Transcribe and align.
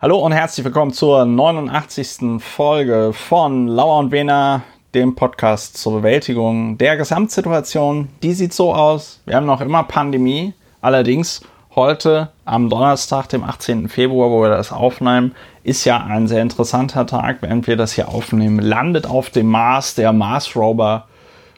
Hallo 0.00 0.20
und 0.20 0.30
herzlich 0.30 0.64
willkommen 0.64 0.92
zur 0.92 1.24
89. 1.24 2.40
Folge 2.40 3.10
von 3.12 3.66
Lauer 3.66 3.98
und 3.98 4.12
Wena, 4.12 4.62
dem 4.94 5.16
Podcast 5.16 5.76
zur 5.76 5.94
Bewältigung 5.94 6.78
der 6.78 6.96
Gesamtsituation. 6.96 8.06
Die 8.22 8.32
sieht 8.32 8.52
so 8.52 8.72
aus. 8.72 9.20
Wir 9.26 9.34
haben 9.34 9.46
noch 9.46 9.60
immer 9.60 9.82
Pandemie. 9.82 10.54
Allerdings 10.80 11.40
heute 11.74 12.30
am 12.44 12.70
Donnerstag, 12.70 13.28
dem 13.30 13.42
18. 13.42 13.88
Februar, 13.88 14.30
wo 14.30 14.40
wir 14.42 14.50
das 14.50 14.70
aufnehmen, 14.70 15.34
ist 15.64 15.84
ja 15.84 16.00
ein 16.04 16.28
sehr 16.28 16.42
interessanter 16.42 17.04
Tag. 17.04 17.38
Während 17.40 17.66
wir 17.66 17.76
das 17.76 17.94
hier 17.94 18.08
aufnehmen, 18.08 18.60
landet 18.60 19.04
auf 19.04 19.30
dem 19.30 19.48
Mars 19.48 19.96
der 19.96 20.12
Mars 20.12 20.54
Rover, 20.54 21.08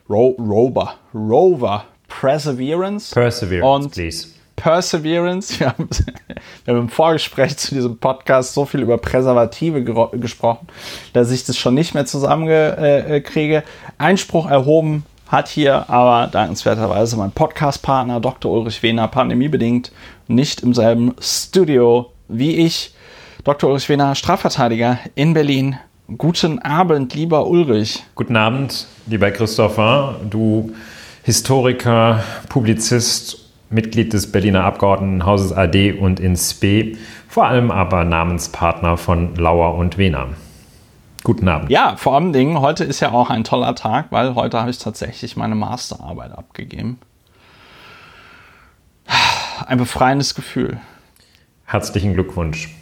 Ro 0.09 0.35
Rover, 0.39 0.95
Rover 1.15 1.85
Perseverance. 2.09 3.13
Perseverance, 3.13 3.85
und 3.85 3.93
please. 3.93 4.40
Perseverance. 4.61 5.59
Wir 5.59 5.69
haben, 5.69 5.89
wir 6.65 6.75
haben 6.75 6.83
im 6.83 6.89
Vorgespräch 6.91 7.57
zu 7.57 7.75
diesem 7.75 7.97
Podcast 7.97 8.53
so 8.53 8.67
viel 8.67 8.81
über 8.81 8.99
Präservative 8.99 9.83
gesprochen, 10.19 10.69
dass 11.15 11.31
ich 11.31 11.45
das 11.45 11.57
schon 11.57 11.75
nicht 11.75 11.95
mehr 11.95 12.05
zusammenkriege. 12.05 13.63
Einspruch 13.97 14.49
erhoben 14.51 15.05
hat 15.29 15.49
hier 15.49 15.89
aber 15.89 16.27
dankenswerterweise 16.27 17.17
mein 17.17 17.33
Podcast-Partner 17.33 18.21
Dr. 18.21 18.53
Ulrich 18.53 18.83
Wehner 18.83 19.09
pandemiebedingt 19.09 19.93
nicht 20.29 20.61
im 20.61 20.75
selben 20.75 21.15
Studio 21.21 22.13
wie 22.29 22.57
ich. 22.57 22.95
Dr. 23.45 23.71
Ulrich 23.71 23.89
Wehner, 23.89 24.15
Strafverteidiger 24.15 24.99
in 25.15 25.33
Berlin. 25.33 25.79
Guten 26.19 26.59
Abend, 26.59 27.15
lieber 27.15 27.47
Ulrich. 27.47 28.03
Guten 28.15 28.37
Abend, 28.37 28.87
lieber 29.07 29.31
Christopher. 29.31 30.17
Du 30.29 30.73
Historiker, 31.23 32.23
Publizist 32.49 33.40
Mitglied 33.71 34.13
des 34.13 34.33
Berliner 34.33 34.65
Abgeordnetenhauses 34.65 35.53
AD 35.53 35.93
und 35.93 36.19
in 36.19 36.37
SPE, 36.37 36.97
vor 37.29 37.47
allem 37.47 37.71
aber 37.71 38.05
Namenspartner 38.05 38.97
von 38.97 39.37
Lauer 39.37 39.77
und 39.77 39.97
Wehner. 39.97 40.31
Guten 41.23 41.49
Abend. 41.49 41.71
Ja, 41.71 41.97
vor 41.97 42.15
allem 42.15 42.33
Dingen, 42.33 42.61
heute 42.61 42.83
ist 42.83 43.01
ja 43.01 43.13
auch 43.13 43.31
ein 43.31 43.45
toller 43.45 43.75
Tag, 43.75 44.07
weil 44.11 44.35
heute 44.35 44.59
habe 44.59 44.71
ich 44.71 44.79
tatsächlich 44.79 45.37
meine 45.37 45.55
Masterarbeit 45.55 46.33
abgegeben. 46.33 46.99
Ein 49.67 49.79
befreiendes 49.79 50.35
Gefühl. 50.35 50.79
Herzlichen 51.65 52.15
Glückwunsch. 52.15 52.75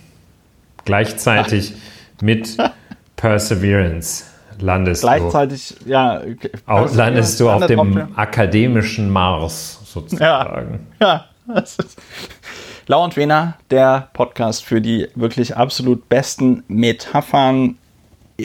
Gleichzeitig 0.85 1.75
mit 2.23 2.57
Perseverance 3.17 4.25
landest 4.61 5.03
Gleichzeitig, 5.03 5.75
du. 5.85 5.91
ja. 5.91 6.23
Auch 6.67 6.95
landest 6.95 7.41
du 7.41 7.51
auf 7.51 7.67
dem 7.67 8.17
akademischen 8.17 9.11
Mars 9.11 9.78
sozusagen. 10.01 10.87
Ja, 11.01 11.27
ja. 11.49 11.65
Lau 12.87 13.05
und 13.05 13.17
Wena, 13.17 13.55
der 13.71 14.09
Podcast 14.13 14.65
für 14.65 14.81
die 14.81 15.09
wirklich 15.15 15.57
absolut 15.57 16.09
besten 16.09 16.65
Metaphern 16.69 17.77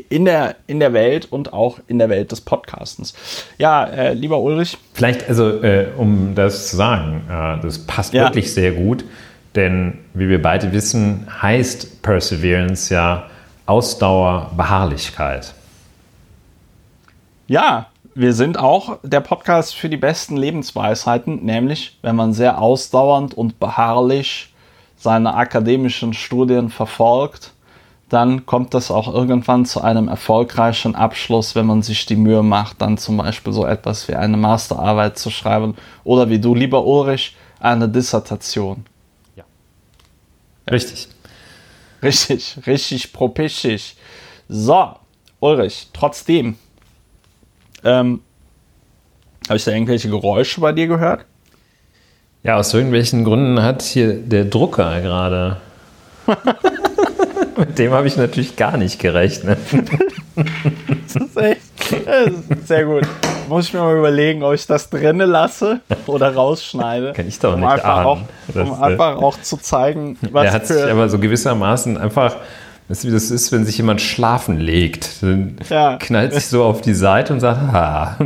in 0.09 0.25
der, 0.25 0.55
in 0.67 0.79
der 0.79 0.93
Welt 0.93 1.31
und 1.31 1.53
auch 1.53 1.79
in 1.87 1.99
der 1.99 2.09
Welt 2.09 2.31
des 2.31 2.41
Podcastens. 2.41 3.13
Ja, 3.57 3.85
äh, 3.85 4.13
lieber 4.13 4.39
Ulrich. 4.39 4.77
Vielleicht, 4.93 5.29
also, 5.29 5.61
äh, 5.61 5.87
um 5.95 6.33
das 6.35 6.69
zu 6.69 6.77
sagen, 6.77 7.21
äh, 7.29 7.61
das 7.61 7.85
passt 7.85 8.13
ja. 8.13 8.23
wirklich 8.23 8.53
sehr 8.53 8.71
gut, 8.71 9.05
denn 9.55 9.99
wie 10.13 10.29
wir 10.29 10.41
beide 10.41 10.71
wissen, 10.71 11.27
heißt 11.41 12.01
Perseverance 12.01 12.93
ja 12.93 13.27
Ausdauer, 13.65 14.51
Beharrlichkeit. 14.57 15.53
Ja, 17.47 17.87
wir 18.15 18.33
sind 18.33 18.57
auch 18.57 18.99
der 19.03 19.21
Podcast 19.21 19.75
für 19.75 19.89
die 19.89 19.97
besten 19.97 20.37
Lebensweisheiten, 20.37 21.43
nämlich 21.43 21.97
wenn 22.01 22.15
man 22.15 22.33
sehr 22.33 22.61
ausdauernd 22.61 23.33
und 23.33 23.59
beharrlich 23.59 24.53
seine 24.97 25.33
akademischen 25.33 26.13
Studien 26.13 26.69
verfolgt, 26.69 27.51
dann 28.09 28.45
kommt 28.45 28.73
das 28.75 28.91
auch 28.91 29.11
irgendwann 29.11 29.65
zu 29.65 29.81
einem 29.81 30.07
erfolgreichen 30.07 30.93
Abschluss, 30.93 31.55
wenn 31.55 31.65
man 31.65 31.81
sich 31.81 32.05
die 32.05 32.15
Mühe 32.15 32.43
macht, 32.43 32.81
dann 32.81 32.97
zum 32.97 33.17
Beispiel 33.17 33.51
so 33.51 33.65
etwas 33.65 34.07
wie 34.07 34.15
eine 34.15 34.37
Masterarbeit 34.37 35.17
zu 35.17 35.31
schreiben 35.31 35.75
oder 36.03 36.29
wie 36.29 36.39
du, 36.39 36.53
lieber 36.53 36.85
Ulrich, 36.85 37.35
eine 37.59 37.89
Dissertation. 37.89 38.85
Ja. 39.35 39.43
Richtig. 40.69 41.07
Richtig, 42.03 42.57
richtig 42.67 43.13
propistisch. 43.13 43.95
So, 44.47 44.91
Ulrich, 45.39 45.87
trotzdem, 45.93 46.57
ähm, 47.83 48.21
Habe 49.47 49.57
ich 49.57 49.63
da 49.63 49.71
irgendwelche 49.71 50.09
Geräusche 50.09 50.61
bei 50.61 50.71
dir 50.71 50.87
gehört? 50.87 51.25
Ja, 52.43 52.57
aus 52.57 52.73
irgendwelchen 52.73 53.23
Gründen 53.23 53.61
hat 53.61 53.81
hier 53.81 54.13
der 54.13 54.45
Drucker 54.45 55.01
gerade. 55.01 55.57
Mit 57.57 57.77
dem 57.77 57.91
habe 57.91 58.07
ich 58.07 58.17
natürlich 58.17 58.55
gar 58.55 58.77
nicht 58.77 58.99
gerechnet. 58.99 59.59
das 60.35 61.15
ist 61.15 61.37
echt 61.37 61.73
das 62.05 62.57
ist 62.57 62.67
sehr 62.67 62.85
gut. 62.85 63.03
Muss 63.49 63.67
ich 63.67 63.73
mir 63.73 63.81
mal 63.81 63.97
überlegen, 63.97 64.43
ob 64.43 64.53
ich 64.53 64.65
das 64.65 64.89
drinnen 64.89 65.29
lasse 65.29 65.81
oder 66.07 66.33
rausschneide. 66.33 67.13
Kann 67.13 67.27
ich 67.27 67.39
doch 67.39 67.53
um 67.53 67.59
nicht 67.59 67.69
einfach 67.69 67.85
ahnen. 67.85 68.05
Auch, 68.05 68.17
um 68.21 68.27
Das, 68.53 68.69
äh, 68.69 68.83
einfach 68.83 69.17
auch 69.17 69.41
zu 69.41 69.57
zeigen, 69.57 70.17
was 70.31 70.45
Er 70.45 70.53
hat 70.53 70.67
sich 70.67 70.83
aber 70.83 71.09
so 71.09 71.19
gewissermaßen 71.19 71.97
einfach, 71.97 72.37
weißt 72.87 73.03
du, 73.03 73.07
wie 73.07 73.11
das 73.11 73.31
ist, 73.31 73.51
wenn 73.51 73.65
sich 73.65 73.77
jemand 73.77 74.01
schlafen 74.01 74.59
legt. 74.59 75.21
Dann 75.23 75.57
Ja. 75.69 75.97
knallt 75.97 76.33
sich 76.33 76.47
so 76.47 76.63
auf 76.63 76.81
die 76.81 76.93
Seite 76.93 77.33
und 77.33 77.39
sagt, 77.39 77.59
ha. 77.71 78.17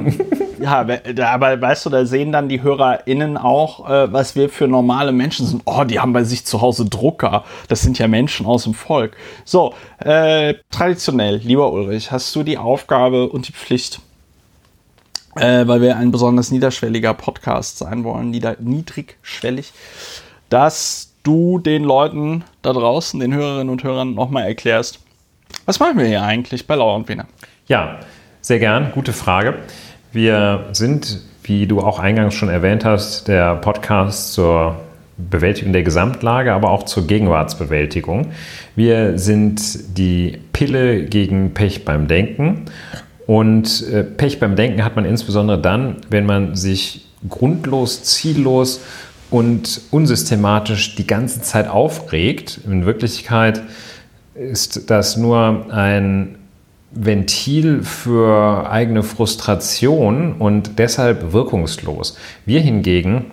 Ja, 0.60 0.86
aber 1.34 1.62
weißt 1.62 1.86
du, 1.86 1.90
da 1.92 2.06
sehen 2.06 2.32
dann 2.32 2.50
die 2.50 2.64
HörerInnen 2.64 3.38
auch, 3.38 3.88
äh, 3.88 4.12
was 4.12 4.36
wir 4.36 4.50
für 4.50 4.68
normale 4.68 5.12
Menschen 5.12 5.46
sind. 5.46 5.62
Oh, 5.66 5.84
die 5.84 6.00
haben 6.00 6.14
bei 6.14 6.24
sich 6.24 6.46
zu 6.46 6.62
Hause 6.62 6.86
Drucker. 6.86 7.44
Das 7.68 7.82
sind 7.84 8.00
ja 8.00 8.08
Menschen 8.08 8.46
aus 8.48 8.64
dem 8.64 8.74
Volk. 8.74 9.16
So, 9.46 9.76
äh, 10.00 10.56
traditionell, 10.72 11.38
lieber 11.38 11.72
Ulrich, 11.72 12.12
hast 12.12 12.36
du 12.36 12.42
die 12.42 12.58
Aufgabe 12.58 13.30
und 13.30 13.48
die 13.48 13.54
Pflicht, 13.54 14.02
äh, 15.36 15.68
weil 15.68 15.82
wir 15.82 15.96
ein 15.98 16.12
besonders 16.12 16.50
niederschwelliger 16.52 17.14
Podcast 17.14 17.78
sein 17.78 18.04
wollen, 18.04 18.32
nieder 18.32 18.56
niedrigschwellig, 18.60 19.72
dass 20.50 21.14
du 21.28 21.60
den 21.60 21.84
Leuten 21.84 22.44
da 22.62 22.72
draußen, 22.72 23.20
den 23.20 23.34
Hörerinnen 23.34 23.70
und 23.70 23.84
Hörern, 23.84 24.16
nochmal 24.16 24.48
erklärst, 24.48 25.00
was 25.66 25.80
machen 25.80 25.98
wir 25.98 26.06
hier 26.06 26.24
eigentlich 26.24 26.66
bei 26.66 26.76
Lauer 26.76 26.96
und 26.96 27.10
Wiener? 27.10 27.26
Ja, 27.68 28.00
sehr 28.42 28.60
gern. 28.60 28.92
Gute 28.94 29.12
Frage. 29.12 29.56
Wir 30.14 30.70
sind, 30.72 31.22
wie 31.44 31.68
du 31.68 31.82
auch 31.82 32.00
eingangs 32.00 32.34
schon 32.34 32.50
erwähnt 32.50 32.86
hast, 32.86 33.28
der 33.28 33.56
Podcast 33.56 34.34
zur 34.34 34.78
Bewältigung 35.18 35.74
der 35.74 35.84
Gesamtlage, 35.84 36.54
aber 36.54 36.72
auch 36.72 36.84
zur 36.84 37.08
Gegenwartsbewältigung. 37.08 38.28
Wir 38.76 39.18
sind 39.18 39.98
die 39.98 40.38
Pille 40.54 41.06
gegen 41.06 41.54
Pech 41.54 41.84
beim 41.84 42.08
Denken. 42.08 42.66
Und 43.26 43.86
äh, 43.92 44.04
Pech 44.04 44.40
beim 44.40 44.56
Denken 44.56 44.86
hat 44.86 44.96
man 44.96 45.04
insbesondere 45.04 45.60
dann, 45.60 45.98
wenn 46.10 46.26
man 46.26 46.56
sich 46.56 47.08
grundlos, 47.28 48.04
ziellos 48.04 48.82
und 49.30 49.82
unsystematisch 49.92 50.96
die 50.96 51.08
ganze 51.08 51.42
Zeit 51.42 51.68
aufregt. 51.68 52.60
In 52.66 52.86
Wirklichkeit 52.86 53.62
ist 54.36 54.90
das 54.90 55.18
nur 55.18 55.72
ein 55.72 56.36
Ventil 56.92 57.84
für 57.84 58.70
eigene 58.70 59.04
Frustration 59.04 60.34
und 60.34 60.80
deshalb 60.80 61.34
wirkungslos. 61.34 62.18
Wir 62.46 62.62
hingegen 62.62 63.26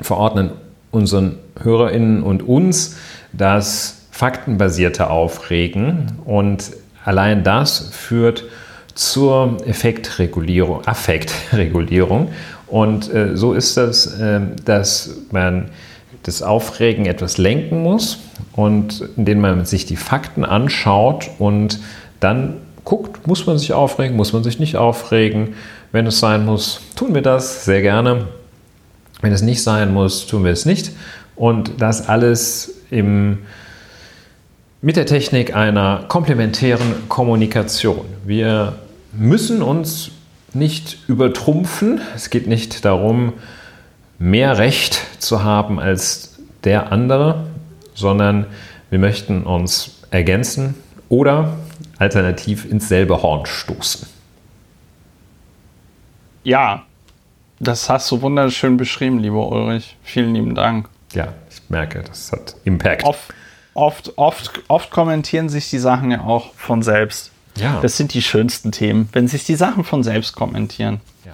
verordnen 0.00 0.52
unseren 0.90 1.36
Hörerinnen 1.60 2.22
und 2.22 2.46
uns 2.46 2.96
das 3.32 4.06
faktenbasierte 4.10 5.10
Aufregen 5.10 6.12
und 6.24 6.72
allein 7.04 7.44
das 7.44 7.90
führt 7.92 8.44
zur 8.94 9.58
Effektregulierung, 9.66 10.86
Affektregulierung. 10.86 12.30
Und 12.70 13.12
äh, 13.12 13.36
so 13.36 13.54
ist 13.54 13.76
das, 13.76 14.18
äh, 14.18 14.40
dass 14.64 15.16
man 15.30 15.70
das 16.22 16.42
Aufregen 16.42 17.06
etwas 17.06 17.38
lenken 17.38 17.82
muss 17.82 18.18
und 18.52 19.08
indem 19.16 19.40
man 19.40 19.64
sich 19.64 19.86
die 19.86 19.96
Fakten 19.96 20.44
anschaut 20.44 21.30
und 21.38 21.80
dann 22.20 22.58
guckt, 22.84 23.26
muss 23.26 23.46
man 23.46 23.58
sich 23.58 23.72
aufregen, 23.72 24.16
muss 24.16 24.32
man 24.32 24.42
sich 24.42 24.58
nicht 24.58 24.76
aufregen. 24.76 25.54
Wenn 25.92 26.06
es 26.06 26.18
sein 26.18 26.44
muss, 26.44 26.80
tun 26.96 27.14
wir 27.14 27.22
das 27.22 27.64
sehr 27.64 27.82
gerne. 27.82 28.26
Wenn 29.20 29.32
es 29.32 29.42
nicht 29.42 29.62
sein 29.62 29.92
muss, 29.92 30.26
tun 30.26 30.44
wir 30.44 30.52
es 30.52 30.66
nicht. 30.66 30.92
Und 31.34 31.72
das 31.78 32.08
alles 32.08 32.82
im, 32.90 33.38
mit 34.82 34.96
der 34.96 35.06
Technik 35.06 35.54
einer 35.54 36.04
komplementären 36.08 37.08
Kommunikation. 37.08 38.04
Wir 38.24 38.74
müssen 39.12 39.62
uns 39.62 40.10
nicht 40.54 40.98
übertrumpfen. 41.08 42.00
Es 42.14 42.30
geht 42.30 42.46
nicht 42.46 42.84
darum, 42.84 43.34
mehr 44.18 44.58
Recht 44.58 45.00
zu 45.18 45.44
haben 45.44 45.78
als 45.78 46.38
der 46.64 46.92
andere, 46.92 47.46
sondern 47.94 48.46
wir 48.90 48.98
möchten 48.98 49.44
uns 49.44 50.02
ergänzen 50.10 50.74
oder 51.08 51.56
alternativ 51.98 52.64
ins 52.70 52.88
selbe 52.88 53.22
Horn 53.22 53.46
stoßen. 53.46 54.06
Ja, 56.44 56.84
das 57.60 57.90
hast 57.90 58.10
du 58.10 58.22
wunderschön 58.22 58.76
beschrieben, 58.76 59.18
lieber 59.18 59.48
Ulrich. 59.48 59.96
Vielen 60.02 60.34
lieben 60.34 60.54
Dank. 60.54 60.88
Ja, 61.12 61.34
ich 61.50 61.68
merke, 61.68 62.02
das 62.02 62.30
hat 62.32 62.54
Impact. 62.64 63.04
Auf, 63.04 63.28
oft, 63.74 64.16
oft, 64.16 64.62
oft 64.68 64.90
kommentieren 64.90 65.48
sich 65.48 65.70
die 65.70 65.78
Sachen 65.78 66.10
ja 66.10 66.20
auch 66.22 66.54
von 66.54 66.82
selbst. 66.82 67.32
Ja. 67.60 67.78
Das 67.80 67.96
sind 67.96 68.14
die 68.14 68.22
schönsten 68.22 68.72
Themen, 68.72 69.08
wenn 69.12 69.28
sich 69.28 69.44
die 69.44 69.54
Sachen 69.56 69.84
von 69.84 70.02
selbst 70.02 70.34
kommentieren. 70.34 71.00
Ja. 71.24 71.32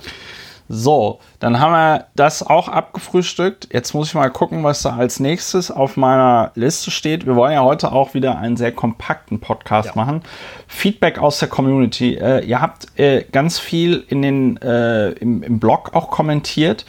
So, 0.66 1.20
dann 1.40 1.60
haben 1.60 1.72
wir 1.72 2.06
das 2.16 2.42
auch 2.42 2.68
abgefrühstückt. 2.68 3.68
Jetzt 3.70 3.92
muss 3.92 4.08
ich 4.08 4.14
mal 4.14 4.30
gucken, 4.30 4.64
was 4.64 4.80
da 4.80 4.96
als 4.96 5.20
nächstes 5.20 5.70
auf 5.70 5.98
meiner 5.98 6.52
Liste 6.54 6.90
steht. 6.90 7.26
Wir 7.26 7.36
wollen 7.36 7.52
ja 7.52 7.62
heute 7.62 7.92
auch 7.92 8.14
wieder 8.14 8.38
einen 8.38 8.56
sehr 8.56 8.72
kompakten 8.72 9.40
Podcast 9.40 9.88
Ja. 9.88 9.92
machen. 9.94 10.22
Feedback 10.66 11.18
aus 11.18 11.38
der 11.38 11.48
Community. 11.48 12.14
Äh, 12.14 12.46
ihr 12.46 12.62
habt 12.62 12.86
äh, 12.98 13.24
ganz 13.30 13.58
viel 13.58 14.04
in 14.08 14.22
den, 14.22 14.56
äh, 14.62 15.10
im, 15.10 15.42
im 15.42 15.58
Blog 15.60 15.90
auch 15.94 16.10
kommentiert. 16.10 16.86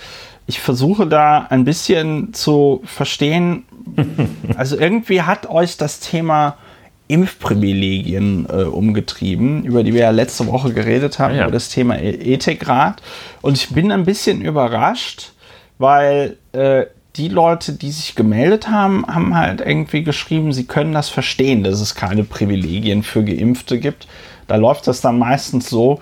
Ich 0.48 0.62
versuche 0.62 1.06
da 1.06 1.48
ein 1.50 1.66
bisschen 1.66 2.34
zu 2.34 2.82
verstehen. 2.86 3.66
also 4.58 4.78
irgendwie 4.78 5.24
hat 5.24 5.50
euch 5.50 5.76
das 5.76 6.00
Thema 6.00 6.56
Impfprivilegien 7.08 8.48
äh, 8.50 8.64
umgetrieben, 8.64 9.64
über 9.64 9.84
die 9.84 9.94
wir 9.94 10.02
ja 10.02 10.10
letzte 10.12 10.48
Woche 10.48 10.74
geredet 10.74 11.20
haben, 11.20 11.34
Ah, 11.34 11.38
ja. 11.38 11.44
über 11.44 11.52
das 11.52 11.70
Thema 11.70 11.98
E- 12.00 12.34
Ethikrat. 12.34 13.02
Und 13.42 13.58
ich 13.58 13.70
bin 13.70 13.92
ein 13.92 14.06
bisschen 14.06 14.42
überrascht, 14.42 15.32
weil 15.78 16.38
äh, 16.54 16.86
die 17.16 17.28
Leute, 17.30 17.74
die 17.74 17.92
sich 17.92 18.16
gemeldet 18.16 18.70
haben, 18.70 19.06
haben 19.08 19.36
halt 19.38 19.62
irgendwie 19.62 20.04
geschrieben, 20.04 20.52
sie 20.52 20.66
können 20.66 20.94
das 20.94 21.10
verstehen, 21.10 21.64
dass 21.64 21.80
es 21.80 21.96
keine 21.96 22.24
Privilegien 22.24 23.04
für 23.04 23.24
Geimpfte 23.24 23.80
gibt. 23.80 24.08
Da 24.48 24.56
läuft 24.58 24.88
das 24.88 25.02
dann 25.02 25.18
meistens 25.18 25.70
so, 25.70 26.02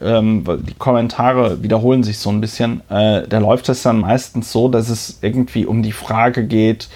ähm, 0.00 0.46
weil 0.46 0.58
die 0.58 0.74
Kommentare 0.74 1.62
wiederholen 1.62 2.02
sich 2.02 2.18
so 2.18 2.30
ein 2.30 2.40
bisschen, 2.40 2.80
äh, 2.90 3.26
da 3.28 3.38
läuft 3.38 3.68
es 3.68 3.82
dann 3.82 4.00
meistens 4.00 4.50
so, 4.52 4.68
dass 4.68 4.88
es 4.88 5.18
irgendwie 5.22 5.66
um 5.66 5.82
die 5.82 5.92
Frage 5.92 6.46
geht, 6.46 6.88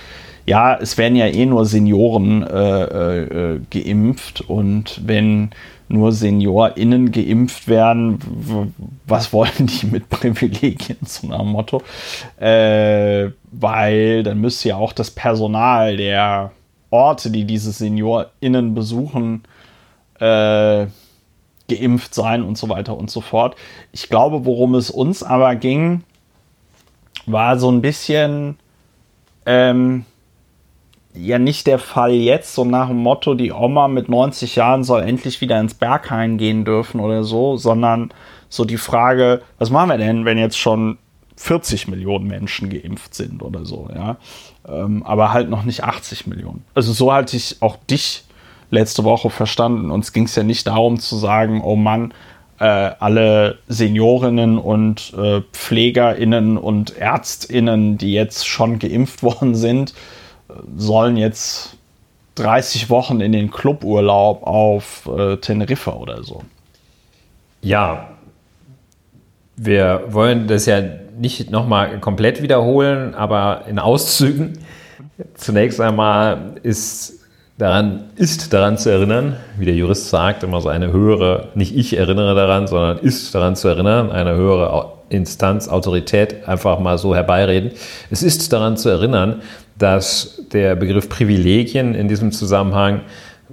ja, 0.49 0.79
es 0.81 0.97
werden 0.97 1.15
ja 1.15 1.27
eh 1.27 1.45
nur 1.45 1.67
Senioren 1.67 2.43
äh, 2.43 2.83
äh, 2.83 3.55
äh, 3.55 3.61
geimpft 3.71 4.41
und 4.41 5.01
wenn 5.05 5.51
nur 5.89 6.13
SeniorInnen 6.13 7.13
geimpft 7.13 7.69
werden, 7.69 8.75
was 9.07 9.33
wollen 9.33 9.67
die 9.67 9.87
mit 9.87 10.09
Privilegien, 10.09 10.99
so 11.05 11.27
nach 11.27 11.41
dem 11.41 11.49
Motto? 11.49 11.83
Äh, 12.39 13.31
weil 13.51 14.23
dann 14.23 14.41
müsste 14.41 14.71
ja 14.71 14.77
auch 14.77 14.93
das 14.95 15.11
Personal 15.11 15.99
der 15.99 16.53
Orte, 16.91 17.31
die 17.31 17.45
diese 17.45 17.73
SeniorInnen 17.73 18.75
besuchen, 18.75 19.43
äh, 20.19 20.87
geimpft 21.69 22.15
sein 22.15 22.43
und 22.43 22.57
so 22.57 22.71
weiter 22.71 22.97
und 22.97 23.11
so 23.11 23.21
fort. 23.21 23.55
Ich 23.93 24.09
glaube, 24.09 24.47
worum 24.47 24.75
es 24.75 24.91
uns 24.91 25.23
aber 25.23 25.57
ging, 25.57 26.05
war 27.27 27.59
so 27.59 27.71
ein 27.71 27.83
bisschen 27.83 28.57
ähm, 29.45 30.07
ja 31.21 31.39
nicht 31.39 31.67
der 31.67 31.79
Fall 31.79 32.13
jetzt, 32.13 32.55
so 32.55 32.65
nach 32.65 32.89
dem 32.89 32.99
Motto, 32.99 33.35
die 33.35 33.53
Oma 33.53 33.89
mit 33.89 34.09
90 34.09 34.57
Jahren 34.57 34.85
soll 34.85 35.03
endlich 35.03 35.41
wieder 35.41 35.61
ins 35.61 35.75
Berghain 35.75 36.39
gehen 36.39 36.65
dürfen 36.65 37.01
oder 37.01 37.25
so, 37.25 37.57
sondern 37.57 38.11
so 38.49 38.65
die 38.65 38.77
Frage, 38.77 39.43
was 39.59 39.71
machen 39.71 39.91
wir 39.91 39.99
denn, 39.99 40.25
wenn 40.25 40.39
jetzt 40.39 40.59
schon 40.59 40.99
40 41.37 41.89
Millionen 41.89 42.27
Menschen 42.27 42.69
geimpft 42.69 43.15
sind 43.15 43.43
oder 43.43 43.65
so, 43.65 43.89
ja. 43.95 44.17
Ähm, 44.69 45.03
aber 45.05 45.33
halt 45.33 45.49
noch 45.49 45.65
nicht 45.65 45.85
80 45.85 46.27
Millionen. 46.27 46.65
Also 46.75 46.93
so 46.93 47.13
hatte 47.13 47.37
ich 47.37 47.59
auch 47.61 47.77
dich 47.91 48.25
letzte 48.71 49.05
Woche 49.05 49.31
verstanden. 49.31 49.91
Uns 49.91 50.13
ging 50.13 50.25
es 50.25 50.35
ja 50.35 50.43
nicht 50.43 50.67
darum 50.67 50.99
zu 50.99 51.17
sagen, 51.17 51.63
oh 51.63 51.77
Mann, 51.77 52.13
äh, 52.59 52.65
alle 52.65 53.59
Seniorinnen 53.69 54.59
und 54.59 55.15
äh, 55.17 55.43
PflegerInnen 55.53 56.59
und 56.59 56.99
ÄrztInnen, 56.99 57.99
die 57.99 58.13
jetzt 58.13 58.47
schon 58.47 58.79
geimpft 58.79 59.23
worden 59.23 59.55
sind, 59.55 59.95
sollen 60.77 61.17
jetzt 61.17 61.77
30 62.37 62.89
Wochen 62.91 63.21
in 63.21 63.33
den 63.33 63.51
Cluburlaub 63.51 64.43
auf 64.45 65.09
äh, 65.17 65.37
Teneriffa 65.37 65.93
oder 65.93 66.23
so. 66.23 66.43
Ja, 67.61 68.11
wir 69.57 70.05
wollen 70.09 70.47
das 70.47 70.67
ja 70.67 70.81
nicht 71.19 71.51
nochmal 71.51 71.99
komplett 71.99 72.43
wiederholen, 72.43 73.15
aber 73.15 73.65
in 73.69 73.79
Auszügen. 73.79 74.59
Zunächst 75.35 75.81
einmal 75.81 76.55
ist 76.63 77.25
daran, 77.59 78.05
ist 78.15 78.53
daran 78.53 78.79
zu 78.79 78.91
erinnern, 78.91 79.37
wie 79.59 79.65
der 79.65 79.75
Jurist 79.75 80.09
sagt, 80.09 80.45
immer 80.45 80.61
so 80.61 80.69
eine 80.69 80.93
höhere, 80.93 81.49
nicht 81.55 81.77
ich 81.77 81.97
erinnere 81.97 82.37
daran, 82.37 82.69
sondern 82.69 82.99
ist 82.99 83.35
daran 83.35 83.57
zu 83.57 83.67
erinnern, 83.67 84.13
eine 84.13 84.37
höhere 84.37 84.98
Instanz, 85.09 85.69
Autorität 85.69 86.49
einfach 86.49 86.79
mal 86.79 86.99
so 86.99 87.15
herbeireden. 87.15 87.73
Es 88.11 88.23
ist 88.23 88.53
daran 88.53 88.77
zu 88.77 88.89
erinnern, 88.89 89.43
dass 89.79 90.43
der 90.53 90.77
Begriff 90.77 91.09
Privilegien 91.09 91.95
in 91.95 92.09
diesem 92.09 92.33
Zusammenhang 92.33 93.03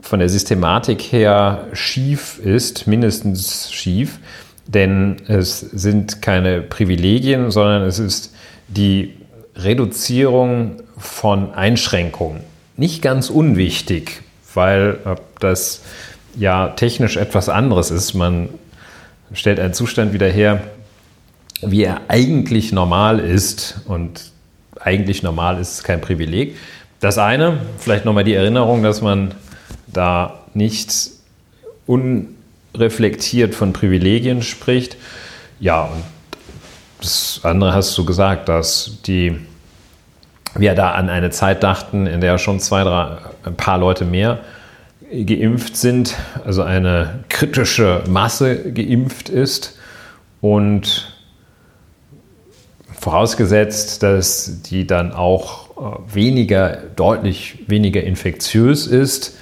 von 0.02 0.20
der 0.20 0.30
Systematik 0.30 1.02
her 1.02 1.68
schief 1.74 2.40
ist, 2.40 2.88
mindestens 2.88 3.72
schief, 3.72 4.20
denn 4.68 5.18
es 5.28 5.60
sind 5.60 6.22
keine 6.22 6.62
Privilegien, 6.62 7.52
sondern 7.52 7.84
es 7.84 8.00
ist 8.00 8.34
die 8.68 9.14
Reduzierung 9.56 10.78
von 10.98 11.54
Einschränkungen. 11.54 12.42
Nicht 12.78 13.02
ganz 13.02 13.30
unwichtig, 13.30 14.22
weil 14.54 14.98
das 15.40 15.82
ja 16.36 16.70
technisch 16.70 17.16
etwas 17.18 17.48
anderes 17.48 17.92
ist. 17.92 18.14
Man 18.14 18.50
stellt 19.34 19.60
einen 19.60 19.74
Zustand 19.74 20.14
wieder 20.14 20.28
her, 20.28 20.62
wie 21.62 21.84
er 21.84 22.02
eigentlich 22.08 22.72
normal 22.72 23.20
ist. 23.20 23.82
Und 23.88 24.32
eigentlich 24.80 25.24
normal 25.24 25.60
ist 25.60 25.84
kein 25.84 26.02
Privileg. 26.02 26.56
Das 27.00 27.18
eine, 27.18 27.60
vielleicht 27.78 28.06
nochmal 28.06 28.24
die 28.24 28.34
Erinnerung, 28.34 28.84
dass 28.84 29.02
man 29.02 29.34
da 29.88 30.40
nicht 30.54 30.94
unreflektiert 31.86 33.54
von 33.54 33.74
Privilegien 33.74 34.42
spricht. 34.42 34.98
Ja, 35.60 35.84
und 35.84 36.04
das 37.02 37.42
andere 37.44 37.74
hast 37.74 37.98
du 37.98 38.06
gesagt, 38.06 38.50
dass 38.50 38.98
die 39.06 39.38
wir 40.58 40.74
da 40.74 40.92
an 40.92 41.10
eine 41.10 41.32
Zeit 41.32 41.64
dachten, 41.64 42.08
in 42.08 42.22
der 42.22 42.38
schon 42.38 42.60
zwei, 42.60 42.84
drei, 42.84 43.18
ein 43.44 43.56
paar 43.56 43.78
Leute 43.78 44.06
mehr 44.06 44.40
geimpft 45.12 45.78
sind, 45.78 46.16
also 46.46 46.64
eine 46.64 47.20
kritische 47.30 48.04
Masse 48.08 48.72
geimpft 48.72 49.30
ist 49.30 49.78
und 50.42 51.15
vorausgesetzt, 53.06 54.02
dass 54.02 54.64
die 54.64 54.88
dann 54.88 55.14
auch 55.14 55.70
äh, 55.78 56.16
weniger, 56.16 56.76
deutlich 56.96 57.60
weniger 57.68 58.02
infektiös 58.04 58.88
ist 58.88 59.38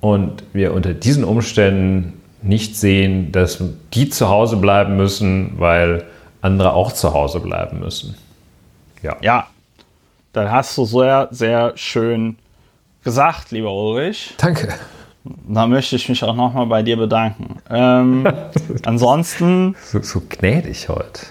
und 0.00 0.44
wir 0.52 0.72
unter 0.72 0.94
diesen 0.94 1.24
Umständen 1.24 2.20
nicht 2.42 2.76
sehen, 2.76 3.32
dass 3.32 3.60
die 3.92 4.08
zu 4.08 4.28
Hause 4.28 4.56
bleiben 4.56 4.96
müssen, 4.96 5.54
weil 5.58 6.04
andere 6.42 6.72
auch 6.72 6.92
zu 6.92 7.12
Hause 7.12 7.40
bleiben 7.40 7.80
müssen. 7.80 8.14
Ja. 9.02 9.16
Ja, 9.20 9.48
dann 10.32 10.48
hast 10.52 10.78
du 10.78 10.84
sehr, 10.84 11.26
sehr 11.32 11.72
schön 11.74 12.36
gesagt, 13.02 13.50
lieber 13.50 13.74
Ulrich. 13.74 14.34
Danke. 14.38 14.68
Da 15.24 15.66
möchte 15.66 15.96
ich 15.96 16.08
mich 16.08 16.22
auch 16.22 16.36
nochmal 16.36 16.66
bei 16.66 16.84
dir 16.84 16.96
bedanken. 16.96 17.56
Ähm, 17.68 18.28
ansonsten, 18.84 19.74
So, 19.82 20.00
so 20.00 20.22
gnädig 20.28 20.88
heute. 20.88 21.22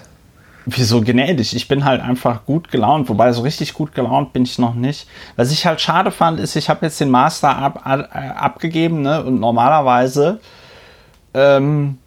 Wieso 0.66 1.00
gnädig? 1.00 1.54
Ich 1.54 1.68
bin 1.68 1.84
halt 1.84 2.00
einfach 2.00 2.44
gut 2.44 2.70
gelaunt, 2.70 3.08
wobei 3.08 3.32
so 3.32 3.42
richtig 3.42 3.74
gut 3.74 3.94
gelaunt 3.94 4.32
bin 4.32 4.44
ich 4.44 4.58
noch 4.58 4.74
nicht. 4.74 5.06
Was 5.36 5.50
ich 5.50 5.66
halt 5.66 5.80
schade 5.80 6.10
fand, 6.10 6.40
ist, 6.40 6.56
ich 6.56 6.68
habe 6.68 6.86
jetzt 6.86 7.00
den 7.00 7.10
Master 7.10 7.56
ab, 7.56 7.80
ab, 7.84 8.10
äh, 8.14 8.18
abgegeben, 8.18 9.02
ne? 9.02 9.24
Und 9.24 9.40
normalerweise 9.40 10.40
ähm, 11.34 11.98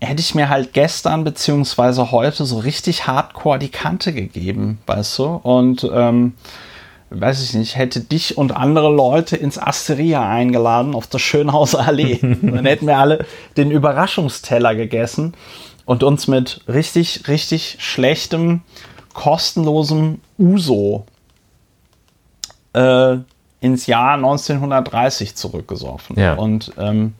hätte 0.00 0.20
ich 0.20 0.34
mir 0.34 0.48
halt 0.48 0.72
gestern 0.72 1.24
beziehungsweise 1.24 2.10
heute 2.10 2.44
so 2.44 2.58
richtig 2.58 3.06
hardcore 3.06 3.58
die 3.58 3.70
Kante 3.70 4.12
gegeben, 4.12 4.78
weißt 4.86 5.18
du? 5.18 5.24
Und 5.24 5.88
ähm, 5.92 6.34
weiß 7.10 7.42
ich 7.42 7.54
nicht, 7.54 7.76
hätte 7.76 8.00
dich 8.00 8.38
und 8.38 8.56
andere 8.56 8.90
Leute 8.90 9.36
ins 9.36 9.58
Asteria 9.58 10.26
eingeladen 10.28 10.94
auf 10.94 11.06
der 11.06 11.18
Schönhauser 11.18 11.86
Allee. 11.86 12.18
Dann 12.22 12.64
hätten 12.64 12.86
wir 12.86 12.98
alle 12.98 13.24
den 13.56 13.70
Überraschungsteller 13.70 14.74
gegessen 14.74 15.34
und 15.84 16.02
uns 16.02 16.28
mit 16.28 16.62
richtig, 16.68 17.28
richtig 17.28 17.76
schlechtem, 17.80 18.62
kostenlosem 19.14 20.20
Uso 20.38 21.06
äh, 22.72 23.16
ins 23.60 23.86
Jahr 23.86 24.14
1930 24.14 25.34
zurückgesoffen. 25.36 26.18
Ja. 26.18 26.34
Und 26.34 26.72
ähm, 26.78 27.14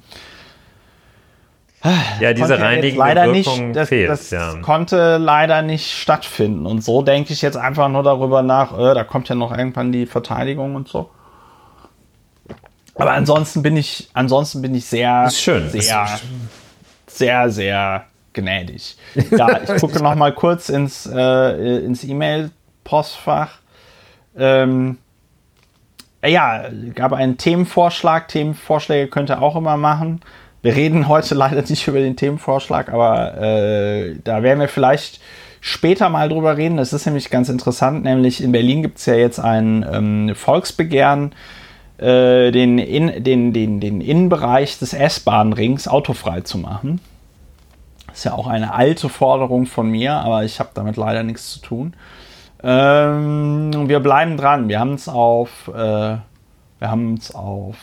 Ja, 2.21 2.33
diese 2.33 2.49
konnte 2.49 2.55
jetzt 2.55 2.63
reinigende 2.63 2.99
leider 2.99 3.33
Wirkung 3.33 3.67
nicht, 3.67 3.77
das, 3.77 3.89
fehlt. 3.89 4.09
das 4.11 4.31
ja. 4.31 4.55
konnte 4.61 5.19
leider 5.19 5.63
nicht 5.63 5.91
stattfinden. 5.93 6.65
Und 6.67 6.83
so 6.83 7.03
denke 7.03 7.33
ich 7.33 7.43
jetzt 7.43 7.57
einfach 7.57 7.89
nur 7.89 8.03
darüber 8.03 8.43
nach, 8.43 8.73
äh, 8.79 8.95
da 8.95 9.05
kommt 9.05 9.29
ja 9.29 9.35
noch 9.35 9.57
irgendwann 9.57 9.93
die 9.93 10.07
Verteidigung 10.07 10.75
und 10.75 10.89
so. 10.89 11.11
Aber 12.95 13.13
ansonsten 13.13 13.63
bin 13.63 13.77
ich, 13.77 14.09
ansonsten 14.13 14.63
bin 14.63 14.75
ich 14.75 14.85
sehr, 14.85 15.29
sehr, 15.31 16.05
Ist- 16.05 16.23
sehr, 17.07 17.51
sehr 17.51 18.05
gnädig. 18.33 18.97
Ja, 19.31 19.61
ich 19.63 19.75
gucke 19.81 20.03
noch 20.03 20.15
mal 20.15 20.33
kurz 20.33 20.69
ins, 20.69 21.07
äh, 21.07 21.79
ins 21.85 22.05
E-Mail-Postfach. 22.05 23.59
Ähm, 24.37 24.99
ja, 26.25 26.65
gab 26.95 27.13
einen 27.13 27.37
Themenvorschlag. 27.37 28.29
Themenvorschläge 28.29 29.09
könnt 29.09 29.31
ihr 29.31 29.43
auch 29.43 29.57
immer 29.57 29.77
machen. 29.77 30.21
Wir 30.63 30.77
reden 30.77 31.09
heute 31.09 31.35
leider 31.37 31.63
nicht 31.63 31.87
über 31.89 31.99
den 31.99 32.17
Themenvorschlag, 32.17 32.93
aber 32.93 33.41
äh, 33.41 34.17
da 34.23 34.43
werden 34.43 34.61
wir 34.61 34.69
vielleicht 34.69 35.21
später 35.61 36.09
mal 36.09 36.29
drüber 36.29 36.57
reden. 36.57 36.77
Das 36.77 36.93
ist 36.93 37.07
nämlich 37.07 37.31
ganz 37.31 37.49
interessant. 37.49 38.05
Nämlich 38.05 38.43
in 38.43 38.53
Berlin 38.53 38.83
gibt 38.83 38.99
es 38.99 39.07
ja 39.07 39.15
jetzt 39.15 39.39
ein 39.39 39.85
ähm, 39.91 40.35
Volksbegehren, 40.35 41.35
äh, 41.99 42.51
den, 42.51 42.79
in, 42.79 43.23
den, 43.23 43.53
den, 43.53 43.81
den 43.81 44.01
Innenbereich 44.01 44.79
des 44.79 44.93
S-Bahn-Rings 44.93 45.89
autofrei 45.89 46.41
zu 46.43 46.59
machen. 46.59 47.01
Das 48.13 48.19
ist 48.19 48.25
ja 48.25 48.35
auch 48.35 48.47
eine 48.47 48.75
alte 48.75 49.09
Forderung 49.09 49.65
von 49.65 49.91
mir, 49.91 50.13
aber 50.13 50.45
ich 50.45 50.61
habe 50.61 50.69
damit 50.75 50.99
leider 50.99 51.23
nichts 51.23 51.51
zu 51.51 51.61
tun. 51.61 51.95
Ähm, 52.63 53.89
wir 53.89 54.01
bleiben 54.01 54.37
dran. 54.37 54.69
Wir 54.69 54.81
haben 54.81 54.93
es 54.93 55.09
auf, 55.09 55.69
äh, 55.69 55.73
wir 55.73 56.21
haben 56.83 57.15
es 57.15 57.35
auf 57.35 57.77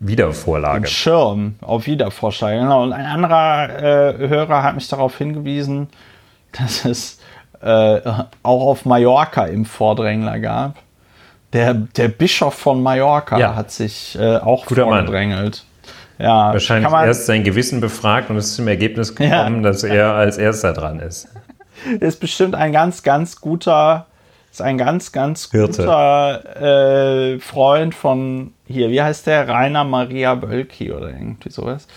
Wiedervorlage. 0.00 0.88
Schirm, 0.88 1.54
auf 1.60 1.86
Wiedervorlage. 1.86 2.58
Genau. 2.58 2.82
Und 2.82 2.92
ein 2.92 3.06
anderer 3.06 3.68
äh, 4.18 4.28
Hörer 4.28 4.64
hat 4.64 4.74
mich 4.74 4.88
darauf 4.88 5.16
hingewiesen, 5.16 5.88
dass 6.50 6.84
es 6.84 7.20
äh, 7.60 8.00
auch 8.42 8.66
auf 8.66 8.84
Mallorca 8.84 9.44
im 9.44 9.64
Vordrängler 9.64 10.40
gab. 10.40 10.74
Der, 11.52 11.74
der 11.74 12.08
Bischof 12.08 12.54
von 12.54 12.82
Mallorca 12.82 13.38
ja. 13.38 13.54
hat 13.54 13.70
sich 13.70 14.18
äh, 14.18 14.38
auch 14.38 14.66
Guter 14.66 14.82
vorgedrängelt. 14.82 15.64
Mann. 15.64 15.71
Ja, 16.18 16.52
Wahrscheinlich 16.52 16.92
erst 16.92 17.26
sein 17.26 17.42
Gewissen 17.42 17.80
befragt 17.80 18.30
und 18.30 18.36
ist 18.36 18.54
zum 18.54 18.68
Ergebnis 18.68 19.14
gekommen, 19.14 19.56
ja. 19.56 19.70
dass 19.70 19.82
er 19.82 20.12
als 20.12 20.38
erster 20.38 20.72
dran 20.72 21.00
ist. 21.00 21.28
Ist 22.00 22.20
bestimmt 22.20 22.54
ein 22.54 22.70
ganz, 22.70 23.02
ganz 23.02 23.40
guter, 23.40 24.06
ist 24.52 24.62
ein 24.62 24.78
ganz, 24.78 25.10
ganz 25.10 25.50
Hirte. 25.50 25.82
guter 25.82 27.34
äh, 27.34 27.40
Freund 27.40 27.92
von 27.92 28.52
hier, 28.68 28.90
wie 28.90 29.02
heißt 29.02 29.26
der? 29.26 29.48
Rainer 29.48 29.82
Maria 29.82 30.36
Bölki 30.36 30.92
oder 30.92 31.08
irgendwie 31.08 31.50
sowas. 31.50 31.88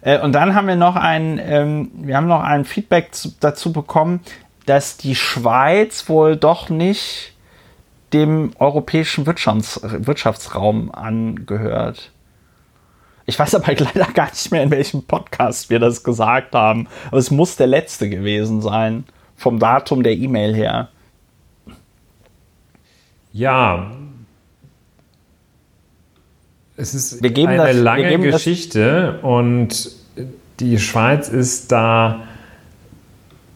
Äh, 0.00 0.18
und 0.20 0.32
dann 0.32 0.56
haben 0.56 0.66
wir 0.66 0.74
noch 0.74 0.96
ein, 0.96 1.40
ähm, 1.40 1.90
wir 1.94 2.16
haben 2.16 2.26
noch 2.26 2.42
ein 2.42 2.64
Feedback 2.64 3.14
zu, 3.14 3.32
dazu 3.38 3.72
bekommen, 3.72 4.20
dass 4.66 4.96
die 4.96 5.14
Schweiz 5.14 6.08
wohl 6.08 6.36
doch 6.36 6.68
nicht 6.68 7.32
dem 8.12 8.52
europäischen 8.58 9.26
Wirtschafts 9.26 9.80
Wirtschaftsraum 9.82 10.90
angehört. 10.92 12.10
Ich 13.28 13.38
weiß 13.38 13.56
aber 13.56 13.74
leider 13.78 14.10
gar 14.12 14.30
nicht 14.30 14.50
mehr, 14.50 14.62
in 14.62 14.70
welchem 14.70 15.02
Podcast 15.02 15.68
wir 15.68 15.78
das 15.78 16.02
gesagt 16.02 16.54
haben. 16.54 16.88
Aber 17.08 17.18
es 17.18 17.30
muss 17.30 17.56
der 17.56 17.66
letzte 17.66 18.08
gewesen 18.08 18.62
sein. 18.62 19.04
Vom 19.36 19.58
Datum 19.58 20.02
der 20.02 20.16
E-Mail 20.16 20.54
her. 20.54 20.88
Ja. 23.34 23.92
Es 26.76 26.94
ist 26.94 27.22
eine 27.22 27.56
das, 27.56 27.76
lange 27.76 28.18
Geschichte 28.18 29.18
und 29.20 29.90
die 30.58 30.78
Schweiz 30.78 31.28
ist 31.28 31.70
da. 31.70 32.20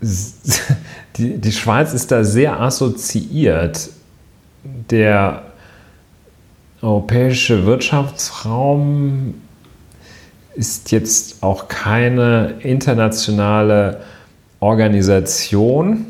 Die, 1.18 1.36
die 1.36 1.52
Schweiz 1.52 1.92
ist 1.92 2.10
da 2.10 2.24
sehr 2.24 2.58
assoziiert 2.58 3.90
der 4.64 5.42
europäische 6.80 7.66
Wirtschaftsraum 7.66 9.34
ist 10.54 10.92
jetzt 10.92 11.42
auch 11.42 11.68
keine 11.68 12.54
internationale 12.60 14.00
Organisation. 14.60 16.06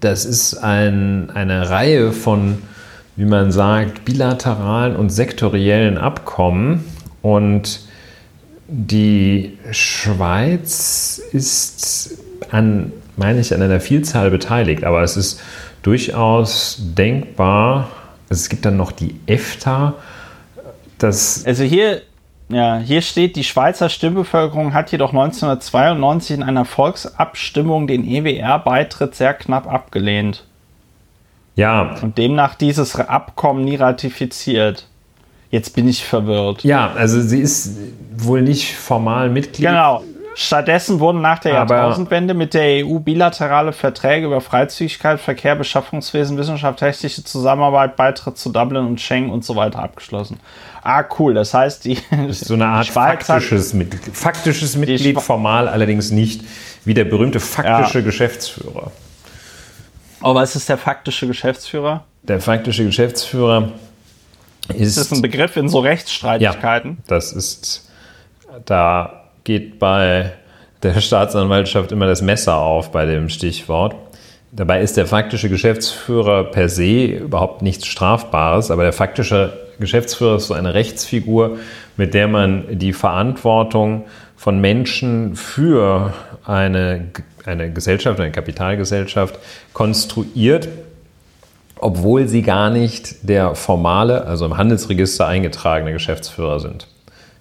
Das 0.00 0.24
ist 0.24 0.54
ein, 0.54 1.30
eine 1.30 1.70
Reihe 1.70 2.12
von, 2.12 2.62
wie 3.16 3.24
man 3.24 3.52
sagt, 3.52 4.04
bilateralen 4.04 4.96
und 4.96 5.10
sektoriellen 5.10 5.98
Abkommen. 5.98 6.84
Und 7.22 7.80
die 8.68 9.58
Schweiz 9.70 11.20
ist 11.32 12.18
an, 12.50 12.92
meine 13.16 13.40
ich, 13.40 13.54
an 13.54 13.62
einer 13.62 13.80
Vielzahl 13.80 14.30
beteiligt. 14.30 14.84
Aber 14.84 15.02
es 15.02 15.16
ist 15.16 15.40
durchaus 15.82 16.78
denkbar, 16.80 17.88
es 18.28 18.48
gibt 18.48 18.64
dann 18.64 18.76
noch 18.76 18.92
die 18.92 19.14
EFTA. 19.26 19.94
Das 20.98 21.44
also 21.46 21.62
hier, 21.62 22.02
ja, 22.48 22.78
hier 22.78 23.02
steht, 23.02 23.36
die 23.36 23.44
Schweizer 23.44 23.88
Stimmbevölkerung 23.88 24.72
hat 24.72 24.92
jedoch 24.92 25.10
1992 25.10 26.36
in 26.36 26.42
einer 26.42 26.64
Volksabstimmung 26.64 27.86
den 27.86 28.06
EWR-Beitritt 28.06 29.14
sehr 29.14 29.34
knapp 29.34 29.66
abgelehnt. 29.66 30.44
Ja. 31.56 31.96
Und 32.02 32.18
demnach 32.18 32.54
dieses 32.54 32.94
Abkommen 32.96 33.64
nie 33.64 33.76
ratifiziert. 33.76 34.86
Jetzt 35.50 35.74
bin 35.74 35.88
ich 35.88 36.04
verwirrt. 36.04 36.62
Ja, 36.64 36.92
also 36.92 37.20
sie 37.20 37.40
ist 37.40 37.76
wohl 38.16 38.42
nicht 38.42 38.74
formal 38.74 39.30
Mitglied. 39.30 39.68
Genau. 39.68 40.02
Stattdessen 40.38 41.00
wurden 41.00 41.22
nach 41.22 41.38
der 41.38 41.58
Aber 41.58 41.74
Jahrtausendwende 41.74 42.34
mit 42.34 42.52
der 42.52 42.84
EU 42.84 42.98
bilaterale 42.98 43.72
Verträge 43.72 44.26
über 44.26 44.42
Freizügigkeit, 44.42 45.18
Verkehr, 45.18 45.54
Beschaffungswesen, 45.54 46.36
Wissenschaft, 46.36 46.78
technische 46.78 47.24
Zusammenarbeit, 47.24 47.96
Beitritt 47.96 48.36
zu 48.36 48.52
Dublin 48.52 48.84
und 48.84 49.00
Schengen 49.00 49.30
und 49.30 49.46
so 49.46 49.56
weiter 49.56 49.78
abgeschlossen. 49.78 50.38
Ah, 50.82 51.04
cool. 51.18 51.32
Das 51.32 51.54
heißt, 51.54 51.86
die. 51.86 51.96
Das 52.10 52.40
so 52.40 52.52
eine 52.52 52.66
Art 52.66 52.86
faktisches 52.86 53.72
Mitglied. 53.72 54.14
Faktisches 54.14 54.76
Mitglied, 54.76 55.18
formal 55.22 55.68
allerdings 55.68 56.10
nicht, 56.10 56.42
wie 56.84 56.92
der 56.92 57.06
berühmte 57.06 57.40
faktische 57.40 58.00
ja. 58.00 58.04
Geschäftsführer. 58.04 58.92
Oh, 60.20 60.34
was 60.34 60.54
ist 60.54 60.68
der 60.68 60.76
faktische 60.76 61.26
Geschäftsführer? 61.26 62.04
Der 62.24 62.42
faktische 62.42 62.84
Geschäftsführer 62.84 63.72
ist. 64.68 64.98
Ist 64.98 64.98
das 64.98 65.12
ein 65.12 65.22
Begriff 65.22 65.56
in 65.56 65.70
so 65.70 65.78
Rechtsstreitigkeiten? 65.78 66.90
Ja, 66.90 67.04
das 67.06 67.32
ist. 67.32 67.88
Da 68.66 69.25
geht 69.46 69.78
bei 69.78 70.32
der 70.82 71.00
Staatsanwaltschaft 71.00 71.92
immer 71.92 72.06
das 72.06 72.20
Messer 72.20 72.56
auf 72.56 72.92
bei 72.92 73.06
dem 73.06 73.30
Stichwort. 73.30 73.94
Dabei 74.52 74.80
ist 74.82 74.96
der 74.96 75.06
faktische 75.06 75.48
Geschäftsführer 75.48 76.44
per 76.44 76.68
se 76.68 77.04
überhaupt 77.06 77.62
nichts 77.62 77.86
Strafbares, 77.86 78.70
aber 78.70 78.82
der 78.82 78.92
faktische 78.92 79.52
Geschäftsführer 79.78 80.36
ist 80.36 80.46
so 80.46 80.54
eine 80.54 80.74
Rechtsfigur, 80.74 81.58
mit 81.96 82.14
der 82.14 82.28
man 82.28 82.78
die 82.78 82.92
Verantwortung 82.92 84.04
von 84.36 84.60
Menschen 84.60 85.36
für 85.36 86.12
eine, 86.44 87.08
eine 87.44 87.72
Gesellschaft, 87.72 88.20
eine 88.20 88.32
Kapitalgesellschaft 88.32 89.38
konstruiert, 89.72 90.68
obwohl 91.78 92.26
sie 92.28 92.42
gar 92.42 92.70
nicht 92.70 93.28
der 93.28 93.54
formale, 93.54 94.24
also 94.24 94.46
im 94.46 94.56
Handelsregister 94.56 95.26
eingetragene 95.26 95.92
Geschäftsführer 95.92 96.60
sind. 96.60 96.86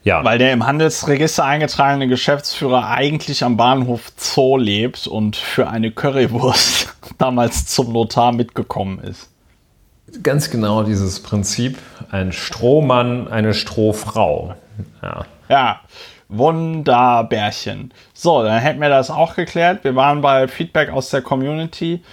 Ja. 0.06 0.24
Weil 0.24 0.38
der 0.38 0.54
im 0.54 0.66
Handelsregister 0.66 1.44
eingetragene 1.44 2.08
Geschäftsführer 2.08 2.90
eigentlich 2.90 3.44
am 3.44 3.58
Bahnhof 3.58 4.12
Zoo 4.18 4.56
lebt 4.56 5.08
und 5.08 5.36
für 5.36 5.68
eine 5.68 5.92
Currywurst 5.92 6.96
damals 7.18 7.66
zum 7.66 7.92
Notar 7.92 8.32
mitgekommen 8.32 9.00
ist. 9.00 9.32
Ganz 10.22 10.52
genau 10.52 10.84
dieses 10.84 11.24
Prinzip. 11.24 11.80
Ein 12.12 12.32
Strohmann, 12.32 13.28
eine 13.28 13.56
Strohfrau. 13.56 14.54
Ja. 15.02 15.26
Ja. 15.50 15.82
Wunderbärchen. 16.30 17.92
So, 18.14 18.44
dann 18.44 18.60
hätten 18.60 18.82
wir 18.82 18.90
das 18.90 19.10
auch 19.10 19.36
geklärt. 19.36 19.84
Wir 19.84 19.96
waren 19.96 20.22
bei 20.22 20.48
Feedback 20.48 20.92
aus 20.92 21.10
der 21.10 21.24
Community. 21.24 22.04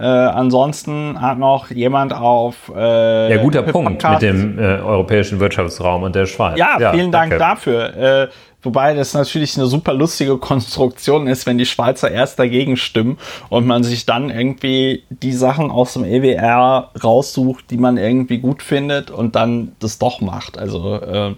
Äh, 0.00 0.04
ansonsten 0.06 1.20
hat 1.20 1.38
noch 1.38 1.70
jemand 1.70 2.14
auf. 2.14 2.72
Äh, 2.74 3.34
ja, 3.34 3.42
guter 3.42 3.62
Punkt 3.62 4.02
mit 4.02 4.22
dem 4.22 4.58
äh, 4.58 4.62
europäischen 4.62 5.40
Wirtschaftsraum 5.40 6.04
und 6.04 6.14
der 6.14 6.24
Schweiz. 6.24 6.58
Ja, 6.58 6.78
ja 6.80 6.92
vielen 6.92 7.12
Dank 7.12 7.36
dafür. 7.38 7.94
Äh, 7.94 8.28
wobei 8.62 8.94
das 8.94 9.12
natürlich 9.12 9.58
eine 9.58 9.66
super 9.66 9.92
lustige 9.92 10.38
Konstruktion 10.38 11.26
ist, 11.26 11.44
wenn 11.44 11.58
die 11.58 11.66
Schweizer 11.66 12.10
erst 12.10 12.38
dagegen 12.38 12.78
stimmen 12.78 13.18
und 13.50 13.66
man 13.66 13.84
sich 13.84 14.06
dann 14.06 14.30
irgendwie 14.30 15.04
die 15.10 15.32
Sachen 15.32 15.70
aus 15.70 15.92
dem 15.92 16.04
EWR 16.04 16.92
raussucht, 17.04 17.70
die 17.70 17.76
man 17.76 17.98
irgendwie 17.98 18.38
gut 18.38 18.62
findet 18.62 19.10
und 19.10 19.36
dann 19.36 19.72
das 19.80 19.98
doch 19.98 20.22
macht. 20.22 20.58
Also 20.58 20.94
äh, 20.96 21.34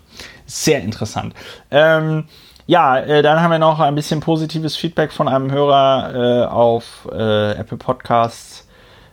sehr 0.47 0.83
interessant. 0.83 1.35
Ähm, 1.73 2.25
ja, 2.67 2.99
äh, 2.99 3.23
dann 3.23 3.41
haben 3.41 3.51
wir 3.51 3.59
noch 3.59 3.81
ein 3.81 3.95
bisschen 3.95 4.21
positives 4.21 4.77
Feedback 4.77 5.13
von 5.13 5.29
einem 5.29 5.51
Hörer 5.51 6.15
äh, 6.15 6.47
auf 6.47 7.09
äh, 7.13 7.53
Apple 7.53 7.79
Podcasts, 7.79 8.69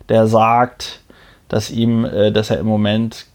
der 0.07 0.27
sagt, 0.27 1.01
dass 1.47 1.71
ihm, 1.71 2.05
äh, 2.05 2.31
dass 2.31 2.49
er 2.49 2.59
im 2.59 2.67
Moment 2.67 3.25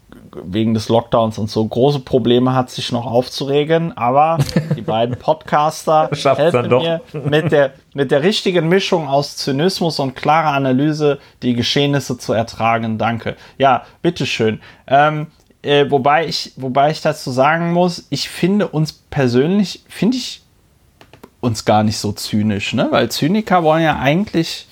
wegen 0.42 0.74
des 0.74 0.88
Lockdowns 0.88 1.38
und 1.38 1.50
so 1.50 1.64
große 1.64 2.00
Probleme 2.00 2.54
hat, 2.54 2.70
sich 2.70 2.92
noch 2.92 3.06
aufzuregen. 3.06 3.96
Aber 3.96 4.38
die 4.76 4.82
beiden 4.82 5.16
Podcaster 5.16 6.10
helfen 6.12 6.68
mir 6.68 7.00
mit 7.24 7.52
der, 7.52 7.72
mit 7.94 8.10
der 8.10 8.22
richtigen 8.22 8.68
Mischung 8.68 9.08
aus 9.08 9.36
Zynismus 9.36 10.00
und 10.00 10.16
klarer 10.16 10.52
Analyse 10.52 11.18
die 11.42 11.54
Geschehnisse 11.54 12.18
zu 12.18 12.32
ertragen. 12.32 12.98
Danke. 12.98 13.36
Ja, 13.58 13.84
bitteschön. 14.02 14.60
Ähm, 14.86 15.28
äh, 15.64 15.90
wobei, 15.90 16.26
ich, 16.26 16.52
wobei 16.56 16.90
ich 16.90 17.00
dazu 17.00 17.30
sagen 17.30 17.72
muss, 17.72 18.06
ich 18.10 18.28
finde 18.28 18.68
uns 18.68 18.92
persönlich, 18.92 19.82
finde 19.88 20.16
ich 20.16 20.42
uns 21.40 21.64
gar 21.64 21.82
nicht 21.82 21.98
so 21.98 22.12
zynisch, 22.12 22.72
ne? 22.74 22.88
Weil 22.90 23.10
Zyniker 23.10 23.62
wollen 23.62 23.82
ja 23.82 23.98
eigentlich, 23.98 24.66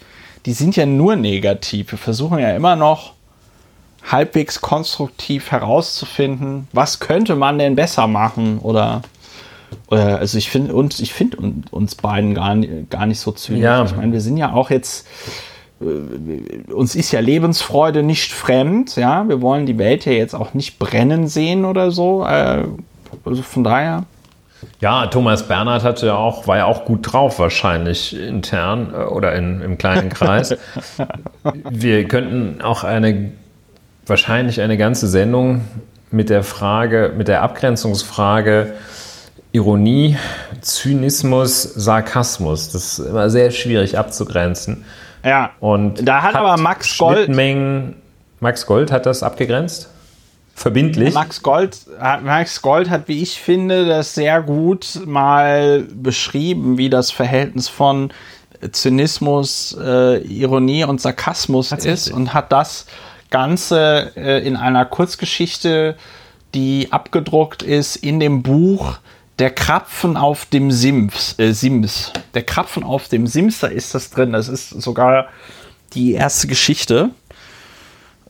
die 0.46 0.52
sind 0.52 0.76
ja 0.76 0.87
nur 0.87 1.16
negativ. 1.16 1.92
Wir 1.92 1.99
versuchen 1.99 2.38
ja 2.38 2.54
immer 2.56 2.76
noch 2.76 3.12
halbwegs 4.11 4.61
konstruktiv 4.61 5.50
herauszufinden, 5.50 6.66
was 6.72 6.99
könnte 6.99 7.37
man 7.37 7.58
denn 7.58 7.76
besser 7.76 8.06
machen 8.06 8.58
oder 8.58 9.02
oder 9.87 10.18
also 10.18 10.37
ich 10.38 10.50
finde 10.50 10.75
uns 10.75 11.00
ich 11.00 11.14
finde 11.14 11.38
uns 11.70 11.94
beiden 11.94 12.34
gar, 12.34 12.56
gar 12.90 13.06
nicht 13.06 13.20
so 13.20 13.32
zynisch. 13.32 13.62
Ja. 13.62 13.84
Ich 13.84 13.96
meine, 13.96 14.12
wir 14.12 14.20
sind 14.20 14.37
ja 14.37 14.52
auch 14.52 14.70
jetzt 14.70 15.06
uns 16.72 16.94
ist 16.94 17.12
ja 17.12 17.20
Lebensfreude 17.20 18.02
nicht 18.02 18.32
fremd, 18.32 18.96
ja. 18.96 19.28
Wir 19.28 19.40
wollen 19.40 19.66
die 19.66 19.78
Welt 19.78 20.04
ja 20.04 20.12
jetzt 20.12 20.34
auch 20.34 20.54
nicht 20.54 20.78
brennen 20.78 21.28
sehen 21.28 21.64
oder 21.64 21.90
so. 21.90 22.24
Äh, 22.24 22.64
also 23.24 23.42
von 23.42 23.64
daher. 23.64 24.04
Ja, 24.80 25.06
Thomas 25.06 25.48
Bernhard 25.48 25.82
hatte 25.82 26.06
ja 26.06 26.16
auch, 26.16 26.46
war 26.46 26.56
ja 26.56 26.64
auch 26.66 26.84
gut 26.84 27.12
drauf, 27.12 27.38
wahrscheinlich 27.38 28.16
intern 28.16 28.92
äh, 28.94 29.04
oder 29.04 29.34
in, 29.34 29.60
im 29.60 29.78
kleinen 29.78 30.08
Kreis. 30.08 30.56
Wir 31.70 32.04
könnten 32.06 32.62
auch 32.62 32.84
eine, 32.84 33.32
wahrscheinlich 34.06 34.60
eine 34.60 34.76
ganze 34.76 35.08
Sendung 35.08 35.62
mit 36.10 36.30
der 36.30 36.44
Frage, 36.44 37.12
mit 37.16 37.28
der 37.28 37.42
Abgrenzungsfrage 37.42 38.74
Ironie, 39.52 40.16
Zynismus, 40.62 41.62
Sarkasmus. 41.62 42.72
Das 42.72 42.98
ist 42.98 43.06
immer 43.06 43.28
sehr 43.28 43.50
schwierig 43.50 43.98
abzugrenzen. 43.98 44.84
Ja. 45.24 45.50
Und 45.60 46.06
da 46.06 46.22
hat, 46.22 46.34
hat 46.34 46.40
aber 46.40 46.56
Max 46.60 46.96
Gold. 46.98 47.30
Max 48.40 48.66
Gold 48.66 48.90
hat 48.90 49.06
das 49.06 49.22
abgegrenzt? 49.22 49.88
Verbindlich? 50.54 51.14
Max 51.14 51.42
Gold, 51.42 51.78
Max 52.22 52.60
Gold 52.60 52.90
hat, 52.90 53.08
wie 53.08 53.22
ich 53.22 53.40
finde, 53.40 53.86
das 53.86 54.14
sehr 54.14 54.42
gut 54.42 55.00
mal 55.06 55.82
beschrieben, 55.82 56.76
wie 56.76 56.90
das 56.90 57.10
Verhältnis 57.10 57.68
von 57.68 58.12
Zynismus, 58.70 59.76
äh, 59.80 60.18
Ironie 60.18 60.84
und 60.84 61.00
Sarkasmus 61.00 61.72
ist 61.72 62.12
und 62.12 62.34
hat 62.34 62.52
das 62.52 62.86
Ganze 63.30 64.12
äh, 64.14 64.46
in 64.46 64.56
einer 64.56 64.84
Kurzgeschichte, 64.84 65.96
die 66.54 66.88
abgedruckt 66.90 67.62
ist 67.62 67.96
in 67.96 68.20
dem 68.20 68.42
Buch 68.42 68.98
der 69.38 69.50
Krapfen 69.50 70.16
auf 70.16 70.46
dem 70.46 70.70
Sims, 70.70 71.38
äh, 71.38 71.52
Sims. 71.52 72.12
Der 72.34 72.42
Krapfen 72.42 72.84
auf 72.84 73.08
dem 73.08 73.26
Sims, 73.26 73.60
da 73.60 73.68
ist 73.68 73.94
das 73.94 74.10
drin. 74.10 74.32
Das 74.32 74.48
ist 74.48 74.70
sogar 74.70 75.28
die 75.94 76.12
erste 76.12 76.46
Geschichte. 76.46 77.10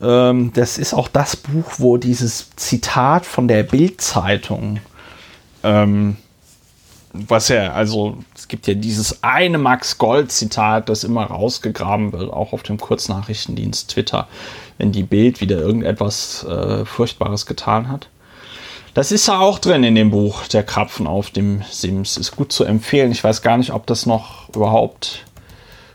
Ähm, 0.00 0.52
das 0.54 0.78
ist 0.78 0.94
auch 0.94 1.09
das 1.09 1.37
Buch, 1.37 1.73
wo 1.78 1.97
dieses 1.97 2.50
Zitat 2.56 3.25
von 3.25 3.49
der 3.49 3.62
Bild-Zeitung, 3.62 4.80
ähm, 5.62 6.16
was 7.12 7.49
ja, 7.49 7.73
also 7.73 8.18
es 8.35 8.49
gibt 8.49 8.66
ja 8.66 8.75
dieses 8.75 9.23
eine 9.23 9.59
Max 9.59 9.99
Gold-Zitat, 9.99 10.88
das 10.88 11.04
immer 11.04 11.25
rausgegraben 11.25 12.12
wird, 12.12 12.32
auch 12.32 12.52
auf 12.52 12.62
dem 12.62 12.78
Kurznachrichtendienst 12.78 13.90
Twitter, 13.90 14.28
wenn 14.78 14.92
die 14.92 15.02
Bild 15.02 15.40
wieder 15.40 15.59
irgendetwas 15.59 16.44
äh, 16.44 16.85
Furchtbares 16.85 17.47
getan 17.47 17.88
hat. 17.88 18.09
Das 18.94 19.11
ist 19.11 19.26
ja 19.26 19.38
auch 19.38 19.58
drin 19.58 19.84
in 19.84 19.94
dem 19.94 20.11
Buch, 20.11 20.46
der 20.49 20.62
Krapfen 20.62 21.06
auf 21.06 21.30
dem 21.30 21.62
Sims. 21.70 22.18
Ist 22.18 22.37
gut 22.37 22.52
zu 22.52 22.64
empfehlen. 22.64 23.11
Ich 23.11 23.25
weiß 23.25 23.40
gar 23.40 23.56
nicht, 23.56 23.72
ob 23.72 23.87
das 23.87 24.04
noch 24.04 24.54
überhaupt 24.54 25.25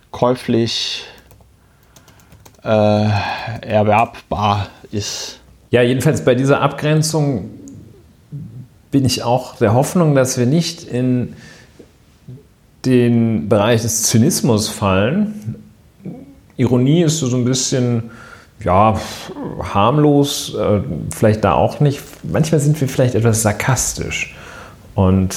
käuflich 0.09 1.05
äh, 2.63 3.09
erwerbbar 3.61 4.69
ist. 4.91 5.39
Ja, 5.69 5.83
jedenfalls 5.83 6.25
bei 6.25 6.33
dieser 6.33 6.61
Abgrenzung 6.61 7.51
bin 8.89 9.05
ich 9.05 9.21
auch 9.21 9.57
der 9.57 9.75
Hoffnung, 9.75 10.15
dass 10.15 10.39
wir 10.39 10.47
nicht 10.47 10.83
in 10.83 11.35
den 12.83 13.47
Bereich 13.47 13.83
des 13.83 14.03
Zynismus 14.03 14.69
fallen. 14.69 15.55
Ironie 16.55 17.03
ist 17.03 17.19
so 17.19 17.35
ein 17.35 17.45
bisschen 17.45 18.09
ja, 18.63 18.99
harmlos, 19.73 20.55
äh, 20.55 20.81
vielleicht 21.15 21.43
da 21.43 21.53
auch 21.53 21.79
nicht. 21.79 22.01
Manchmal 22.23 22.59
sind 22.59 22.79
wir 22.79 22.87
vielleicht 22.87 23.15
etwas 23.15 23.41
sarkastisch. 23.41 24.35
Und 24.95 25.35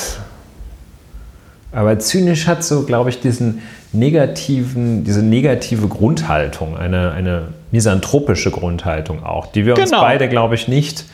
aber 1.72 1.98
zynisch 1.98 2.46
hat 2.46 2.64
so, 2.64 2.82
glaube 2.84 3.10
ich, 3.10 3.20
diesen 3.20 3.62
negativen, 3.92 5.04
diese 5.04 5.22
negative 5.22 5.86
Grundhaltung, 5.88 6.76
eine, 6.76 7.12
eine 7.12 7.48
misanthropische 7.70 8.50
Grundhaltung 8.50 9.24
auch, 9.24 9.46
die 9.46 9.66
wir 9.66 9.74
genau. 9.74 9.84
uns 9.84 9.90
beide, 9.92 10.28
glaube 10.28 10.54
ich, 10.54 10.66
nicht 10.66 11.04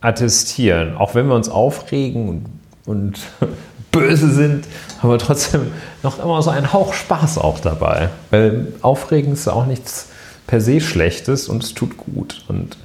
attestieren. 0.00 0.96
Auch 0.96 1.14
wenn 1.14 1.26
wir 1.26 1.34
uns 1.34 1.48
aufregen 1.48 2.28
und, 2.28 2.46
und 2.86 3.20
böse 3.90 4.30
sind, 4.30 4.66
haben 5.00 5.10
wir 5.10 5.18
trotzdem 5.18 5.72
noch 6.02 6.22
immer 6.22 6.42
so 6.42 6.50
einen 6.50 6.72
Hauch 6.72 6.94
Spaß 6.94 7.38
auch 7.38 7.58
dabei. 7.58 8.10
Weil 8.30 8.68
Aufregen 8.82 9.32
ist 9.32 9.48
auch 9.48 9.66
nichts 9.66 10.08
per 10.46 10.60
se 10.60 10.80
Schlechtes 10.80 11.48
und 11.48 11.62
es 11.62 11.74
tut 11.74 11.96
gut. 11.96 12.44
Und 12.48 12.76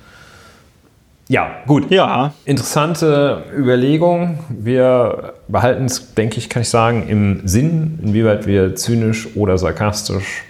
ja, 1.27 1.57
gut. 1.67 1.91
Ja. 1.91 2.33
Interessante 2.45 3.43
Überlegung. 3.55 4.39
Wir 4.49 5.35
behalten 5.47 5.85
es, 5.85 6.15
denke 6.15 6.37
ich, 6.37 6.49
kann 6.49 6.63
ich 6.63 6.69
sagen, 6.69 7.07
im 7.07 7.47
Sinn, 7.47 7.99
inwieweit 8.01 8.47
wir 8.47 8.75
zynisch 8.75 9.27
oder 9.35 9.59
sarkastisch 9.59 10.43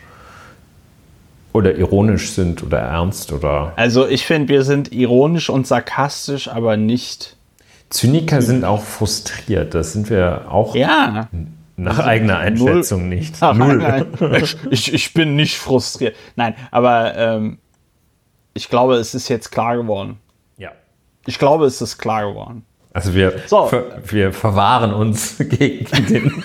oder 1.52 1.76
ironisch 1.76 2.32
sind 2.32 2.64
oder 2.64 2.80
ernst 2.80 3.34
oder. 3.34 3.74
Also 3.76 4.08
ich 4.08 4.26
finde, 4.26 4.48
wir 4.48 4.64
sind 4.64 4.94
ironisch 4.94 5.50
und 5.50 5.68
sarkastisch, 5.68 6.48
aber 6.48 6.78
nicht. 6.78 7.36
Zyniker 7.90 8.42
sind 8.42 8.64
auch 8.64 8.84
frustriert. 8.84 9.74
Das 9.74 9.92
sind 9.92 10.10
wir 10.10 10.46
auch. 10.50 10.76
Ja. 10.76 11.28
Nach 11.80 12.00
also 12.00 12.10
eigener 12.10 12.38
Einschätzung 12.40 13.08
null, 13.08 13.18
nicht. 13.18 13.42
Null. 13.42 14.44
ich, 14.70 14.94
ich 14.94 15.14
bin 15.14 15.36
nicht 15.36 15.58
frustriert. 15.58 16.16
Nein, 16.36 16.56
aber 16.72 17.16
ähm, 17.16 17.60
ich 18.54 18.70
glaube, 18.70 18.96
es 18.96 19.16
ist 19.16 19.30
jetzt 19.30 19.52
klar 19.52 19.78
geworden. 19.78 20.20
Ja. 20.58 20.72
Ich 21.26 21.40
glaube, 21.40 21.66
es 21.66 21.82
ist 21.82 21.98
klar 21.98 22.28
geworden. 22.28 22.66
Also 22.92 23.14
wir, 23.14 23.34
so. 23.46 23.68
ver, 23.68 24.02
wir 24.06 24.34
verwahren 24.34 24.94
uns 24.94 25.38
gegen 25.50 26.06
den. 26.08 26.44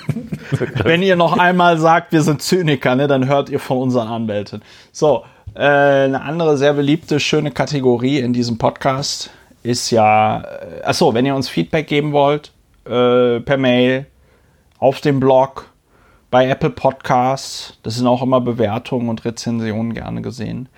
Wenn 0.85 1.03
ihr 1.03 1.17
noch 1.17 1.37
einmal 1.37 1.79
sagt, 1.79 2.13
wir 2.13 2.23
sind 2.23 2.41
Zyniker, 2.41 2.95
ne, 2.95 3.09
dann 3.09 3.27
hört 3.27 3.49
ihr 3.49 3.59
von 3.59 3.79
unseren 3.79 4.07
Anwälten. 4.07 4.63
So, 4.93 5.25
äh, 5.55 5.61
eine 5.63 6.23
andere 6.23 6.57
sehr 6.57 6.75
beliebte, 6.75 7.19
schöne 7.19 7.51
Kategorie 7.51 8.21
in 8.21 8.33
diesem 8.33 8.59
Podcast 8.59 9.31
ist 9.65 9.91
ja, 9.91 10.43
äh, 10.43 10.85
achso, 10.85 11.13
wenn 11.15 11.27
ihr 11.27 11.35
uns 11.35 11.49
Feedback 11.49 11.89
geben 11.89 12.13
wollt, 12.13 12.53
äh, 12.85 13.41
per 13.41 13.57
Mail, 13.57 14.07
auf 14.85 15.01
dem 15.01 15.19
Blog, 15.19 15.71
bei 16.31 16.47
Apple 16.47 16.69
Podcasts. 16.69 17.79
Das 17.83 17.95
sind 17.95 18.07
auch 18.07 18.21
immer 18.21 18.43
Bewertungen 18.43 19.09
und 19.09 19.25
Rezensionen 19.25 19.95
gerne 19.95 20.21
gesehen. 20.21 20.69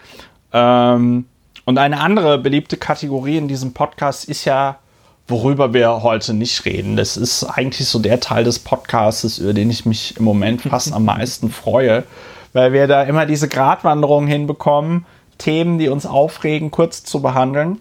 Ähm, 0.52 1.24
und 1.64 1.78
eine 1.78 1.98
andere 1.98 2.38
beliebte 2.38 2.76
Kategorie 2.76 3.36
in 3.36 3.48
diesem 3.48 3.72
Podcast 3.72 4.28
ist 4.28 4.44
ja, 4.44 4.78
worüber 5.26 5.74
wir 5.74 6.04
heute 6.04 6.34
nicht 6.34 6.64
reden. 6.66 6.96
Das 6.96 7.16
ist 7.16 7.42
eigentlich 7.42 7.88
so 7.88 7.98
der 7.98 8.20
Teil 8.20 8.44
des 8.44 8.60
Podcasts, 8.60 9.38
über 9.38 9.54
den 9.54 9.70
ich 9.70 9.86
mich 9.86 10.16
im 10.16 10.24
Moment 10.24 10.62
fast 10.62 10.92
am 10.92 11.04
meisten 11.04 11.50
freue, 11.50 12.04
weil 12.52 12.72
wir 12.72 12.86
da 12.86 13.02
immer 13.02 13.26
diese 13.26 13.48
Gratwanderung 13.48 14.28
hinbekommen, 14.28 15.04
Themen, 15.38 15.78
die 15.78 15.88
uns 15.88 16.06
aufregen, 16.06 16.70
kurz 16.70 17.02
zu 17.02 17.22
behandeln. 17.22 17.80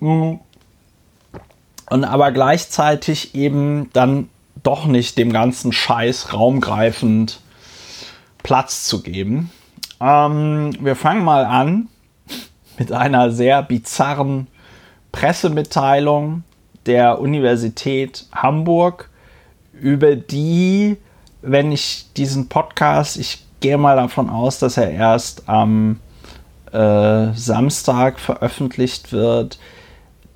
Und 0.00 0.38
aber 1.88 2.30
gleichzeitig 2.32 3.34
eben 3.34 3.88
dann 3.94 4.28
doch 4.66 4.86
nicht 4.86 5.16
dem 5.16 5.32
ganzen 5.32 5.72
Scheiß 5.72 6.32
raumgreifend 6.32 7.40
Platz 8.42 8.86
zu 8.86 9.02
geben. 9.02 9.50
Ähm, 10.00 10.72
wir 10.80 10.96
fangen 10.96 11.24
mal 11.24 11.44
an 11.44 11.88
mit 12.78 12.92
einer 12.92 13.30
sehr 13.30 13.62
bizarren 13.62 14.48
Pressemitteilung 15.12 16.42
der 16.84 17.20
Universität 17.20 18.26
Hamburg, 18.32 19.08
über 19.72 20.16
die, 20.16 20.96
wenn 21.42 21.70
ich 21.70 22.06
diesen 22.16 22.48
Podcast, 22.48 23.16
ich 23.18 23.44
gehe 23.60 23.78
mal 23.78 23.96
davon 23.96 24.30
aus, 24.30 24.58
dass 24.58 24.76
er 24.76 24.90
erst 24.90 25.48
am 25.48 26.00
äh, 26.72 27.32
Samstag 27.34 28.18
veröffentlicht 28.18 29.12
wird, 29.12 29.58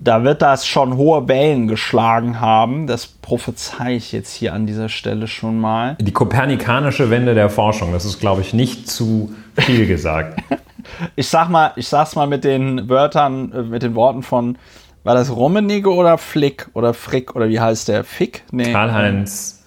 da 0.03 0.25
wird 0.25 0.41
das 0.41 0.67
schon 0.67 0.97
hohe 0.97 1.29
Wellen 1.29 1.69
geschlagen 1.69 2.41
haben. 2.41 2.87
Das 2.87 3.07
prophezei 3.07 3.97
ich 3.97 4.13
jetzt 4.13 4.35
hier 4.35 4.55
an 4.55 4.67
dieser 4.67 4.89
Stelle 4.89 5.29
schon 5.29 5.61
mal. 5.61 5.97
Die 6.01 6.13
kopernikanische 6.13 7.11
Wende 7.11 7.35
der 7.35 7.51
Forschung, 7.51 7.93
das 7.93 8.07
ist, 8.07 8.19
glaube 8.19 8.41
ich, 8.41 8.55
nicht 8.55 8.89
zu 8.89 9.35
viel 9.57 9.87
gesagt. 9.87 10.41
ich 11.17 11.29
sag 11.29 11.51
mal, 11.51 11.73
ich 11.77 11.87
sag's 11.87 12.17
mal 12.17 12.27
mit 12.27 12.45
den 12.45 12.89
Wörtern, 12.89 13.53
äh, 13.53 13.63
mit 13.63 13.83
den 13.83 13.95
Worten 13.95 14.23
von, 14.23 14.57
war 15.05 15.15
das 15.15 15.35
Rummenigge 15.35 15.93
oder 15.93 16.17
Flick 16.17 16.69
oder 16.73 16.95
Frick 16.95 17.37
oder 17.37 17.49
wie 17.51 17.61
heißt 17.61 17.89
der? 17.89 18.03
Fick? 18.03 18.43
Nee. 18.51 18.73
Karl-Heinz 18.73 19.63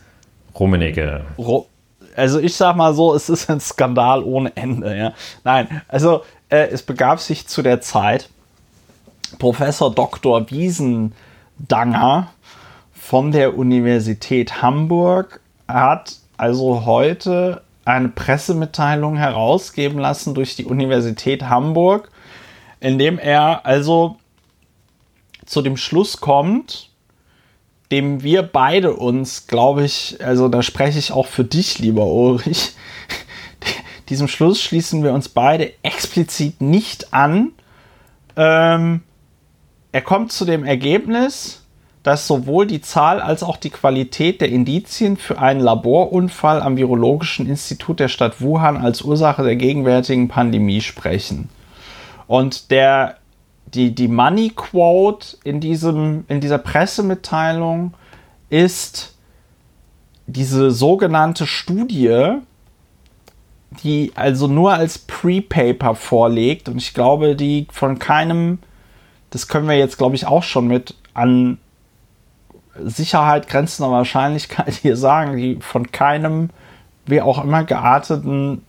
Rummenigge. 0.57 1.21
Ro 1.37 1.67
also 2.15 2.39
ich 2.39 2.55
sag 2.55 2.75
mal 2.75 2.93
so, 2.93 3.15
es 3.15 3.29
ist 3.29 3.49
ein 3.49 3.59
Skandal 3.59 4.23
ohne 4.23 4.55
Ende. 4.55 4.95
Ja? 4.95 5.13
Nein, 5.43 5.81
also 5.87 6.23
äh, 6.49 6.67
es 6.67 6.83
begab 6.83 7.19
sich 7.19 7.47
zu 7.47 7.63
der 7.63 7.81
Zeit, 7.81 8.29
Professor 9.39 9.93
Dr. 9.93 10.49
Wiesendanger 10.49 12.31
von 12.93 13.31
der 13.31 13.57
Universität 13.57 14.61
Hamburg 14.61 15.41
hat 15.67 16.15
also 16.37 16.85
heute 16.85 17.61
eine 17.85 18.09
Pressemitteilung 18.09 19.17
herausgeben 19.17 19.99
lassen 19.99 20.33
durch 20.33 20.55
die 20.55 20.65
Universität 20.65 21.43
Hamburg, 21.43 22.09
indem 22.79 23.19
er 23.19 23.65
also 23.65 24.17
zu 25.45 25.61
dem 25.61 25.77
Schluss 25.77 26.21
kommt, 26.21 26.89
dem 27.91 28.23
wir 28.23 28.41
beide 28.43 28.93
uns, 28.95 29.47
glaube 29.47 29.83
ich, 29.83 30.17
also 30.23 30.47
da 30.47 30.63
spreche 30.63 30.99
ich 30.99 31.11
auch 31.11 31.27
für 31.27 31.43
dich, 31.43 31.79
lieber 31.79 32.05
Ulrich, 32.05 32.73
diesem 34.09 34.27
Schluss 34.27 34.61
schließen 34.61 35.03
wir 35.03 35.13
uns 35.13 35.29
beide 35.29 35.73
explizit 35.83 36.61
nicht 36.61 37.13
an. 37.13 37.51
Ähm, 38.35 39.01
er 39.93 40.01
kommt 40.01 40.31
zu 40.31 40.43
dem 40.43 40.65
Ergebnis, 40.65 41.63
dass 42.01 42.27
sowohl 42.27 42.67
die 42.67 42.81
Zahl 42.81 43.21
als 43.21 43.43
auch 43.43 43.55
die 43.55 43.69
Qualität 43.69 44.41
der 44.41 44.49
Indizien 44.49 45.15
für 45.15 45.39
einen 45.39 45.61
Laborunfall 45.61 46.61
am 46.61 46.75
Virologischen 46.75 47.47
Institut 47.47 48.01
der 48.01 48.09
Stadt 48.09 48.41
Wuhan 48.41 48.75
als 48.75 49.03
Ursache 49.03 49.43
der 49.43 49.55
gegenwärtigen 49.55 50.27
Pandemie 50.27 50.81
sprechen. 50.81 51.49
Und 52.27 52.71
der, 52.71 53.17
die, 53.67 53.95
die 53.95 54.07
Money 54.09 54.51
Quote 54.53 55.37
in, 55.43 55.61
diesem, 55.61 56.25
in 56.27 56.41
dieser 56.41 56.57
Pressemitteilung 56.57 57.93
ist 58.49 59.15
diese 60.25 60.71
sogenannte 60.71 61.45
Studie, 61.45 62.39
die 63.83 64.11
also 64.15 64.47
nur 64.47 64.73
als 64.73 64.97
Pre-Paper 64.97 65.95
vorlegt 65.95 66.67
und 66.67 66.77
ich 66.77 66.93
glaube, 66.93 67.35
die 67.35 67.67
von 67.71 67.99
keinem, 67.99 68.59
das 69.33 69.47
können 69.47 69.67
wir 69.67 69.77
jetzt 69.77 69.97
glaube 69.97 70.15
ich 70.15 70.27
auch 70.27 70.43
schon 70.43 70.67
mit 70.67 70.93
an 71.15 71.57
Sicherheit 72.79 73.47
grenzender 73.47 73.91
Wahrscheinlichkeit 73.91 74.73
hier 74.81 74.95
sagen, 74.95 75.37
die 75.37 75.57
von 75.59 75.91
keinem, 75.91 76.51
wie 77.05 77.21
auch 77.21 77.43
immer 77.43 77.63
gearteten 77.63 78.63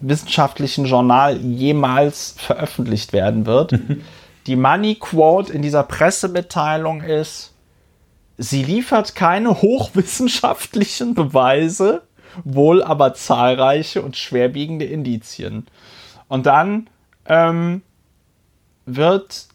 wissenschaftlichen 0.00 0.84
Journal 0.84 1.38
jemals 1.38 2.34
veröffentlicht 2.36 3.14
werden 3.14 3.46
wird. 3.46 3.78
die 4.46 4.56
Money 4.56 4.96
Quote 4.96 5.52
in 5.52 5.62
dieser 5.62 5.84
Pressemitteilung 5.84 7.00
ist, 7.00 7.54
sie 8.36 8.62
liefert 8.62 9.14
keine 9.14 9.62
hochwissenschaftlichen 9.62 11.14
Beweise, 11.14 12.02
wohl 12.44 12.82
aber 12.82 13.14
zahlreiche 13.14 14.02
und 14.02 14.16
schwerwiegende 14.18 14.84
Indizien. 14.84 15.66
Und 16.28 16.44
dann 16.44 16.90
ähm, 17.26 17.80
wird 18.86 19.46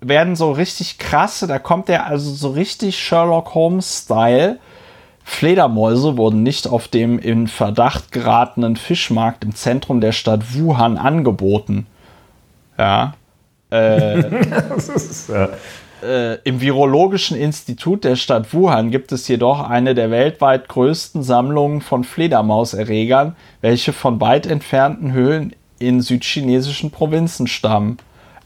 werden 0.00 0.34
so 0.34 0.50
richtig 0.50 0.98
krasse, 0.98 1.46
da 1.46 1.58
kommt 1.58 1.88
er 1.88 2.06
also 2.06 2.32
so 2.32 2.50
richtig 2.50 2.98
Sherlock 2.98 3.54
Holmes-Style. 3.54 4.58
Fledermäuse 5.24 6.16
wurden 6.16 6.42
nicht 6.42 6.66
auf 6.66 6.88
dem 6.88 7.20
in 7.20 7.46
Verdacht 7.46 8.10
geratenen 8.10 8.74
Fischmarkt 8.74 9.44
im 9.44 9.54
Zentrum 9.54 10.00
der 10.00 10.10
Stadt 10.10 10.54
Wuhan 10.54 10.98
angeboten. 10.98 11.86
Ja. 12.76 13.14
Äh, 13.70 14.18
ist, 14.76 15.30
äh, 15.30 15.48
äh, 16.02 16.38
Im 16.42 16.60
Virologischen 16.60 17.36
Institut 17.36 18.02
der 18.02 18.16
Stadt 18.16 18.52
Wuhan 18.52 18.90
gibt 18.90 19.12
es 19.12 19.28
jedoch 19.28 19.68
eine 19.68 19.94
der 19.94 20.10
weltweit 20.10 20.68
größten 20.68 21.22
Sammlungen 21.22 21.80
von 21.80 22.02
Fledermauserregern, 22.02 23.36
welche 23.60 23.92
von 23.92 24.20
weit 24.20 24.46
entfernten 24.46 25.12
Höhlen 25.12 25.54
in 25.78 26.00
südchinesischen 26.00 26.90
Provinzen 26.90 27.46
stammen. 27.46 27.98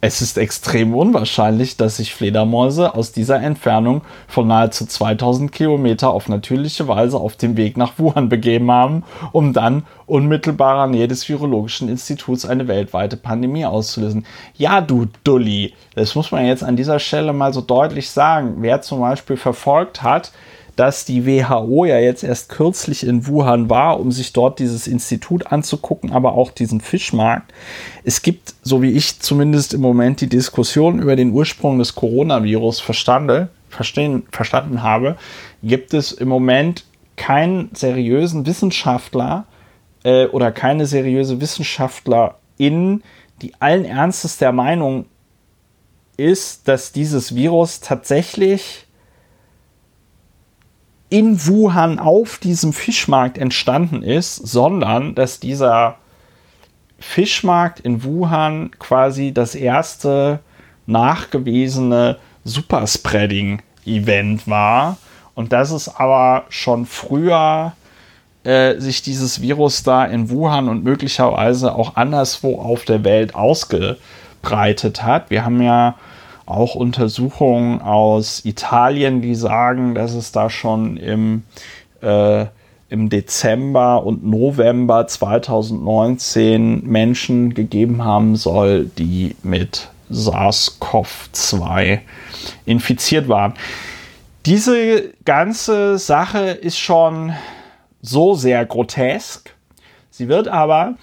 Es 0.07 0.23
ist 0.23 0.39
extrem 0.39 0.95
unwahrscheinlich, 0.95 1.77
dass 1.77 1.97
sich 1.97 2.15
Fledermäuse 2.15 2.95
aus 2.95 3.11
dieser 3.11 3.43
Entfernung 3.43 4.03
von 4.29 4.47
nahezu 4.47 4.87
2000 4.87 5.51
Kilometer 5.51 6.11
auf 6.11 6.29
natürliche 6.29 6.87
Weise 6.87 7.17
auf 7.17 7.35
den 7.35 7.57
Weg 7.57 7.77
nach 7.77 7.95
Wuhan 7.99 8.29
begeben 8.29 8.71
haben, 8.71 9.03
um 9.33 9.53
dann 9.53 9.83
unmittelbarer 10.07 10.87
Nähe 10.87 11.09
des 11.09 11.29
Virologischen 11.29 11.89
Instituts 11.89 12.47
eine 12.47 12.69
weltweite 12.69 13.17
Pandemie 13.17 13.67
auszulösen. 13.67 14.27
Ja, 14.55 14.81
du 14.81 15.07
Dulli, 15.25 15.75
das 15.97 16.15
muss 16.15 16.31
man 16.31 16.47
jetzt 16.47 16.63
an 16.63 16.77
dieser 16.77 17.01
Stelle 17.01 17.33
mal 17.33 17.53
so 17.53 17.61
deutlich 17.61 18.09
sagen. 18.09 18.59
Wer 18.59 18.83
zum 18.83 19.01
Beispiel 19.01 19.37
verfolgt 19.37 20.05
hat, 20.05 20.31
dass 20.77 21.07
die 21.07 21.27
WHO 21.27 21.87
ja 21.87 21.99
jetzt 21.99 22.23
erst 22.23 22.51
kürzlich 22.51 23.07
in 23.07 23.27
Wuhan 23.27 23.71
war, 23.71 23.99
um 23.99 24.13
sich 24.13 24.33
dort 24.35 24.59
dieses 24.59 24.87
Institut 24.87 25.51
anzugucken, 25.51 26.13
aber 26.13 26.35
auch 26.35 26.51
diesen 26.51 26.83
Fischmarkt. 26.83 27.53
Es 28.05 28.21
gibt, 28.21 28.55
so 28.63 28.83
wie 28.83 28.93
ich 28.93 29.21
zumindest 29.21 29.73
im 29.73 29.81
Moment 29.81 30.21
die 30.21 30.29
Diskussion 30.29 31.01
über 31.01 31.17
den 31.17 31.33
Ursprung 31.33 31.79
des 31.79 31.95
Coronavirus 31.95 32.81
verstande, 32.81 33.49
verstehen, 33.71 34.25
verstanden 34.31 34.83
habe, 34.83 35.17
gibt 35.63 35.95
es 35.95 36.13
im 36.13 36.29
Moment 36.29 36.85
keinen 37.17 37.71
seriösen 37.75 38.45
Wissenschaftler 38.45 39.47
äh, 40.05 40.27
oder 40.27 40.53
keine 40.53 40.87
seriöse 40.87 41.41
Wissenschaftlerin, 41.41 43.03
die 43.41 43.53
allen 43.61 43.87
Ernstes 43.87 44.37
der 44.37 44.53
Meinung 44.53 45.07
ist, 46.19 46.69
dass 46.69 46.93
dieses 46.93 47.35
Virus 47.35 47.81
tatsächlich 47.81 48.86
in 51.09 51.47
Wuhan 51.47 51.99
auf 51.99 52.39
diesem 52.39 52.73
Fischmarkt 52.73 53.39
entstanden 53.39 54.03
ist, 54.03 54.37
sondern 54.37 55.15
dass 55.15 55.41
dieser 55.41 55.97
Fischmarkt 56.99 57.81
in 57.81 58.03
Wuhan 58.03 58.71
quasi 58.79 59.33
das 59.33 59.55
erste 59.55 60.41
nachgewiesene 60.87 62.19
Superspreading-Event 62.45 64.49
war 64.49 64.97
und 65.35 65.53
dass 65.53 65.71
es 65.71 65.95
aber 65.95 66.45
schon 66.49 66.87
früher 66.87 67.75
äh, 68.45 68.79
sich 68.79 69.03
dieses 69.03 69.43
Virus 69.43 69.83
da 69.83 70.05
in 70.05 70.31
Wuhan 70.31 70.69
und 70.69 70.85
möglicherweise 70.85 71.75
auch 71.75 71.97
anderswo 71.97 72.61
auf 72.61 72.85
der 72.85 73.05
Welt 73.05 73.35
ausgebreitet 73.35 75.03
hat. 75.03 75.31
Wir 75.31 75.45
haben 75.45 75.61
ja 75.61 75.97
auch 76.47 76.75
Untersuchungen 76.77 77.83
aus 77.83 78.45
Italien, 78.45 79.21
die 79.21 79.35
sagen, 79.35 79.95
dass 79.95 80.15
es 80.15 80.33
da 80.33 80.49
schon 80.49 80.97
im, 80.97 81.43
äh, 82.01 82.47
im 82.89 83.09
Dezember 83.11 84.05
und 84.05 84.25
November 84.25 85.07
2019 85.07 86.85
Menschen 86.87 87.53
gegeben 87.53 88.05
haben 88.05 88.37
soll, 88.37 88.87
die 88.87 89.35
mit 89.43 89.89
SARS-CoV-2 90.11 91.99
infiziert 92.65 93.29
waren. 93.29 93.55
Diese 94.47 95.13
ganze 95.25 95.99
Sache 95.99 96.39
ist 96.39 96.79
schon 96.79 97.33
so 98.03 98.35
sehr 98.35 98.65
grotesk. 98.65 99.53
Sie 100.11 100.29
wird 100.29 100.47
aber 100.47 100.95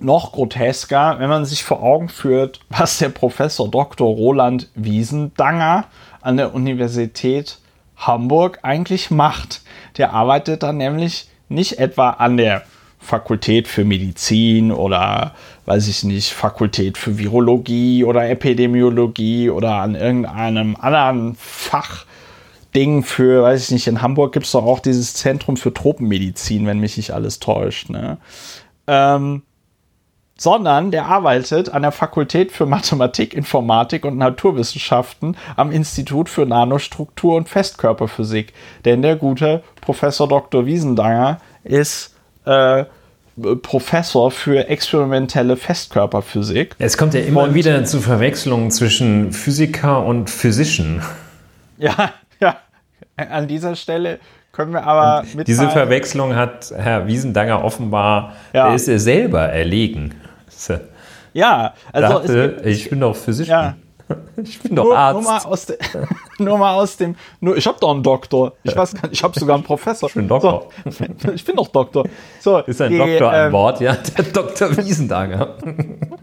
noch 0.00 0.32
grotesker, 0.32 1.16
wenn 1.18 1.28
man 1.28 1.44
sich 1.44 1.64
vor 1.64 1.82
Augen 1.82 2.08
führt, 2.08 2.60
was 2.68 2.98
der 2.98 3.08
Professor 3.10 3.70
Dr. 3.70 4.08
Roland 4.08 4.68
Wiesendanger 4.74 5.84
an 6.20 6.36
der 6.36 6.54
Universität 6.54 7.58
Hamburg 7.96 8.58
eigentlich 8.62 9.10
macht. 9.10 9.62
Der 9.96 10.12
arbeitet 10.12 10.62
dann 10.62 10.76
nämlich 10.76 11.28
nicht 11.48 11.78
etwa 11.78 12.10
an 12.10 12.36
der 12.36 12.62
Fakultät 12.98 13.68
für 13.68 13.84
Medizin 13.84 14.72
oder 14.72 15.34
weiß 15.66 15.88
ich 15.88 16.04
nicht, 16.04 16.32
Fakultät 16.32 16.98
für 16.98 17.18
Virologie 17.18 18.04
oder 18.04 18.28
Epidemiologie 18.28 19.50
oder 19.50 19.76
an 19.76 19.94
irgendeinem 19.94 20.76
anderen 20.76 21.36
Fachding 21.36 23.02
für, 23.02 23.42
weiß 23.42 23.64
ich 23.64 23.70
nicht, 23.70 23.86
in 23.86 24.02
Hamburg 24.02 24.32
gibt 24.32 24.46
es 24.46 24.52
doch 24.52 24.64
auch 24.64 24.80
dieses 24.80 25.14
Zentrum 25.14 25.56
für 25.56 25.72
Tropenmedizin, 25.72 26.66
wenn 26.66 26.80
mich 26.80 26.96
nicht 26.96 27.12
alles 27.12 27.40
täuscht. 27.40 27.90
Ne? 27.90 28.18
Ähm, 28.86 29.42
sondern 30.36 30.90
der 30.90 31.06
arbeitet 31.06 31.70
an 31.70 31.82
der 31.82 31.92
Fakultät 31.92 32.50
für 32.50 32.66
Mathematik, 32.66 33.34
Informatik 33.34 34.04
und 34.04 34.18
Naturwissenschaften 34.18 35.36
am 35.56 35.70
Institut 35.70 36.28
für 36.28 36.46
Nanostruktur 36.46 37.36
und 37.36 37.48
Festkörperphysik. 37.48 38.52
Denn 38.84 39.02
der 39.02 39.16
gute 39.16 39.62
Professor 39.80 40.28
Dr. 40.28 40.66
Wiesendanger 40.66 41.40
ist 41.62 42.14
äh, 42.44 42.84
Professor 43.62 44.30
für 44.30 44.68
experimentelle 44.68 45.56
Festkörperphysik. 45.56 46.76
Es 46.78 46.96
kommt 46.96 47.14
ja 47.14 47.20
immer 47.20 47.44
und, 47.44 47.54
wieder 47.54 47.84
zu 47.84 48.00
Verwechslungen 48.00 48.70
zwischen 48.70 49.32
Physiker 49.32 50.04
und 50.04 50.30
Physician. 50.30 51.02
Ja, 51.78 52.12
ja. 52.40 52.58
An 53.16 53.46
dieser 53.48 53.76
Stelle 53.76 54.18
können 54.54 54.72
wir 54.72 54.84
aber 54.84 55.24
mit 55.34 55.48
Diese 55.48 55.68
Verwechslung 55.68 56.34
hat 56.36 56.72
Herr 56.74 57.06
Wiesendanger 57.06 57.64
offenbar, 57.64 58.34
ja. 58.52 58.74
ist 58.74 58.88
er 58.88 58.98
selber 58.98 59.42
erlegen. 59.42 60.14
Ja, 61.32 61.74
also 61.92 62.20
dachte, 62.20 62.62
ich 62.64 62.88
bin 62.88 63.00
doch 63.00 63.16
Physician. 63.16 63.64
Ja. 63.64 63.74
Ich 64.36 64.60
bin 64.60 64.74
doch 64.74 64.84
nur, 64.84 64.98
Arzt. 64.98 65.22
Nur 65.22 65.30
mal 65.30 65.38
aus, 65.44 65.66
de, 65.66 65.78
nur 66.38 66.58
mal 66.58 66.74
aus 66.74 66.96
dem. 66.96 67.14
Nur, 67.40 67.56
ich 67.56 67.66
habe 67.66 67.78
doch 67.80 67.90
einen 67.92 68.02
Doktor. 68.02 68.52
Ich 68.62 68.76
weiß 68.76 68.94
gar 68.94 69.02
nicht, 69.02 69.12
ich 69.12 69.22
habe 69.22 69.38
sogar 69.38 69.54
einen 69.56 69.64
Professor. 69.64 70.08
Ich 70.08 70.14
bin 70.14 70.28
Doktor. 70.28 70.68
So, 70.84 71.04
ich 71.34 71.44
bin 71.44 71.56
doch 71.56 71.68
Doktor. 71.68 72.04
So, 72.40 72.58
ist 72.58 72.80
ein 72.80 72.90
die, 72.90 72.98
Doktor 72.98 73.32
ähm, 73.32 73.46
an 73.46 73.52
Bord, 73.52 73.80
ja? 73.80 73.94
Der 73.94 74.24
Doktor 74.24 74.76
Wiesendanger. 74.76 75.54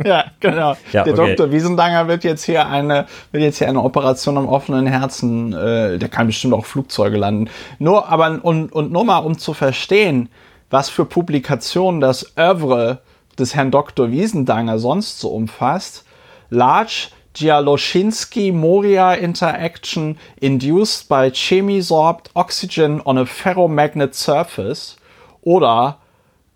ja, 0.04 0.26
genau. 0.40 0.76
Ja, 0.92 1.04
der 1.04 1.14
okay. 1.14 1.28
Doktor 1.28 1.52
Wiesendanger 1.52 2.08
wird 2.08 2.24
jetzt 2.24 2.44
hier 2.44 2.68
eine, 2.68 3.08
wird 3.32 3.44
jetzt 3.44 3.58
hier 3.58 3.70
eine 3.70 3.82
Operation 3.82 4.38
am 4.38 4.48
offenen 4.48 4.88
Herzen. 4.88 5.54
Äh, 5.54 5.98
der 5.98 6.10
kann 6.10 6.28
bestimmt 6.28 6.54
auch 6.54 6.66
Flugzeuge 6.66 7.18
landen. 7.18 7.50
Nur, 7.80 8.10
aber 8.10 8.40
und, 8.44 8.72
und 8.72 8.92
nur 8.92 9.06
mal 9.06 9.20
um 9.20 9.38
zu 9.38 9.54
verstehen, 9.54 10.30
was 10.70 10.90
für 10.90 11.06
Publikationen 11.06 12.02
das 12.02 12.38
Oeuvre 12.38 13.02
des 13.40 13.56
Herrn 13.56 13.72
Dr. 13.72 14.12
Wiesendanger 14.12 14.80
sonst 14.80 15.20
so 15.20 15.30
umfasst. 15.30 16.06
Large 16.50 17.10
Gialoshinsky-Moria 17.34 19.16
interaction 19.16 20.18
induced 20.42 21.08
by 21.08 21.30
chemisorbed 21.30 22.28
oxygen 22.36 23.02
on 23.06 23.18
a 23.18 23.26
ferromagnet 23.26 24.14
surface 24.14 24.98
oder 25.42 25.98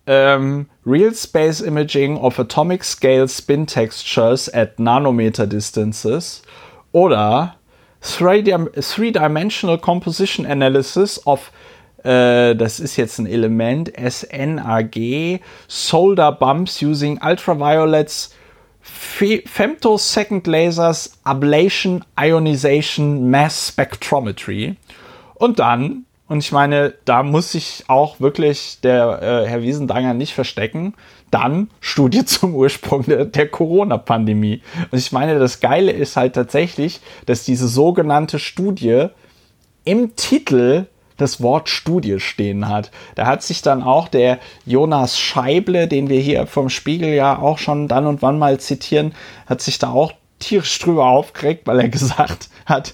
ähm, 0.08 0.68
Real 0.86 1.14
Space 1.14 1.62
Imaging 1.62 2.18
of 2.18 2.38
Atomic 2.38 2.84
Scale 2.84 3.28
Spin 3.28 3.66
Textures 3.66 4.50
at 4.54 4.80
Nanometer 4.80 5.48
Distances 5.48 6.44
oder 6.92 7.56
Three-Dimensional 8.02 9.80
Composition 9.80 10.46
Analysis 10.46 11.26
of 11.26 11.52
äh, 12.04 12.56
das 12.56 12.80
ist 12.80 12.98
jetzt 12.98 13.18
ein 13.18 13.26
Element, 13.26 13.92
SNAG, 13.98 15.42
Solder 15.68 16.32
Bumps 16.32 16.82
using 16.84 17.20
Ultraviolets, 17.20 18.36
Femtosecond 18.86 20.46
Lasers, 20.46 21.18
Ablation, 21.24 22.04
Ionization, 22.20 23.30
Mass 23.30 23.70
Spectrometry. 23.70 24.76
Und 25.36 25.60
dann, 25.60 26.06
und 26.28 26.40
ich 26.40 26.52
meine, 26.52 26.94
da 27.06 27.24
muss 27.24 27.52
sich 27.52 27.86
auch 27.88 28.20
wirklich 28.20 28.80
der 28.82 29.22
äh, 29.22 29.48
Herr 29.48 29.62
Wiesendanger 29.62 30.14
nicht 30.14 30.34
verstecken, 30.34 30.94
dann 31.32 31.70
Studie 31.80 32.26
zum 32.26 32.56
Ursprung 32.56 33.04
der, 33.06 33.26
der 33.26 33.48
Corona-Pandemie. 33.48 34.62
Und 34.92 34.98
ich 34.98 35.12
meine, 35.12 35.40
das 35.40 35.60
Geile 35.60 35.92
ist 35.92 36.16
halt 36.16 36.34
tatsächlich, 36.34 37.02
dass 37.26 37.44
diese 37.44 37.68
sogenannte 37.68 38.40
Studie 38.40 39.08
im 39.84 40.16
Titel 40.16 40.88
das 41.18 41.42
Wort 41.42 41.70
Studie 41.70 42.20
stehen 42.20 42.68
hat. 42.68 42.92
Da 43.16 43.26
hat 43.26 43.44
sich 43.44 43.62
dann 43.62 43.84
auch 43.84 44.08
der 44.08 44.40
Jonas 44.66 45.20
Scheible, 45.20 45.88
den 45.88 46.10
wir 46.10 46.20
hier 46.20 46.48
vom 46.48 46.70
Spiegel 46.70 47.14
ja 47.14 47.38
auch 47.38 47.58
schon 47.58 47.88
dann 47.88 48.08
und 48.08 48.22
wann 48.22 48.40
mal 48.40 48.60
zitieren, 48.60 49.14
hat 49.46 49.62
sich 49.62 49.80
da 49.80 49.90
auch 49.90 50.12
tierisch 50.40 50.78
drüber 50.80 51.06
aufgeregt, 51.06 51.66
weil 51.66 51.80
er 51.80 51.90
gesagt 51.90 52.50
hat, 52.66 52.94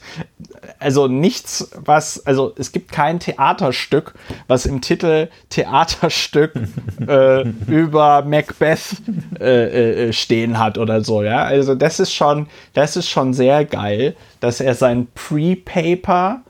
also 0.80 1.08
nichts, 1.08 1.72
was, 1.76 2.26
also 2.26 2.54
es 2.58 2.72
gibt 2.72 2.92
kein 2.92 3.20
Theaterstück, 3.20 4.14
was 4.48 4.66
im 4.66 4.82
Titel 4.82 5.30
Theaterstück 5.50 6.54
äh, 7.08 7.48
über 7.68 8.24
Macbeth 8.24 8.98
äh, 9.40 10.08
äh, 10.10 10.14
stehen 10.14 10.60
hat 10.60 10.78
oder 10.78 11.04
so, 11.04 11.24
ja. 11.24 11.44
Also 11.44 11.76
das 11.76 12.00
ist 12.00 12.14
schon, 12.14 12.48
das 12.74 12.96
ist 12.96 13.10
schon 13.10 13.34
sehr 13.34 13.66
geil, 13.66 14.16
dass 14.40 14.60
er 14.60 14.76
sein 14.76 15.08
Pre-Paper 15.14 16.42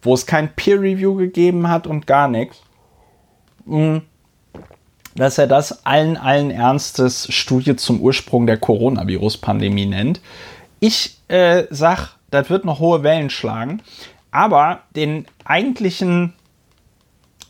wo 0.00 0.14
es 0.14 0.26
kein 0.26 0.54
Peer 0.54 0.80
Review 0.80 1.14
gegeben 1.14 1.68
hat 1.68 1.86
und 1.86 2.06
gar 2.06 2.28
nichts, 2.28 2.62
mm, 3.66 3.98
dass 5.14 5.38
er 5.38 5.46
das 5.46 5.84
allen, 5.84 6.16
allen 6.16 6.50
Ernstes 6.50 7.26
Studie 7.32 7.76
zum 7.76 8.00
Ursprung 8.00 8.46
der 8.46 8.56
Coronavirus-Pandemie 8.56 9.86
nennt. 9.86 10.20
Ich 10.80 11.18
äh, 11.28 11.64
sag, 11.70 12.16
das 12.30 12.48
wird 12.50 12.64
noch 12.64 12.80
hohe 12.80 13.02
Wellen 13.02 13.30
schlagen, 13.30 13.82
aber 14.30 14.80
den 14.96 15.26
eigentlichen, 15.44 16.32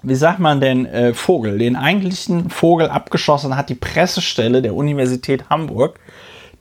wie 0.02 0.16
sagt 0.16 0.40
man 0.40 0.61
denn, 0.61 0.87
äh, 0.87 1.14
Vogel, 1.14 1.59
den 1.59 1.76
eigentlichen 1.76 2.50
Vogel 2.50 2.88
abgeschossen 2.88 3.57
hat 3.57 3.68
die 3.68 3.76
Pressestelle 3.76 4.61
der 4.61 4.74
Universität 4.74 5.48
Hamburg. 5.48 6.00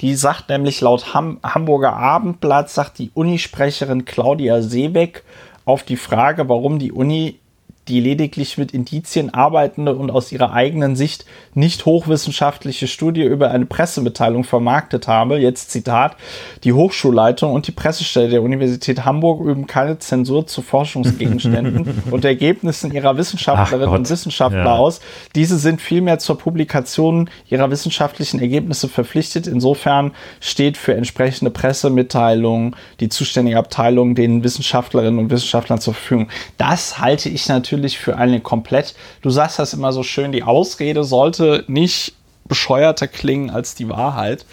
Die 0.02 0.16
sagt 0.16 0.50
nämlich 0.50 0.82
laut 0.82 1.14
Ham 1.14 1.40
Hamburger 1.44 1.94
Abendblatt, 1.94 2.70
sagt 2.70 2.98
die 2.98 3.12
Unisprecherin 3.14 4.06
Claudia 4.06 4.62
Seebeck, 4.62 5.24
auf 5.72 5.84
die 5.84 5.98
Frage, 5.98 6.50
warum 6.50 6.80
die 6.80 6.92
Uni 6.92 7.40
die 7.88 8.00
lediglich 8.00 8.58
mit 8.58 8.74
Indizien 8.74 9.34
arbeitende 9.34 9.96
und 9.96 10.12
aus 10.12 10.32
ihrer 10.32 10.54
eigenen 10.54 10.96
Sicht 10.96 11.26
nicht 11.56 11.86
hochwissenschaftliche 11.86 12.88
Studie 12.88 13.24
über 13.24 13.52
eine 13.52 13.66
Pressemitteilung 13.66 14.44
vermarktet 14.44 15.08
habe. 15.08 15.40
Jetzt 15.40 15.72
Zitat, 15.72 16.16
die 16.64 16.74
Hochschulleitung 16.74 17.52
und 17.52 17.68
die 17.68 17.72
Pressestelle 17.72 18.30
der 18.30 18.44
Universität 18.44 19.04
Hamburg 19.04 19.44
üben 19.44 19.66
keine 19.66 19.98
Zensur 19.98 20.46
zu 20.46 20.62
Forschungsgegenständen 20.62 22.04
und 22.12 22.24
Ergebnissen 22.24 22.94
ihrer 22.94 23.18
Wissenschaftlerinnen 23.18 23.96
und 23.96 24.10
Wissenschaftler 24.10 24.64
ja. 24.64 24.78
aus. 24.78 25.02
Diese 25.34 25.58
sind 25.58 25.82
vielmehr 25.82 26.20
zur 26.20 26.38
Publikation 26.38 27.30
ihrer 27.50 27.72
wissenschaftlichen 27.72 28.40
Ergebnisse 28.40 28.90
verpflichtet. 28.90 29.48
Insofern 29.48 30.12
steht 30.40 30.78
für 30.78 30.94
entsprechende 30.94 31.50
Pressemitteilungen 31.50 32.76
die 33.00 33.10
zuständige 33.10 33.58
Abteilung 33.58 34.14
den 34.14 34.44
Wissenschaftlerinnen 34.44 35.20
und 35.20 35.32
Wissenschaftlern 35.32 35.82
zur 35.82 35.96
Verfügung. 35.96 36.30
Das 36.58 37.00
halte 37.00 37.28
ich 37.28 37.48
natürlich 37.50 37.71
natürlich 37.72 37.98
für 37.98 38.18
eine 38.18 38.42
komplett, 38.42 38.96
du 39.22 39.30
sagst 39.30 39.58
das 39.58 39.74
immer 39.74 39.94
so 39.94 40.04
schön, 40.04 40.32
die 40.32 40.44
Ausrede 40.44 41.04
sollte 41.04 41.64
nicht 41.68 42.14
bescheuerter 42.46 43.08
klingen 43.08 43.50
als 43.50 43.76
die 43.76 43.88
Wahrheit. 43.88 44.46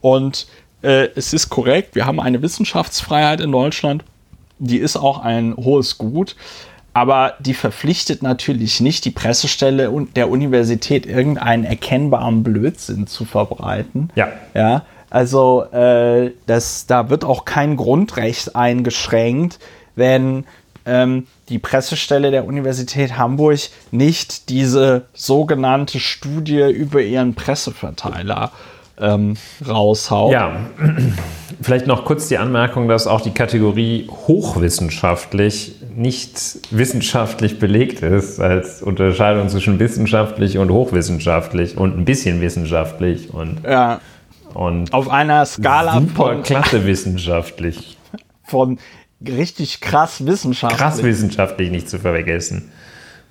Und 0.00 0.46
äh, 0.82 1.08
es 1.16 1.32
ist 1.32 1.48
korrekt, 1.50 1.96
wir 1.96 2.06
haben 2.06 2.20
eine 2.20 2.42
Wissenschaftsfreiheit 2.42 3.40
in 3.40 3.50
Deutschland, 3.50 4.04
die 4.60 4.78
ist 4.78 4.96
auch 4.96 5.18
ein 5.18 5.56
hohes 5.56 5.98
Gut. 5.98 6.36
Aber 6.92 7.34
die 7.38 7.54
verpflichtet 7.54 8.22
natürlich 8.22 8.80
nicht 8.80 9.04
die 9.04 9.12
Pressestelle 9.12 9.90
und 9.90 10.16
der 10.16 10.28
Universität 10.28 11.06
irgendeinen 11.06 11.64
erkennbaren 11.64 12.42
Blödsinn 12.42 13.06
zu 13.06 13.24
verbreiten. 13.24 14.10
Ja. 14.16 14.28
Ja. 14.54 14.82
Also 15.08 15.64
äh, 15.72 16.32
das, 16.46 16.86
da 16.86 17.08
wird 17.08 17.24
auch 17.24 17.44
kein 17.44 17.76
Grundrecht 17.76 18.56
eingeschränkt, 18.56 19.60
wenn 19.94 20.44
ähm, 20.90 21.26
die 21.48 21.58
Pressestelle 21.58 22.32
der 22.32 22.44
Universität 22.44 23.16
Hamburg 23.16 23.60
nicht 23.92 24.48
diese 24.48 25.06
sogenannte 25.14 26.00
Studie 26.00 26.68
über 26.68 27.00
ihren 27.00 27.34
Presseverteiler 27.34 28.50
ähm, 28.98 29.36
raushaut. 29.66 30.32
Ja, 30.32 30.56
vielleicht 31.62 31.86
noch 31.86 32.04
kurz 32.04 32.26
die 32.28 32.38
Anmerkung, 32.38 32.88
dass 32.88 33.06
auch 33.06 33.20
die 33.20 33.30
Kategorie 33.30 34.08
hochwissenschaftlich 34.10 35.76
nicht 35.94 36.60
wissenschaftlich 36.70 37.58
belegt 37.58 38.02
ist, 38.02 38.40
als 38.40 38.82
Unterscheidung 38.82 39.48
zwischen 39.48 39.78
wissenschaftlich 39.78 40.58
und 40.58 40.70
hochwissenschaftlich 40.70 41.76
und 41.76 41.98
ein 41.98 42.04
bisschen 42.04 42.40
wissenschaftlich 42.40 43.32
und, 43.32 43.62
ja. 43.64 44.00
und 44.54 44.92
auf 44.92 45.08
einer 45.08 45.46
Skala 45.46 45.94
super 46.00 46.14
von 46.14 46.42
klasse 46.42 46.84
wissenschaftlich. 46.84 47.96
Von 48.42 48.80
richtig 49.26 49.80
krass 49.80 50.26
wissenschaftlich. 50.26 50.80
Krass 50.80 51.02
wissenschaftlich 51.02 51.70
nicht 51.70 51.88
zu 51.88 51.98
vergessen. 51.98 52.70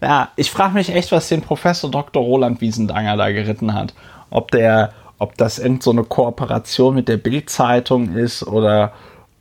Ja, 0.01 0.29
ich 0.35 0.49
frage 0.51 0.75
mich 0.75 0.93
echt, 0.93 1.11
was 1.11 1.27
den 1.27 1.41
Professor 1.41 1.91
Dr. 1.91 2.23
Roland 2.23 2.61
Wiesendanger 2.61 3.17
da 3.17 3.31
geritten 3.31 3.73
hat. 3.73 3.93
Ob 4.29 4.51
der, 4.51 4.93
ob 5.17 5.35
das 5.37 5.59
irgend 5.59 5.83
so 5.83 5.91
eine 5.91 6.03
Kooperation 6.03 6.95
mit 6.95 7.07
der 7.07 7.17
Bild-Zeitung 7.17 8.15
ist 8.15 8.45
oder 8.45 8.93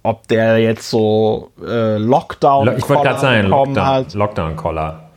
ob 0.02 0.26
der 0.28 0.58
jetzt 0.58 0.90
so 0.90 1.50
äh, 1.64 1.96
Lockdown 1.98 2.76
Ich 2.76 2.88
wollte 2.88 3.02
gerade 3.02 3.20
sagen, 3.20 3.48
Lockdown, 3.48 4.06
Lockdown-Collar. 4.12 5.10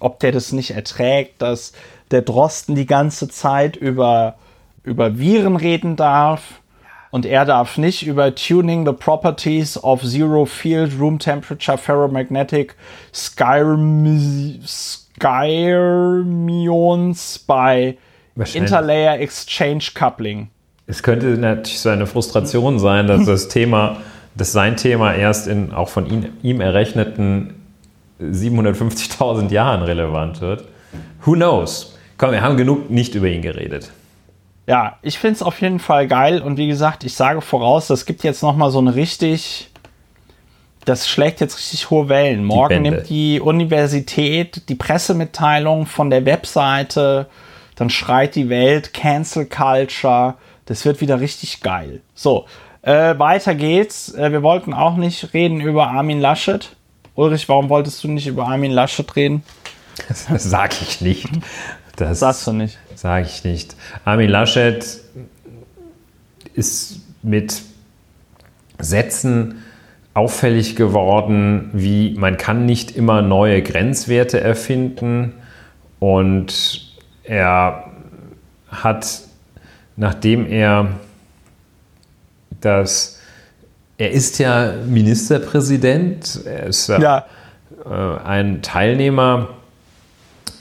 Ob 0.00 0.20
der 0.20 0.32
das 0.32 0.52
nicht 0.52 0.72
erträgt, 0.72 1.40
dass 1.40 1.72
der 2.10 2.22
Drosten 2.22 2.74
die 2.74 2.86
ganze 2.86 3.28
Zeit 3.28 3.76
über, 3.76 4.34
über 4.82 5.18
Viren 5.18 5.56
reden 5.56 5.96
darf 5.96 6.60
und 7.16 7.24
er 7.24 7.46
darf 7.46 7.78
nicht 7.78 8.06
über 8.06 8.34
Tuning 8.34 8.84
the 8.84 8.92
Properties 8.92 9.82
of 9.82 10.02
Zero 10.02 10.44
Field 10.44 11.00
Room 11.00 11.18
Temperature 11.18 11.78
Ferromagnetic 11.78 12.74
Skyrmions 13.10 14.98
bei 17.38 17.96
Interlayer 18.52 19.18
Exchange 19.18 19.92
Coupling. 19.94 20.48
Es 20.86 21.02
könnte 21.02 21.28
natürlich 21.38 21.80
so 21.80 21.88
eine 21.88 22.06
Frustration 22.06 22.78
sein, 22.78 23.06
dass 23.06 23.24
das 23.24 23.48
Thema, 23.48 23.96
dass 24.34 24.52
sein 24.52 24.76
Thema 24.76 25.14
erst 25.14 25.48
in 25.48 25.72
auch 25.72 25.88
von 25.88 26.04
ihm, 26.10 26.26
ihm 26.42 26.60
errechneten 26.60 27.54
750.000 28.20 29.50
Jahren 29.50 29.80
relevant 29.80 30.42
wird. 30.42 30.64
Who 31.24 31.32
knows? 31.32 31.96
Komm, 32.18 32.32
wir 32.32 32.42
haben 32.42 32.58
genug 32.58 32.90
nicht 32.90 33.14
über 33.14 33.28
ihn 33.28 33.40
geredet 33.40 33.90
ja, 34.66 34.98
ich 35.02 35.18
finde 35.18 35.36
es 35.36 35.42
auf 35.42 35.60
jeden 35.60 35.78
Fall 35.78 36.08
geil 36.08 36.42
und 36.42 36.56
wie 36.56 36.66
gesagt, 36.66 37.04
ich 37.04 37.14
sage 37.14 37.40
voraus, 37.40 37.86
das 37.86 38.04
gibt 38.04 38.24
jetzt 38.24 38.42
nochmal 38.42 38.70
so 38.70 38.78
eine 38.78 38.94
richtig, 38.94 39.70
das 40.84 41.08
schlägt 41.08 41.40
jetzt 41.40 41.56
richtig 41.56 41.90
hohe 41.90 42.08
Wellen. 42.08 42.44
Morgen 42.44 42.82
die 42.82 42.90
nimmt 42.90 43.08
die 43.08 43.40
Universität 43.40 44.68
die 44.68 44.74
Pressemitteilung 44.74 45.86
von 45.86 46.10
der 46.10 46.24
Webseite, 46.24 47.26
dann 47.76 47.90
schreit 47.90 48.34
die 48.34 48.48
Welt 48.48 48.92
Cancel 48.92 49.46
Culture, 49.46 50.34
das 50.64 50.84
wird 50.84 51.00
wieder 51.00 51.20
richtig 51.20 51.60
geil. 51.60 52.00
So, 52.14 52.46
äh, 52.82 53.18
weiter 53.18 53.54
geht's. 53.54 54.14
Äh, 54.14 54.32
wir 54.32 54.42
wollten 54.42 54.74
auch 54.74 54.96
nicht 54.96 55.32
reden 55.32 55.60
über 55.60 55.88
Armin 55.88 56.20
Laschet. 56.20 56.74
Ulrich, 57.14 57.48
warum 57.48 57.68
wolltest 57.68 58.02
du 58.04 58.08
nicht 58.08 58.26
über 58.26 58.46
Armin 58.48 58.72
Laschet 58.72 59.14
reden? 59.16 59.44
Das 60.08 60.26
sag 60.28 60.80
ich 60.82 61.00
nicht. 61.00 61.26
Das 61.96 62.20
sagst 62.20 62.46
du 62.46 62.52
nicht. 62.52 62.78
Sage 62.94 63.26
ich 63.26 63.44
nicht. 63.44 63.74
Armin 64.04 64.28
Laschet 64.28 65.00
ist 66.54 67.00
mit 67.22 67.62
Sätzen 68.78 69.62
auffällig 70.14 70.76
geworden, 70.76 71.70
wie 71.72 72.14
man 72.16 72.36
kann 72.36 72.64
nicht 72.64 72.96
immer 72.96 73.22
neue 73.22 73.62
Grenzwerte 73.62 74.40
erfinden 74.40 75.34
und 75.98 76.86
er 77.24 77.90
hat, 78.68 79.20
nachdem 79.96 80.46
er 80.46 80.88
das, 82.60 83.20
er 83.98 84.10
ist 84.10 84.38
ja 84.38 84.72
Ministerpräsident, 84.86 86.40
er 86.44 86.64
ist 86.64 86.88
ja. 86.88 87.26
Äh, 87.84 88.24
ein 88.24 88.62
Teilnehmer 88.62 89.48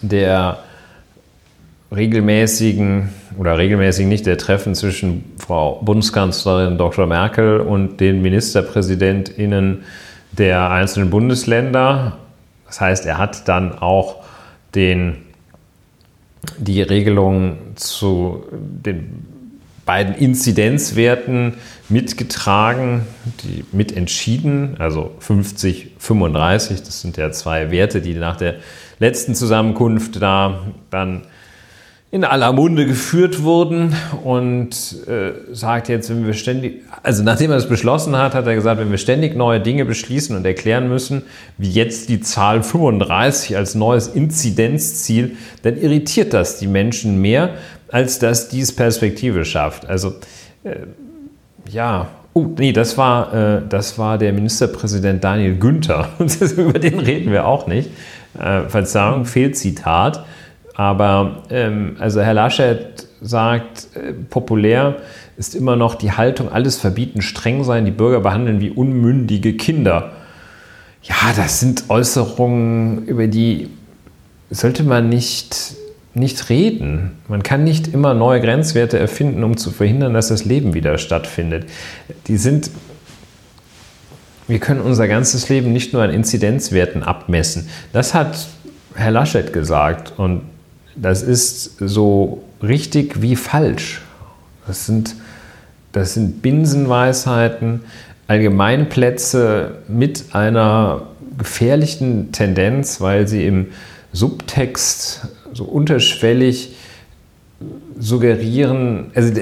der 0.02 0.60
regelmäßigen 1.94 3.10
oder 3.38 3.58
regelmäßig 3.58 4.08
nicht 4.08 4.26
der 4.26 4.38
Treffen 4.38 4.76
zwischen 4.76 5.24
Frau 5.38 5.82
Bundeskanzlerin 5.84 6.78
Dr. 6.78 7.06
Merkel 7.06 7.60
und 7.60 8.00
den 8.00 8.22
Ministerpräsidentinnen 8.22 9.84
der 10.32 10.72
einzelnen 10.72 11.10
Bundesländer. 11.10 12.18
Das 12.66 12.82
heißt, 12.82 13.06
er 13.06 13.18
hat 13.18 13.48
dann 13.48 13.78
auch 13.78 14.24
den, 14.74 15.18
die 16.58 16.82
Regelung 16.82 17.58
zu 17.76 18.44
den 18.52 19.26
beiden 19.86 20.16
Inzidenzwerten 20.16 21.54
mitgetragen, 21.90 23.06
die 23.44 23.64
mitentschieden, 23.72 24.78
also 24.80 25.12
50, 25.20 25.92
35, 26.00 26.82
das 26.82 27.02
sind 27.02 27.18
ja 27.18 27.32
zwei 27.32 27.70
Werte, 27.70 28.02
die 28.02 28.16
nach 28.16 28.36
der 28.36 28.56
letzten 29.00 29.36
Zusammenkunft 29.36 30.22
da 30.22 30.66
dann 30.90 31.24
in 32.12 32.24
aller 32.24 32.54
Munde 32.54 32.86
geführt 32.86 33.44
wurden 33.44 33.94
und 34.24 34.70
äh, 35.08 35.34
sagt 35.52 35.90
jetzt, 35.90 36.10
wenn 36.10 36.26
wir 36.26 36.34
ständig, 36.34 36.84
also 37.04 37.24
nachdem 37.24 37.52
er 37.52 37.58
es 37.58 37.68
beschlossen 37.68 38.16
hat, 38.16 38.34
hat 38.34 38.48
er 38.48 38.56
gesagt, 38.56 38.80
wenn 38.80 38.92
wir 38.92 38.98
ständig 38.98 39.36
neue 39.36 39.60
Dinge 39.60 39.84
beschließen 39.86 40.36
und 40.36 40.46
erklären 40.46 40.88
müssen, 40.88 41.24
wie 41.58 41.70
jetzt 41.70 42.10
die 42.10 42.22
Zahl 42.22 42.64
35 42.64 43.58
als 43.58 43.76
neues 43.76 44.08
Inzidenzziel, 44.08 45.36
dann 45.64 45.78
irritiert 45.78 46.34
das 46.34 46.58
die 46.58 46.68
Menschen 46.68 47.20
mehr, 47.20 47.56
als 47.92 48.20
dass 48.20 48.48
dies 48.48 48.74
Perspektive 48.74 49.44
schafft. 49.44 49.86
Also 49.86 50.14
äh, 50.64 50.76
ja, 51.70 52.08
Oh, 52.38 52.48
nee, 52.58 52.74
das 52.74 52.98
war, 52.98 53.34
äh, 53.34 53.62
das 53.70 53.98
war 53.98 54.18
der 54.18 54.34
Ministerpräsident 54.34 55.24
Daniel 55.24 55.56
Günther. 55.56 56.10
Über 56.58 56.80
den 56.80 57.00
reden 57.00 57.32
wir 57.32 57.48
auch 57.48 57.66
nicht. 57.66 57.90
Äh, 58.38 58.64
Verzeihung, 58.64 59.24
Fehlzitat. 59.24 60.26
Aber 60.76 61.44
ähm, 61.50 61.96
also 62.00 62.22
Herr 62.22 62.34
Laschet 62.34 63.08
sagt, 63.22 63.88
äh, 63.96 64.14
populär 64.14 64.98
ist 65.38 65.56
immer 65.56 65.76
noch 65.76 65.96
die 65.96 66.12
Haltung, 66.12 66.52
alles 66.52 66.78
verbieten, 66.78 67.22
streng 67.22 67.64
sein, 67.64 67.86
die 67.86 67.92
Bürger 67.92 68.20
behandeln 68.20 68.60
wie 68.60 68.70
unmündige 68.70 69.54
Kinder. 69.54 70.12
Ja, 71.02 71.16
das 71.36 71.60
sind 71.60 71.86
Äußerungen, 71.90 73.06
über 73.06 73.28
die 73.28 73.70
sollte 74.50 74.84
man 74.84 75.10
nicht, 75.10 75.76
nicht 76.14 76.50
reden. 76.50 77.12
Man 77.28 77.44
kann 77.44 77.64
nicht 77.64 77.88
immer 77.88 78.14
neue 78.14 78.42
Grenzwerte 78.42 79.00
erfinden, 79.00 79.44
um 79.44 79.58
zu 79.58 79.72
verhindern, 79.72 80.14
dass 80.14 80.28
das 80.28 80.46
Leben 80.46 80.74
wieder 80.74 80.98
stattfindet. 80.98 81.66
Die 82.28 82.38
sind 82.38 82.70
wir 84.48 84.60
können 84.60 84.82
unser 84.82 85.08
ganzes 85.08 85.50
Leben 85.50 85.74
nicht 85.74 85.94
nur 85.94 86.04
an 86.04 86.12
Inzidenzwerten 86.12 87.02
abmessen. 87.02 87.68
Das 87.94 88.14
hat 88.14 88.48
Herr 88.94 89.10
Laschet 89.10 89.52
gesagt 89.52 90.14
und 90.18 90.44
das 90.96 91.22
ist 91.22 91.78
so 91.80 92.44
richtig 92.62 93.22
wie 93.22 93.36
falsch. 93.36 94.02
Das 94.68 94.86
sind, 94.86 95.16
das 95.92 96.14
sind 96.14 96.42
Binsenweisheiten, 96.42 97.82
Allgemeinplätze 98.28 99.80
mit 99.88 100.26
einer 100.34 101.04
gefährlichen 101.38 102.32
Tendenz, 102.32 103.02
weil 103.02 103.28
sie 103.28 103.46
im 103.46 103.68
Subtext 104.14 105.28
so 105.54 105.66
unterschwellig 105.66 106.76
suggerieren, 108.00 109.12
also 109.14 109.34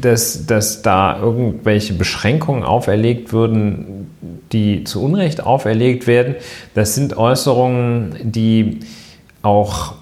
dass, 0.00 0.46
dass 0.46 0.82
da 0.82 1.18
irgendwelche 1.20 1.94
Beschränkungen 1.94 2.62
auferlegt 2.62 3.32
würden, 3.32 4.10
die 4.52 4.84
zu 4.84 5.02
Unrecht 5.02 5.42
auferlegt 5.42 6.06
werden. 6.06 6.36
Das 6.74 6.94
sind 6.94 7.16
Äußerungen, 7.16 8.16
die 8.22 8.80
auch 9.42 9.95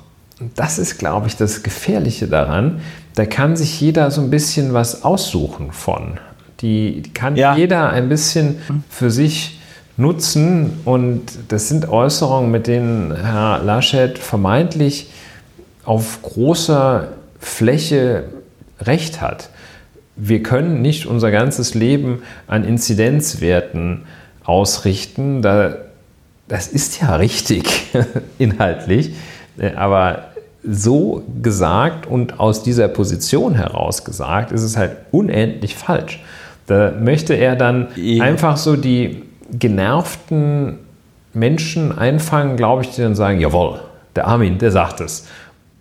das 0.55 0.79
ist, 0.79 0.99
glaube 0.99 1.27
ich, 1.27 1.37
das 1.37 1.63
Gefährliche 1.63 2.27
daran. 2.29 2.81
Da 3.15 3.27
kann 3.27 3.57
sich 3.57 3.81
jeder 3.81 4.11
so 4.11 4.21
ein 4.21 4.31
bisschen 4.31 4.73
was 4.75 5.05
aussuchen 5.05 5.73
von. 5.73 6.19
Die, 6.61 7.03
die 7.03 7.13
kann 7.13 7.37
ja. 7.37 7.57
jeder 7.57 7.91
ein 7.91 8.09
bisschen 8.09 8.59
für 8.89 9.11
sich 9.11 9.61
nutzen. 9.97 10.81
Und 10.85 11.23
das 11.49 11.69
sind 11.69 11.89
Äußerungen, 11.89 12.51
mit 12.51 12.67
denen 12.67 13.15
Herr 13.15 13.61
Laschet 13.63 14.19
vermeintlich 14.19 15.11
auf 15.85 16.23
großer 16.23 17.09
Fläche 17.39 18.25
Recht 18.81 19.21
hat. 19.21 19.51
Wir 20.17 20.43
können 20.43 20.83
nicht 20.83 21.07
unser 21.07 21.31
ganzes 21.31 21.75
Leben 21.75 22.23
an 22.47 22.65
Inzidenzwerten 22.65 24.03
ausrichten. 24.45 25.43
Da, 25.43 25.77
das 26.49 26.69
ist 26.69 27.01
ja 27.01 27.17
richtig 27.17 27.65
inhaltlich. 28.39 29.15
Äh, 29.59 29.75
aber 29.75 30.34
so 30.67 31.23
gesagt 31.43 32.07
und 32.07 32.41
aus 32.41 32.63
dieser 32.63 32.89
Position 32.89 33.55
heraus 33.55 34.05
gesagt, 34.05 34.53
ist 34.53 34.63
es 34.63 34.77
halt 34.77 34.97
unendlich 35.11 35.75
falsch. 35.75 36.23
Da 36.67 36.93
möchte 36.93 37.35
er 37.35 37.57
dann 37.57 37.89
ja. 37.97 38.25
einfach 38.25 38.57
so 38.57 38.77
die 38.77 39.23
genervten 39.53 40.79
Menschen 41.35 41.97
einfangen, 41.97 42.57
glaube 42.57 42.83
ich, 42.83 42.91
die 42.91 43.03
dann 43.03 43.15
sagen, 43.15 43.41
jawohl, 43.41 43.81
der 44.17 44.27
Armin, 44.27 44.59
der 44.59 44.71
sagt 44.71 45.01
es. 45.01 45.27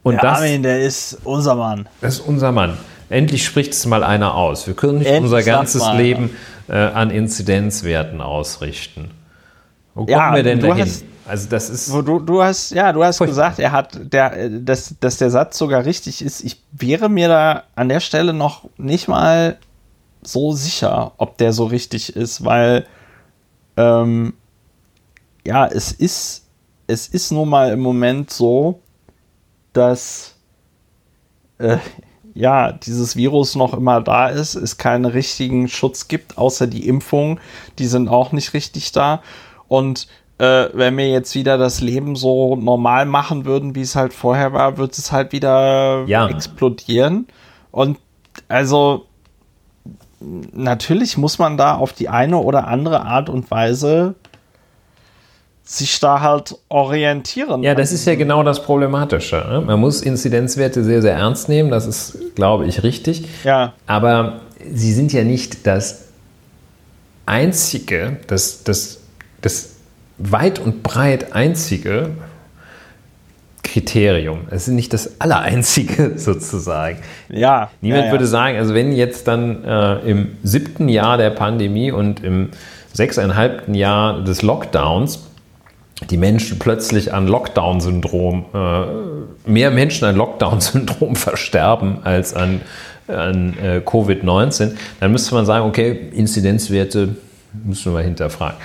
Und 0.02 0.16
der 0.16 0.22
das, 0.22 0.40
Armin, 0.40 0.64
der 0.64 0.82
ist 0.82 1.20
unser 1.24 1.56
Mann. 1.56 1.88
Das 2.02 2.16
ist 2.16 2.20
unser 2.22 2.52
Mann. 2.52 2.78
Endlich 3.10 3.46
spricht 3.46 3.74
es 3.74 3.86
mal 3.86 4.04
einer 4.04 4.36
aus. 4.36 4.68
Wir 4.68 4.74
können 4.74 5.00
nicht 5.00 5.08
Endlich 5.08 5.24
unser 5.24 5.44
ganzes 5.44 5.84
Leben 5.94 6.32
äh, 6.68 6.74
an 6.74 7.12
Inzidenzwerten 7.12 8.20
ausrichten. 8.22 9.12
Wo 9.94 10.02
kommen 10.02 10.10
ja, 10.10 10.36
wir 10.36 10.44
denn 10.44 10.60
dahin? 10.60 10.86
Hast, 10.86 11.06
also 11.26 11.50
das 11.50 11.70
ist. 11.70 11.90
Du, 11.90 12.20
du 12.20 12.44
hast, 12.44 12.72
ja, 12.72 12.92
du 12.92 13.04
hast 13.04 13.20
gesagt, 13.20 13.60
er 13.60 13.72
hat, 13.72 14.00
der, 14.14 14.50
dass, 14.50 14.96
dass 15.00 15.18
der 15.18 15.30
Satz 15.30 15.58
sogar 15.58 15.86
richtig 15.86 16.22
ist. 16.22 16.44
Ich 16.44 16.62
wäre 16.72 17.10
mir 17.10 17.28
da 17.28 17.64
an 17.76 17.90
der 17.90 18.00
Stelle 18.00 18.34
noch 18.34 18.70
nicht 18.78 19.08
mal 19.08 19.58
so 20.22 20.54
sicher, 20.54 21.14
ob 21.18 21.38
der 21.38 21.54
so 21.54 21.66
richtig 21.66 22.16
ist, 22.16 22.44
weil 22.44 22.86
ähm, 23.78 24.34
ja, 25.46 25.66
es 25.68 25.92
ist, 25.92 26.46
es 26.88 27.08
ist 27.08 27.32
nun 27.32 27.50
mal 27.50 27.72
im 27.72 27.80
Moment 27.80 28.32
so, 28.32 28.80
dass 29.74 30.36
äh, 31.58 31.78
ja, 32.34 32.72
dieses 32.72 33.16
Virus 33.16 33.56
noch 33.56 33.74
immer 33.74 34.02
da 34.02 34.28
ist, 34.28 34.56
es 34.56 34.78
keinen 34.78 35.06
richtigen 35.06 35.68
Schutz 35.68 36.08
gibt, 36.08 36.38
außer 36.38 36.68
die 36.68 36.88
Impfung, 36.88 37.40
die 37.78 37.86
sind 37.86 38.08
auch 38.08 38.32
nicht 38.32 38.54
richtig 38.54 38.92
da. 38.92 39.22
Und 39.68 40.08
äh, 40.44 40.70
wenn 40.74 40.98
wir 40.98 41.10
jetzt 41.10 41.36
wieder 41.36 41.58
das 41.58 41.80
Leben 41.80 42.16
so 42.16 42.56
normal 42.56 43.06
machen 43.06 43.46
würden, 43.46 43.76
wie 43.76 43.82
es 43.82 43.96
halt 43.96 44.14
vorher 44.14 44.52
war, 44.52 44.78
wird 44.78 44.98
es 44.98 45.12
halt 45.12 45.32
wieder 45.32 46.04
ja. 46.06 46.28
explodieren. 46.28 47.28
Und 47.72 47.98
also 48.50 49.06
natürlich 50.20 51.18
muss 51.18 51.40
man 51.40 51.58
da 51.58 51.76
auf 51.76 51.94
die 51.94 52.10
eine 52.10 52.38
oder 52.38 52.68
andere 52.68 53.06
Art 53.06 53.30
und 53.30 53.50
Weise 53.52 54.16
sich 55.64 56.00
da 56.02 56.20
halt 56.20 56.56
orientieren. 56.68 57.64
Ja, 57.64 57.74
das 57.74 57.94
ist 57.94 58.06
ja 58.06 58.16
genau 58.16 58.44
das 58.44 58.64
Problematische. 58.64 59.38
Ne? 59.50 59.62
Man 59.62 59.80
muss 59.80 60.02
Inzidenzwerte 60.02 60.84
sehr, 60.84 61.02
sehr 61.02 61.14
ernst 61.14 61.48
nehmen, 61.48 61.72
das 61.72 61.88
ist, 61.88 62.36
glaube 62.36 62.68
ich, 62.68 62.84
richtig. 62.84 63.30
Ja. 63.46 63.74
Aber 63.88 64.42
sie 64.74 64.92
sind 64.92 65.14
ja 65.14 65.24
nicht 65.24 65.66
das 65.66 66.10
einzige, 67.26 68.18
das, 68.28 68.66
das, 68.66 69.00
das 69.42 69.73
weit 70.18 70.60
und 70.60 70.84
breit 70.84 71.34
einzige 71.34 72.12
Kriterium. 73.64 74.42
Es 74.52 74.68
ist 74.68 74.74
nicht 74.74 74.94
das 74.94 75.20
allereinzige 75.20 76.14
sozusagen. 76.18 77.00
Ja. 77.30 77.72
Niemand 77.82 78.02
ja, 78.02 78.06
ja. 78.08 78.12
würde 78.12 78.28
sagen, 78.28 78.58
also 78.58 78.74
wenn 78.74 78.92
jetzt 78.92 79.28
dann 79.28 79.64
äh, 79.64 80.00
im 80.02 80.38
siebten 80.44 80.90
Jahr 80.90 81.18
der 81.18 81.32
Pandemie 81.32 81.92
und 81.92 82.24
im 82.24 82.50
sechseinhalbten 82.92 83.74
Jahr 83.74 84.24
des 84.24 84.42
Lockdowns 84.44 85.28
die 86.10 86.18
Menschen 86.18 86.60
plötzlich 86.60 87.14
an 87.14 87.28
Lockdown-Syndrom, 87.28 88.46
äh, 88.54 89.50
mehr 89.50 89.72
Menschen 89.72 90.06
an 90.06 90.16
Lockdown-Syndrom 90.16 91.16
versterben 91.16 92.00
als 92.04 92.34
an, 92.34 92.62
an 93.08 93.56
äh, 93.58 93.82
Covid-19, 93.84 94.72
dann 95.00 95.12
müsste 95.12 95.34
man 95.36 95.46
sagen, 95.46 95.66
okay, 95.66 96.10
Inzidenzwerte 96.14 97.16
müssen 97.64 97.86
wir 97.86 97.94
mal 97.94 98.04
hinterfragen. 98.04 98.58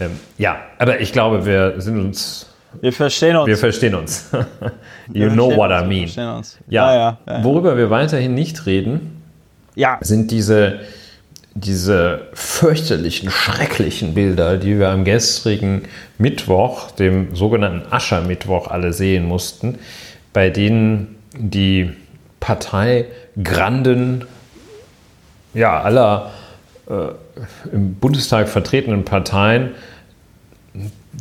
Ähm, 0.00 0.18
ja, 0.38 0.60
aber 0.78 1.00
ich 1.00 1.12
glaube, 1.12 1.44
wir 1.44 1.80
sind 1.80 2.00
uns. 2.00 2.46
Wir 2.80 2.92
verstehen 2.92 3.36
uns. 3.36 3.46
Wir 3.46 3.56
verstehen 3.56 3.94
uns. 3.94 4.30
you 5.12 5.28
know 5.28 5.54
what 5.56 5.70
I 5.70 5.86
mean. 5.86 6.08
Wir 6.14 6.34
uns. 6.34 6.58
Ja, 6.68 6.94
ja, 6.94 7.18
ja, 7.26 7.44
worüber 7.44 7.76
wir 7.76 7.90
weiterhin 7.90 8.34
nicht 8.34 8.66
reden, 8.66 9.22
ja. 9.74 9.98
sind 10.00 10.30
diese, 10.30 10.80
diese 11.54 12.28
fürchterlichen, 12.32 13.30
schrecklichen 13.30 14.14
Bilder, 14.14 14.56
die 14.56 14.78
wir 14.78 14.88
am 14.88 15.04
gestrigen 15.04 15.82
Mittwoch, 16.18 16.92
dem 16.92 17.34
sogenannten 17.34 17.92
Aschermittwoch, 17.92 18.68
alle 18.68 18.92
sehen 18.92 19.26
mussten, 19.26 19.78
bei 20.32 20.48
denen 20.48 21.16
die 21.36 21.90
Parteigranden 22.38 24.24
ja, 25.54 25.80
aller 25.80 26.30
äh, 26.88 27.08
im 27.72 27.94
Bundestag 27.94 28.48
vertretenen 28.48 29.04
Parteien 29.04 29.70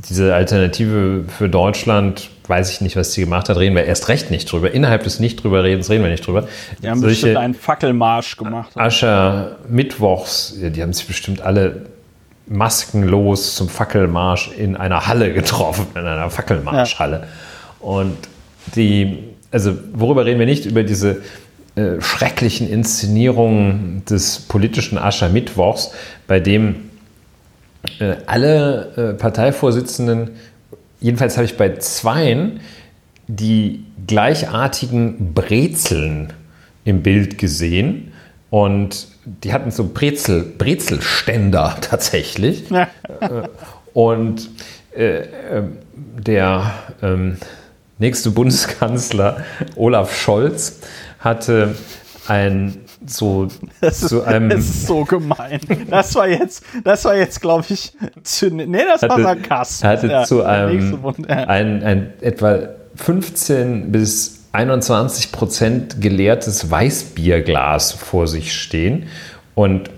diese 0.10 0.36
Alternative 0.36 1.26
für 1.28 1.50
Deutschland, 1.50 2.30
weiß 2.48 2.72
ich 2.72 2.82
nicht, 2.82 2.96
was 2.96 3.14
sie 3.14 3.22
gemacht 3.22 3.50
hat, 3.50 3.58
reden 3.58 3.76
wir 3.76 3.86
erst 3.86 4.08
recht 4.08 4.32
nicht 4.32 4.52
drüber. 4.52 4.72
Innerhalb 4.72 5.04
des 5.04 5.20
nicht 5.20 5.44
drüber 5.44 5.64
Redens 5.64 5.90
reden 5.90 6.04
wir 6.04 6.12
nicht 6.12 6.26
drüber. 6.26 6.48
Die 6.82 6.90
haben 6.90 7.00
Solche 7.00 7.14
bestimmt 7.14 7.38
einen 7.38 7.54
Fackelmarsch 7.54 8.38
gemacht. 8.38 8.72
Ascher 8.76 9.58
Mittwochs, 9.68 10.56
die 10.60 10.82
haben 10.82 10.94
sich 10.94 11.08
bestimmt 11.08 11.42
alle 11.42 11.88
maskenlos 12.48 13.56
zum 13.56 13.70
Fackelmarsch 13.70 14.52
in 14.58 14.76
einer 14.76 15.08
Halle 15.08 15.34
getroffen, 15.34 15.88
in 15.96 16.02
einer 16.02 16.30
Fackelmarschhalle. 16.30 17.22
Ja. 17.22 17.28
Und 17.80 18.18
die, 18.76 19.20
also 19.52 19.74
worüber 19.94 20.26
reden 20.26 20.40
wir 20.40 20.46
nicht? 20.46 20.66
Über 20.66 20.84
diese 20.84 21.22
äh, 21.80 22.02
schrecklichen 22.02 22.70
Inszenierungen 22.70 24.04
des 24.10 24.40
politischen 24.40 24.98
Aschermittwochs, 24.98 25.92
bei 26.28 26.40
dem 26.40 26.90
äh, 28.00 28.16
alle 28.26 29.14
äh, 29.14 29.14
Parteivorsitzenden, 29.14 30.32
jedenfalls 31.00 31.38
habe 31.38 31.46
ich 31.46 31.58
bei 31.58 31.76
zweien, 31.78 32.60
die 33.28 33.86
gleichartigen 34.08 35.34
Brezeln 35.34 36.34
im 36.84 37.04
Bild 37.04 37.38
gesehen. 37.38 38.12
Und 38.50 39.08
die 39.44 39.54
hatten 39.54 39.72
so 39.72 39.88
Brezel, 39.94 40.44
Brezelständer 40.58 41.78
tatsächlich. 41.82 42.70
Äh, 42.72 42.88
und 43.94 44.50
äh, 44.96 45.22
ähm, 45.52 45.78
der 46.18 46.74
ähm, 47.02 47.38
nächste 48.00 48.32
Bundeskanzler 48.32 49.46
Olaf 49.76 50.16
Scholz 50.20 50.80
hatte 51.20 51.76
ein 52.28 52.80
so 53.06 53.48
das 53.82 54.02
ist, 54.02 54.10
zu 54.10 54.24
einem. 54.24 54.50
Das 54.50 54.60
ist 54.66 54.88
so 54.88 55.04
gemein. 55.04 55.60
Das 55.90 56.16
war 56.16 56.28
jetzt, 56.28 56.64
das 56.84 57.06
war 57.06 57.16
jetzt, 57.16 57.42
glaube 57.42 57.66
ich, 57.70 57.94
zu, 58.24 58.50
nee, 58.50 58.84
das 58.86 59.02
hatte, 59.02 59.16
war 59.16 59.22
Sarkasmus. 59.22 59.84
Hatte 59.84 60.08
ja, 60.08 60.24
zu 60.24 60.44
einem 60.44 60.98
ein, 61.28 61.84
ein 61.84 62.14
etwa 62.22 62.70
15 62.96 63.92
bis 63.92 64.48
21 64.52 65.32
Prozent 65.32 66.02
geleertes 66.02 66.70
Weißbierglas 66.70 67.94
vor 67.94 68.28
sich 68.28 68.54
stehen 68.54 69.08
und 69.56 69.90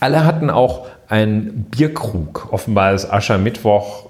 alle 0.00 0.24
hatten 0.24 0.50
auch 0.50 0.86
einen 1.08 1.64
Bierkrug. 1.70 2.48
Offenbar 2.50 2.94
ist 2.94 3.10
Aschermittwoch 3.10 4.06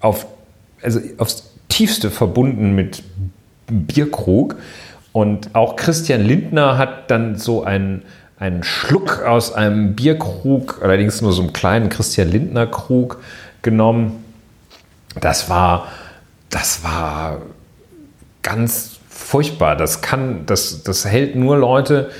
auf, 0.00 0.26
also 0.82 1.00
aufs 1.18 1.50
tiefste 1.68 2.10
verbunden 2.10 2.74
mit 2.74 3.02
Bierkrug. 3.66 4.56
Und 5.18 5.56
auch 5.56 5.74
Christian 5.74 6.20
Lindner 6.20 6.78
hat 6.78 7.10
dann 7.10 7.34
so 7.34 7.64
einen, 7.64 8.02
einen 8.38 8.62
Schluck 8.62 9.24
aus 9.24 9.52
einem 9.52 9.96
Bierkrug, 9.96 10.78
allerdings 10.80 11.20
nur 11.22 11.32
so 11.32 11.42
einen 11.42 11.52
kleinen 11.52 11.88
Christian 11.88 12.30
Lindner 12.30 12.68
Krug 12.68 13.18
genommen. 13.62 14.22
Das 15.20 15.50
war, 15.50 15.88
das 16.50 16.84
war 16.84 17.42
ganz 18.42 19.00
furchtbar. 19.08 19.74
Das 19.74 20.02
kann, 20.02 20.46
das, 20.46 20.84
das 20.84 21.04
hält 21.04 21.34
nur 21.34 21.56
Leute 21.56 22.10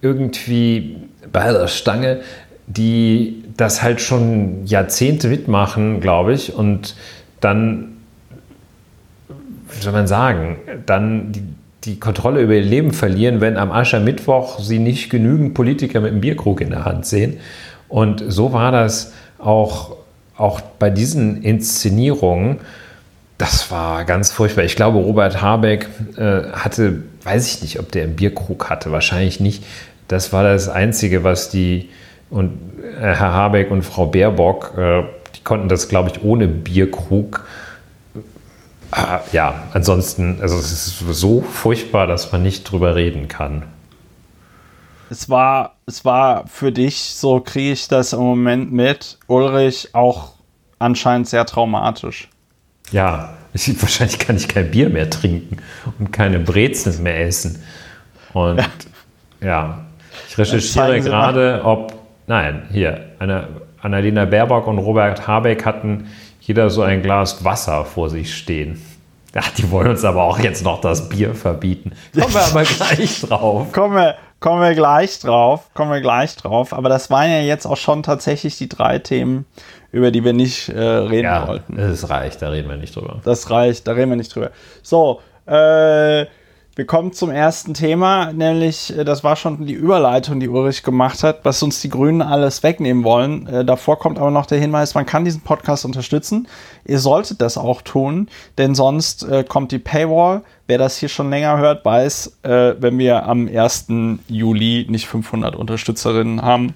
irgendwie 0.00 1.08
bei 1.32 1.50
der 1.50 1.66
Stange, 1.66 2.20
die 2.68 3.42
das 3.56 3.82
halt 3.82 4.00
schon 4.00 4.64
Jahrzehnte 4.64 5.26
mitmachen, 5.26 6.00
glaube 6.00 6.34
ich, 6.34 6.54
und 6.54 6.94
dann, 7.40 7.96
wie 9.26 9.80
soll 9.80 9.92
man 9.92 10.06
sagen, 10.06 10.58
dann 10.86 11.32
die, 11.32 11.42
die 11.88 11.98
Kontrolle 11.98 12.42
über 12.42 12.54
ihr 12.54 12.62
Leben 12.62 12.92
verlieren, 12.92 13.40
wenn 13.40 13.56
am 13.56 13.72
Aschermittwoch 13.72 14.60
sie 14.60 14.78
nicht 14.78 15.08
genügend 15.08 15.54
Politiker 15.54 16.00
mit 16.00 16.12
einem 16.12 16.20
Bierkrug 16.20 16.60
in 16.60 16.70
der 16.70 16.84
Hand 16.84 17.06
sehen. 17.06 17.38
Und 17.88 18.22
so 18.28 18.52
war 18.52 18.70
das 18.70 19.14
auch, 19.38 19.96
auch 20.36 20.60
bei 20.60 20.90
diesen 20.90 21.42
Inszenierungen. 21.42 22.58
Das 23.38 23.70
war 23.70 24.04
ganz 24.04 24.30
furchtbar. 24.30 24.64
Ich 24.64 24.76
glaube, 24.76 24.98
Robert 24.98 25.40
Habeck 25.40 25.88
äh, 26.16 26.42
hatte, 26.52 27.02
weiß 27.24 27.46
ich 27.46 27.62
nicht, 27.62 27.80
ob 27.80 27.90
der 27.90 28.02
einen 28.02 28.16
Bierkrug 28.16 28.68
hatte, 28.68 28.92
wahrscheinlich 28.92 29.40
nicht. 29.40 29.64
Das 30.08 30.32
war 30.32 30.42
das 30.42 30.68
Einzige, 30.68 31.24
was 31.24 31.48
die 31.48 31.88
und 32.30 32.58
äh, 32.82 33.00
Herr 33.00 33.32
Habeck 33.32 33.70
und 33.70 33.82
Frau 33.82 34.06
Baerbock, 34.06 34.74
äh, 34.76 35.02
die 35.34 35.44
konnten 35.44 35.68
das, 35.68 35.88
glaube 35.88 36.10
ich, 36.10 36.22
ohne 36.22 36.46
Bierkrug 36.46 37.46
Ah, 38.90 39.20
ja, 39.32 39.64
ansonsten, 39.74 40.38
also 40.40 40.58
es 40.58 40.72
ist 40.72 40.98
so 40.98 41.42
furchtbar, 41.42 42.06
dass 42.06 42.32
man 42.32 42.42
nicht 42.42 42.64
drüber 42.64 42.94
reden 42.94 43.28
kann. 43.28 43.64
Es 45.10 45.28
war, 45.28 45.76
es 45.86 46.04
war 46.04 46.46
für 46.46 46.72
dich, 46.72 46.98
so 46.98 47.40
kriege 47.40 47.72
ich 47.72 47.88
das 47.88 48.12
im 48.12 48.20
Moment 48.20 48.72
mit, 48.72 49.18
Ulrich, 49.26 49.94
auch 49.94 50.32
anscheinend 50.78 51.28
sehr 51.28 51.44
traumatisch. 51.46 52.28
Ja, 52.90 53.34
ich, 53.52 53.80
wahrscheinlich 53.80 54.18
kann 54.18 54.36
ich 54.36 54.48
kein 54.48 54.70
Bier 54.70 54.88
mehr 54.88 55.08
trinken 55.08 55.58
und 55.98 56.12
keine 56.12 56.38
Brezeln 56.38 57.02
mehr 57.02 57.26
essen. 57.26 57.62
Und 58.32 58.58
ja, 58.58 58.66
ja 59.40 59.78
ich 60.28 60.38
recherchiere 60.38 61.00
gerade, 61.00 61.62
ob, 61.64 61.94
nein, 62.26 62.62
hier, 62.70 63.12
Annalena 63.80 64.24
Baerbock 64.24 64.66
und 64.66 64.78
Robert 64.78 65.26
Habeck 65.26 65.64
hatten 65.64 66.08
jeder 66.48 66.70
so 66.70 66.80
ein 66.80 67.02
Glas 67.02 67.44
Wasser 67.44 67.84
vor 67.84 68.08
sich 68.08 68.34
stehen. 68.34 68.82
Ach, 69.34 69.50
die 69.50 69.70
wollen 69.70 69.88
uns 69.88 70.02
aber 70.02 70.22
auch 70.22 70.38
jetzt 70.38 70.64
noch 70.64 70.80
das 70.80 71.10
Bier 71.10 71.34
verbieten. 71.34 71.92
Kommen 72.18 72.32
wir 72.32 72.40
aber 72.40 72.62
gleich 72.62 73.20
drauf. 73.28 73.70
kommen, 73.72 73.94
wir, 73.94 74.14
kommen 74.40 74.62
wir 74.62 74.74
gleich 74.74 75.20
drauf. 75.20 75.68
Kommen 75.74 75.92
wir 75.92 76.00
gleich 76.00 76.34
drauf. 76.36 76.72
Aber 76.72 76.88
das 76.88 77.10
waren 77.10 77.30
ja 77.30 77.40
jetzt 77.40 77.66
auch 77.66 77.76
schon 77.76 78.02
tatsächlich 78.02 78.56
die 78.56 78.68
drei 78.68 78.98
Themen, 78.98 79.44
über 79.92 80.10
die 80.10 80.24
wir 80.24 80.32
nicht 80.32 80.70
äh, 80.70 80.80
reden 80.80 81.24
ja, 81.26 81.46
wollten. 81.46 81.76
Das 81.76 82.08
reicht, 82.08 82.40
da 82.40 82.48
reden 82.48 82.70
wir 82.70 82.78
nicht 82.78 82.96
drüber. 82.96 83.20
Das 83.24 83.50
reicht, 83.50 83.86
da 83.86 83.92
reden 83.92 84.08
wir 84.08 84.16
nicht 84.16 84.34
drüber. 84.34 84.50
So, 84.82 85.20
äh, 85.46 86.24
wir 86.78 86.86
kommen 86.86 87.12
zum 87.12 87.32
ersten 87.32 87.74
Thema, 87.74 88.32
nämlich, 88.32 88.96
äh, 88.96 89.04
das 89.04 89.24
war 89.24 89.34
schon 89.34 89.66
die 89.66 89.72
Überleitung, 89.72 90.38
die 90.38 90.48
Ulrich 90.48 90.84
gemacht 90.84 91.24
hat, 91.24 91.40
was 91.42 91.60
uns 91.60 91.80
die 91.80 91.88
Grünen 91.88 92.22
alles 92.22 92.62
wegnehmen 92.62 93.02
wollen. 93.02 93.48
Äh, 93.48 93.64
davor 93.64 93.98
kommt 93.98 94.16
aber 94.16 94.30
noch 94.30 94.46
der 94.46 94.60
Hinweis, 94.60 94.94
man 94.94 95.04
kann 95.04 95.24
diesen 95.24 95.40
Podcast 95.40 95.84
unterstützen. 95.84 96.46
Ihr 96.84 97.00
solltet 97.00 97.40
das 97.40 97.58
auch 97.58 97.82
tun, 97.82 98.28
denn 98.58 98.76
sonst 98.76 99.24
äh, 99.24 99.42
kommt 99.42 99.72
die 99.72 99.80
Paywall. 99.80 100.42
Wer 100.68 100.78
das 100.78 100.98
hier 100.98 101.08
schon 101.08 101.30
länger 101.30 101.58
hört, 101.58 101.84
weiß, 101.84 102.40
wenn 102.42 102.98
wir 102.98 103.24
am 103.24 103.48
1. 103.48 103.86
Juli 104.28 104.86
nicht 104.90 105.08
500 105.08 105.56
Unterstützerinnen 105.56 106.42
haben, 106.42 106.74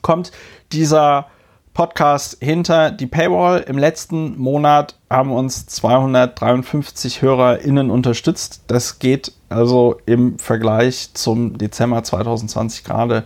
kommt 0.00 0.30
dieser 0.70 1.26
Podcast 1.74 2.38
hinter 2.40 2.92
die 2.92 3.08
Paywall. 3.08 3.64
Im 3.66 3.76
letzten 3.76 4.38
Monat 4.38 4.96
haben 5.10 5.32
uns 5.32 5.66
253 5.66 7.20
HörerInnen 7.20 7.90
unterstützt. 7.90 8.62
Das 8.68 9.00
geht 9.00 9.32
also 9.48 10.00
im 10.06 10.38
Vergleich 10.38 11.12
zum 11.14 11.58
Dezember 11.58 12.04
2020 12.04 12.84
gerade 12.84 13.24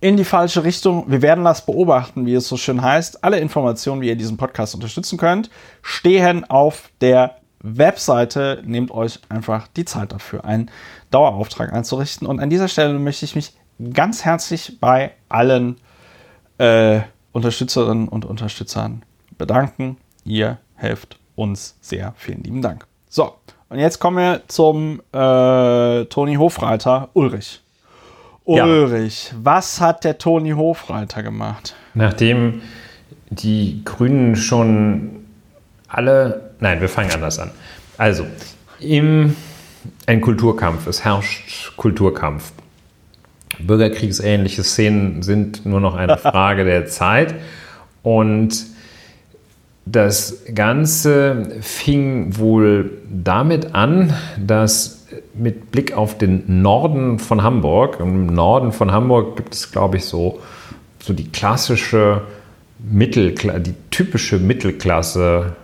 in 0.00 0.16
die 0.16 0.24
falsche 0.24 0.64
Richtung. 0.64 1.04
Wir 1.06 1.22
werden 1.22 1.44
das 1.44 1.64
beobachten, 1.64 2.26
wie 2.26 2.34
es 2.34 2.48
so 2.48 2.56
schön 2.56 2.82
heißt. 2.82 3.22
Alle 3.22 3.38
Informationen, 3.38 4.00
wie 4.00 4.08
ihr 4.08 4.16
diesen 4.16 4.36
Podcast 4.36 4.74
unterstützen 4.74 5.16
könnt, 5.16 5.48
stehen 5.80 6.44
auf 6.44 6.90
der 7.00 7.36
Webseite. 7.60 8.60
Nehmt 8.66 8.90
euch 8.90 9.20
einfach 9.28 9.68
die 9.68 9.84
Zeit 9.84 10.10
dafür, 10.10 10.44
einen 10.44 10.68
Dauerauftrag 11.12 11.72
einzurichten. 11.72 12.26
Und 12.26 12.40
an 12.40 12.50
dieser 12.50 12.66
Stelle 12.66 12.98
möchte 12.98 13.24
ich 13.24 13.36
mich 13.36 13.54
ganz 13.92 14.24
herzlich 14.24 14.78
bei 14.80 15.12
allen 15.28 15.76
äh, 16.58 17.02
Unterstützerinnen 17.38 18.08
und 18.08 18.24
Unterstützern 18.24 19.02
bedanken. 19.38 19.96
Ihr 20.24 20.58
helft 20.74 21.18
uns 21.36 21.76
sehr. 21.80 22.14
Vielen 22.16 22.42
lieben 22.42 22.62
Dank. 22.62 22.86
So, 23.08 23.34
und 23.68 23.78
jetzt 23.78 24.00
kommen 24.00 24.16
wir 24.16 24.42
zum 24.48 25.00
äh, 25.12 26.04
Toni 26.06 26.34
Hofreiter 26.34 27.10
Ulrich. 27.12 27.60
Ulrich, 28.44 29.30
ja. 29.30 29.38
was 29.42 29.80
hat 29.80 30.04
der 30.04 30.18
Toni 30.18 30.50
Hofreiter 30.50 31.22
gemacht? 31.22 31.76
Nachdem 31.94 32.62
die 33.30 33.82
Grünen 33.84 34.34
schon 34.34 35.26
alle. 35.86 36.54
Nein, 36.58 36.80
wir 36.80 36.88
fangen 36.88 37.12
anders 37.12 37.38
an. 37.38 37.52
Also, 37.98 38.26
im, 38.80 39.36
ein 40.06 40.20
Kulturkampf, 40.20 40.86
es 40.86 41.04
herrscht 41.04 41.76
Kulturkampf. 41.76 42.52
Bürgerkriegsähnliche 43.60 44.62
Szenen 44.62 45.22
sind 45.22 45.66
nur 45.66 45.80
noch 45.80 45.94
eine 45.94 46.16
Frage 46.16 46.64
der 46.64 46.86
Zeit. 46.86 47.34
Und 48.02 48.66
das 49.84 50.44
Ganze 50.54 51.56
fing 51.60 52.38
wohl 52.38 52.90
damit 53.10 53.74
an, 53.74 54.12
dass 54.38 55.06
mit 55.34 55.70
Blick 55.70 55.92
auf 55.96 56.18
den 56.18 56.62
Norden 56.62 57.18
von 57.18 57.42
Hamburg, 57.42 57.98
im 58.00 58.26
Norden 58.26 58.72
von 58.72 58.92
Hamburg 58.92 59.36
gibt 59.36 59.54
es, 59.54 59.70
glaube 59.70 59.96
ich, 59.96 60.04
so, 60.04 60.40
so 61.00 61.12
die 61.12 61.28
klassische 61.30 62.22
Mittelklasse, 62.78 63.60
die 63.60 63.74
typische 63.90 64.38
Mittelklasse 64.38 65.56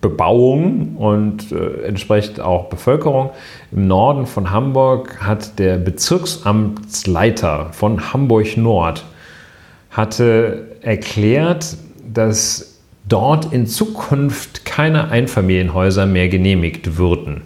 Bebauung 0.00 0.96
und 0.96 1.52
äh, 1.52 1.86
entsprechend 1.86 2.40
auch 2.40 2.68
Bevölkerung. 2.68 3.30
Im 3.70 3.86
Norden 3.86 4.26
von 4.26 4.50
Hamburg 4.50 5.20
hat 5.20 5.58
der 5.58 5.76
Bezirksamtsleiter 5.76 7.70
von 7.72 8.12
Hamburg 8.12 8.56
Nord 8.56 9.04
hatte 9.90 10.76
erklärt, 10.80 11.76
dass 12.12 12.78
dort 13.08 13.52
in 13.52 13.66
Zukunft 13.66 14.64
keine 14.64 15.10
Einfamilienhäuser 15.10 16.06
mehr 16.06 16.28
genehmigt 16.28 16.96
würden. 16.96 17.42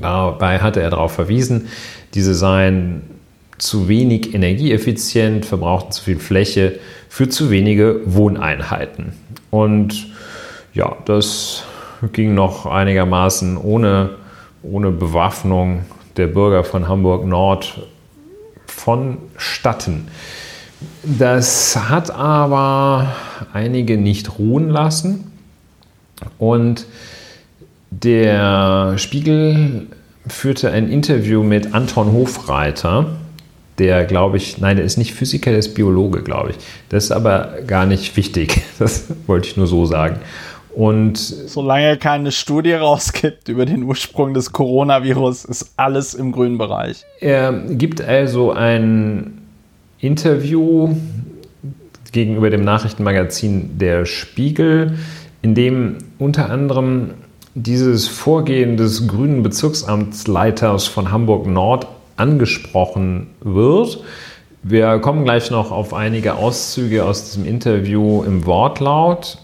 Dabei 0.00 0.58
hatte 0.58 0.82
er 0.82 0.90
darauf 0.90 1.12
verwiesen, 1.12 1.68
diese 2.14 2.34
seien 2.34 3.02
zu 3.58 3.88
wenig 3.88 4.34
energieeffizient, 4.34 5.46
verbrauchten 5.46 5.92
zu 5.92 6.04
viel 6.04 6.18
Fläche 6.18 6.78
für 7.08 7.28
zu 7.28 7.50
wenige 7.50 8.00
Wohneinheiten. 8.04 9.12
Und 9.50 10.08
ja, 10.76 10.94
das 11.06 11.64
ging 12.12 12.34
noch 12.34 12.66
einigermaßen 12.66 13.56
ohne, 13.56 14.10
ohne 14.62 14.90
Bewaffnung 14.90 15.86
der 16.18 16.26
Bürger 16.26 16.64
von 16.64 16.86
Hamburg 16.86 17.26
Nord 17.26 17.80
vonstatten. 18.66 20.08
Das 21.02 21.88
hat 21.88 22.10
aber 22.10 23.16
einige 23.54 23.96
nicht 23.96 24.38
ruhen 24.38 24.68
lassen 24.68 25.32
und 26.38 26.86
der 27.90 28.98
Spiegel 28.98 29.86
führte 30.26 30.70
ein 30.72 30.90
Interview 30.90 31.42
mit 31.42 31.72
Anton 31.72 32.12
Hofreiter, 32.12 33.16
der, 33.78 34.04
glaube 34.04 34.38
ich, 34.38 34.58
nein, 34.58 34.76
der 34.76 34.84
ist 34.84 34.96
nicht 34.96 35.14
Physiker, 35.14 35.50
der 35.50 35.58
ist 35.58 35.74
Biologe, 35.74 36.22
glaube 36.22 36.50
ich. 36.50 36.56
Das 36.88 37.04
ist 37.04 37.10
aber 37.12 37.54
gar 37.66 37.86
nicht 37.86 38.16
wichtig. 38.16 38.62
Das 38.78 39.04
wollte 39.26 39.48
ich 39.48 39.56
nur 39.56 39.66
so 39.66 39.86
sagen. 39.86 40.20
Und 40.76 41.16
solange 41.16 41.96
keine 41.96 42.30
Studie 42.30 42.74
rausgibt 42.74 43.48
über 43.48 43.64
den 43.64 43.82
Ursprung 43.84 44.34
des 44.34 44.52
Coronavirus, 44.52 45.46
ist 45.46 45.72
alles 45.78 46.12
im 46.12 46.32
grünen 46.32 46.58
Bereich. 46.58 47.02
Er 47.18 47.50
gibt 47.70 48.02
also 48.02 48.52
ein 48.52 49.38
Interview 50.00 50.94
gegenüber 52.12 52.50
dem 52.50 52.62
Nachrichtenmagazin 52.62 53.78
Der 53.78 54.04
Spiegel, 54.04 54.98
in 55.40 55.54
dem 55.54 55.96
unter 56.18 56.50
anderem 56.50 57.12
dieses 57.54 58.06
Vorgehen 58.06 58.76
des 58.76 59.08
grünen 59.08 59.42
Bezirksamtsleiters 59.42 60.88
von 60.88 61.10
Hamburg 61.10 61.46
Nord 61.46 61.86
angesprochen 62.16 63.28
wird. 63.40 64.04
Wir 64.62 64.98
kommen 64.98 65.24
gleich 65.24 65.50
noch 65.50 65.70
auf 65.70 65.94
einige 65.94 66.34
Auszüge 66.34 67.06
aus 67.06 67.24
diesem 67.24 67.46
Interview 67.46 68.22
im 68.24 68.44
Wortlaut, 68.44 69.38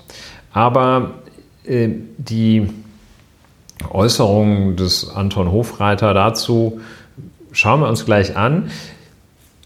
aber 0.52 1.21
die 1.64 2.68
Äußerungen 3.90 4.76
des 4.76 5.08
Anton 5.08 5.50
Hofreiter 5.52 6.14
dazu 6.14 6.80
schauen 7.52 7.80
wir 7.80 7.88
uns 7.88 8.04
gleich 8.04 8.36
an. 8.36 8.70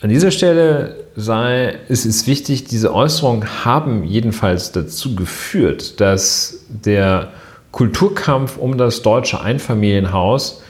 An 0.02 0.10
dieser 0.10 0.30
Stelle 0.30 1.06
sei, 1.16 1.78
es 1.88 2.04
ist 2.04 2.26
wichtig, 2.26 2.64
diese 2.64 2.94
Äußerungen 2.94 3.64
haben 3.64 4.04
jedenfalls 4.04 4.72
dazu 4.72 5.14
geführt, 5.14 6.00
dass 6.00 6.64
der 6.68 7.32
Kulturkampf 7.72 8.58
um 8.58 8.76
das 8.76 9.02
deutsche 9.02 9.40
Einfamilienhaus 9.40 10.62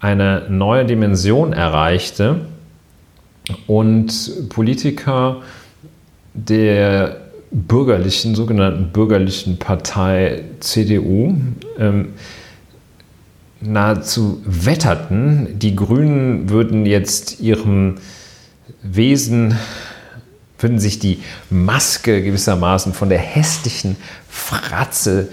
eine 0.00 0.46
neue 0.48 0.84
Dimension 0.84 1.52
erreichte 1.52 2.42
und 3.66 4.48
Politiker 4.48 5.38
der 6.34 7.27
bürgerlichen, 7.50 8.34
sogenannten 8.34 8.92
bürgerlichen 8.92 9.58
Partei 9.58 10.44
CDU 10.60 11.34
ähm, 11.78 12.10
nahezu 13.60 14.42
wetterten, 14.44 15.58
die 15.58 15.74
Grünen 15.74 16.48
würden 16.48 16.86
jetzt 16.86 17.40
ihrem 17.40 17.96
Wesen, 18.82 19.56
würden 20.58 20.78
sich 20.78 20.98
die 20.98 21.20
Maske 21.50 22.22
gewissermaßen 22.22 22.92
von 22.94 23.08
der 23.08 23.18
hässlichen 23.18 23.96
Fratze 24.28 25.28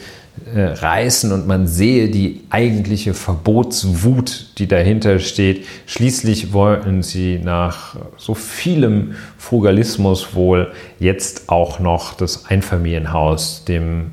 äh, 0.54 0.62
reißen 0.62 1.32
und 1.32 1.48
man 1.48 1.66
sehe 1.66 2.10
die 2.10 2.44
eigentliche 2.50 3.14
Verbotswut, 3.14 4.48
die 4.58 4.68
dahinter 4.68 5.20
steht. 5.20 5.66
Schließlich 5.88 6.52
wollten 6.52 7.04
sie 7.04 7.40
nach 7.40 7.96
so 8.18 8.34
vielem 8.34 9.16
Frugalismus 9.38 10.36
wohl 10.36 10.72
jetzt 11.00 11.50
auch 11.50 11.80
noch 11.80 12.14
das 12.14 12.46
Einfamilienhaus 12.48 13.66
dem 13.66 14.12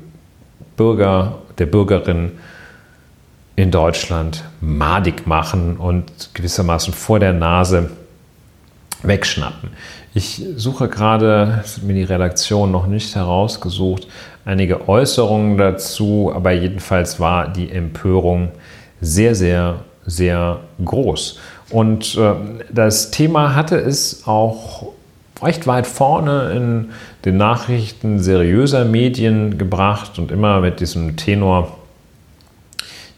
Bürger, 0.77 1.39
der 1.57 1.65
Bürgerin 1.65 2.31
in 3.55 3.69
Deutschland 3.69 4.43
madig 4.61 5.27
machen 5.27 5.77
und 5.77 6.31
gewissermaßen 6.33 6.93
vor 6.93 7.19
der 7.19 7.33
Nase 7.33 7.91
wegschnappen. 9.03 9.71
Ich 10.15 10.43
suche 10.57 10.89
gerade, 10.89 11.59
das 11.63 11.77
hat 11.77 11.83
mir 11.83 11.93
die 11.93 12.03
Redaktion 12.03 12.71
noch 12.71 12.85
nicht 12.85 13.15
herausgesucht, 13.15 14.07
einige 14.45 14.87
Äußerungen 14.87 15.57
dazu, 15.57 16.31
aber 16.33 16.51
jedenfalls 16.51 17.19
war 17.19 17.51
die 17.51 17.71
Empörung 17.71 18.51
sehr, 19.01 19.33
sehr, 19.33 19.79
sehr 20.05 20.59
groß. 20.85 21.39
Und 21.71 22.15
äh, 22.15 22.33
das 22.71 23.09
Thema 23.09 23.55
hatte 23.55 23.77
es 23.77 24.27
auch 24.27 24.93
recht 25.41 25.65
weit 25.65 25.87
vorne 25.87 26.51
in 26.51 26.91
den 27.25 27.37
Nachrichten 27.37 28.19
seriöser 28.19 28.85
Medien 28.85 29.57
gebracht 29.57 30.19
und 30.19 30.31
immer 30.31 30.59
mit 30.61 30.79
diesem 30.79 31.17
Tenor, 31.17 31.79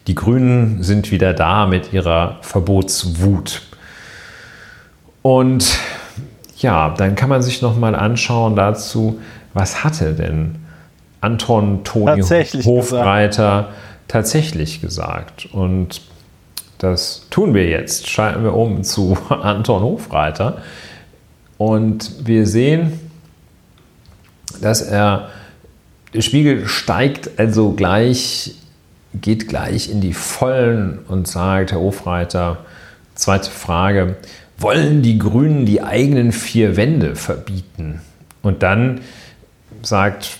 die 0.08 0.16
Grünen 0.16 0.82
sind 0.82 1.12
wieder 1.12 1.34
da 1.34 1.68
mit 1.68 1.92
ihrer 1.92 2.38
Verbotswut. 2.42 3.64
Und 5.22 5.78
ja, 6.58 6.90
dann 6.90 7.16
kann 7.16 7.30
man 7.30 7.42
sich 7.42 7.62
noch 7.62 7.78
mal 7.78 7.96
anschauen 7.96 8.56
dazu, 8.56 9.20
was 9.54 9.84
hatte 9.84 10.14
denn 10.14 10.56
Anton 11.22 11.84
Toni 11.84 12.22
Hofreiter 12.22 13.64
gesagt. 13.64 13.76
tatsächlich 14.08 14.82
gesagt. 14.82 15.48
Und 15.52 16.02
das 16.78 17.28
tun 17.30 17.54
wir 17.54 17.68
jetzt. 17.68 18.10
Schalten 18.10 18.44
wir 18.44 18.54
um 18.54 18.84
zu 18.84 19.18
Anton 19.30 19.82
Hofreiter. 19.82 20.62
Und 21.58 22.28
wir 22.28 22.46
sehen, 22.46 23.00
dass 24.62 24.82
er, 24.82 25.30
der 26.14 26.22
Spiegel 26.22 26.68
steigt 26.68 27.40
also 27.40 27.72
gleich, 27.72 28.56
geht 29.14 29.48
gleich 29.48 29.90
in 29.90 30.02
die 30.02 30.14
Vollen 30.14 31.00
und 31.08 31.28
sagt, 31.28 31.72
Herr 31.72 31.80
Hofreiter, 31.80 32.58
zweite 33.16 33.50
Frage, 33.50 34.18
wollen 34.58 35.02
die 35.02 35.18
Grünen 35.18 35.66
die 35.66 35.82
eigenen 35.82 36.32
vier 36.32 36.78
Wände 36.78 37.16
verbieten? 37.16 38.02
Und 38.42 38.64
dann 38.64 39.02
sagt 39.82 40.40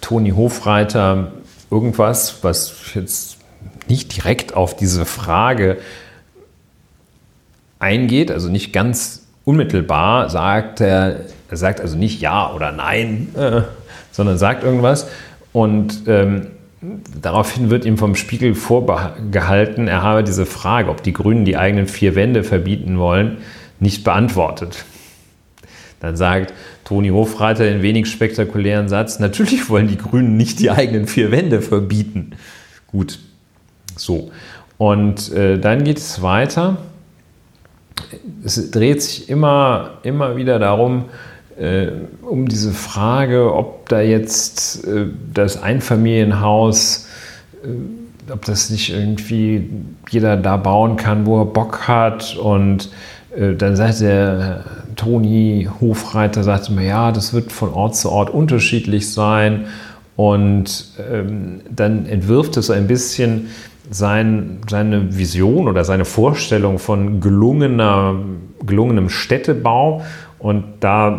Toni 0.00 0.30
Hofreiter 0.30 1.32
irgendwas, 1.70 2.42
was 2.42 2.94
jetzt 2.94 3.38
nicht 3.88 4.16
direkt 4.16 4.54
auf 4.54 4.76
diese 4.76 5.04
Frage 5.04 5.78
eingeht, 7.78 8.30
also 8.30 8.48
nicht 8.48 8.72
ganz 8.72 9.26
unmittelbar 9.44 10.28
sagt 10.28 10.80
er, 10.80 11.20
er 11.48 11.56
sagt 11.56 11.80
also 11.80 11.96
nicht 11.96 12.20
ja 12.20 12.52
oder 12.52 12.72
nein, 12.72 13.28
äh, 13.34 13.62
sondern 14.12 14.36
sagt 14.36 14.62
irgendwas 14.62 15.08
und 15.52 16.02
ähm, 16.06 16.48
Daraufhin 16.80 17.70
wird 17.70 17.84
ihm 17.84 17.98
vom 17.98 18.14
Spiegel 18.14 18.54
vorgehalten, 18.54 19.88
er 19.88 20.02
habe 20.02 20.22
diese 20.22 20.46
Frage, 20.46 20.90
ob 20.90 21.02
die 21.02 21.12
Grünen 21.12 21.44
die 21.44 21.56
eigenen 21.56 21.88
vier 21.88 22.14
Wände 22.14 22.44
verbieten 22.44 22.98
wollen, 22.98 23.38
nicht 23.80 24.04
beantwortet. 24.04 24.84
Dann 25.98 26.16
sagt 26.16 26.54
Toni 26.84 27.08
Hofreiter 27.08 27.64
den 27.64 27.82
wenig 27.82 28.06
spektakulären 28.06 28.88
Satz, 28.88 29.18
natürlich 29.18 29.68
wollen 29.68 29.88
die 29.88 29.98
Grünen 29.98 30.36
nicht 30.36 30.60
die 30.60 30.70
eigenen 30.70 31.08
vier 31.08 31.32
Wände 31.32 31.62
verbieten. 31.62 32.36
Gut, 32.86 33.18
so. 33.96 34.30
Und 34.76 35.32
äh, 35.32 35.58
dann 35.58 35.82
geht 35.82 35.98
es 35.98 36.22
weiter. 36.22 36.78
Es 38.44 38.70
dreht 38.70 39.02
sich 39.02 39.28
immer, 39.28 39.98
immer 40.04 40.36
wieder 40.36 40.60
darum, 40.60 41.06
äh, 41.58 41.88
um 42.22 42.46
diese 42.46 42.72
Frage, 42.72 43.52
ob 43.52 43.88
da 43.88 44.00
jetzt 44.00 44.86
äh, 44.86 45.06
das 45.34 45.60
Einfamilienhaus, 45.60 47.08
äh, 47.64 48.32
ob 48.32 48.44
das 48.44 48.70
nicht 48.70 48.90
irgendwie 48.90 49.68
jeder 50.10 50.36
da 50.36 50.56
bauen 50.56 50.96
kann, 50.96 51.26
wo 51.26 51.40
er 51.40 51.46
Bock 51.46 51.88
hat. 51.88 52.36
Und 52.36 52.90
äh, 53.36 53.54
dann 53.54 53.74
sagt 53.74 54.00
der 54.00 54.64
Toni 54.96 55.68
Hofreiter, 55.80 56.44
sagt 56.44 56.68
immer, 56.68 56.82
ja, 56.82 57.10
das 57.10 57.32
wird 57.32 57.50
von 57.50 57.72
Ort 57.72 57.96
zu 57.96 58.10
Ort 58.10 58.30
unterschiedlich 58.30 59.12
sein. 59.12 59.66
Und 60.14 60.92
ähm, 61.12 61.60
dann 61.70 62.06
entwirft 62.06 62.56
es 62.56 62.70
ein 62.70 62.86
bisschen 62.86 63.48
sein, 63.90 64.58
seine 64.68 65.16
Vision 65.16 65.68
oder 65.68 65.84
seine 65.84 66.04
Vorstellung 66.04 66.78
von 66.78 67.20
gelungener, 67.20 68.16
gelungenem 68.64 69.08
Städtebau. 69.08 70.02
Und 70.38 70.64
da 70.80 71.18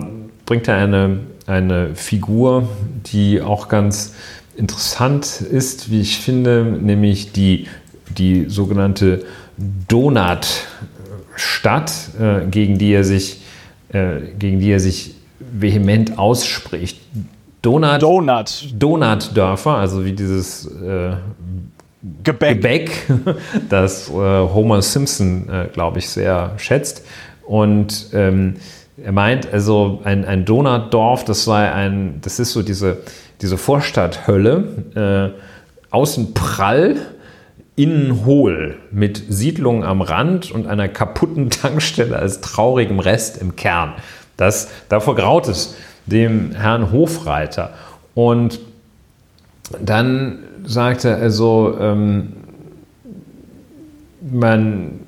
bringt 0.50 0.68
er 0.68 0.76
eine, 0.78 1.20
eine 1.46 1.94
Figur, 1.94 2.68
die 3.06 3.40
auch 3.40 3.68
ganz 3.68 4.16
interessant 4.58 5.42
ist, 5.42 5.92
wie 5.92 6.02
ich 6.02 6.18
finde, 6.18 6.64
nämlich 6.64 7.34
die, 7.34 7.68
die 8.18 8.46
sogenannte 8.50 9.26
Donut-Stadt, 9.88 11.92
äh, 12.20 12.48
gegen 12.50 12.80
die 12.80 12.94
er 12.94 13.04
sich, 13.04 13.42
äh, 13.90 14.22
gegen 14.40 14.60
die 14.60 14.72
er 14.72 14.80
sich 14.80 15.14
vehement 15.40 16.18
ausspricht. 16.18 17.00
Donut, 17.62 18.02
Donut. 18.02 18.70
Donut-Dörfer, 18.74 19.76
also 19.76 20.04
wie 20.04 20.14
dieses 20.14 20.66
äh, 20.66 21.12
Gebäck. 22.24 22.56
Gebäck, 22.56 23.06
das 23.70 24.10
äh, 24.10 24.14
Homer 24.14 24.82
Simpson, 24.82 25.48
äh, 25.48 25.68
glaube 25.72 26.00
ich, 26.00 26.10
sehr 26.10 26.54
schätzt. 26.58 27.06
Und 27.46 28.08
ähm, 28.14 28.56
er 29.04 29.12
meint, 29.12 29.52
also 29.52 30.02
ein, 30.04 30.26
ein 30.26 30.46
Donutdorf, 30.46 31.24
das 31.26 31.44
sei 31.44 31.72
ein, 31.72 32.20
das 32.22 32.40
ist 32.40 32.52
so 32.52 32.62
diese, 32.62 32.98
diese 33.42 33.58
Vorstadthölle, 33.58 35.34
äh, 35.34 35.40
außen 35.92 36.34
prall, 36.34 36.98
innen 37.76 38.26
hohl, 38.26 38.78
mit 38.92 39.24
Siedlungen 39.30 39.84
am 39.84 40.02
Rand 40.02 40.52
und 40.52 40.68
einer 40.68 40.90
kaputten 40.90 41.50
Tankstelle 41.50 42.18
als 42.18 42.42
traurigem 42.42 43.00
Rest 43.00 43.38
im 43.42 43.56
Kern. 43.56 43.94
Das, 44.38 44.70
davor 44.90 45.16
graut 45.16 45.48
es 45.48 45.76
dem 46.06 46.52
Herrn 46.52 46.92
Hofreiter. 46.92 47.74
Und 48.16 48.60
dann 49.82 50.40
sagt 50.66 51.06
er 51.06 51.18
also, 51.18 51.78
ähm, 51.80 52.34
man, 54.22 55.00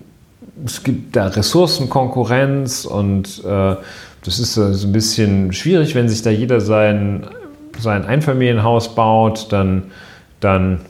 es 0.65 0.83
gibt 0.83 1.15
da 1.15 1.27
Ressourcenkonkurrenz 1.27 2.85
und 2.85 3.43
äh, 3.45 3.75
das 4.23 4.39
ist 4.39 4.53
so 4.53 4.63
ein 4.63 4.91
bisschen 4.91 5.53
schwierig, 5.53 5.95
wenn 5.95 6.07
sich 6.07 6.21
da 6.21 6.29
jeder 6.29 6.61
sein, 6.61 7.25
sein 7.79 8.05
Einfamilienhaus 8.05 8.93
baut, 8.93 9.47
dann, 9.51 9.83
dann 10.39 10.81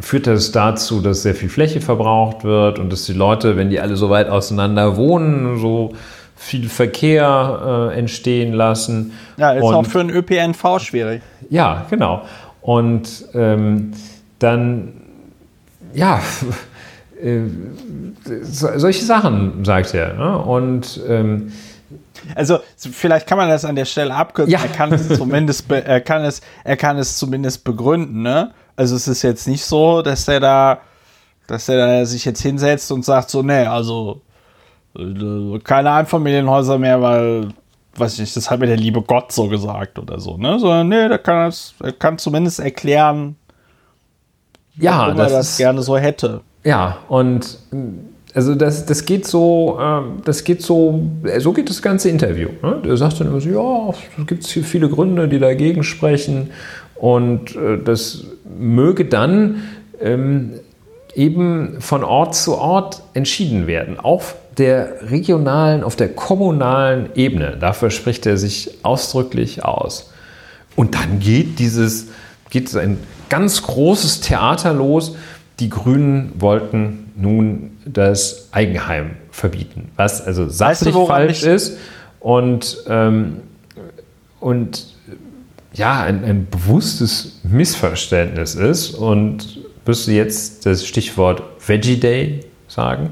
führt 0.00 0.26
das 0.26 0.52
dazu, 0.52 1.00
dass 1.00 1.22
sehr 1.22 1.34
viel 1.34 1.48
Fläche 1.48 1.80
verbraucht 1.80 2.44
wird 2.44 2.78
und 2.78 2.92
dass 2.92 3.06
die 3.06 3.12
Leute, 3.12 3.56
wenn 3.56 3.70
die 3.70 3.80
alle 3.80 3.96
so 3.96 4.10
weit 4.10 4.28
auseinander 4.28 4.96
wohnen, 4.96 5.58
so 5.58 5.92
viel 6.36 6.68
Verkehr 6.68 7.90
äh, 7.92 7.98
entstehen 7.98 8.54
lassen. 8.54 9.12
Ja, 9.36 9.52
ist 9.52 9.62
und, 9.62 9.74
auch 9.74 9.86
für 9.86 10.00
einen 10.00 10.10
ÖPNV 10.10 10.78
schwierig. 10.78 11.22
Ja, 11.50 11.86
genau. 11.90 12.22
Und 12.62 13.26
ähm, 13.34 13.92
dann, 14.38 14.92
ja, 15.92 16.20
äh, 17.22 17.42
so, 18.42 18.68
solche 18.76 19.04
Sachen, 19.04 19.64
sagt 19.64 19.94
er. 19.94 20.14
Ne? 20.14 20.38
Und 20.38 21.00
ähm, 21.08 21.52
also 22.34 22.58
vielleicht 22.76 23.26
kann 23.26 23.38
man 23.38 23.48
das 23.48 23.64
an 23.64 23.76
der 23.76 23.84
Stelle 23.84 24.14
abkürzen. 24.14 24.52
Ja. 24.52 24.60
Er 24.60 24.68
kann 24.68 24.92
es 24.92 25.08
zumindest, 25.08 25.70
er 25.70 26.00
kann 26.00 26.24
es, 26.24 26.40
er 26.64 26.76
kann 26.76 26.98
es 26.98 27.18
zumindest 27.18 27.64
begründen. 27.64 28.22
Ne? 28.22 28.52
Also 28.76 28.96
es 28.96 29.08
ist 29.08 29.22
jetzt 29.22 29.48
nicht 29.48 29.64
so, 29.64 30.02
dass 30.02 30.26
der 30.26 30.40
da, 30.40 30.78
dass 31.46 31.66
der 31.66 31.76
da 31.76 32.04
sich 32.04 32.24
jetzt 32.24 32.42
hinsetzt 32.42 32.90
und 32.92 33.04
sagt 33.04 33.30
so, 33.30 33.42
nee, 33.42 33.64
also 33.66 34.20
äh, 34.96 35.58
keine 35.60 35.92
Einfamilienhäuser 35.92 36.78
mehr, 36.78 37.00
weil, 37.00 37.48
weiß 37.96 38.14
ich 38.14 38.20
nicht, 38.20 38.36
das 38.36 38.50
hat 38.50 38.60
mir 38.60 38.66
der 38.66 38.76
liebe 38.76 39.02
Gott 39.02 39.32
so 39.32 39.48
gesagt 39.48 39.98
oder 39.98 40.18
so, 40.20 40.36
ne? 40.36 40.58
Sondern 40.58 40.88
nee, 40.88 41.08
der 41.08 41.18
kann 41.18 41.46
das, 41.46 41.74
er 41.82 41.92
kann 41.92 42.18
zumindest 42.18 42.60
erklären, 42.60 43.36
ja, 44.76 44.98
warum 44.98 45.18
er 45.18 45.24
das, 45.24 45.32
das 45.32 45.50
ist, 45.50 45.56
gerne 45.58 45.82
so 45.82 45.96
hätte. 45.96 46.42
Ja, 46.64 46.98
und 47.08 47.58
also 48.34 48.54
das, 48.54 48.86
das 48.86 49.04
geht 49.04 49.26
so, 49.26 49.78
ähm, 49.80 50.22
das 50.24 50.44
geht 50.44 50.62
so, 50.62 51.02
so 51.38 51.52
geht 51.52 51.68
das 51.68 51.82
ganze 51.82 52.08
Interview. 52.08 52.50
Ne? 52.62 52.80
Der 52.84 52.96
sagt 52.96 53.20
dann 53.20 53.28
immer 53.28 53.40
so, 53.40 53.48
ja, 53.48 53.94
es 54.18 54.26
gibt 54.26 54.46
viele 54.46 54.88
Gründe, 54.88 55.28
die 55.28 55.38
dagegen 55.38 55.82
sprechen 55.82 56.50
und 56.94 57.56
äh, 57.56 57.78
das 57.82 58.24
möge 58.58 59.04
dann 59.04 59.62
ähm, 60.00 60.52
eben 61.14 61.80
von 61.80 62.04
Ort 62.04 62.34
zu 62.34 62.56
Ort 62.56 63.02
entschieden 63.14 63.66
werden, 63.66 63.98
auf 63.98 64.36
der 64.58 65.10
regionalen, 65.10 65.82
auf 65.82 65.96
der 65.96 66.08
kommunalen 66.08 67.10
Ebene. 67.14 67.56
Dafür 67.58 67.90
spricht 67.90 68.26
er 68.26 68.36
sich 68.36 68.78
ausdrücklich 68.82 69.64
aus. 69.64 70.12
Und 70.76 70.94
dann 70.94 71.18
geht 71.18 71.58
dieses, 71.58 72.08
geht 72.50 72.74
ein 72.76 72.98
ganz 73.28 73.62
großes 73.62 74.20
Theater 74.20 74.72
los. 74.72 75.16
Die 75.60 75.68
Grünen 75.68 76.32
wollten 76.38 77.12
nun 77.16 77.78
das 77.84 78.48
Eigenheim 78.52 79.16
verbieten, 79.30 79.92
was 79.96 80.20
also 80.26 80.48
sachlich 80.48 80.94
woran 80.94 81.06
falsch 81.06 81.42
mich- 81.42 81.52
ist 81.52 81.78
und, 82.18 82.78
ähm, 82.88 83.42
und 84.40 84.86
ja, 85.72 86.02
ein, 86.02 86.24
ein 86.24 86.46
bewusstes 86.50 87.40
Missverständnis 87.44 88.54
ist. 88.54 88.90
Und 88.94 89.58
wirst 89.84 90.06
du 90.08 90.12
jetzt 90.12 90.66
das 90.66 90.86
Stichwort 90.86 91.42
Veggie 91.64 91.98
Day 91.98 92.40
sagen? 92.66 93.10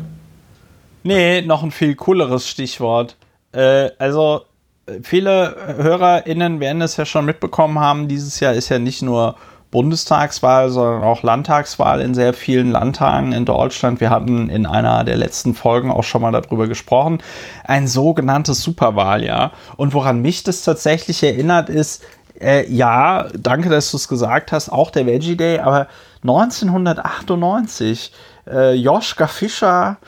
Nee, 1.05 1.42
noch 1.42 1.62
ein 1.62 1.70
viel 1.70 1.94
cooleres 1.94 2.49
Stichwort. 2.49 3.16
Äh, 3.53 3.90
also, 3.99 4.42
äh, 4.86 4.99
viele 5.03 5.55
HörerInnen 5.78 6.61
werden 6.61 6.82
es 6.82 6.96
ja 6.96 7.07
schon 7.07 7.24
mitbekommen 7.24 7.78
haben. 7.78 8.09
Dieses 8.09 8.40
Jahr 8.40 8.55
ist 8.55 8.68
ja 8.70 8.78
nicht 8.78 9.03
nur 9.03 9.36
Bundestagswahl, 9.71 10.71
sondern 10.71 11.03
auch 11.03 11.23
Landtagswahl 11.23 12.01
in 12.01 12.14
sehr 12.14 12.33
vielen 12.33 12.71
Landtagen 12.71 13.33
in 13.33 13.45
Deutschland. 13.45 14.01
Wir 14.01 14.11
hatten 14.11 14.49
in 14.49 14.64
einer 14.64 15.05
der 15.05 15.16
letzten 15.16 15.55
Folgen 15.55 15.91
auch 15.91 16.05
schon 16.05 16.23
mal 16.23 16.33
darüber 16.33 16.69
gesprochen. 16.69 17.19
Ein 17.64 17.87
sogenanntes 17.87 18.62
Superwahljahr. 18.62 19.53
Und 19.77 19.93
woran 19.93 20.23
mich 20.23 20.43
das 20.43 20.62
tatsächlich 20.62 21.23
erinnert, 21.23 21.69
ist, 21.69 22.03
äh, 22.41 22.66
ja, 22.73 23.29
danke, 23.37 23.69
dass 23.69 23.91
du 23.91 23.97
es 23.99 24.09
gesagt 24.09 24.53
hast, 24.53 24.71
auch 24.71 24.91
der 24.91 25.07
Veggie 25.07 25.37
Day, 25.37 25.59
aber 25.59 25.89
1998, 26.23 28.12
äh, 28.47 28.73
Joschka 28.75 29.27
Fischer 29.27 29.99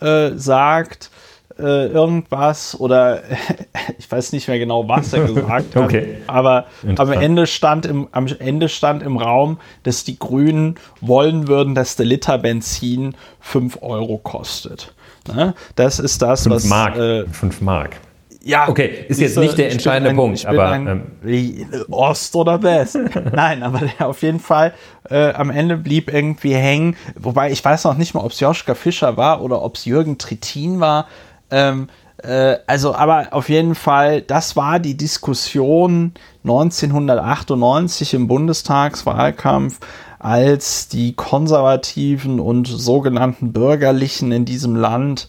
äh, 0.00 0.30
sagt 0.36 1.10
äh, 1.58 1.86
irgendwas 1.86 2.78
oder 2.78 3.22
ich 3.98 4.10
weiß 4.10 4.32
nicht 4.32 4.46
mehr 4.48 4.58
genau, 4.58 4.88
was 4.88 5.12
er 5.12 5.24
gesagt 5.24 5.74
hat, 5.74 5.84
Okay. 5.84 6.18
aber 6.26 6.66
am. 6.96 7.12
Ende, 7.12 7.46
stand 7.46 7.86
im, 7.86 8.08
am 8.12 8.26
Ende 8.38 8.68
stand 8.68 9.02
im 9.02 9.16
Raum, 9.16 9.58
dass 9.82 10.04
die 10.04 10.18
Grünen 10.18 10.74
wollen 11.00 11.48
würden, 11.48 11.74
dass 11.74 11.96
der 11.96 12.06
Liter 12.06 12.38
Benzin 12.38 13.14
5 13.40 13.78
Euro 13.82 14.18
kostet. 14.18 14.94
Ne? 15.34 15.54
Das 15.76 15.98
ist 15.98 16.20
das, 16.22 16.42
5 16.42 16.54
was 16.54 16.64
Mark. 16.66 16.96
Äh, 16.96 17.24
5 17.26 17.60
Mark. 17.62 17.96
ja, 18.42 18.68
Okay, 18.68 19.06
ist 19.08 19.18
jetzt 19.20 19.38
nicht 19.38 19.56
der 19.58 19.72
entscheidende 19.72 20.10
ein- 20.10 20.16
Punkt, 20.16 20.44
aber, 20.46 20.68
ein, 20.68 20.86
ähm, 21.26 21.84
Ost 21.90 22.36
oder 22.36 22.62
West. 22.62 22.98
Nein, 23.32 23.62
aber 23.62 23.80
der 23.98 24.06
auf 24.08 24.22
jeden 24.22 24.40
Fall 24.40 24.72
äh, 25.10 25.32
am 25.32 25.50
Ende 25.50 25.76
blieb 25.76 26.12
irgendwie 26.12 26.54
hängen. 26.54 26.96
Wobei 27.18 27.50
ich 27.50 27.64
weiß 27.64 27.84
noch 27.84 27.96
nicht 27.96 28.14
mal, 28.14 28.20
ob 28.20 28.32
es 28.32 28.40
Joschka 28.40 28.74
Fischer 28.74 29.16
war 29.16 29.40
oder 29.42 29.62
ob 29.62 29.76
es 29.76 29.84
Jürgen 29.84 30.18
Trittin 30.18 30.80
war. 30.80 31.06
Ähm, 31.50 31.88
äh, 32.22 32.56
also, 32.66 32.94
aber 32.94 33.28
auf 33.32 33.48
jeden 33.48 33.74
Fall, 33.74 34.22
das 34.22 34.56
war 34.56 34.78
die 34.78 34.96
Diskussion 34.96 36.12
1998 36.44 38.14
im 38.14 38.28
Bundestagswahlkampf, 38.28 39.80
als 40.18 40.88
die 40.88 41.14
Konservativen 41.14 42.40
und 42.40 42.66
sogenannten 42.66 43.52
Bürgerlichen 43.52 44.32
in 44.32 44.44
diesem 44.44 44.74
Land 44.74 45.28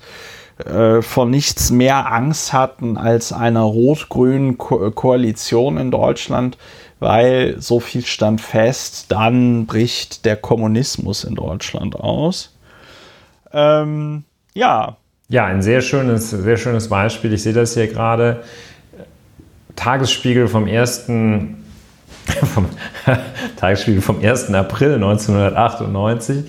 äh, 0.65 1.01
vor 1.01 1.25
nichts 1.25 1.69
mehr 1.69 2.11
Angst 2.11 2.53
hatten 2.53 2.97
als 2.97 3.31
einer 3.31 3.61
rot-grünen 3.61 4.57
Ko 4.57 4.89
Koalition 4.91 5.77
in 5.77 5.91
Deutschland, 5.91 6.57
weil 6.99 7.57
so 7.59 7.79
viel 7.79 8.05
stand 8.05 8.41
fest, 8.41 9.11
dann 9.11 9.67
bricht 9.67 10.25
der 10.25 10.35
Kommunismus 10.35 11.25
in 11.25 11.35
Deutschland 11.35 11.95
aus. 11.95 12.55
Ähm, 13.53 14.23
ja, 14.55 14.97
Ja, 15.29 15.45
ein 15.45 15.61
sehr 15.61 15.81
schönes, 15.81 16.29
sehr 16.29 16.55
schönes 16.55 16.87
Beispiel. 16.87 17.33
Ich 17.33 17.43
sehe 17.43 17.51
das 17.51 17.73
hier 17.73 17.87
gerade. 17.87 18.43
Tagesspiegel 19.75 20.47
vom 20.47 20.65
1. 20.65 21.07
Vom 22.53 22.65
Tagesspiegel 23.57 24.01
vom 24.01 24.23
1. 24.23 24.53
April 24.53 24.95
1998. 24.95 26.45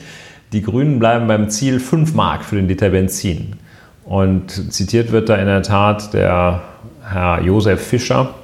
Die 0.53 0.63
Grünen 0.63 0.99
bleiben 1.01 1.27
beim 1.27 1.51
Ziel 1.51 1.81
5 1.81 2.15
Mark 2.15 2.45
für 2.45 2.57
den 2.57 2.69
Liter 2.69 2.91
Benzin. 2.91 3.57
Und 4.05 4.73
zitiert 4.73 5.11
wird 5.11 5.29
da 5.29 5.37
in 5.37 5.47
der 5.47 5.63
Tat 5.63 6.15
der 6.15 6.63
Herr 7.03 7.43
Josef 7.43 7.85
Fischer, 7.85 8.35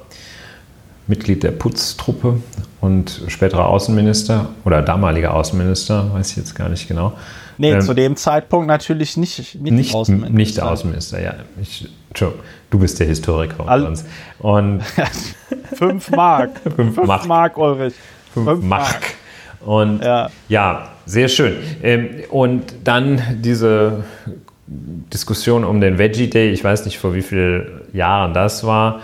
Mitglied 1.07 1.43
der 1.43 1.51
Putztruppe 1.51 2.41
und 2.81 3.21
späterer 3.27 3.67
Außenminister 3.67 4.49
oder 4.65 4.81
damaliger 4.81 5.33
Außenminister, 5.33 6.13
weiß 6.13 6.31
ich 6.31 6.37
jetzt 6.37 6.55
gar 6.55 6.69
nicht 6.69 6.87
genau. 6.87 7.13
Nee, 7.57 7.71
Ähm, 7.73 7.81
zu 7.81 7.93
dem 7.93 8.15
Zeitpunkt 8.15 8.67
natürlich 8.67 9.17
nicht, 9.17 9.55
nicht, 9.55 9.71
nicht, 9.73 9.93
Außenminister. 9.95 10.33
nicht 10.35 10.61
Außenminister, 10.61 11.21
ja. 11.21 11.35
Ich, 11.61 11.87
Entschuldigung, 12.09 12.43
du 12.69 12.79
bist 12.79 12.99
der 12.99 13.07
Historiker 13.07 13.59
unter 13.59 13.71
All- 13.71 13.85
uns. 13.85 14.05
Und 14.39 14.81
Fünf 15.73 16.11
Mark. 16.11 16.51
Fünf 16.75 16.97
Mark. 16.97 17.25
Mark, 17.27 17.57
Ulrich. 17.57 17.93
fünf 18.33 18.63
Mark. 18.63 19.01
Und 19.65 20.03
ja, 20.03 20.29
Ja. 20.49 20.89
sehr 21.05 21.27
schön. 21.27 21.55
Ähm, 21.83 22.09
Und 22.29 22.73
dann 22.83 23.21
diese 23.41 24.03
Diskussion 24.67 25.63
um 25.63 25.79
den 25.81 25.97
Veggie 25.97 26.29
Day, 26.29 26.51
ich 26.51 26.63
weiß 26.63 26.85
nicht, 26.85 26.97
vor 26.97 27.13
wie 27.13 27.21
vielen 27.21 27.81
Jahren 27.93 28.33
das 28.33 28.63
war, 28.65 29.01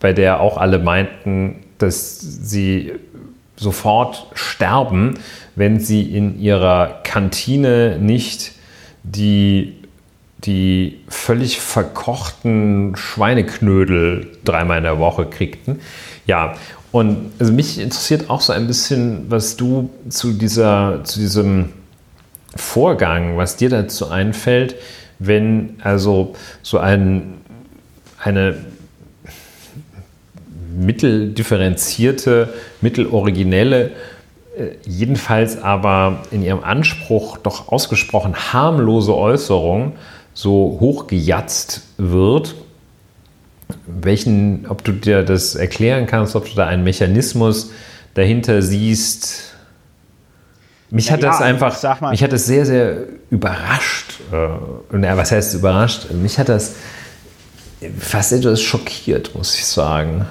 bei 0.00 0.12
der 0.12 0.40
auch 0.40 0.56
alle 0.56 0.78
meinten, 0.78 1.56
dass 1.78 2.20
sie 2.20 2.92
sofort 3.60 4.26
sterben, 4.34 5.18
wenn 5.54 5.78
sie 5.78 6.02
in 6.02 6.40
ihrer 6.40 7.00
Kantine 7.04 7.98
nicht 8.00 8.52
die, 9.02 9.76
die 10.38 11.00
völlig 11.08 11.60
verkochten 11.60 12.96
Schweineknödel 12.96 14.38
dreimal 14.44 14.78
in 14.78 14.84
der 14.84 14.98
Woche 14.98 15.26
kriegten. 15.26 15.80
Ja, 16.26 16.54
und 16.90 17.32
also 17.38 17.52
mich 17.52 17.78
interessiert 17.78 18.30
auch 18.30 18.40
so 18.40 18.52
ein 18.52 18.66
bisschen, 18.66 19.30
was 19.30 19.56
du 19.56 19.90
zu, 20.08 20.32
dieser, 20.32 21.04
zu 21.04 21.20
diesem 21.20 21.72
Vorgang, 22.56 23.36
was 23.36 23.56
dir 23.56 23.68
dazu 23.68 24.08
einfällt, 24.08 24.74
wenn 25.18 25.76
also 25.82 26.34
so 26.62 26.78
ein, 26.78 27.34
eine 28.18 28.56
mitteldifferenzierte, 30.78 32.52
mitteloriginelle, 32.80 33.90
äh, 34.56 34.70
jedenfalls 34.86 35.62
aber 35.62 36.22
in 36.30 36.42
ihrem 36.42 36.62
Anspruch 36.62 37.38
doch 37.38 37.68
ausgesprochen 37.68 38.34
harmlose 38.52 39.16
Äußerung 39.16 39.92
so 40.34 40.78
hochgejatzt 40.80 41.82
wird. 41.98 42.54
Welchen, 43.86 44.66
ob 44.68 44.82
du 44.84 44.92
dir 44.92 45.22
das 45.22 45.54
erklären 45.54 46.06
kannst, 46.06 46.34
ob 46.34 46.48
du 46.48 46.54
da 46.54 46.66
einen 46.66 46.82
Mechanismus 46.82 47.70
dahinter 48.14 48.62
siehst. 48.62 49.54
Mich 50.90 51.06
ja, 51.06 51.12
hat 51.12 51.22
das 51.22 51.38
ja, 51.38 51.46
einfach, 51.46 52.10
mich 52.10 52.22
hat 52.22 52.32
das 52.32 52.46
sehr, 52.46 52.66
sehr 52.66 53.04
überrascht. 53.30 54.20
Äh, 54.32 55.16
was 55.16 55.30
heißt 55.30 55.54
überrascht? 55.54 56.10
Mich 56.10 56.38
hat 56.38 56.48
das 56.48 56.74
fast 57.98 58.32
etwas 58.32 58.60
schockiert, 58.60 59.34
muss 59.36 59.54
ich 59.54 59.64
sagen. 59.64 60.26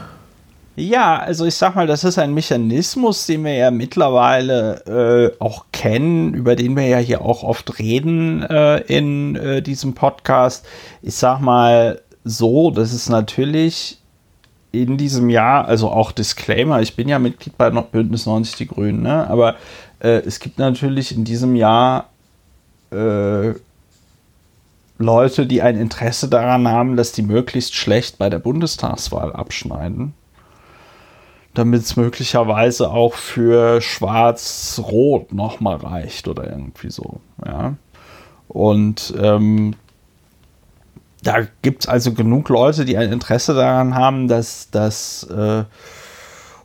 Ja, 0.76 1.18
also 1.18 1.46
ich 1.46 1.56
sag 1.56 1.76
mal, 1.76 1.88
das 1.88 2.04
ist 2.04 2.18
ein 2.18 2.34
Mechanismus, 2.34 3.26
den 3.26 3.44
wir 3.44 3.54
ja 3.54 3.72
mittlerweile 3.72 5.36
äh, 5.38 5.44
auch 5.44 5.66
kennen, 5.74 6.34
über 6.34 6.56
den 6.56 6.76
wir 6.76 6.88
ja 6.88 7.00
hier 7.00 7.22
auch 7.22 7.44
oft 7.44 7.80
reden 7.80 8.44
äh, 8.44 8.78
in 8.82 9.36
äh, 9.36 9.62
diesem 9.62 9.94
Podcast. 9.94 10.66
Ich 11.02 11.16
sag 11.16 11.42
mal 11.42 12.02
so, 12.24 12.72
das 12.72 12.94
ist 12.94 13.10
natürlich 13.10 14.00
in 14.72 14.98
diesem 14.98 15.30
Jahr, 15.30 15.68
also 15.68 15.90
auch 15.90 16.12
Disclaimer, 16.12 16.82
ich 16.82 16.96
bin 16.96 17.10
ja 17.10 17.20
Mitglied 17.20 17.58
bei 17.58 17.70
Bündnis 17.70 18.26
90 18.26 18.56
Die 18.56 18.68
Grünen, 18.68 19.02
ne? 19.02 19.28
aber 19.30 19.56
äh, 20.00 20.22
es 20.26 20.40
gibt 20.40 20.60
natürlich 20.60 21.12
in 21.12 21.26
diesem 21.26 21.56
Jahr 21.56 22.10
äh, 22.92 23.54
Leute, 25.00 25.48
die 25.48 25.62
ein 25.62 25.78
Interesse 25.78 26.30
daran 26.30 26.68
haben, 26.68 26.98
dass 26.98 27.12
die 27.12 27.22
möglichst 27.22 27.76
schlecht 27.76 28.18
bei 28.18 28.30
der 28.30 28.40
Bundestagswahl 28.40 29.34
abschneiden 29.34 30.14
damit 31.54 31.82
es 31.82 31.96
möglicherweise 31.96 32.92
auch 32.92 33.14
für 33.16 33.82
Schwarz-Rot 33.82 35.34
nochmal 35.34 35.78
reicht 35.78 36.28
oder 36.28 36.50
irgendwie 36.50 36.92
so. 36.92 37.20
Ja. 37.46 37.76
Und 38.48 39.14
ähm, 39.20 39.76
da 41.24 41.40
gibt 41.62 41.84
es 41.84 41.90
also 41.90 42.14
genug 42.14 42.50
Leute, 42.50 42.86
die 42.86 42.98
ein 42.98 43.12
Interesse 43.12 43.54
daran 43.54 43.96
haben, 43.96 44.28
dass 44.28 44.70
das 44.72 45.24
äh, 45.24 45.64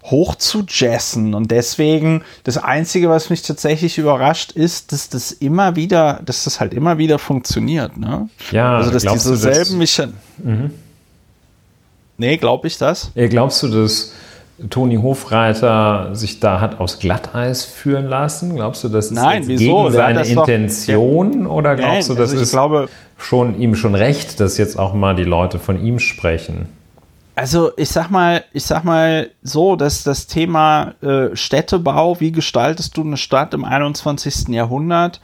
hoch 0.05 0.35
zu 0.37 0.65
jazzen. 0.69 1.35
Und 1.35 1.51
deswegen, 1.51 2.23
das 2.45 2.59
Einzige, 2.59 3.09
was 3.09 3.31
mich 3.31 3.43
tatsächlich 3.43 3.99
überrascht, 3.99 4.53
ist, 4.53 4.93
dass 4.93 5.09
das 5.09 5.33
immer 5.33 5.77
wieder, 5.77 6.21
dass 6.25 6.45
das 6.45 6.61
halt 6.61 6.75
immer 6.75 6.99
wieder 6.99 7.19
funktioniert. 7.19 7.97
Ne? 7.97 8.29
Ja, 8.51 8.77
also 8.77 8.91
dass 8.91 9.03
diese 9.03 9.37
selben 9.37 9.79
mich. 9.79 10.01
Mhm. 10.39 10.71
Nee, 12.17 12.37
glaube 12.37 12.69
ich 12.69 12.79
das? 12.79 13.11
Glaubst 13.15 13.63
du, 13.63 13.69
dass 13.69 14.13
Toni 14.71 14.97
Hofreiter 14.97 16.15
sich 16.15 16.39
da 16.39 16.61
hat 16.61 16.79
aus 16.79 17.01
Glatteis 17.01 17.65
führen 17.65 18.07
lassen? 18.07 18.55
Glaubst 18.55 18.85
du, 18.85 18.89
das 18.89 19.07
ist 19.07 19.13
Nein, 19.13 19.47
gegen 19.47 19.91
seine 19.91 20.25
Intention 20.25 21.45
doch, 21.45 21.51
oder 21.51 21.75
glaubst 21.75 22.09
Nein, 22.09 22.17
du, 22.17 22.23
das 22.23 22.31
also 22.31 22.43
ist 22.43 22.51
glaube, 22.53 22.89
schon 23.19 23.61
ihm 23.61 23.75
schon 23.75 23.95
recht, 23.95 24.39
dass 24.39 24.57
jetzt 24.57 24.79
auch 24.79 24.95
mal 24.95 25.17
die 25.17 25.25
Leute 25.25 25.59
von 25.59 25.85
ihm 25.85 25.99
sprechen? 25.99 26.69
Also 27.37 27.73
ich 27.77 27.89
sag 27.89 28.11
mal, 28.11 28.45
ich 28.53 28.65
sag 28.65 28.85
mal 28.85 29.31
so, 29.43 29.75
dass 29.75 30.05
das 30.05 30.29
Thema 30.29 30.95
äh, 31.03 31.35
Städtebau, 31.35 32.21
wie 32.21 32.31
gestaltest 32.31 32.97
du 32.97 33.03
eine 33.03 33.17
Stadt 33.17 33.55
im 33.55 33.65
21. 33.65 34.49
Jahrhundert, 34.51 35.21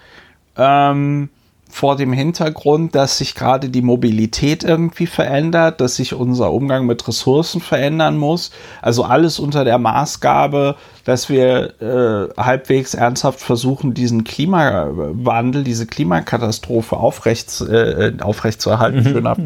ähm, 0.57 1.29
vor 1.71 1.97
dem 1.97 2.13
Hintergrund, 2.13 2.95
dass 2.95 3.19
sich 3.19 3.35
gerade 3.35 3.69
die 3.69 3.83
Mobilität 3.83 4.65
irgendwie 4.65 5.07
verändert, 5.07 5.81
dass 5.81 5.97
sich 5.97 6.15
unser 6.15 6.53
Umgang 6.53 6.87
mit 6.87 7.07
Ressourcen 7.07 7.61
verändern 7.61 8.19
muss. 8.19 8.51
Also 8.83 9.05
alles 9.05 9.39
unter 9.39 9.65
der 9.65 9.79
Maßgabe, 9.79 10.77
dass 11.05 11.29
wir 11.29 11.81
äh, 11.81 12.41
halbwegs 12.41 12.95
ernsthaft 12.95 13.41
versuchen, 13.41 13.95
diesen 13.95 14.25
Klimawandel, 14.25 15.65
diese 15.65 15.87
Klimakatastrophe 15.87 16.97
aufrecht, 16.97 17.61
äh, 17.61 18.13
aufrecht 18.21 18.61
zu 18.61 18.71
erhalten. 18.71 18.99
Mhm. 18.99 19.09
Schöner 19.09 19.37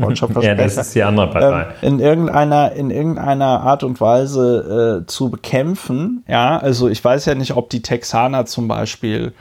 Ja, 0.43 0.55
das 0.55 0.77
ist 0.77 0.95
die 0.95 1.03
andere 1.03 1.31
Partei. 1.31 1.67
Äh, 1.83 1.87
in, 1.87 2.01
irgendeiner, 2.01 2.73
in 2.73 2.91
irgendeiner 2.91 3.61
Art 3.61 3.85
und 3.85 4.01
Weise 4.01 5.03
äh, 5.03 5.07
zu 5.07 5.31
bekämpfen. 5.31 6.25
Ja, 6.27 6.59
also 6.59 6.89
ich 6.89 7.05
weiß 7.05 7.27
ja 7.27 7.35
nicht, 7.35 7.57
ob 7.57 7.71
die 7.71 7.83
Texaner 7.83 8.47
zum 8.47 8.69
Beispiel 8.69 9.33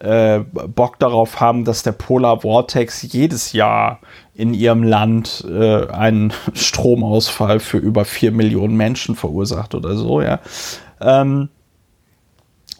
äh, 0.00 0.40
Bock 0.40 0.98
darauf 0.98 1.40
haben, 1.40 1.64
dass 1.64 1.82
der 1.82 1.92
Polar 1.92 2.40
Vortex 2.40 3.02
jedes 3.02 3.52
Jahr 3.52 4.00
in 4.34 4.54
ihrem 4.54 4.82
Land 4.82 5.44
äh, 5.48 5.86
einen 5.88 6.32
Stromausfall 6.54 7.60
für 7.60 7.78
über 7.78 8.04
vier 8.04 8.30
Millionen 8.32 8.76
Menschen 8.76 9.16
verursacht 9.16 9.74
oder 9.74 9.96
so, 9.96 10.20
ja. 10.20 10.40
Ähm, 11.00 11.48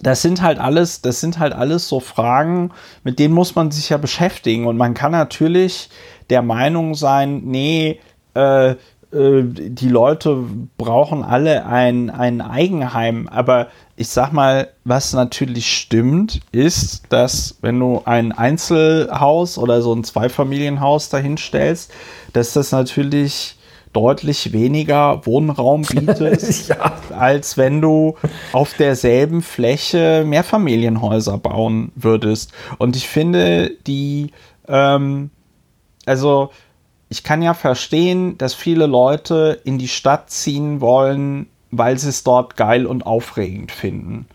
das 0.01 0.23
sind 0.23 0.43
halt 0.43 0.59
alles, 0.59 1.03
das 1.03 1.21
sind 1.21 1.39
halt 1.39 1.53
alles 1.53 1.89
so 1.89 1.99
Fragen, 2.01 2.71
mit 3.03 3.19
denen 3.19 3.35
muss 3.35 3.55
man 3.55 3.71
sich 3.71 3.89
ja 3.89 3.97
beschäftigen. 3.97 4.67
Und 4.67 4.77
man 4.77 4.95
kann 4.95 5.13
natürlich 5.13 5.91
der 6.31 6.43
Meinung 6.43 6.95
sein, 6.95 7.43
nee, 7.45 7.99
äh, 8.35 8.77
die 9.11 9.89
Leute 9.89 10.45
brauchen 10.77 11.23
alle 11.23 11.65
ein, 11.65 12.11
ein 12.11 12.43
Eigenheim. 12.43 13.27
Aber 13.29 13.69
ich 13.97 14.09
sag 14.09 14.33
mal, 14.33 14.69
was 14.85 15.15
natürlich 15.15 15.75
stimmt, 15.75 16.41
ist, 16.53 17.05
dass 17.09 17.57
wenn 17.63 17.81
du 17.81 18.03
ein 18.05 18.33
Einzelhaus 18.33 19.57
oder 19.57 19.81
so 19.81 19.95
ein 19.95 20.05
Zweifamilienhaus 20.05 21.09
dahinstellst, 21.09 21.91
dass 22.35 22.53
das 22.53 22.71
natürlich 22.71 23.57
deutlich 23.95 24.53
weniger 24.53 25.25
Wohnraum 25.25 25.83
bietet, 25.83 26.69
ja. 26.69 26.93
als 27.19 27.57
wenn 27.57 27.81
du 27.81 28.17
auf 28.53 28.75
derselben 28.75 29.41
Fläche 29.41 30.25
Mehrfamilienhäuser 30.27 31.39
bauen 31.39 31.93
würdest. 31.95 32.53
Und 32.77 32.95
ich 32.95 33.09
finde, 33.09 33.71
die, 33.87 34.33
ähm, 34.69 35.31
also 36.05 36.51
ich 37.09 37.23
kann 37.23 37.43
ja 37.43 37.55
verstehen, 37.55 38.37
dass 38.39 38.55
viele 38.55 38.87
Leute 38.87 39.61
in 39.65 39.79
die 39.79 39.89
Stadt 39.89 40.31
ziehen 40.31 40.81
wollen, 40.81 41.47
weil 41.71 41.99
sie 41.99 42.09
es 42.09 42.23
dort 42.23 42.57
geil 42.57 42.87
und 42.87 43.07
aufregend 43.07 43.73
finden. 43.73 44.27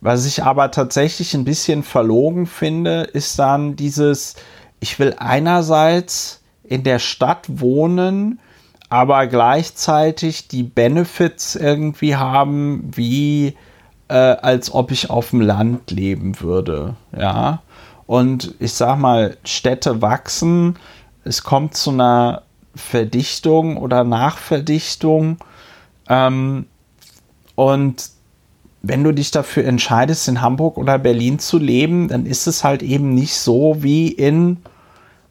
Was 0.00 0.26
ich 0.26 0.42
aber 0.42 0.70
tatsächlich 0.70 1.34
ein 1.34 1.44
bisschen 1.44 1.82
verlogen 1.82 2.46
finde, 2.46 3.02
ist 3.02 3.38
dann 3.38 3.76
dieses, 3.76 4.36
ich 4.80 4.98
will 4.98 5.14
einerseits 5.18 6.42
in 6.64 6.82
der 6.82 6.98
Stadt 6.98 7.46
wohnen, 7.48 8.40
aber 8.88 9.26
gleichzeitig 9.26 10.48
die 10.48 10.62
Benefits 10.62 11.56
irgendwie 11.56 12.16
haben, 12.16 12.90
wie 12.94 13.56
äh, 14.08 14.14
als 14.14 14.72
ob 14.72 14.90
ich 14.90 15.10
auf 15.10 15.30
dem 15.30 15.40
Land 15.40 15.90
leben 15.90 16.40
würde. 16.40 16.94
Ja. 17.16 17.62
Und 18.06 18.54
ich 18.60 18.72
sag 18.74 18.98
mal, 18.98 19.36
Städte 19.44 20.02
wachsen, 20.02 20.76
es 21.26 21.42
kommt 21.42 21.74
zu 21.74 21.90
einer 21.90 22.42
Verdichtung 22.74 23.76
oder 23.76 24.04
Nachverdichtung. 24.04 25.38
Ähm, 26.08 26.66
und 27.54 28.10
wenn 28.82 29.02
du 29.02 29.12
dich 29.12 29.30
dafür 29.30 29.64
entscheidest, 29.64 30.28
in 30.28 30.40
Hamburg 30.40 30.76
oder 30.76 30.98
Berlin 30.98 31.38
zu 31.38 31.58
leben, 31.58 32.08
dann 32.08 32.26
ist 32.26 32.46
es 32.46 32.62
halt 32.62 32.82
eben 32.82 33.14
nicht 33.14 33.34
so 33.34 33.82
wie 33.82 34.08
in 34.08 34.58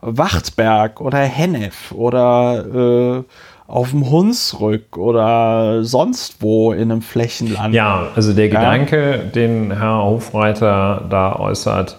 Wachtberg 0.01 0.99
oder 0.99 1.19
Hennef 1.19 1.91
oder 1.91 3.19
äh, 3.19 3.23
auf 3.67 3.91
dem 3.91 4.09
Hunsrück 4.09 4.97
oder 4.97 5.83
sonst 5.83 6.41
wo 6.41 6.73
in 6.73 6.91
einem 6.91 7.01
Flächenland. 7.01 7.73
Ja, 7.73 8.09
also 8.15 8.33
der 8.33 8.47
ja. 8.47 8.59
Gedanke, 8.59 9.31
den 9.33 9.71
Herr 9.71 10.03
Hofreiter 10.03 11.05
da 11.09 11.35
äußert, 11.37 11.97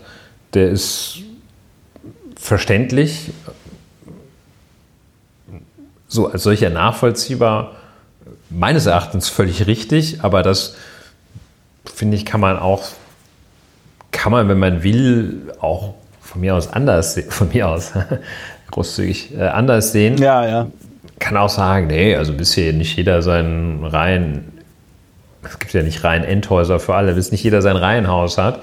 der 0.54 0.68
ist 0.68 1.18
verständlich 2.36 3.32
so 6.08 6.28
als 6.28 6.42
solcher 6.42 6.70
nachvollziehbar, 6.70 7.72
meines 8.50 8.86
Erachtens 8.86 9.28
völlig 9.28 9.66
richtig, 9.66 10.22
aber 10.22 10.42
das 10.42 10.76
finde 11.84 12.16
ich, 12.16 12.24
kann 12.24 12.40
man 12.40 12.58
auch, 12.58 12.84
kann 14.12 14.32
man, 14.32 14.48
wenn 14.48 14.58
man 14.58 14.82
will, 14.82 15.52
auch 15.60 15.94
von 16.20 16.40
mir 16.40 16.54
aus 16.54 16.72
anders, 16.72 17.18
von 17.28 17.48
mir 17.48 17.68
aus, 17.68 17.92
großzügig, 18.70 19.36
äh, 19.36 19.42
anders 19.42 19.92
sehen. 19.92 20.18
Ja, 20.18 20.46
ja. 20.46 20.66
Kann 21.18 21.36
auch 21.36 21.48
sagen, 21.48 21.86
nee, 21.86 22.14
also 22.14 22.34
bisher 22.34 22.72
nicht 22.72 22.96
jeder 22.96 23.22
seinen 23.22 23.84
rein 23.84 24.52
es 25.48 25.58
gibt 25.58 25.72
ja 25.72 25.82
nicht 25.82 26.02
Reihen-Endhäuser 26.04 26.80
für 26.80 26.94
alle, 26.94 27.14
bis 27.14 27.32
nicht 27.32 27.44
jeder 27.44 27.62
sein 27.62 27.76
Reihenhaus 27.76 28.38
hat, 28.38 28.62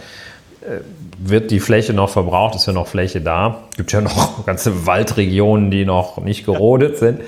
äh, 0.62 0.80
wird 1.26 1.52
die 1.52 1.60
Fläche 1.60 1.94
noch 1.94 2.10
verbraucht, 2.10 2.56
ist 2.56 2.66
ja 2.66 2.74
noch 2.74 2.88
Fläche 2.88 3.22
da. 3.22 3.64
Es 3.72 3.78
gibt 3.78 3.92
ja 3.92 4.02
noch 4.02 4.46
ganze 4.46 4.86
Waldregionen, 4.86 5.72
die 5.72 5.86
noch 5.86 6.18
nicht 6.18 6.46
gerodet 6.46 6.98
sind. 6.98 7.22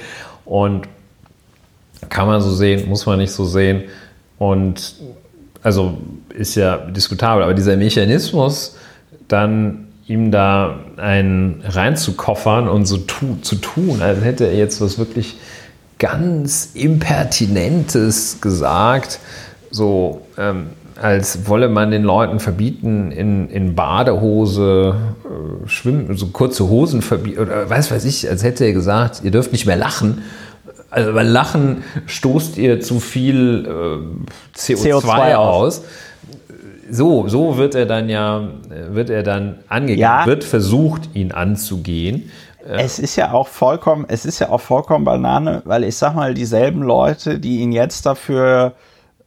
Und 0.45 0.87
kann 2.09 2.27
man 2.27 2.41
so 2.41 2.51
sehen, 2.53 2.87
muss 2.89 3.05
man 3.05 3.19
nicht 3.19 3.31
so 3.31 3.45
sehen. 3.45 3.83
Und 4.37 4.95
also 5.63 5.97
ist 6.29 6.55
ja 6.55 6.77
diskutabel, 6.77 7.43
aber 7.43 7.53
dieser 7.53 7.77
Mechanismus, 7.77 8.75
dann 9.27 9.87
ihm 10.07 10.29
da 10.29 10.79
einen 10.97 11.63
reinzukoffern 11.67 12.67
und 12.67 12.85
so 12.85 12.97
tu, 12.97 13.37
zu 13.41 13.55
tun, 13.55 14.01
als 14.01 14.23
hätte 14.23 14.45
er 14.45 14.55
jetzt 14.55 14.81
was 14.81 14.99
wirklich 14.99 15.37
ganz 15.97 16.71
Impertinentes 16.73 18.39
gesagt, 18.41 19.19
so 19.71 20.21
ähm, 20.37 20.67
als 21.01 21.47
wolle 21.47 21.67
man 21.69 21.91
den 21.91 22.03
Leuten 22.03 22.39
verbieten, 22.39 23.11
in, 23.11 23.49
in 23.49 23.75
Badehose 23.75 24.95
äh, 25.25 25.67
schwimmen, 25.67 26.15
so 26.15 26.27
kurze 26.27 26.69
Hosen 26.69 27.01
verbieten, 27.01 27.39
oder 27.39 27.69
weiß 27.69 27.91
weiß 27.91 28.05
ich, 28.05 28.29
als 28.29 28.43
hätte 28.43 28.65
er 28.65 28.73
gesagt, 28.73 29.21
ihr 29.23 29.31
dürft 29.31 29.51
nicht 29.51 29.65
mehr 29.65 29.75
lachen. 29.75 30.23
Also 30.89 31.13
beim 31.13 31.27
Lachen 31.27 31.83
stoßt 32.05 32.57
ihr 32.57 32.79
zu 32.79 32.99
viel 32.99 33.65
äh, 33.65 34.57
CO2, 34.57 35.01
CO2, 35.01 35.35
aus. 35.35 35.83
So, 36.89 37.27
so 37.27 37.57
wird 37.57 37.75
er 37.75 37.85
dann 37.85 38.07
ja, 38.07 38.47
wird 38.89 39.09
er 39.09 39.23
dann 39.23 39.59
angegangen, 39.67 39.99
ja. 39.99 40.25
wird 40.25 40.43
versucht, 40.43 41.09
ihn 41.13 41.31
anzugehen. 41.31 42.31
Es 42.67 42.99
ist 42.99 43.15
ja 43.15 43.31
auch 43.31 43.47
vollkommen, 43.47 44.05
es 44.07 44.25
ist 44.25 44.39
ja 44.39 44.49
auch 44.49 44.61
vollkommen 44.61 45.05
Banane, 45.05 45.61
weil 45.65 45.83
ich 45.83 45.97
sag 45.97 46.15
mal, 46.15 46.33
dieselben 46.33 46.81
Leute, 46.81 47.39
die 47.39 47.59
ihn 47.59 47.71
jetzt 47.71 48.05
dafür 48.05 48.73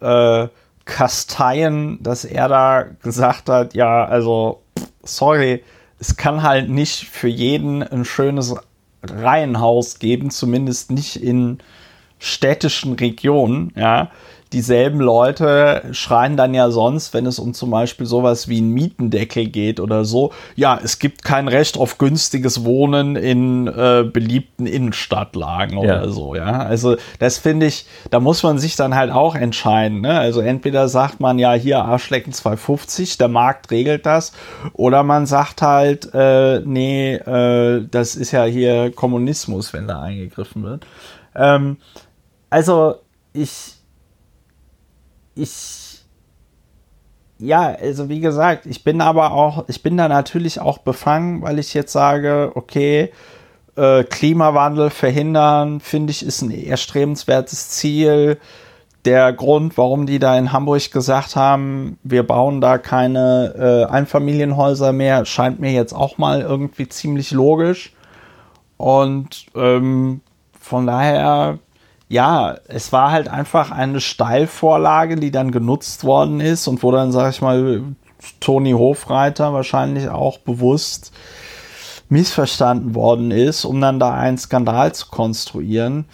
äh, 0.01 0.49
kasteien, 0.89 2.03
dass 2.03 2.25
er 2.25 2.49
da 2.49 2.85
gesagt 3.03 3.49
hat, 3.49 3.75
ja, 3.75 4.05
also, 4.05 4.63
sorry, 5.05 5.63
es 6.01 6.17
kann 6.17 6.43
halt 6.43 6.71
nicht 6.71 7.05
für 7.09 7.29
jeden 7.29 7.83
ein 7.83 8.05
schönes 8.05 8.55
Reihenhaus 9.03 9.99
geben, 9.99 10.31
zumindest 10.31 10.91
nicht 10.91 11.23
in 11.23 11.59
städtischen 12.19 12.95
Regionen, 12.95 13.73
ja 13.77 14.11
dieselben 14.53 15.01
Leute 15.01 15.83
schreien 15.93 16.37
dann 16.37 16.55
ja 16.55 16.71
sonst, 16.71 17.13
wenn 17.13 17.27
es 17.27 17.39
um 17.39 17.53
zum 17.55 17.71
Beispiel 17.71 18.07
sowas 18.07 18.49
wie 18.49 18.59
einen 18.59 18.73
Mietendeckel 18.73 19.47
geht 19.47 19.81
oder 19.81 20.05
so, 20.05 20.33
ja, 20.57 20.79
es 20.83 20.99
gibt 20.99 21.25
kein 21.25 21.49
Recht 21.49 21.77
auf 21.77 21.99
günstiges 21.99 22.65
Wohnen 22.65 23.17
in 23.17 23.67
äh, 23.67 24.05
beliebten 24.11 24.67
Innenstadtlagen 24.67 25.77
oder 25.77 26.05
ja. 26.05 26.09
so, 26.09 26.35
ja. 26.35 26.61
Also 26.61 26.97
das 27.19 27.39
finde 27.39 27.67
ich, 27.67 27.87
da 28.11 28.21
muss 28.21 28.43
man 28.43 28.59
sich 28.59 28.77
dann 28.77 28.95
halt 28.95 29.13
auch 29.13 29.35
entscheiden. 29.35 30.01
Ne? 30.01 30.19
Also 30.19 30.41
entweder 30.41 30.89
sagt 30.89 31.21
man 31.21 31.39
ja 31.39 31.53
hier 31.53 31.85
Arschlecken 31.85 32.33
250, 32.33 33.19
der 33.19 33.29
Markt 33.29 33.71
regelt 33.71 34.07
das, 34.07 34.33
oder 34.73 35.03
man 35.03 35.27
sagt 35.27 35.63
halt, 35.63 36.09
äh, 36.15 36.61
nee, 36.61 37.15
äh, 37.15 37.87
das 37.91 38.17
ist 38.17 38.33
ja 38.33 38.45
hier 38.45 38.91
Kommunismus, 38.93 39.73
wenn 39.73 39.87
da 39.87 40.01
eingegriffen 40.01 40.63
wird. 40.63 40.87
Ähm, 41.35 41.77
also 42.51 42.97
ich 43.33 43.78
ich, 45.39 46.05
ja, 47.39 47.77
also 47.81 48.09
wie 48.09 48.21
gesagt, 48.21 48.67
ich 48.67 48.85
bin 48.85 49.01
aber 49.01 49.33
auch, 49.33 49.65
ich 49.69 49.83
bin 49.83 49.97
da 49.97 50.09
natürlich 50.09 50.61
auch 50.61 50.79
befangen, 50.79 51.43
weil 51.43 51.59
ich 51.59 51.75
jetzt 51.75 51.93
sage, 51.93 52.53
okay, 52.55 53.13
äh, 53.77 54.05
Klimawandel 54.05 54.91
verhindern, 54.91 55.81
finde 55.81 56.11
ich, 56.11 56.25
ist 56.25 56.43
ein 56.43 56.51
erstrebenswertes 56.51 57.71
Ziel. 57.71 58.39
Der 59.05 59.33
Grund, 59.33 59.79
warum 59.79 60.07
die 60.07 60.19
da 60.19 60.37
in 60.37 60.53
Hamburg 60.53 60.91
gesagt 60.91 61.37
haben, 61.37 61.99
wir 62.03 62.27
bauen 62.27 62.61
da 62.61 62.79
keine 62.79 63.55
äh, 63.89 63.91
Einfamilienhäuser 63.91 64.93
mehr, 64.93 65.25
scheint 65.25 65.61
mir 65.61 65.71
jetzt 65.73 65.93
auch 65.93 66.19
mal 66.19 66.41
irgendwie 66.41 66.89
ziemlich 66.89 67.31
logisch. 67.31 67.95
Und 68.77 69.47
ähm, 69.55 70.21
von 70.59 70.87
daher 70.87 71.59
ja, 72.09 72.57
es 72.69 72.93
war 72.93 73.11
halt 73.11 73.29
einfach 73.29 73.71
eine 73.71 74.01
Steilvorlage, 74.01 75.17
die 75.17 75.31
dann 75.31 75.53
genutzt 75.53 76.05
worden 76.05 76.41
ist 76.41 76.67
und 76.67 76.83
wo 76.83 76.91
dann, 76.91 77.13
sag 77.13 77.31
ich 77.31 77.43
mal, 77.43 77.83
Toni 78.41 78.73
Hofreiter 78.73 79.53
wahrscheinlich 79.53 80.09
auch 80.09 80.39
bewusst 80.39 81.13
missverstanden 82.09 82.95
worden 82.95 83.31
ist, 83.31 83.65
um 83.65 83.81
dann 83.81 84.01
da 84.01 84.15
einen 84.15 84.39
Skandal 84.39 84.95
zu 84.95 85.09
konstruieren. 85.09 86.07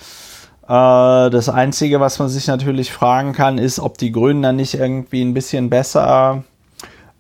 Äh, 0.65 1.31
das 1.31 1.49
Einzige, 1.49 2.01
was 2.01 2.19
man 2.19 2.29
sich 2.29 2.49
natürlich 2.49 2.93
fragen 2.93 3.33
kann, 3.33 3.59
ist, 3.59 3.79
ob 3.79 3.97
die 3.97 4.11
Grünen 4.11 4.43
dann 4.43 4.57
nicht 4.57 4.75
irgendwie 4.75 5.23
ein 5.23 5.35
bisschen 5.35 5.71
besser 5.71 6.43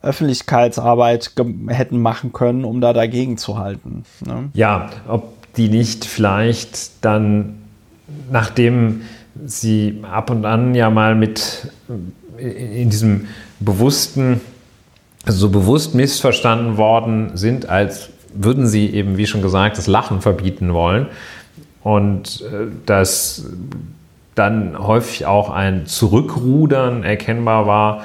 Öffentlichkeitsarbeit 0.02 1.32
hätten 1.68 2.02
machen 2.02 2.32
können, 2.32 2.64
um 2.64 2.80
da 2.80 2.92
dagegen 2.92 3.38
zu 3.38 3.58
halten. 3.58 4.04
Ne? 4.26 4.50
Ja, 4.52 4.90
ob 5.06 5.52
die 5.54 5.68
nicht 5.68 6.04
vielleicht 6.04 7.04
dann 7.04 7.63
nachdem 8.30 9.02
sie 9.44 10.00
ab 10.10 10.30
und 10.30 10.44
an 10.44 10.74
ja 10.74 10.90
mal 10.90 11.14
mit 11.14 11.68
in 12.38 12.90
diesem 12.90 13.26
bewussten, 13.60 14.40
so 15.26 15.48
bewusst 15.50 15.94
missverstanden 15.94 16.76
worden 16.76 17.32
sind, 17.34 17.68
als 17.68 18.10
würden 18.34 18.66
sie 18.66 18.90
eben, 18.90 19.16
wie 19.16 19.26
schon 19.26 19.42
gesagt, 19.42 19.78
das 19.78 19.86
Lachen 19.86 20.20
verbieten 20.20 20.74
wollen. 20.74 21.06
Und 21.82 22.42
äh, 22.42 22.66
dass 22.86 23.46
dann 24.34 24.76
häufig 24.78 25.26
auch 25.26 25.50
ein 25.50 25.86
Zurückrudern 25.86 27.04
erkennbar 27.04 27.66
war, 27.66 28.02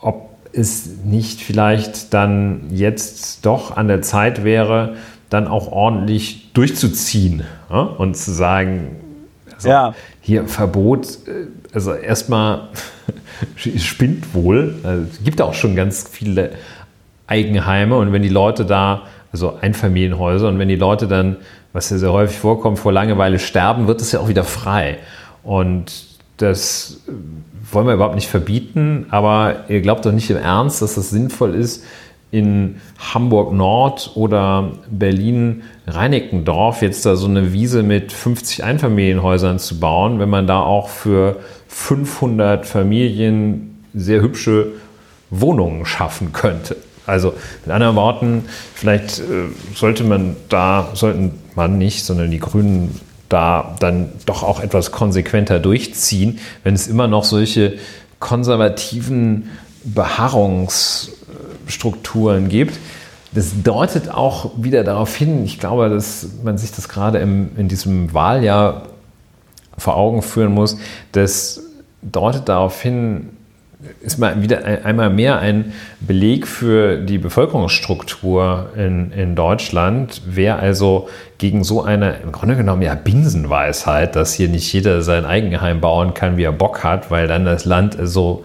ob 0.00 0.30
es 0.52 0.88
nicht 1.04 1.40
vielleicht 1.40 2.14
dann 2.14 2.62
jetzt 2.70 3.44
doch 3.44 3.76
an 3.76 3.88
der 3.88 4.00
Zeit 4.00 4.44
wäre, 4.44 4.96
dann 5.28 5.46
auch 5.46 5.70
ordentlich 5.70 6.52
durchzuziehen 6.54 7.42
ja? 7.70 7.80
und 7.80 8.16
zu 8.16 8.32
sagen, 8.32 8.96
also 9.58 9.68
ja. 9.68 9.94
Hier 10.20 10.46
Verbot, 10.46 11.06
äh, 11.26 11.46
also 11.72 11.92
erstmal 11.92 12.68
spinnt 13.56 14.34
wohl. 14.34 14.76
Also 14.84 15.06
es 15.12 15.24
gibt 15.24 15.42
auch 15.42 15.54
schon 15.54 15.74
ganz 15.74 16.08
viele 16.08 16.52
Eigenheime 17.26 17.96
und 17.96 18.12
wenn 18.12 18.22
die 18.22 18.28
Leute 18.28 18.64
da, 18.64 19.02
also 19.32 19.58
Einfamilienhäuser, 19.60 20.48
und 20.48 20.58
wenn 20.58 20.68
die 20.68 20.76
Leute 20.76 21.08
dann, 21.08 21.36
was 21.72 21.90
ja 21.90 21.98
sehr 21.98 22.12
häufig 22.12 22.38
vorkommt, 22.38 22.78
vor 22.78 22.92
Langeweile 22.92 23.38
sterben, 23.38 23.86
wird 23.86 24.00
es 24.00 24.12
ja 24.12 24.20
auch 24.20 24.28
wieder 24.28 24.44
frei. 24.44 24.98
Und 25.42 26.06
das 26.38 27.00
wollen 27.70 27.86
wir 27.86 27.94
überhaupt 27.94 28.14
nicht 28.14 28.28
verbieten, 28.28 29.06
aber 29.10 29.64
ihr 29.68 29.82
glaubt 29.82 30.06
doch 30.06 30.12
nicht 30.12 30.30
im 30.30 30.38
Ernst, 30.38 30.80
dass 30.80 30.94
das 30.94 31.10
sinnvoll 31.10 31.54
ist, 31.54 31.84
in 32.30 32.80
Hamburg 32.98 33.52
Nord 33.52 34.12
oder 34.14 34.72
Berlin 34.90 35.62
Reinickendorf 35.86 36.82
jetzt 36.82 37.06
da 37.06 37.16
so 37.16 37.26
eine 37.26 37.52
Wiese 37.52 37.82
mit 37.82 38.12
50 38.12 38.64
Einfamilienhäusern 38.64 39.58
zu 39.58 39.80
bauen, 39.80 40.18
wenn 40.18 40.28
man 40.28 40.46
da 40.46 40.60
auch 40.60 40.88
für 40.88 41.36
500 41.68 42.66
Familien 42.66 43.84
sehr 43.94 44.20
hübsche 44.20 44.72
Wohnungen 45.30 45.86
schaffen 45.86 46.32
könnte. 46.32 46.76
Also 47.06 47.32
mit 47.64 47.74
anderen 47.74 47.96
Worten, 47.96 48.44
vielleicht 48.74 49.20
äh, 49.20 49.48
sollte 49.74 50.04
man 50.04 50.36
da, 50.50 50.90
sollten 50.92 51.32
man 51.54 51.78
nicht, 51.78 52.04
sondern 52.04 52.30
die 52.30 52.38
Grünen 52.38 53.00
da 53.30 53.76
dann 53.80 54.10
doch 54.26 54.42
auch 54.42 54.60
etwas 54.60 54.92
konsequenter 54.92 55.58
durchziehen, 55.58 56.38
wenn 56.64 56.74
es 56.74 56.86
immer 56.86 57.08
noch 57.08 57.24
solche 57.24 57.78
konservativen 58.18 59.50
Beharrungs- 59.86 61.10
Strukturen 61.68 62.48
gibt. 62.48 62.78
Das 63.32 63.62
deutet 63.62 64.10
auch 64.10 64.52
wieder 64.56 64.84
darauf 64.84 65.14
hin, 65.14 65.44
ich 65.44 65.60
glaube, 65.60 65.90
dass 65.90 66.28
man 66.42 66.56
sich 66.56 66.72
das 66.72 66.88
gerade 66.88 67.18
im, 67.18 67.50
in 67.56 67.68
diesem 67.68 68.14
Wahljahr 68.14 68.86
vor 69.76 69.96
Augen 69.96 70.22
führen 70.22 70.52
muss, 70.52 70.78
das 71.12 71.62
deutet 72.02 72.48
darauf 72.48 72.80
hin, 72.80 73.30
ist 74.00 74.18
mal 74.18 74.42
wieder 74.42 74.64
einmal 74.84 75.08
mehr 75.08 75.38
ein 75.38 75.72
Beleg 76.00 76.48
für 76.48 76.98
die 76.98 77.18
Bevölkerungsstruktur 77.18 78.70
in, 78.76 79.12
in 79.12 79.36
Deutschland. 79.36 80.22
Wer 80.26 80.58
also 80.58 81.08
gegen 81.38 81.62
so 81.62 81.84
eine, 81.84 82.16
im 82.24 82.32
Grunde 82.32 82.56
genommen 82.56 82.82
ja 82.82 82.96
Binsenweisheit, 82.96 84.16
dass 84.16 84.34
hier 84.34 84.48
nicht 84.48 84.72
jeder 84.72 85.02
sein 85.02 85.24
Eigenheim 85.24 85.80
bauen 85.80 86.12
kann, 86.12 86.36
wie 86.36 86.42
er 86.42 86.52
Bock 86.52 86.82
hat, 86.82 87.12
weil 87.12 87.28
dann 87.28 87.44
das 87.44 87.64
Land 87.66 87.96
so 88.02 88.44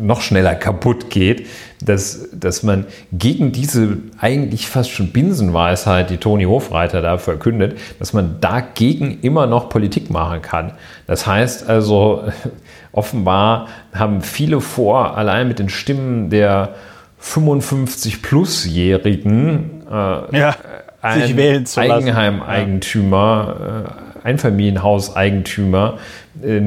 noch 0.00 0.22
schneller 0.22 0.54
kaputt 0.54 1.10
geht, 1.10 1.46
dass, 1.80 2.28
dass 2.32 2.62
man 2.62 2.84
gegen 3.12 3.52
diese 3.52 3.98
eigentlich 4.18 4.68
fast 4.68 4.90
schon 4.90 5.12
Binsenweisheit, 5.12 6.10
die 6.10 6.18
Toni 6.18 6.44
Hofreiter 6.44 7.00
da 7.02 7.18
verkündet, 7.18 7.76
dass 7.98 8.12
man 8.12 8.36
dagegen 8.40 9.18
immer 9.22 9.46
noch 9.46 9.68
Politik 9.68 10.10
machen 10.10 10.42
kann. 10.42 10.72
Das 11.06 11.26
heißt 11.26 11.68
also, 11.68 12.24
offenbar 12.92 13.68
haben 13.92 14.22
viele 14.22 14.60
vor, 14.60 15.16
allein 15.16 15.48
mit 15.48 15.58
den 15.58 15.68
Stimmen 15.68 16.30
der 16.30 16.74
55-Plus-Jährigen 17.22 19.82
äh, 19.90 20.38
ja, 20.38 20.54
ein 21.02 21.66
Eigenheimeigentümer, 21.76 23.56
ja. 23.60 23.84
Einfamilienhauseigentümer, 24.22 25.98
äh, 26.42 26.60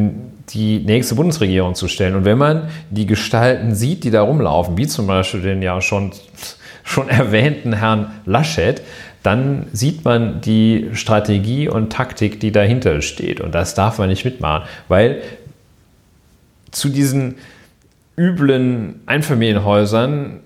die 0.50 0.80
nächste 0.80 1.16
Bundesregierung 1.16 1.76
zu 1.76 1.88
stellen. 1.88 2.16
Und 2.16 2.26
wenn 2.26 2.38
man 2.38 2.70
die 2.90 3.06
Gestalten 3.06 3.76
sieht, 3.76 4.04
die 4.04 4.12
da 4.12 4.22
rumlaufen, 4.22 4.78
wie 4.78 4.88
zum 4.88 5.08
Beispiel 5.08 5.42
den 5.42 5.62
ja 5.62 5.82
schon, 5.82 6.12
schon 6.84 7.10
erwähnten 7.10 7.74
Herrn 7.74 8.12
Laschet, 8.26 8.82
dann 9.24 9.68
sieht 9.72 10.04
man 10.04 10.42
die 10.42 10.90
Strategie 10.94 11.70
und 11.70 11.94
Taktik, 11.94 12.42
die 12.42 12.52
dahinter 12.52 13.02
steht. 13.02 13.40
Und 13.40 13.56
das 13.56 13.74
darf 13.74 13.98
man 13.98 14.10
nicht 14.10 14.26
mitmachen, 14.26 14.68
weil 14.90 15.22
zu 16.72 16.90
diesen 16.90 17.36
üblen 18.18 19.02
Einfamilienhäusern 19.06 20.42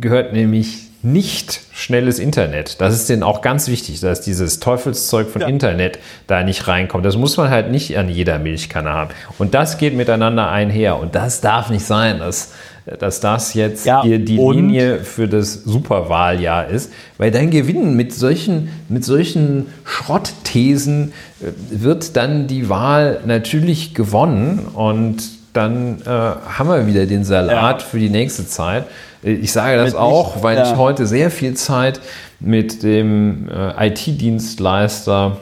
gehört 0.00 0.32
nämlich 0.32 0.89
nicht 1.02 1.60
schnelles 1.72 2.18
Internet. 2.18 2.80
Das 2.80 2.94
ist 2.94 3.08
denen 3.08 3.22
auch 3.22 3.40
ganz 3.40 3.68
wichtig, 3.68 4.00
dass 4.00 4.20
dieses 4.20 4.60
Teufelszeug 4.60 5.28
von 5.30 5.40
ja. 5.42 5.48
Internet 5.48 5.98
da 6.26 6.42
nicht 6.42 6.68
reinkommt. 6.68 7.06
Das 7.06 7.16
muss 7.16 7.36
man 7.36 7.48
halt 7.48 7.70
nicht 7.70 7.96
an 7.96 8.08
jeder 8.08 8.38
Milchkanne 8.38 8.90
haben. 8.90 9.10
Und 9.38 9.54
das 9.54 9.78
geht 9.78 9.96
miteinander 9.96 10.50
einher. 10.50 10.98
Und 10.98 11.14
das 11.14 11.40
darf 11.40 11.70
nicht 11.70 11.86
sein, 11.86 12.18
dass, 12.18 12.52
dass 12.98 13.20
das 13.20 13.54
jetzt 13.54 13.86
ja, 13.86 14.02
hier 14.02 14.18
die 14.18 14.36
Linie 14.36 14.98
für 14.98 15.26
das 15.26 15.54
Superwahljahr 15.64 16.68
ist. 16.68 16.92
Weil 17.16 17.30
dann 17.30 17.50
gewinnen 17.50 17.96
mit 17.96 18.12
solchen, 18.12 18.68
mit 18.90 19.04
solchen 19.04 19.68
Schrottthesen 19.84 21.12
äh, 21.40 21.46
wird 21.70 22.16
dann 22.16 22.46
die 22.46 22.68
Wahl 22.68 23.20
natürlich 23.24 23.94
gewonnen. 23.94 24.66
Und 24.74 25.39
dann 25.52 26.00
äh, 26.02 26.08
haben 26.08 26.68
wir 26.68 26.86
wieder 26.86 27.06
den 27.06 27.24
Salat 27.24 27.80
ja. 27.80 27.86
für 27.86 27.98
die 27.98 28.10
nächste 28.10 28.46
Zeit. 28.46 28.84
Ich 29.22 29.52
sage 29.52 29.76
das 29.76 29.92
mit 29.92 29.96
auch, 29.96 30.34
nicht, 30.34 30.44
weil 30.44 30.56
ja. 30.56 30.64
ich 30.64 30.76
heute 30.76 31.06
sehr 31.06 31.30
viel 31.30 31.54
Zeit 31.54 32.00
mit 32.38 32.82
dem 32.82 33.48
äh, 33.48 33.88
IT-Dienstleister 33.88 35.36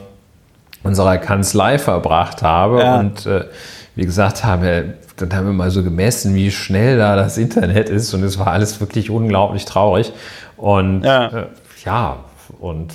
unserer 0.83 1.17
Kanzlei 1.17 1.77
verbracht 1.77 2.41
habe 2.41 2.79
ja. 2.79 2.99
und 2.99 3.25
äh, 3.25 3.45
wie 3.95 4.05
gesagt 4.05 4.43
habe, 4.43 4.93
dann 5.17 5.33
haben 5.33 5.45
wir 5.47 5.53
mal 5.53 5.71
so 5.71 5.83
gemessen, 5.83 6.35
wie 6.35 6.51
schnell 6.51 6.97
da 6.97 7.15
das 7.15 7.37
Internet 7.37 7.89
ist 7.89 8.13
und 8.13 8.23
es 8.23 8.39
war 8.39 8.47
alles 8.47 8.79
wirklich 8.79 9.09
unglaublich 9.09 9.65
traurig 9.65 10.13
und 10.57 11.03
ja, 11.03 11.27
äh, 11.27 11.45
ja 11.85 12.17
und 12.59 12.93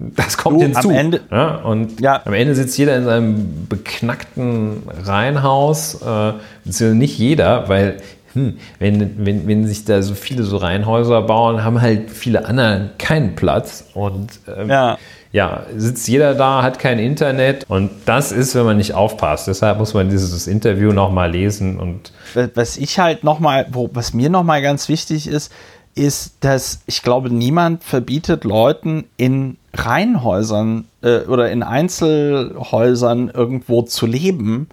das 0.00 0.38
kommt 0.38 0.60
du, 0.60 0.64
hinzu. 0.64 0.88
Am 0.88 0.94
Ende, 0.94 1.20
ja, 1.30 1.56
und 1.56 2.00
ja. 2.00 2.22
am 2.24 2.32
Ende 2.32 2.54
sitzt 2.54 2.78
jeder 2.78 2.96
in 2.96 3.04
seinem 3.04 3.66
beknackten 3.68 4.82
Reihenhaus, 5.04 5.96
äh, 5.96 6.32
beziehungsweise 6.64 6.94
nicht 6.94 7.18
jeder, 7.18 7.68
weil 7.68 7.98
hm, 8.32 8.58
wenn, 8.78 9.26
wenn, 9.26 9.46
wenn 9.48 9.66
sich 9.66 9.84
da 9.84 10.02
so 10.02 10.14
viele 10.14 10.44
so 10.44 10.56
Reihenhäuser 10.56 11.22
bauen, 11.22 11.64
haben 11.64 11.80
halt 11.80 12.10
viele 12.10 12.44
andere 12.44 12.90
keinen 12.98 13.34
Platz. 13.34 13.88
Und 13.94 14.40
ähm, 14.46 14.70
ja. 14.70 14.98
ja, 15.32 15.64
sitzt 15.76 16.06
jeder 16.06 16.34
da, 16.34 16.62
hat 16.62 16.78
kein 16.78 16.98
Internet. 16.98 17.66
Und 17.68 17.90
das 18.06 18.30
ist, 18.30 18.54
wenn 18.54 18.64
man 18.64 18.76
nicht 18.76 18.94
aufpasst. 18.94 19.48
Deshalb 19.48 19.78
muss 19.78 19.94
man 19.94 20.10
dieses 20.10 20.46
Interview 20.46 20.92
nochmal 20.92 21.32
lesen. 21.32 21.78
Und 21.78 22.12
was 22.54 22.76
ich 22.76 22.98
halt 23.00 23.24
nochmal, 23.24 23.66
was 23.70 24.14
mir 24.14 24.30
nochmal 24.30 24.62
ganz 24.62 24.88
wichtig 24.88 25.26
ist, 25.26 25.52
ist, 25.96 26.36
dass 26.40 26.82
ich 26.86 27.02
glaube, 27.02 27.30
niemand 27.30 27.82
verbietet 27.82 28.44
Leuten 28.44 29.06
in 29.16 29.56
Reihenhäusern 29.74 30.86
äh, 31.02 31.20
oder 31.20 31.50
in 31.50 31.62
Einzelhäusern 31.62 33.28
irgendwo 33.28 33.82
zu 33.82 34.06
leben 34.06 34.68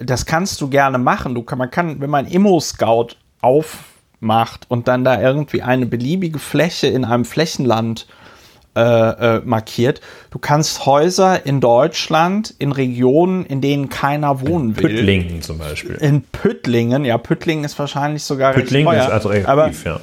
das 0.00 0.26
kannst 0.26 0.60
du 0.60 0.68
gerne 0.68 0.98
machen. 0.98 1.34
Du 1.34 1.42
kann, 1.42 1.58
man 1.58 1.70
kann, 1.70 2.00
wenn 2.00 2.10
man 2.10 2.26
Immo-Scout 2.26 3.16
aufmacht 3.40 4.66
und 4.68 4.88
dann 4.88 5.04
da 5.04 5.20
irgendwie 5.20 5.62
eine 5.62 5.86
beliebige 5.86 6.38
Fläche 6.38 6.86
in 6.88 7.04
einem 7.04 7.24
Flächenland 7.24 8.06
äh, 8.76 8.80
äh, 8.80 9.42
markiert, 9.44 10.00
du 10.30 10.38
kannst 10.38 10.86
Häuser 10.86 11.44
in 11.44 11.60
Deutschland 11.60 12.54
in 12.58 12.72
Regionen, 12.72 13.44
in 13.44 13.60
denen 13.60 13.88
keiner 13.88 14.40
wohnen 14.40 14.76
will. 14.76 14.84
Püttlingen 14.84 15.42
zum 15.42 15.58
Beispiel. 15.58 15.96
In 15.96 16.22
Püttlingen, 16.22 17.04
ja, 17.04 17.18
Püttlingen 17.18 17.64
ist 17.64 17.78
wahrscheinlich 17.78 18.22
sogar 18.22 18.52
Püttlingen 18.52 18.94
ist 18.94 19.10
attraktiv, 19.10 19.48
aber 19.48 19.70
ja. 19.84 20.00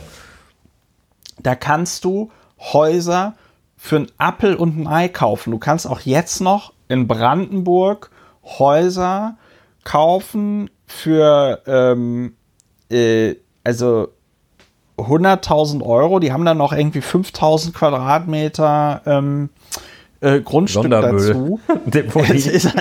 Da 1.39 1.55
kannst 1.55 2.03
du 2.03 2.31
Häuser 2.59 3.35
für 3.87 3.95
einen 3.95 4.11
Appel 4.17 4.55
und 4.55 4.77
ein 4.77 4.87
Ei 4.87 5.07
kaufen. 5.07 5.51
Du 5.51 5.57
kannst 5.57 5.87
auch 5.87 6.01
jetzt 6.01 6.41
noch 6.41 6.73
in 6.89 7.07
Brandenburg 7.07 8.11
Häuser 8.43 9.37
kaufen 9.83 10.69
für 10.85 11.61
ähm, 11.65 12.35
äh, 12.91 13.35
also 13.63 14.09
100.000 14.97 15.83
Euro. 15.83 16.19
Die 16.19 16.33
haben 16.33 16.45
dann 16.45 16.57
noch 16.57 16.73
irgendwie 16.73 16.99
5.000 16.99 17.73
Quadratmeter 17.73 19.01
ähm, 19.05 19.49
äh, 20.21 20.41
Grundstück 20.41 20.89
dazu. 20.89 21.59
ist, 22.33 22.73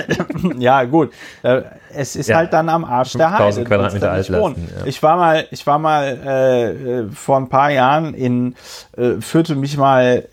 ja, 0.57 0.83
gut. 0.85 1.11
Äh, 1.43 1.61
es 1.93 2.15
ist 2.15 2.29
ja. 2.29 2.37
halt 2.37 2.53
dann 2.53 2.69
am 2.69 2.85
Arsch 2.85 3.13
der 3.13 3.37
Heide. 3.37 3.63
Quadratmeter 3.63 4.11
Altlasten, 4.11 4.67
ja. 4.79 4.85
Ich 4.85 5.03
war 5.03 5.17
mal, 5.17 5.45
ich 5.51 5.67
war 5.67 5.79
mal 5.79 6.17
äh, 6.25 6.71
äh, 6.71 7.11
vor 7.11 7.37
ein 7.37 7.49
paar 7.49 7.71
Jahren 7.71 8.13
in, 8.13 8.55
äh, 8.95 9.19
führte 9.19 9.55
mich 9.55 9.75
mal 9.77 10.23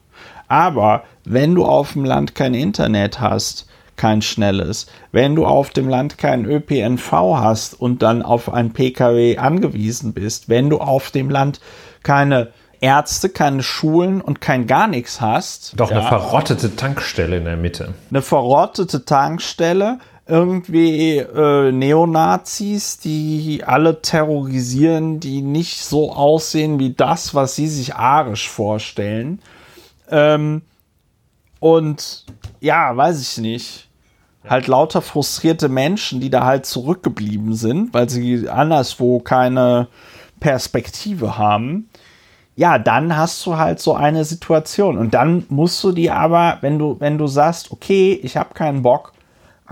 Aber 0.47 1.03
wenn 1.25 1.55
du 1.57 1.65
auf 1.65 1.95
dem 1.95 2.05
Land 2.05 2.37
kein 2.37 2.55
Internet 2.55 3.21
hast, 3.21 3.67
kein 3.97 4.23
schnelles, 4.23 4.87
wenn 5.11 5.35
du 5.35 5.45
auf 5.45 5.71
dem 5.71 5.89
Land 5.89 6.19
keinen 6.19 6.45
ÖPNV 6.45 7.13
hast 7.13 7.81
und 7.81 8.03
dann 8.03 8.23
auf 8.23 8.53
ein 8.53 8.73
Pkw 8.73 9.39
angewiesen 9.39 10.13
bist, 10.13 10.49
wenn 10.49 10.71
du 10.71 10.79
auf 10.79 11.11
dem 11.11 11.31
Land 11.31 11.61
keine 12.05 12.53
Ärzte, 12.81 13.29
keine 13.29 13.63
Schulen 13.63 14.21
und 14.21 14.41
kein 14.41 14.67
gar 14.67 14.89
nichts 14.89 15.21
hast. 15.21 15.75
Doch 15.77 15.91
ja, 15.91 15.99
eine 15.99 16.09
verrottete 16.09 16.75
Tankstelle 16.75 17.37
in 17.37 17.45
der 17.45 17.57
Mitte. 17.57 17.95
Eine 18.11 18.23
verrottete 18.23 19.05
Tankstelle, 19.05 19.99
irgendwie 20.27 21.19
äh, 21.19 21.73
Neonazis, 21.73 22.99
die 22.99 23.63
alle 23.67 24.03
terrorisieren, 24.03 25.21
die 25.21 25.43
nicht 25.43 25.83
so 25.83 26.13
aussehen 26.13 26.79
wie 26.79 26.93
das, 26.93 27.35
was 27.35 27.57
sie 27.57 27.67
sich 27.67 27.95
arisch 27.97 28.49
vorstellen. 28.49 29.41
Ähm, 30.11 30.63
und 31.59 32.25
ja, 32.61 32.97
weiß 32.97 33.21
ich 33.21 33.39
nicht. 33.39 33.89
Halt 34.49 34.67
lauter 34.67 35.03
frustrierte 35.03 35.69
Menschen, 35.69 36.21
die 36.21 36.31
da 36.31 36.45
halt 36.45 36.67
zurückgeblieben 36.67 37.55
sind, 37.55 37.95
weil 37.95 38.09
sie 38.09 38.49
anderswo 38.49 39.21
keine 39.21 39.89
Perspektive 40.41 41.39
haben. 41.39 41.89
Ja, 42.57 42.79
dann 42.79 43.17
hast 43.17 43.47
du 43.47 43.57
halt 43.57 43.81
so 43.81 43.95
eine 43.95 44.25
Situation. 44.25 44.99
Und 44.99 45.15
dann 45.15 45.47
musst 45.49 45.83
du 45.85 45.93
dir 45.93 46.17
aber, 46.17 46.59
wenn 46.61 46.79
du, 46.79 46.97
wenn 46.99 47.19
du 47.19 47.27
sagst, 47.27 47.71
okay, 47.71 48.19
ich 48.23 48.37
habe 48.37 48.55
keinen 48.55 48.83
Bock, 48.83 49.13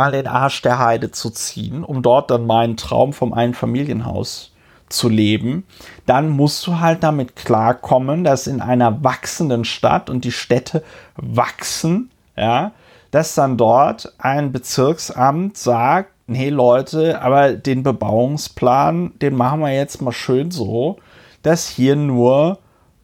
an 0.01 0.13
den 0.13 0.27
Arsch 0.27 0.63
der 0.63 0.79
Heide 0.79 1.11
zu 1.11 1.31
ziehen, 1.31 1.85
um 1.85 2.03
dort 2.03 2.31
dann 2.31 2.47
meinen 2.47 2.77
Traum 2.77 3.13
vom 3.13 3.33
Einfamilienhaus 3.33 4.53
zu 4.89 5.09
leben, 5.09 5.65
dann 6.07 6.29
musst 6.29 6.67
du 6.67 6.81
halt 6.81 7.03
damit 7.03 7.37
klarkommen, 7.37 8.25
dass 8.25 8.47
in 8.47 8.61
einer 8.61 9.03
wachsenden 9.03 9.65
Stadt 9.65 10.11
und 10.11 10.25
die 10.25 10.33
Städte 10.33 10.83
wachsen, 11.17 12.11
ja, 12.37 12.73
dass 13.11 13.35
dann 13.35 13.57
dort 13.57 14.13
ein 14.19 14.53
Bezirksamt 14.53 15.57
sagt, 15.57 16.13
nee 16.27 16.51
Leute, 16.51 17.23
aber 17.23 17.53
den 17.53 17.83
Bebauungsplan, 17.83 19.13
den 19.21 19.37
machen 19.37 19.61
wir 19.61 19.73
jetzt 19.73 20.01
mal 20.03 20.13
schön 20.13 20.51
so, 20.51 20.97
dass 21.43 21.69
hier 21.69 21.97
nur 21.97 22.59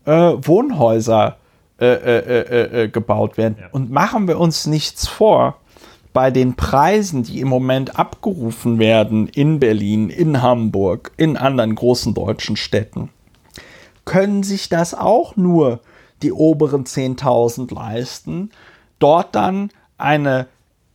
äh, 0.05 0.13
Wohnhäuser 0.13 1.37
äh, 1.79 1.87
äh, 1.87 2.19
äh, 2.19 2.85
äh 2.85 2.89
gebaut 2.89 3.37
werden. 3.37 3.57
Ja. 3.61 3.67
Und 3.73 3.91
machen 3.91 4.29
wir 4.29 4.39
uns 4.39 4.67
nichts 4.67 5.07
vor, 5.09 5.57
bei 6.17 6.31
den 6.31 6.55
Preisen, 6.55 7.25
die 7.25 7.41
im 7.41 7.49
Moment 7.49 7.99
abgerufen 7.99 8.79
werden 8.79 9.29
in 9.29 9.61
Berlin, 9.61 10.09
in 10.09 10.41
Hamburg, 10.41 11.12
in 11.19 11.37
anderen 11.37 11.75
großen 11.75 12.14
deutschen 12.14 12.57
Städten, 12.57 13.11
können 14.07 14.43
sich 14.43 14.71
das 14.71 14.95
auch 14.95 15.37
nur 15.37 15.81
die 16.23 16.33
oberen 16.33 16.85
10.000 16.85 17.75
leisten, 17.75 18.51
dort 18.99 19.35
dann 19.35 19.69
eine 19.99 20.47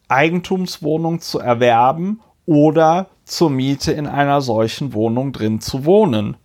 Eigentumswohnung 0.07 1.21
zu 1.21 1.37
erwerben 1.37 2.21
oder 2.47 3.05
zur 3.23 3.51
Miete 3.51 3.91
in 3.91 4.07
einer 4.07 4.41
solchen 4.41 4.95
Wohnung 4.95 5.33
drin 5.33 5.61
zu 5.61 5.85
wohnen. 5.85 6.35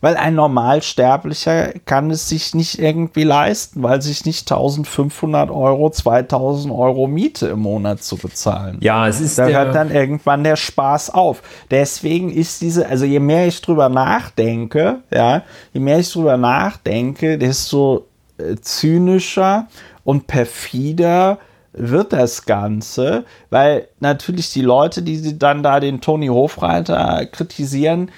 Weil 0.00 0.16
ein 0.16 0.34
Normalsterblicher 0.34 1.74
kann 1.84 2.10
es 2.10 2.28
sich 2.28 2.54
nicht 2.54 2.78
irgendwie 2.78 3.24
leisten, 3.24 3.82
weil 3.82 4.00
sich 4.00 4.24
nicht 4.24 4.50
1500 4.50 5.50
Euro, 5.50 5.90
2000 5.90 6.72
Euro 6.72 7.06
Miete 7.06 7.48
im 7.48 7.60
Monat 7.60 8.02
zu 8.02 8.16
bezahlen. 8.16 8.78
Ja, 8.80 9.06
es 9.08 9.20
ist. 9.20 9.38
Da 9.38 9.46
hört 9.46 9.74
dann 9.74 9.90
irgendwann 9.90 10.42
der 10.42 10.56
Spaß 10.56 11.10
auf. 11.10 11.42
Deswegen 11.70 12.30
ist 12.30 12.62
diese, 12.62 12.88
also 12.88 13.04
je 13.04 13.20
mehr 13.20 13.46
ich 13.46 13.60
drüber 13.60 13.88
nachdenke, 13.88 15.00
ja, 15.10 15.42
je 15.72 15.80
mehr 15.80 15.98
ich 15.98 16.10
drüber 16.10 16.38
nachdenke, 16.38 17.36
desto 17.36 18.06
äh, 18.38 18.56
zynischer 18.56 19.68
und 20.04 20.26
perfider 20.26 21.38
wird 21.72 22.12
das 22.12 22.46
Ganze, 22.46 23.24
weil 23.50 23.88
natürlich 24.00 24.52
die 24.52 24.62
Leute, 24.62 25.02
die 25.02 25.38
dann 25.38 25.62
da 25.62 25.78
den 25.78 26.00
Tony 26.00 26.26
Hofreiter 26.26 27.26
kritisieren, 27.26 28.10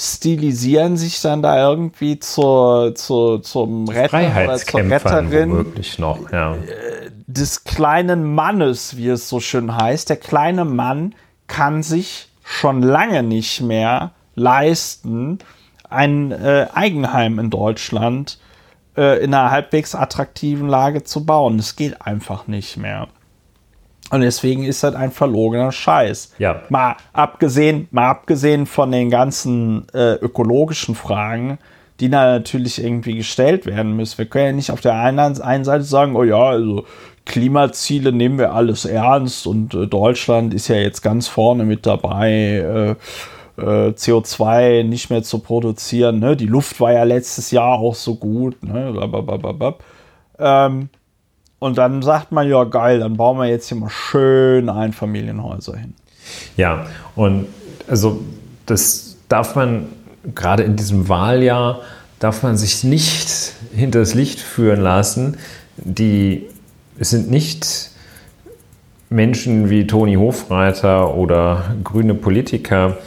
stilisieren 0.00 0.96
sich 0.96 1.20
dann 1.20 1.42
da 1.42 1.70
irgendwie 1.70 2.18
zur, 2.18 2.94
zur, 2.94 3.42
zum 3.42 3.86
Retter 3.86 4.44
oder 4.44 4.56
zur 4.56 4.80
Retterin 4.80 5.50
womöglich 5.50 5.98
noch, 5.98 6.32
ja. 6.32 6.54
Äh, 6.54 7.10
des 7.26 7.64
kleinen 7.64 8.34
Mannes, 8.34 8.96
wie 8.96 9.08
es 9.08 9.28
so 9.28 9.40
schön 9.40 9.76
heißt. 9.76 10.08
Der 10.08 10.16
kleine 10.16 10.64
Mann 10.64 11.14
kann 11.48 11.82
sich 11.82 12.28
schon 12.42 12.82
lange 12.82 13.22
nicht 13.22 13.60
mehr 13.60 14.12
leisten, 14.34 15.38
ein 15.90 16.32
äh, 16.32 16.68
Eigenheim 16.72 17.38
in 17.38 17.50
Deutschland 17.50 18.38
äh, 18.96 19.22
in 19.22 19.34
einer 19.34 19.50
halbwegs 19.50 19.94
attraktiven 19.94 20.68
Lage 20.68 21.04
zu 21.04 21.26
bauen. 21.26 21.58
Es 21.58 21.76
geht 21.76 22.00
einfach 22.00 22.46
nicht 22.46 22.78
mehr. 22.78 23.08
Und 24.10 24.22
deswegen 24.22 24.64
ist 24.64 24.82
das 24.82 24.94
ein 24.94 25.12
verlogener 25.12 25.70
Scheiß. 25.70 26.34
Ja. 26.38 26.62
Mal 26.68 26.96
abgesehen, 27.12 27.88
mal 27.92 28.08
abgesehen 28.08 28.66
von 28.66 28.90
den 28.90 29.08
ganzen 29.08 29.86
äh, 29.94 30.14
ökologischen 30.14 30.96
Fragen, 30.96 31.58
die 32.00 32.10
da 32.10 32.32
natürlich 32.32 32.82
irgendwie 32.82 33.14
gestellt 33.14 33.66
werden 33.66 33.94
müssen. 33.94 34.18
Wir 34.18 34.26
können 34.26 34.46
ja 34.46 34.52
nicht 34.52 34.70
auf 34.72 34.80
der 34.80 34.94
einen, 34.94 35.40
einen 35.40 35.64
Seite 35.64 35.84
sagen, 35.84 36.16
oh 36.16 36.24
ja, 36.24 36.42
also 36.42 36.84
Klimaziele 37.24 38.10
nehmen 38.10 38.38
wir 38.38 38.52
alles 38.52 38.84
ernst 38.84 39.46
und 39.46 39.74
äh, 39.74 39.86
Deutschland 39.86 40.54
ist 40.54 40.66
ja 40.68 40.76
jetzt 40.76 41.02
ganz 41.02 41.28
vorne 41.28 41.64
mit 41.64 41.86
dabei. 41.86 42.30
Äh, 42.32 42.90
äh 43.62 43.90
CO2 43.90 44.82
nicht 44.82 45.10
mehr 45.10 45.22
zu 45.22 45.38
produzieren. 45.38 46.18
Ne? 46.18 46.36
Die 46.36 46.46
Luft 46.46 46.80
war 46.80 46.92
ja 46.92 47.04
letztes 47.04 47.52
Jahr 47.52 47.78
auch 47.78 47.94
so 47.94 48.16
gut. 48.16 48.60
Ne? 48.64 48.92
Ähm, 50.38 50.88
und 51.60 51.78
dann 51.78 52.02
sagt 52.02 52.32
man, 52.32 52.48
ja 52.48 52.64
geil, 52.64 52.98
dann 52.98 53.16
bauen 53.16 53.38
wir 53.38 53.46
jetzt 53.46 53.68
hier 53.68 53.76
mal 53.76 53.90
schön 53.90 54.68
Einfamilienhäuser 54.68 55.76
hin. 55.76 55.94
Ja, 56.56 56.86
und 57.14 57.46
also 57.86 58.20
das 58.66 59.16
darf 59.28 59.54
man 59.54 59.86
gerade 60.34 60.62
in 60.64 60.76
diesem 60.76 61.08
Wahljahr, 61.08 61.82
darf 62.18 62.42
man 62.42 62.56
sich 62.56 62.82
nicht 62.82 63.52
hinters 63.74 64.14
Licht 64.14 64.40
führen 64.40 64.80
lassen. 64.80 65.36
Die, 65.76 66.46
es 66.98 67.10
sind 67.10 67.30
nicht 67.30 67.90
Menschen 69.10 69.68
wie 69.70 69.86
Toni 69.86 70.14
Hofreiter 70.14 71.14
oder 71.14 71.74
grüne 71.84 72.14
Politiker, 72.14 72.98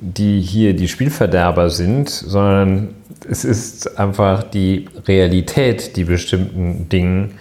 die 0.00 0.40
hier 0.40 0.74
die 0.74 0.88
Spielverderber 0.88 1.68
sind, 1.68 2.08
sondern 2.08 2.94
es 3.28 3.44
ist 3.44 3.98
einfach 3.98 4.42
die 4.42 4.88
Realität, 5.06 5.96
die 5.96 6.04
bestimmten 6.04 6.88
Dingen 6.88 7.38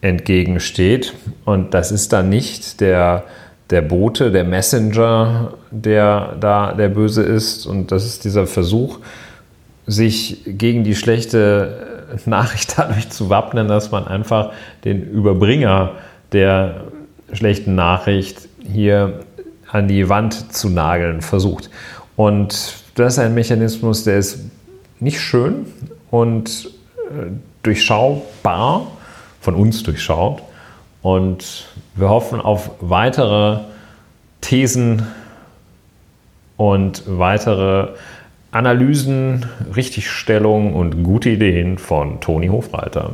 entgegensteht. 0.00 1.14
Und 1.44 1.74
das 1.74 1.92
ist 1.92 2.12
dann 2.12 2.28
nicht 2.28 2.80
der, 2.80 3.24
der 3.70 3.82
Bote, 3.82 4.30
der 4.30 4.44
Messenger, 4.44 5.54
der 5.70 6.36
da 6.40 6.72
der 6.72 6.88
Böse 6.88 7.22
ist. 7.22 7.66
Und 7.66 7.92
das 7.92 8.04
ist 8.04 8.24
dieser 8.24 8.46
Versuch, 8.46 8.98
sich 9.86 10.42
gegen 10.46 10.84
die 10.84 10.94
schlechte 10.94 12.06
Nachricht 12.26 12.74
dadurch 12.78 13.10
zu 13.10 13.30
wappnen, 13.30 13.68
dass 13.68 13.90
man 13.90 14.06
einfach 14.06 14.52
den 14.84 15.02
Überbringer 15.02 15.92
der 16.32 16.84
schlechten 17.32 17.74
Nachricht 17.74 18.48
hier 18.64 19.20
an 19.70 19.88
die 19.88 20.08
Wand 20.08 20.52
zu 20.52 20.68
nageln 20.68 21.20
versucht. 21.20 21.70
Und 22.16 22.74
das 22.94 23.14
ist 23.14 23.18
ein 23.18 23.34
Mechanismus, 23.34 24.04
der 24.04 24.18
ist 24.18 24.40
nicht 24.98 25.20
schön 25.20 25.66
und 26.10 26.70
äh, 27.08 27.30
durchschaubar 27.62 28.88
von 29.40 29.54
uns 29.54 29.82
durchschaut. 29.82 30.42
Und 31.02 31.68
wir 31.94 32.08
hoffen 32.08 32.40
auf 32.40 32.70
weitere 32.80 33.60
Thesen 34.40 35.06
und 36.56 37.02
weitere 37.06 37.88
Analysen, 38.52 39.46
Richtigstellungen 39.74 40.74
und 40.74 41.04
gute 41.04 41.30
Ideen 41.30 41.78
von 41.78 42.20
Toni 42.20 42.48
Hofreiter. 42.48 43.12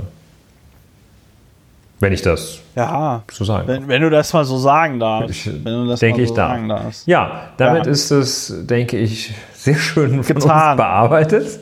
Wenn 2.01 2.13
ich 2.13 2.23
das 2.23 2.61
ja, 2.75 3.23
so 3.31 3.45
sagen 3.45 3.69
wenn, 3.69 3.89
wenn, 3.89 4.03
du 4.03 4.11
das 4.11 4.33
mal 4.33 4.45
so 4.45 4.59
sagen 4.59 5.01
darfst. 5.01 5.31
Ich, 5.31 5.47
wenn 5.47 5.85
du 5.85 5.87
das 5.87 6.01
denke 6.01 6.21
mal 6.21 6.27
so 6.27 6.33
ich 6.33 6.37
sagen 6.37 6.69
darfst. 6.69 7.07
Ja, 7.07 7.51
damit 7.57 7.87
ja. 7.87 7.93
ist 7.93 8.11
es, 8.11 8.67
denke 8.67 8.99
ich, 8.99 9.33
sehr 9.67 9.75
schön 9.75 10.23
von 10.23 10.37
Getan. 10.37 10.71
uns 10.71 10.77
bearbeitet. 10.77 11.59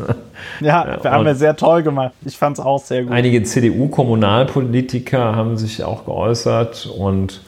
Ja, 0.61 0.99
wir 1.03 1.11
haben 1.11 1.25
ja 1.25 1.35
sehr 1.35 1.57
toll 1.57 1.83
gemacht. 1.83 2.13
Ich 2.27 2.37
fand 2.37 2.59
es 2.59 2.65
auch 2.65 2.79
sehr 2.79 3.05
gut. 3.05 3.13
Einige 3.13 3.43
CDU-Kommunalpolitiker 3.43 5.35
haben 5.35 5.57
sich 5.57 5.83
auch 5.83 6.05
geäußert 6.05 6.87
und 6.87 7.41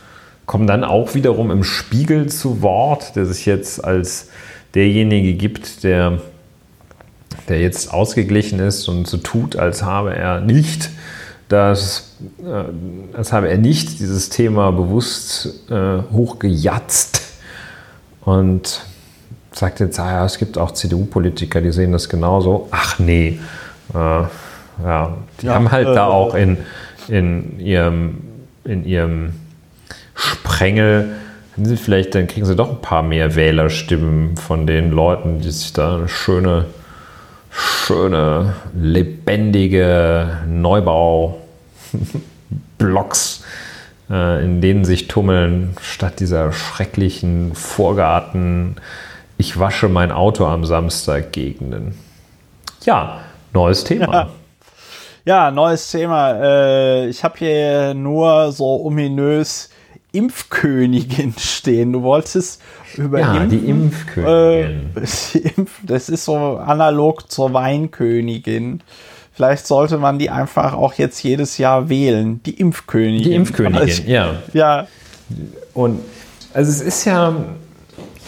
kommen 0.46 0.66
dann 0.66 0.82
auch 0.82 1.14
wiederum 1.14 1.50
im 1.50 1.62
Spiegel 1.62 2.26
zu 2.30 2.62
Wort, 2.62 3.16
der 3.16 3.26
sich 3.26 3.44
jetzt 3.44 3.84
als 3.84 4.30
derjenige 4.74 5.34
gibt, 5.34 5.84
der, 5.84 6.20
der 7.50 7.60
jetzt 7.60 7.92
ausgeglichen 7.92 8.58
ist 8.58 8.88
und 8.88 9.06
so 9.06 9.18
tut, 9.18 9.56
als 9.56 9.82
habe 9.82 10.14
er 10.14 10.40
nicht 10.40 10.88
das, 11.48 12.16
äh, 12.42 13.14
als 13.14 13.32
habe 13.32 13.50
er 13.50 13.58
nicht 13.58 14.00
dieses 14.00 14.30
Thema 14.30 14.72
bewusst 14.72 15.70
äh, 15.70 15.98
hochgejatzt 16.12 17.20
und 18.24 18.86
sagt 19.58 19.80
jetzt, 19.80 19.98
ah 19.98 20.10
ja, 20.10 20.24
es 20.24 20.38
gibt 20.38 20.58
auch 20.58 20.72
CDU-Politiker, 20.72 21.60
die 21.60 21.72
sehen 21.72 21.92
das 21.92 22.08
genauso. 22.08 22.68
Ach 22.70 22.98
nee, 22.98 23.40
äh, 23.94 23.96
ja, 24.84 25.16
die 25.40 25.46
ja, 25.46 25.54
haben 25.54 25.72
halt 25.72 25.88
äh, 25.88 25.94
da 25.94 26.06
auch 26.06 26.34
in, 26.34 26.58
in, 27.08 27.58
ihrem, 27.58 28.18
in 28.64 28.84
ihrem 28.84 29.32
Sprengel, 30.14 31.12
vielleicht, 31.76 32.14
dann 32.14 32.26
kriegen 32.26 32.44
sie 32.44 32.54
doch 32.54 32.70
ein 32.70 32.82
paar 32.82 33.02
mehr 33.02 33.34
Wählerstimmen 33.34 34.36
von 34.36 34.66
den 34.66 34.90
Leuten, 34.90 35.40
die 35.40 35.50
sich 35.50 35.72
da 35.72 35.96
eine 35.96 36.08
schöne, 36.08 36.66
schöne, 37.50 38.56
lebendige 38.74 40.40
Neubau-Blocks 40.46 41.36
äh, 44.10 44.44
in 44.44 44.60
denen 44.60 44.84
sich 44.84 45.08
tummeln, 45.08 45.76
statt 45.80 46.20
dieser 46.20 46.52
schrecklichen 46.52 47.54
Vorgarten, 47.54 48.76
ich 49.38 49.58
wasche 49.58 49.88
mein 49.88 50.12
Auto 50.12 50.46
am 50.46 50.64
Samstag 50.64 51.32
Gegenden. 51.32 51.94
Ja, 52.84 53.20
neues 53.52 53.84
Thema. 53.84 54.12
Ja. 54.12 54.28
Ja, 55.24 55.50
neues 55.50 55.90
Thema. 55.90 56.40
Äh, 56.40 57.08
ich 57.08 57.24
habe 57.24 57.36
hier 57.38 57.94
nur 57.94 58.52
so 58.52 58.84
ominös 58.84 59.70
Impfkönigin 60.12 61.34
stehen. 61.38 61.92
Du 61.92 62.02
wolltest 62.02 62.62
über 62.96 63.18
ja, 63.18 63.34
Impfen, 63.34 63.50
die 63.50 63.68
Impfkönigin. 63.68 64.90
Äh, 64.94 65.64
das 65.82 66.08
ist 66.08 66.24
so 66.24 66.36
analog 66.36 67.30
zur 67.30 67.52
Weinkönigin. 67.52 68.82
Vielleicht 69.32 69.66
sollte 69.66 69.98
man 69.98 70.18
die 70.18 70.30
einfach 70.30 70.72
auch 70.72 70.94
jetzt 70.94 71.22
jedes 71.22 71.58
Jahr 71.58 71.88
wählen. 71.88 72.40
Die 72.44 72.58
Impfkönigin. 72.58 73.24
Die 73.24 73.34
Impfkönigin, 73.34 73.80
also, 73.80 74.02
ja. 74.06 74.34
Ja. 74.52 74.86
Und 75.74 76.00
also 76.54 76.70
es 76.70 76.80
ist 76.80 77.04
ja 77.04 77.34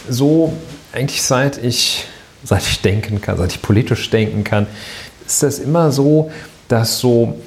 so, 0.08 0.52
eigentlich 0.92 1.22
seit 1.22 1.62
ich 1.62 2.06
seit 2.44 2.62
ich 2.62 2.80
denken 2.80 3.20
kann, 3.20 3.36
seit 3.36 3.52
ich 3.52 3.62
politisch 3.62 4.10
denken 4.10 4.44
kann, 4.44 4.66
ist 5.26 5.42
das 5.42 5.58
immer 5.58 5.90
so, 5.92 6.30
dass 6.68 6.98
so 6.98 7.38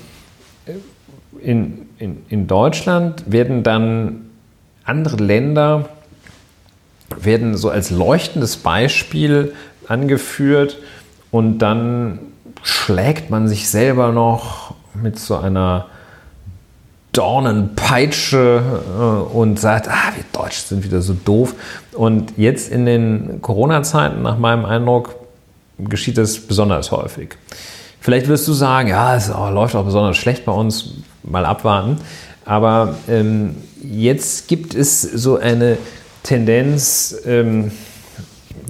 äh, 0.66 0.74
in, 1.42 1.88
in, 1.98 2.24
in 2.30 2.48
Deutschland 2.48 3.24
werden 3.32 3.64
dann 3.64 4.30
andere 4.84 5.18
Länder 5.18 5.90
werden 7.20 7.58
so 7.58 7.70
als 7.70 7.92
leuchtendes 7.92 8.58
Beispiel 8.58 9.54
angeführt 9.88 10.78
und 11.30 11.60
dann 11.60 12.20
schlägt 12.64 13.30
man 13.30 13.48
sich 13.48 13.70
selber 13.70 14.12
noch 14.12 14.76
mit 14.94 15.20
so 15.20 15.36
einer 15.38 15.88
Dornenpeitsche 17.14 18.62
äh, 18.98 19.34
und 19.36 19.60
sagt, 19.60 19.90
ah, 19.90 20.14
wir 20.16 20.24
Deutschen 20.32 20.68
sind 20.68 20.84
wieder 20.84 21.02
so 21.02 21.14
doof. 21.14 21.56
Und 21.94 22.38
jetzt 22.38 22.72
in 22.72 22.86
den 22.86 23.42
Corona-Zeiten, 23.42 24.22
nach 24.22 24.38
meinem 24.38 24.66
Eindruck, 24.66 25.16
geschieht 25.78 26.18
das 26.18 26.40
besonders 26.40 26.92
häufig. 26.92 27.36
Vielleicht 28.00 28.28
wirst 28.28 28.48
du 28.48 28.54
sagen, 28.54 28.90
ja, 28.90 29.16
es 29.16 29.30
oh, 29.30 29.50
läuft 29.50 29.76
auch 29.76 29.86
besonders 29.86 30.18
schlecht 30.18 30.46
bei 30.46 30.52
uns, 30.52 30.96
mal 31.24 31.46
abwarten. 31.46 31.98
Aber 32.46 32.96
ähm, 33.08 33.58
jetzt 33.84 34.48
gibt 34.48 34.74
es 34.74 35.02
so 35.02 35.38
eine 35.38 35.78
Tendenz 36.24 37.16
ähm, 37.26 37.72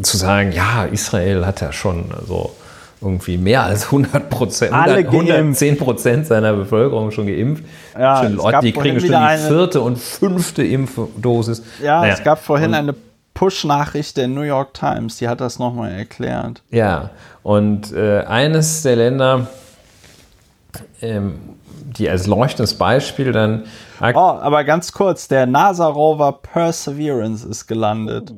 zu 0.01 0.17
sagen, 0.17 0.51
ja, 0.51 0.85
Israel 0.85 1.45
hat 1.45 1.61
ja 1.61 1.71
schon 1.71 2.05
so 2.27 2.53
irgendwie 3.01 3.37
mehr 3.37 3.63
als 3.63 3.85
100 3.85 4.29
Prozent, 4.29 4.73
110 4.73 5.77
Prozent 5.77 6.27
seiner 6.27 6.53
Bevölkerung 6.53 7.11
schon 7.11 7.27
geimpft. 7.27 7.63
Ja, 7.97 8.23
schon 8.23 8.35
Leute, 8.35 8.59
die 8.61 8.71
kriegen 8.71 8.99
schon 8.99 9.09
die 9.09 9.37
vierte 9.47 9.81
und 9.81 9.97
fünfte 9.97 10.63
Impfdosis. 10.63 11.63
Ja, 11.81 12.01
naja. 12.01 12.13
es 12.13 12.23
gab 12.23 12.39
vorhin 12.39 12.69
und, 12.69 12.75
eine 12.75 12.95
Push-Nachricht 13.33 14.17
der 14.17 14.27
New 14.27 14.41
York 14.41 14.75
Times, 14.75 15.17
die 15.17 15.27
hat 15.27 15.41
das 15.41 15.57
nochmal 15.57 15.91
erklärt. 15.91 16.61
Ja, 16.69 17.09
und 17.41 17.91
äh, 17.91 18.21
eines 18.21 18.83
der 18.83 18.95
Länder, 18.95 19.47
ähm, 21.01 21.39
die 21.97 22.07
als 22.07 22.27
leuchtendes 22.27 22.77
Beispiel 22.77 23.31
dann. 23.31 23.63
Oh, 23.99 24.17
aber 24.17 24.63
ganz 24.63 24.91
kurz, 24.91 25.27
der 25.27 25.45
NASA-Rover 25.47 26.39
Perseverance 26.43 27.47
ist 27.47 27.67
gelandet. 27.67 28.33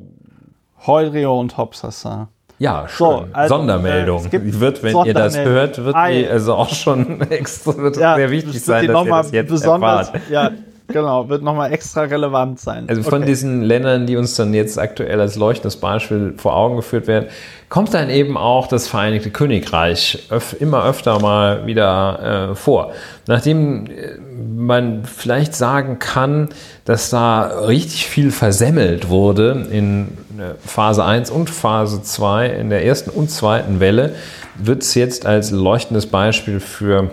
Heurio 0.86 1.38
und 1.38 1.56
Hopsasa. 1.56 2.28
Ja, 2.58 2.86
schön. 2.88 3.06
So, 3.06 3.26
also, 3.32 3.56
Sondermeldung. 3.56 4.26
Äh, 4.26 4.38
die 4.38 4.60
wird, 4.60 4.82
wenn 4.82 4.96
ihr 5.04 5.14
das 5.14 5.36
hört, 5.36 5.84
wird 5.84 5.96
die 5.96 6.28
also 6.28 6.54
auch 6.54 6.72
schon 6.72 7.20
extra 7.30 7.76
wird 7.76 7.96
ja, 7.96 8.16
sehr 8.16 8.30
wichtig 8.30 8.62
sein, 8.62 8.86
dass 8.86 9.04
ihr 9.04 9.10
das 9.10 9.30
jetzt 9.32 9.48
besonders, 9.50 10.08
erfahrt. 10.08 10.30
Ja, 10.30 10.50
genau, 10.88 11.28
wird 11.28 11.42
nochmal 11.42 11.72
extra 11.72 12.02
relevant 12.02 12.60
sein. 12.60 12.86
Also 12.88 13.02
von 13.02 13.18
okay. 13.18 13.26
diesen 13.26 13.62
Ländern, 13.62 14.06
die 14.06 14.16
uns 14.16 14.34
dann 14.36 14.54
jetzt 14.54 14.78
aktuell 14.78 15.20
als 15.20 15.36
leuchtendes 15.36 15.76
Beispiel 15.76 16.34
vor 16.36 16.56
Augen 16.56 16.76
geführt 16.76 17.06
werden, 17.06 17.28
kommt 17.68 17.94
dann 17.94 18.10
eben 18.10 18.36
auch 18.36 18.66
das 18.66 18.86
Vereinigte 18.88 19.30
Königreich 19.30 20.28
öf 20.30 20.56
immer 20.60 20.84
öfter 20.84 21.20
mal 21.20 21.66
wieder 21.66 22.50
äh, 22.50 22.54
vor. 22.54 22.92
Nachdem 23.26 23.86
äh, 23.86 24.18
man 24.56 25.04
vielleicht 25.04 25.54
sagen 25.54 25.98
kann, 25.98 26.50
dass 26.84 27.10
da 27.10 27.42
richtig 27.66 28.06
viel 28.06 28.30
versemmelt 28.30 29.08
wurde 29.08 29.66
in 29.70 30.18
äh, 30.38 30.54
Phase 30.66 31.04
1 31.04 31.30
und 31.30 31.50
Phase 31.50 32.02
2, 32.02 32.48
in 32.50 32.70
der 32.70 32.84
ersten 32.84 33.10
und 33.10 33.30
zweiten 33.30 33.80
Welle, 33.80 34.14
wird 34.56 34.82
es 34.82 34.94
jetzt 34.94 35.26
als 35.26 35.50
leuchtendes 35.50 36.06
Beispiel 36.06 36.60
für 36.60 37.10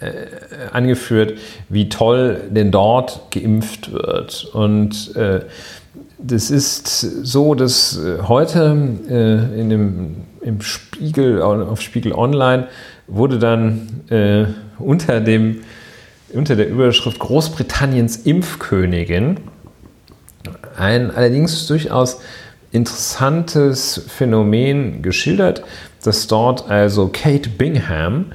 äh, 0.00 0.72
angeführt, 0.72 1.38
wie 1.68 1.88
toll 1.88 2.42
denn 2.50 2.70
dort 2.70 3.30
geimpft 3.30 3.92
wird. 3.92 4.46
Und 4.52 5.14
äh, 5.16 5.40
das 6.18 6.50
ist 6.50 6.86
so, 6.98 7.54
dass 7.54 7.98
äh, 7.98 8.22
heute 8.22 8.76
äh, 9.08 9.60
in 9.60 9.70
dem, 9.70 10.16
im 10.42 10.60
Spiegel, 10.60 11.42
auf 11.42 11.80
Spiegel 11.80 12.12
Online 12.12 12.68
wurde 13.06 13.38
dann 13.38 14.02
äh, 14.08 14.46
unter, 14.78 15.20
dem, 15.20 15.62
unter 16.32 16.56
der 16.56 16.68
Überschrift 16.68 17.18
Großbritanniens 17.18 18.18
Impfkönigin 18.18 19.38
ein 20.76 21.10
allerdings 21.10 21.66
durchaus 21.66 22.20
interessantes 22.72 24.02
Phänomen 24.08 25.02
geschildert, 25.02 25.62
dass 26.02 26.26
dort 26.26 26.70
also 26.70 27.10
Kate 27.12 27.50
Bingham 27.50 28.26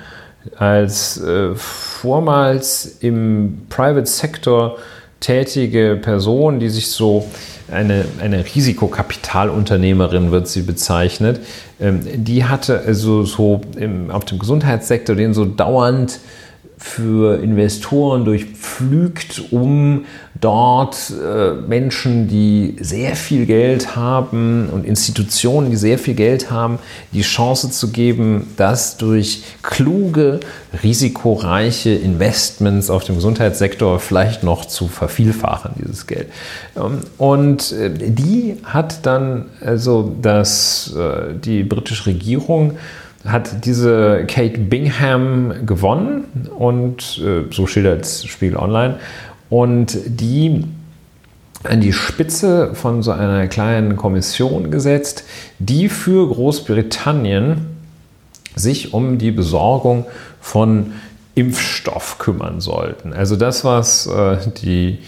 als 0.58 1.22
äh, 1.22 1.56
vormals 1.56 2.98
im 3.00 3.64
Private 3.70 4.06
Sector 4.06 4.78
tätige 5.20 5.98
Person, 6.02 6.60
die 6.60 6.70
sich 6.70 6.88
so 6.88 7.26
eine, 7.72 8.06
eine 8.22 8.46
Risikokapitalunternehmerin 8.46 10.32
wird 10.32 10.48
sie 10.48 10.62
bezeichnet, 10.62 11.40
ähm, 11.80 12.02
die 12.16 12.46
hatte 12.46 12.82
also 12.86 13.24
so 13.24 13.62
im, 13.76 14.12
auf 14.12 14.26
dem 14.26 14.40
Gesundheitssektor 14.40 15.16
den 15.16 15.34
so 15.34 15.46
dauernd 15.46 16.20
für 16.78 17.42
Investoren 17.42 18.26
durchpflügt, 18.26 19.52
um 19.52 20.06
dort 20.42 21.12
äh, 21.12 21.54
Menschen, 21.68 22.28
die 22.28 22.76
sehr 22.80 23.16
viel 23.16 23.46
Geld 23.46 23.96
haben 23.96 24.70
und 24.70 24.86
Institutionen, 24.86 25.70
die 25.70 25.78
sehr 25.78 25.98
viel 25.98 26.14
Geld 26.14 26.52
haben, 26.52 26.80
die 27.14 27.22
Chance 27.22 27.72
zu 27.72 27.92
geben, 27.92 28.48
das 28.58 28.98
durch 28.98 29.44
kluge, 29.64 30.42
risikoreiche 30.84 31.92
Investments 31.92 32.90
auf 32.90 33.06
dem 33.06 33.16
Gesundheitssektor 33.16 34.00
vielleicht 34.00 34.44
noch 34.44 34.66
zu 34.66 34.88
vervielfachen, 34.88 35.72
dieses 35.80 36.06
Geld. 36.06 36.28
Ähm, 36.76 37.00
und 37.18 37.72
äh, 37.72 37.90
die 37.90 38.58
hat 38.64 39.06
dann 39.06 39.46
also 39.62 40.16
das, 40.22 40.94
äh, 40.98 41.34
die 41.34 41.64
britische 41.64 42.08
Regierung 42.08 42.78
hat 43.26 43.66
diese 43.66 44.26
Kate 44.28 44.60
Bingham 44.60 45.66
gewonnen 45.66 46.50
und 46.56 47.20
äh, 47.24 47.52
so 47.52 47.66
schildert 47.66 48.06
Spiegel 48.06 48.58
Online 48.58 49.00
und 49.50 49.98
die 50.06 50.66
an 51.64 51.82
die 51.82 51.94
Spitze 51.94 52.76
von 52.76 53.02
so 53.02 53.12
einer 53.12 53.48
kleinen 53.48 53.96
Kommission 53.96 54.72
gesetzt, 54.72 55.24
die 55.60 55.90
für 55.90 56.28
Großbritannien 56.28 57.68
sich 58.56 58.94
um 58.94 59.18
die 59.18 59.32
Besorgung 59.32 60.06
von 60.40 60.94
Impfstoff 61.34 62.18
kümmern 62.18 62.62
sollten. 62.62 63.14
Also 63.14 63.36
das, 63.36 63.66
was 63.66 64.08
äh, 64.08 64.38
die 64.62 65.00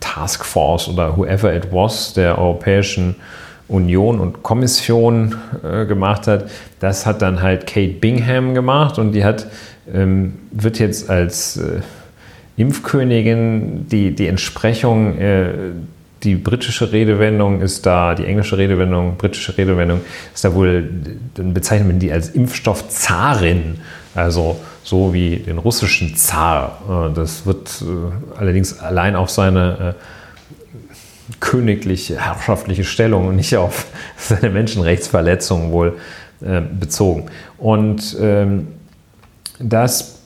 Taskforce 0.00 0.88
oder 0.88 1.16
whoever 1.16 1.54
it 1.54 1.72
was 1.72 2.12
der 2.12 2.38
Europäischen 2.38 3.16
Union 3.68 4.20
und 4.20 4.42
Kommission 4.42 5.36
äh, 5.62 5.86
gemacht 5.86 6.26
hat, 6.26 6.50
das 6.80 7.06
hat 7.06 7.22
dann 7.22 7.40
halt 7.40 7.66
Kate 7.66 7.94
Bingham 7.94 8.52
gemacht 8.54 8.98
und 8.98 9.12
die 9.12 9.24
hat, 9.24 9.46
ähm, 9.92 10.38
wird 10.50 10.78
jetzt 10.78 11.08
als 11.08 11.56
äh, 11.56 11.80
Impfkönigin 12.60 13.86
die, 13.88 14.14
die 14.14 14.26
Entsprechung, 14.26 15.18
äh, 15.18 15.52
die 16.22 16.34
britische 16.34 16.92
Redewendung 16.92 17.62
ist 17.62 17.86
da, 17.86 18.14
die 18.14 18.26
englische 18.26 18.58
Redewendung, 18.58 19.16
britische 19.16 19.56
Redewendung 19.56 20.02
ist 20.34 20.44
da 20.44 20.54
wohl, 20.54 20.88
dann 21.34 21.54
bezeichnet 21.54 21.88
man 21.88 21.98
die 21.98 22.12
als 22.12 22.28
Impfstoffzarin, 22.28 23.78
also 24.14 24.60
so 24.84 25.14
wie 25.14 25.36
den 25.36 25.58
russischen 25.58 26.16
Zar. 26.16 27.08
Äh, 27.10 27.14
das 27.14 27.46
wird 27.46 27.82
äh, 27.82 28.38
allerdings 28.38 28.78
allein 28.78 29.16
auf 29.16 29.30
seine 29.30 29.96
äh, 29.96 31.34
königliche, 31.40 32.20
herrschaftliche 32.20 32.84
Stellung 32.84 33.28
und 33.28 33.36
nicht 33.36 33.56
auf 33.56 33.86
seine 34.18 34.50
Menschenrechtsverletzungen 34.50 35.72
wohl 35.72 35.96
äh, 36.42 36.60
bezogen. 36.60 37.26
Und 37.56 38.16
ähm, 38.20 38.68
das 39.58 40.19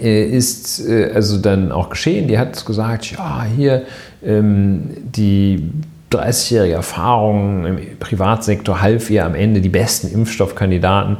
ist 0.00 0.86
äh, 0.86 1.10
also 1.14 1.38
dann 1.38 1.72
auch 1.72 1.90
geschehen. 1.90 2.28
Die 2.28 2.38
hat 2.38 2.64
gesagt, 2.64 3.10
ja, 3.12 3.44
hier 3.44 3.82
ähm, 4.24 4.90
die 5.04 5.70
30-jährige 6.10 6.74
Erfahrung 6.74 7.66
im 7.66 7.98
Privatsektor 7.98 8.80
half 8.80 9.10
ihr 9.10 9.24
am 9.24 9.34
Ende 9.34 9.60
die 9.60 9.68
besten 9.68 10.08
Impfstoffkandidaten 10.08 11.18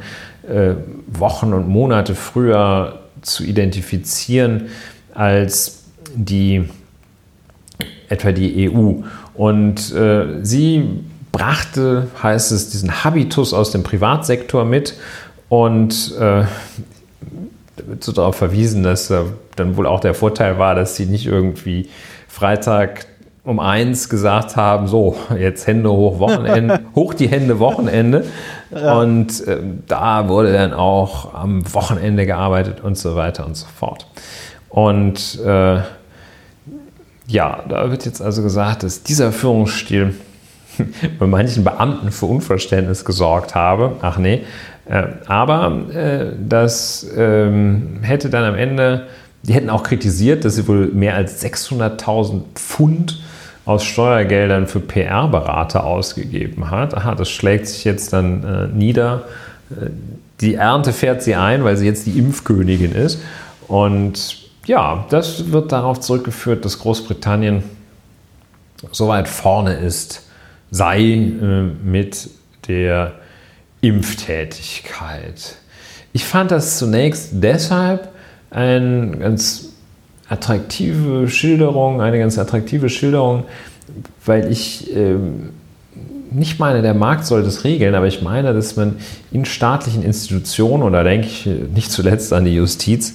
äh, 0.48 0.74
Wochen 1.06 1.52
und 1.52 1.68
Monate 1.68 2.14
früher 2.14 3.00
zu 3.22 3.44
identifizieren 3.44 4.68
als 5.14 5.84
die 6.14 6.68
etwa 8.08 8.32
die 8.32 8.70
EU. 8.70 9.02
Und 9.34 9.92
äh, 9.94 10.26
sie 10.42 10.88
brachte, 11.32 12.08
heißt 12.22 12.52
es, 12.52 12.70
diesen 12.70 13.04
Habitus 13.04 13.52
aus 13.52 13.72
dem 13.72 13.82
Privatsektor 13.82 14.64
mit 14.64 14.94
und 15.48 16.14
äh, 16.18 16.44
so 18.00 18.12
darauf 18.12 18.36
verwiesen, 18.36 18.82
dass 18.82 19.10
äh, 19.10 19.22
dann 19.56 19.76
wohl 19.76 19.86
auch 19.86 20.00
der 20.00 20.14
Vorteil 20.14 20.58
war, 20.58 20.74
dass 20.74 20.96
sie 20.96 21.06
nicht 21.06 21.26
irgendwie 21.26 21.88
Freitag 22.28 23.06
um 23.44 23.60
eins 23.60 24.08
gesagt 24.08 24.56
haben, 24.56 24.88
so, 24.88 25.16
jetzt 25.38 25.66
Hände 25.66 25.92
hoch, 25.92 26.18
Wochenende, 26.18 26.80
hoch 26.94 27.12
die 27.12 27.28
Hände, 27.28 27.58
Wochenende. 27.58 28.24
Ja. 28.70 28.98
Und 28.98 29.46
äh, 29.46 29.58
da 29.86 30.28
wurde 30.28 30.52
dann 30.52 30.72
auch 30.72 31.34
am 31.34 31.62
Wochenende 31.74 32.24
gearbeitet 32.24 32.80
und 32.82 32.96
so 32.96 33.16
weiter 33.16 33.44
und 33.44 33.56
so 33.56 33.66
fort. 33.66 34.06
Und 34.70 35.38
äh, 35.44 35.80
ja, 37.26 37.62
da 37.68 37.90
wird 37.90 38.06
jetzt 38.06 38.22
also 38.22 38.42
gesagt, 38.42 38.82
dass 38.82 39.02
dieser 39.02 39.30
Führungsstil 39.30 40.14
bei 41.18 41.26
manchen 41.26 41.64
Beamten 41.64 42.10
für 42.12 42.26
Unverständnis 42.26 43.04
gesorgt 43.04 43.54
habe. 43.54 43.96
Ach 44.00 44.18
nee. 44.18 44.44
Äh, 44.86 45.04
aber 45.26 45.82
äh, 45.94 46.32
das 46.38 47.06
ähm, 47.16 47.98
hätte 48.02 48.30
dann 48.30 48.44
am 48.44 48.54
Ende, 48.54 49.06
die 49.42 49.54
hätten 49.54 49.70
auch 49.70 49.82
kritisiert, 49.82 50.44
dass 50.44 50.56
sie 50.56 50.68
wohl 50.68 50.88
mehr 50.88 51.14
als 51.14 51.44
600.000 51.44 52.42
Pfund 52.54 53.22
aus 53.64 53.84
Steuergeldern 53.84 54.66
für 54.66 54.80
PR-Berater 54.80 55.84
ausgegeben 55.84 56.70
hat. 56.70 56.94
Aha, 56.94 57.14
das 57.14 57.30
schlägt 57.30 57.66
sich 57.66 57.84
jetzt 57.84 58.12
dann 58.12 58.44
äh, 58.44 58.68
nieder. 58.68 59.24
Äh, 59.70 59.90
die 60.40 60.54
Ernte 60.54 60.92
fährt 60.92 61.22
sie 61.22 61.34
ein, 61.34 61.64
weil 61.64 61.76
sie 61.76 61.86
jetzt 61.86 62.06
die 62.06 62.18
Impfkönigin 62.18 62.92
ist. 62.92 63.22
Und 63.68 64.38
ja, 64.66 65.06
das 65.10 65.50
wird 65.50 65.72
darauf 65.72 66.00
zurückgeführt, 66.00 66.64
dass 66.64 66.78
Großbritannien 66.78 67.62
so 68.92 69.08
weit 69.08 69.28
vorne 69.28 69.74
ist, 69.74 70.26
sei 70.70 71.00
äh, 71.00 71.62
mit 71.82 72.28
der 72.68 73.12
Impftätigkeit. 73.86 75.56
Ich 76.12 76.24
fand 76.24 76.50
das 76.50 76.78
zunächst 76.78 77.30
deshalb 77.32 78.08
eine 78.50 79.16
ganz 79.18 79.70
attraktive 80.28 81.28
Schilderung, 81.28 82.00
eine 82.00 82.18
ganz 82.18 82.38
attraktive 82.38 82.88
Schilderung, 82.88 83.44
weil 84.24 84.50
ich 84.50 84.94
äh, 84.96 85.16
nicht 86.30 86.58
meine, 86.58 86.82
der 86.82 86.94
Markt 86.94 87.26
soll 87.26 87.42
das 87.42 87.64
regeln, 87.64 87.94
aber 87.94 88.06
ich 88.06 88.22
meine, 88.22 88.54
dass 88.54 88.76
man 88.76 88.96
in 89.30 89.44
staatlichen 89.44 90.02
Institutionen, 90.02 90.82
oder 90.82 91.04
denke 91.04 91.26
ich 91.26 91.46
nicht 91.46 91.92
zuletzt 91.92 92.32
an 92.32 92.44
die 92.44 92.54
Justiz, 92.54 93.14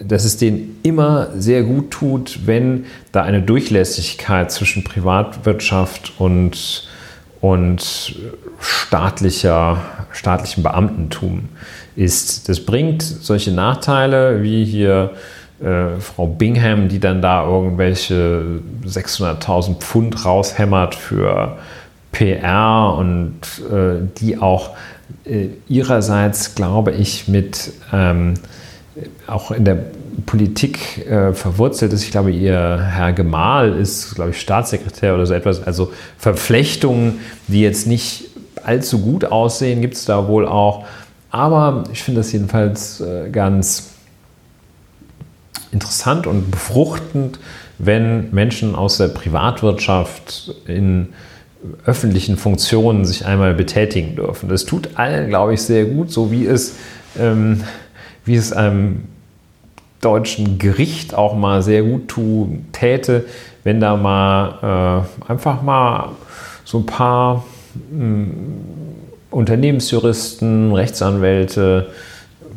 dass 0.00 0.24
es 0.24 0.36
denen 0.36 0.78
immer 0.82 1.30
sehr 1.36 1.62
gut 1.62 1.90
tut, 1.90 2.40
wenn 2.46 2.86
da 3.12 3.22
eine 3.22 3.42
Durchlässigkeit 3.42 4.50
zwischen 4.50 4.84
Privatwirtschaft 4.84 6.12
und, 6.18 6.88
und 7.44 8.14
staatlicher, 8.58 9.76
staatlichem 10.12 10.62
Beamtentum 10.62 11.50
ist. 11.94 12.48
Das 12.48 12.64
bringt 12.64 13.02
solche 13.02 13.52
Nachteile 13.52 14.42
wie 14.42 14.64
hier 14.64 15.10
äh, 15.60 16.00
Frau 16.00 16.26
Bingham, 16.26 16.88
die 16.88 17.00
dann 17.00 17.20
da 17.20 17.44
irgendwelche 17.44 18.60
600.000 18.86 19.74
Pfund 19.74 20.24
raushämmert 20.24 20.94
für 20.94 21.58
PR 22.12 22.94
und 22.98 23.34
äh, 23.70 24.08
die 24.16 24.38
auch 24.38 24.70
äh, 25.26 25.48
ihrerseits, 25.68 26.54
glaube 26.54 26.92
ich, 26.92 27.28
mit 27.28 27.72
ähm, 27.92 28.34
auch 29.26 29.50
in 29.50 29.64
der 29.64 29.78
Politik 30.26 31.06
äh, 31.06 31.32
verwurzelt 31.32 31.92
ist. 31.92 32.04
Ich 32.04 32.10
glaube, 32.10 32.30
ihr 32.30 32.80
Herr 32.80 33.12
Gemahl 33.12 33.72
ist, 33.74 34.14
glaube 34.14 34.30
ich, 34.30 34.40
Staatssekretär 34.40 35.14
oder 35.14 35.26
so 35.26 35.34
etwas. 35.34 35.66
Also 35.66 35.92
Verflechtungen, 36.18 37.20
die 37.48 37.62
jetzt 37.62 37.86
nicht 37.86 38.26
allzu 38.62 39.00
gut 39.00 39.24
aussehen, 39.24 39.80
gibt 39.80 39.94
es 39.94 40.04
da 40.04 40.28
wohl 40.28 40.46
auch. 40.46 40.86
Aber 41.30 41.84
ich 41.92 42.02
finde 42.02 42.20
das 42.20 42.32
jedenfalls 42.32 43.00
äh, 43.00 43.28
ganz 43.30 43.90
interessant 45.72 46.26
und 46.26 46.50
befruchtend, 46.50 47.40
wenn 47.78 48.30
Menschen 48.30 48.76
aus 48.76 48.98
der 48.98 49.08
Privatwirtschaft 49.08 50.54
in 50.66 51.08
öffentlichen 51.84 52.36
Funktionen 52.36 53.04
sich 53.04 53.26
einmal 53.26 53.54
betätigen 53.54 54.16
dürfen. 54.16 54.48
Das 54.48 54.64
tut 54.64 54.90
allen, 54.94 55.28
glaube 55.28 55.54
ich, 55.54 55.62
sehr 55.62 55.86
gut, 55.86 56.12
so 56.12 56.30
wie 56.30 56.46
es 56.46 56.76
ähm, 57.18 57.64
wie 58.24 58.36
es 58.36 58.52
einem 58.52 59.04
deutschen 60.00 60.58
Gericht 60.58 61.14
auch 61.14 61.34
mal 61.34 61.62
sehr 61.62 61.82
gut 61.82 62.14
täte, 62.72 63.24
wenn 63.64 63.80
da 63.80 63.96
mal 63.96 65.04
äh, 65.28 65.30
einfach 65.30 65.62
mal 65.62 66.10
so 66.64 66.78
ein 66.78 66.86
paar 66.86 67.44
mh, 67.90 67.98
hm, 67.98 68.32
Unternehmensjuristen, 69.30 70.72
Rechtsanwälte 70.72 71.88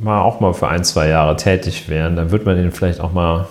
mal 0.02 0.22
auch 0.22 0.40
mal 0.40 0.54
für 0.54 0.68
ein, 0.68 0.84
zwei 0.84 1.08
Jahre 1.10 1.36
tätig 1.36 1.90
wären. 1.90 2.16
Dann 2.16 2.30
wird 2.32 2.46
man 2.46 2.58
ihnen 2.58 2.72
vielleicht 2.72 3.00
auch 3.00 3.14
mal 3.14 3.48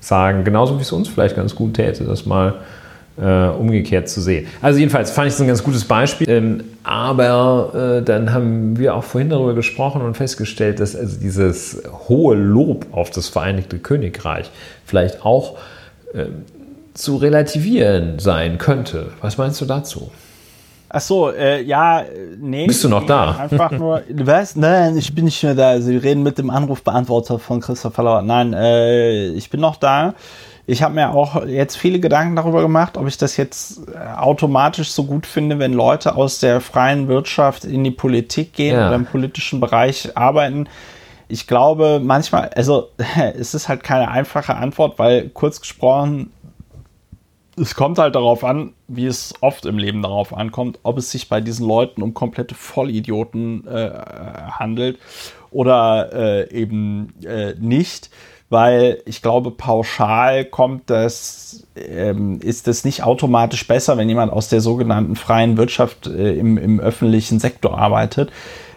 sagen, 0.00 0.44
genauso 0.44 0.78
wie 0.78 0.82
es 0.82 0.92
uns 0.92 1.08
vielleicht 1.08 1.34
ganz 1.34 1.54
gut 1.54 1.74
täte, 1.74 2.04
das 2.04 2.26
mal 2.26 2.54
äh, 3.16 3.48
umgekehrt 3.48 4.08
zu 4.08 4.20
sehen. 4.20 4.46
Also 4.62 4.78
jedenfalls 4.78 5.10
fand 5.10 5.28
ich 5.28 5.34
es 5.34 5.40
ein 5.40 5.46
ganz 5.46 5.62
gutes 5.62 5.84
Beispiel. 5.84 6.28
Ähm, 6.28 6.64
aber 6.82 7.98
äh, 8.00 8.02
dann 8.02 8.32
haben 8.32 8.78
wir 8.78 8.94
auch 8.94 9.04
vorhin 9.04 9.30
darüber 9.30 9.54
gesprochen 9.54 10.02
und 10.02 10.16
festgestellt, 10.16 10.80
dass 10.80 10.96
also 10.96 11.18
dieses 11.20 11.82
hohe 12.08 12.36
Lob 12.36 12.86
auf 12.92 13.10
das 13.10 13.28
Vereinigte 13.28 13.78
Königreich 13.78 14.50
vielleicht 14.84 15.24
auch 15.24 15.58
äh, 16.14 16.26
zu 16.94 17.16
relativieren 17.16 18.18
sein 18.18 18.58
könnte. 18.58 19.12
Was 19.20 19.38
meinst 19.38 19.60
du 19.60 19.64
dazu? 19.64 20.10
Ach 20.92 21.00
so, 21.00 21.30
äh, 21.30 21.62
ja, 21.62 22.02
nee. 22.40 22.66
Bist 22.66 22.82
du 22.82 22.88
noch 22.88 23.06
da? 23.06 23.36
Einfach 23.38 23.70
nur, 23.70 24.02
was? 24.12 24.56
Nein, 24.56 24.96
ich 24.96 25.14
bin 25.14 25.26
nicht 25.26 25.40
mehr 25.44 25.54
da. 25.54 25.80
Sie 25.80 25.96
reden 25.96 26.24
mit 26.24 26.36
dem 26.36 26.50
Anrufbeantworter 26.50 27.38
von 27.38 27.60
Christopher 27.60 28.02
Lauer. 28.02 28.22
Nein, 28.22 28.52
äh, 28.54 29.28
ich 29.28 29.48
bin 29.50 29.60
noch 29.60 29.76
da. 29.76 30.14
Ich 30.70 30.84
habe 30.84 30.94
mir 30.94 31.10
auch 31.10 31.44
jetzt 31.46 31.76
viele 31.76 31.98
Gedanken 31.98 32.36
darüber 32.36 32.62
gemacht, 32.62 32.96
ob 32.96 33.08
ich 33.08 33.18
das 33.18 33.36
jetzt 33.36 33.88
äh, 33.88 33.98
automatisch 34.16 34.92
so 34.92 35.02
gut 35.02 35.26
finde, 35.26 35.58
wenn 35.58 35.72
Leute 35.72 36.14
aus 36.14 36.38
der 36.38 36.60
freien 36.60 37.08
Wirtschaft 37.08 37.64
in 37.64 37.82
die 37.82 37.90
Politik 37.90 38.52
gehen 38.52 38.76
ja. 38.76 38.86
oder 38.86 38.94
im 38.94 39.04
politischen 39.04 39.58
Bereich 39.58 40.16
arbeiten. 40.16 40.68
Ich 41.26 41.48
glaube, 41.48 42.00
manchmal, 42.00 42.50
also 42.50 42.90
es 43.36 43.52
ist 43.52 43.68
halt 43.68 43.82
keine 43.82 44.12
einfache 44.12 44.54
Antwort, 44.54 45.00
weil 45.00 45.28
kurz 45.30 45.60
gesprochen, 45.60 46.32
es 47.56 47.74
kommt 47.74 47.98
halt 47.98 48.14
darauf 48.14 48.44
an, 48.44 48.72
wie 48.86 49.06
es 49.06 49.34
oft 49.40 49.66
im 49.66 49.76
Leben 49.76 50.02
darauf 50.02 50.32
ankommt, 50.32 50.78
ob 50.84 50.98
es 50.98 51.10
sich 51.10 51.28
bei 51.28 51.40
diesen 51.40 51.66
Leuten 51.66 52.00
um 52.00 52.14
komplette 52.14 52.54
Vollidioten 52.54 53.66
äh, 53.66 53.90
handelt 54.52 55.00
oder 55.50 56.12
äh, 56.12 56.54
eben 56.54 57.12
äh, 57.24 57.54
nicht 57.58 58.08
weil 58.50 58.98
ich 59.06 59.22
glaube, 59.22 59.52
pauschal 59.52 60.44
kommt 60.44 60.90
das, 60.90 61.66
ähm, 61.76 62.40
ist 62.42 62.66
es 62.68 62.84
nicht 62.84 63.04
automatisch 63.04 63.66
besser, 63.66 63.96
wenn 63.96 64.08
jemand 64.08 64.32
aus 64.32 64.48
der 64.48 64.60
sogenannten 64.60 65.14
freien 65.14 65.56
Wirtschaft 65.56 66.08
äh, 66.08 66.34
im, 66.34 66.58
im 66.58 66.80
öffentlichen 66.80 67.38
Sektor 67.38 67.78
arbeitet. 67.78 68.30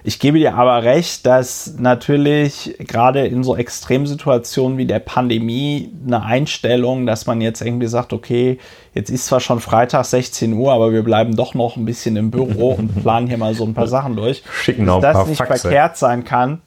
Ich 0.06 0.20
gebe 0.20 0.38
dir 0.38 0.56
aber 0.56 0.84
recht, 0.84 1.26
dass 1.26 1.76
natürlich 1.80 2.76
gerade 2.80 3.26
in 3.26 3.44
so 3.44 3.56
Extremsituationen 3.56 4.78
wie 4.78 4.86
der 4.86 5.00
Pandemie 5.00 5.92
eine 6.06 6.24
Einstellung, 6.24 7.06
dass 7.06 7.26
man 7.26 7.40
jetzt 7.40 7.62
irgendwie 7.62 7.88
sagt, 7.88 8.12
okay, 8.12 8.60
jetzt 8.94 9.10
ist 9.10 9.26
zwar 9.28 9.40
schon 9.40 9.62
Freitag 9.62 10.04
16 10.04 10.54
Uhr, 10.54 10.74
aber 10.74 10.92
wir 10.92 11.04
bleiben 11.04 11.36
doch 11.38 11.54
noch 11.54 11.78
ein 11.78 11.86
bisschen 11.86 12.18
im 12.18 12.32
Büro 12.32 12.74
und 12.74 12.94
planen 13.02 13.28
hier 13.28 13.38
mal 13.38 13.56
so 13.56 13.64
ein 13.64 13.74
paar 13.74 13.88
Sachen 13.88 14.18
durch, 14.18 14.44
Schicken 14.62 14.86
dass 14.86 15.02
das 15.02 15.28
nicht 15.28 15.38
Faxe. 15.38 15.62
verkehrt 15.62 15.98
sein 15.98 16.26
kann. 16.26 16.62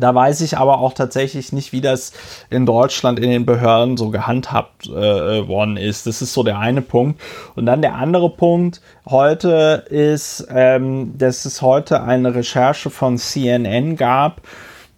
Da 0.00 0.14
weiß 0.14 0.40
ich 0.42 0.56
aber 0.56 0.78
auch 0.80 0.92
tatsächlich 0.92 1.52
nicht, 1.52 1.72
wie 1.72 1.80
das 1.80 2.12
in 2.50 2.66
Deutschland 2.66 3.18
in 3.18 3.30
den 3.30 3.46
Behörden 3.46 3.96
so 3.96 4.10
gehandhabt 4.10 4.86
äh, 4.86 5.48
worden 5.48 5.76
ist. 5.76 6.06
Das 6.06 6.22
ist 6.22 6.32
so 6.32 6.42
der 6.42 6.58
eine 6.58 6.82
Punkt. 6.82 7.20
Und 7.56 7.66
dann 7.66 7.82
der 7.82 7.94
andere 7.94 8.30
Punkt 8.30 8.80
heute 9.08 9.84
ist, 9.90 10.46
ähm, 10.50 11.16
dass 11.18 11.44
es 11.44 11.62
heute 11.62 12.02
eine 12.02 12.34
Recherche 12.34 12.90
von 12.90 13.18
CNN 13.18 13.96
gab, 13.96 14.42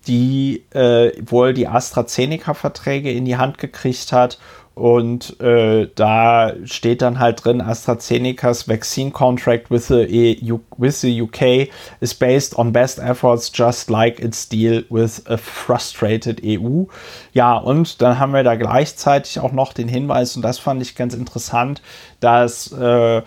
die 0.06 0.64
äh, 0.70 1.12
wohl 1.24 1.54
die 1.54 1.68
AstraZeneca-Verträge 1.68 3.12
in 3.12 3.24
die 3.24 3.36
Hand 3.36 3.58
gekriegt 3.58 4.12
hat 4.12 4.38
und 4.80 5.38
äh, 5.40 5.88
da 5.94 6.54
steht 6.64 7.02
dann 7.02 7.18
halt 7.18 7.44
drin, 7.44 7.60
AstraZeneca's 7.60 8.66
vaccine 8.66 9.10
contract 9.10 9.70
with 9.70 9.88
the, 9.88 10.40
EU, 10.42 10.56
with 10.78 11.02
the 11.02 11.20
UK 11.20 11.68
is 12.00 12.14
based 12.14 12.58
on 12.58 12.72
best 12.72 12.98
efforts, 12.98 13.52
just 13.52 13.90
like 13.90 14.18
its 14.18 14.48
deal 14.48 14.82
with 14.88 15.22
a 15.26 15.36
frustrated 15.36 16.40
EU. 16.42 16.86
Ja, 17.34 17.58
und 17.58 18.00
dann 18.00 18.18
haben 18.18 18.32
wir 18.32 18.42
da 18.42 18.54
gleichzeitig 18.54 19.38
auch 19.38 19.52
noch 19.52 19.74
den 19.74 19.88
Hinweis, 19.88 20.34
und 20.34 20.42
das 20.42 20.58
fand 20.58 20.80
ich 20.80 20.94
ganz 20.94 21.12
interessant, 21.12 21.82
dass 22.20 22.72
äh, 22.72 23.20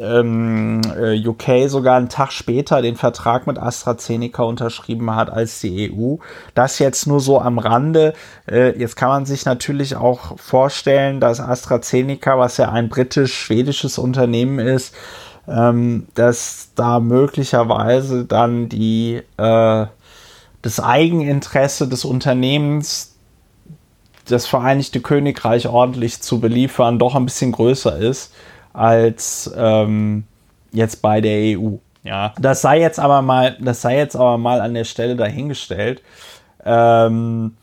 ähm, 0.00 0.80
äh, 0.96 1.26
UK 1.26 1.68
sogar 1.68 1.96
einen 1.96 2.08
Tag 2.08 2.32
später 2.32 2.82
den 2.82 2.96
Vertrag 2.96 3.46
mit 3.46 3.58
AstraZeneca 3.58 4.42
unterschrieben 4.42 5.14
hat 5.14 5.30
als 5.30 5.60
die 5.60 5.92
EU. 5.92 6.16
Das 6.54 6.78
jetzt 6.78 7.06
nur 7.06 7.20
so 7.20 7.40
am 7.40 7.58
Rande. 7.58 8.14
Äh, 8.50 8.78
jetzt 8.78 8.96
kann 8.96 9.08
man 9.08 9.26
sich 9.26 9.44
natürlich 9.44 9.96
auch 9.96 10.38
vorstellen, 10.38 11.20
dass 11.20 11.40
AstraZeneca, 11.40 12.38
was 12.38 12.56
ja 12.56 12.70
ein 12.70 12.88
britisch-schwedisches 12.88 13.98
Unternehmen 13.98 14.58
ist, 14.58 14.94
ähm, 15.46 16.06
dass 16.14 16.70
da 16.74 17.00
möglicherweise 17.00 18.24
dann 18.24 18.68
die 18.68 19.22
äh, 19.36 19.86
das 20.60 20.80
Eigeninteresse 20.80 21.88
des 21.88 22.04
Unternehmens 22.04 23.14
das 24.26 24.46
Vereinigte 24.46 25.00
Königreich 25.00 25.68
ordentlich 25.68 26.20
zu 26.20 26.40
beliefern, 26.40 26.98
doch 26.98 27.14
ein 27.14 27.24
bisschen 27.24 27.52
größer 27.52 27.96
ist 27.96 28.32
als 28.72 29.50
ähm, 29.56 30.24
jetzt 30.72 31.02
bei 31.02 31.20
der 31.20 31.58
EU. 31.58 31.76
Ja, 32.04 32.32
das 32.38 32.62
sei 32.62 32.80
jetzt 32.80 33.00
aber 33.00 33.22
mal, 33.22 33.56
das 33.60 33.82
sei 33.82 33.98
jetzt 33.98 34.16
aber 34.16 34.38
mal 34.38 34.60
an 34.60 34.74
der 34.74 34.84
Stelle 34.84 35.16
dahingestellt. 35.16 36.02
Ähm, 36.64 37.56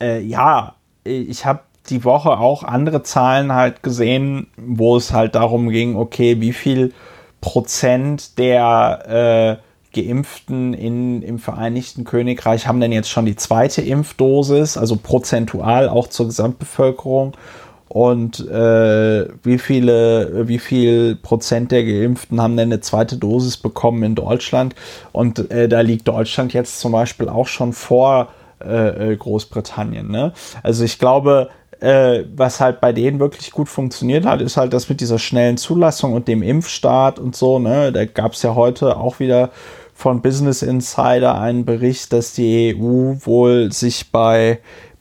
äh, 0.00 0.20
ja, 0.20 0.74
ich 1.04 1.44
habe 1.44 1.60
die 1.88 2.04
Woche 2.04 2.38
auch 2.38 2.62
andere 2.62 3.02
Zahlen 3.02 3.52
halt 3.52 3.82
gesehen, 3.82 4.46
wo 4.56 4.96
es 4.96 5.12
halt 5.12 5.34
darum 5.34 5.68
ging, 5.70 5.96
okay, 5.96 6.40
wie 6.40 6.52
viel 6.52 6.92
Prozent 7.40 8.38
der 8.38 9.58
äh, 9.58 9.70
Geimpften 9.92 10.74
in, 10.74 11.22
im 11.22 11.38
Vereinigten 11.38 12.04
Königreich 12.04 12.66
haben 12.66 12.80
denn 12.80 12.92
jetzt 12.92 13.10
schon 13.10 13.26
die 13.26 13.36
zweite 13.36 13.82
Impfdosis, 13.82 14.76
also 14.76 14.96
prozentual 14.96 15.88
auch 15.88 16.08
zur 16.08 16.26
Gesamtbevölkerung 16.26 17.32
und 17.92 18.38
äh, 18.48 19.26
wie 19.42 19.58
viele, 19.58 20.46
wie 20.46 20.60
viel 20.60 21.16
Prozent 21.16 21.72
der 21.72 21.82
Geimpften 21.82 22.40
haben 22.40 22.56
denn 22.56 22.68
eine 22.68 22.80
zweite 22.80 23.16
Dosis 23.16 23.56
bekommen 23.56 24.04
in 24.04 24.14
Deutschland? 24.14 24.76
Und 25.10 25.50
äh, 25.50 25.68
da 25.68 25.80
liegt 25.80 26.06
Deutschland 26.06 26.52
jetzt 26.52 26.78
zum 26.78 26.92
Beispiel 26.92 27.28
auch 27.28 27.48
schon 27.48 27.72
vor 27.72 28.28
äh, 28.64 29.14
äh 29.14 29.16
Großbritannien. 29.16 30.08
Ne? 30.08 30.32
Also 30.62 30.84
ich 30.84 31.00
glaube, 31.00 31.48
äh, 31.80 32.22
was 32.36 32.60
halt 32.60 32.80
bei 32.80 32.92
denen 32.92 33.18
wirklich 33.18 33.50
gut 33.50 33.68
funktioniert 33.68 34.24
hat, 34.24 34.40
ist 34.40 34.56
halt 34.56 34.72
das 34.72 34.88
mit 34.88 35.00
dieser 35.00 35.18
schnellen 35.18 35.56
Zulassung 35.56 36.12
und 36.12 36.28
dem 36.28 36.44
Impfstart 36.44 37.18
und 37.18 37.34
so. 37.34 37.58
Ne? 37.58 37.90
Da 37.90 38.04
gab 38.04 38.34
es 38.34 38.42
ja 38.42 38.54
heute 38.54 38.98
auch 38.98 39.18
wieder 39.18 39.50
von 39.94 40.22
Business 40.22 40.62
Insider 40.62 41.40
einen 41.40 41.64
Bericht, 41.64 42.12
dass 42.12 42.34
die 42.34 42.76
EU 42.78 43.16
wohl 43.26 43.72
sich 43.72 44.12
bei 44.12 44.60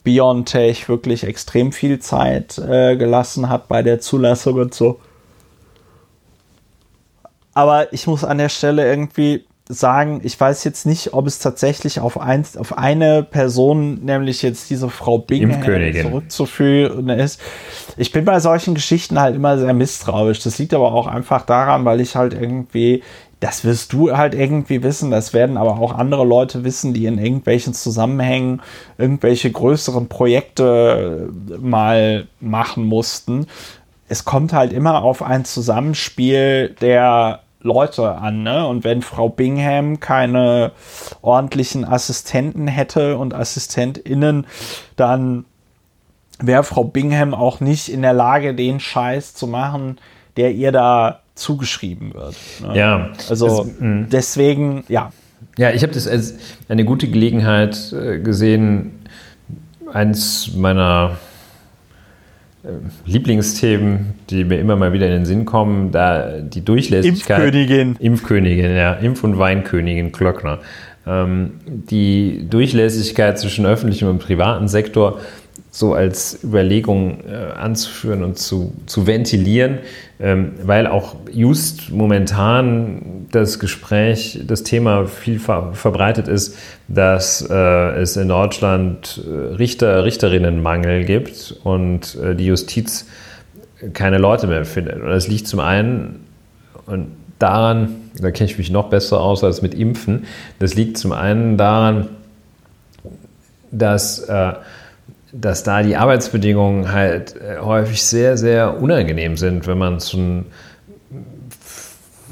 BioNTech 0.10 0.90
wirklich 0.90 1.24
extrem 1.24 1.72
viel 1.72 2.00
Zeit 2.00 2.58
äh, 2.58 2.98
gelassen 2.98 3.48
hat 3.48 3.68
bei 3.68 3.84
der 3.84 4.00
Zulassung 4.00 4.56
und 4.56 4.74
so. 4.74 5.00
Aber 7.54 7.94
ich 7.94 8.08
muss 8.08 8.24
an 8.24 8.40
der 8.40 8.50
Stelle 8.50 8.90
irgendwie 8.90 9.46
sagen, 9.68 10.22
ich 10.24 10.40
weiß 10.40 10.64
jetzt 10.64 10.88
nicht, 10.88 11.14
ob 11.14 11.28
es 11.28 11.38
tatsächlich 11.38 12.00
auf, 12.00 12.20
ein, 12.20 12.44
auf 12.58 12.76
eine 12.76 13.22
Person, 13.22 14.04
nämlich 14.04 14.42
jetzt 14.42 14.72
diese 14.72 14.90
Frau 14.90 15.20
Bingham, 15.20 15.62
zurückzuführen 15.94 17.10
ist. 17.10 17.40
Ich 17.96 18.12
bin 18.12 18.26
bei 18.26 18.40
solchen 18.40 18.74
Geschichten 18.74 19.20
halt 19.20 19.36
immer 19.36 19.60
sehr 19.60 19.76
misstrauisch. 19.76 20.40
Das 20.40 20.58
liegt 20.58 20.74
aber 20.74 20.92
auch 20.92 21.06
einfach 21.06 21.46
daran, 21.46 21.86
weil 21.86 22.02
ich 22.02 22.16
halt 22.16 22.34
irgendwie 22.34 23.04
das 23.40 23.64
wirst 23.64 23.94
du 23.94 24.16
halt 24.18 24.36
irgendwie 24.36 24.84
wissen, 24.84 25.12
das 25.12 25.34
werden 25.34 25.58
aber 25.58 25.80
auch 25.80 25.94
andere 25.94 26.26
Leute 26.26 26.64
wissen, 26.64 26.94
die 26.94 27.06
in 27.06 27.18
irgendwelchen 27.18 27.74
Zusammenhängen 27.74 28.62
irgendwelche 28.98 29.50
größeren 29.52 30.10
Projekte 30.10 31.30
mal 31.60 32.28
machen 32.42 32.86
mussten. 32.86 33.48
Es 34.10 34.26
kommt 34.26 34.52
halt 34.52 34.74
immer 34.74 35.04
auf 35.04 35.22
ein 35.22 35.46
Zusammenspiel 35.46 36.76
der 36.82 37.42
Leute 37.62 38.16
an, 38.16 38.44
ne? 38.44 38.66
Und 38.68 38.84
wenn 38.84 39.02
Frau 39.02 39.30
Bingham 39.30 40.00
keine 40.00 40.72
ordentlichen 41.22 41.86
Assistenten 41.86 42.68
hätte 42.68 43.18
und 43.18 43.34
AssistentInnen, 43.34 44.48
dann 44.96 45.46
wäre 46.40 46.64
Frau 46.64 46.86
Bingham 46.86 47.34
auch 47.34 47.60
nicht 47.60 47.90
in 47.90 48.02
der 48.02 48.14
Lage, 48.14 48.56
den 48.56 48.80
Scheiß 48.80 49.34
zu 49.34 49.46
machen, 49.46 50.00
der 50.38 50.54
ihr 50.54 50.72
da 50.72 51.20
zugeschrieben 51.40 52.14
wird. 52.14 52.36
Ne? 52.62 52.78
Ja. 52.78 53.10
Also 53.30 53.48
es, 53.48 53.80
hm. 53.80 54.08
deswegen, 54.12 54.84
ja. 54.88 55.12
Ja, 55.58 55.72
ich 55.72 55.84
habe 55.84 55.94
das 55.94 56.08
als 56.08 56.36
eine 56.68 56.86
gute 56.86 57.08
Gelegenheit 57.08 57.94
äh, 57.94 58.20
gesehen, 58.20 58.92
eins 59.92 60.52
meiner 60.56 61.18
äh, 62.64 62.68
Lieblingsthemen, 63.06 64.14
die 64.30 64.44
mir 64.44 64.60
immer 64.60 64.76
mal 64.76 64.94
wieder 64.94 65.08
in 65.08 65.14
den 65.14 65.26
Sinn 65.26 65.46
kommen, 65.46 65.92
da 65.92 66.40
die 66.40 66.64
Durchlässigkeit. 66.64 67.40
Impfkönigin. 67.40 67.96
Impfkönigin, 68.00 68.76
ja. 68.76 68.94
Impf- 68.94 69.24
und 69.24 69.38
Weinkönigin 69.38 70.12
Klöckner. 70.12 70.60
Ähm, 71.08 71.54
die 71.66 72.46
Durchlässigkeit 72.50 73.40
zwischen 73.40 73.66
öffentlichem 73.66 74.10
und 74.10 74.20
privaten 74.20 74.68
Sektor 74.68 75.20
so 75.72 75.94
als 75.94 76.44
Überlegung 76.44 77.20
äh, 77.30 77.36
anzuführen 77.58 78.24
und 78.24 78.40
zu, 78.40 78.74
zu 78.88 79.06
ventilieren, 79.06 79.80
ähm, 80.20 80.54
weil 80.64 80.88
auch 80.88 81.16
just 81.32 81.92
momentan 81.92 83.28
das 83.32 83.60
Gespräch, 83.60 84.42
das 84.48 84.64
Thema 84.64 85.06
viel 85.06 85.40
ver 85.40 85.74
verbreitet 85.74 86.28
ist, 86.28 86.58
dass 86.88 87.48
äh, 87.48 87.54
es 88.02 88.18
in 88.18 88.30
Deutschland 88.30 89.24
äh, 89.26 89.56
Richter, 89.56 90.04
Richterinnenmangel 90.04 91.06
gibt 91.06 91.56
und 91.64 92.16
äh, 92.16 92.36
die 92.36 92.48
Justiz 92.48 93.08
keine 93.94 94.18
Leute 94.18 94.48
mehr 94.48 94.66
findet. 94.66 95.02
Und 95.02 95.10
das 95.10 95.28
liegt 95.28 95.48
zum 95.48 95.60
einen 95.60 96.26
und 96.88 97.12
daran, 97.38 97.96
da 98.20 98.32
kenne 98.32 98.50
ich 98.50 98.58
mich 98.58 98.72
noch 98.72 98.90
besser 98.90 99.22
aus 99.22 99.44
als 99.44 99.62
mit 99.62 99.74
Impfen, 99.76 100.26
das 100.58 100.74
liegt 100.74 100.98
zum 100.98 101.12
einen 101.12 101.58
daran, 101.58 102.10
dass 103.72 104.20
äh, 104.20 104.54
dass 105.32 105.64
da 105.64 105.84
die 105.84 105.96
Arbeitsbedingungen 105.96 106.92
halt 106.92 107.36
äh, 107.36 107.60
häufig 107.60 108.04
sehr, 108.04 108.38
sehr 108.38 108.82
unangenehm 108.82 109.38
sind, 109.38 109.68
wenn 109.68 109.78
man 109.78 110.00
so 110.00 110.18
einen 110.18 110.46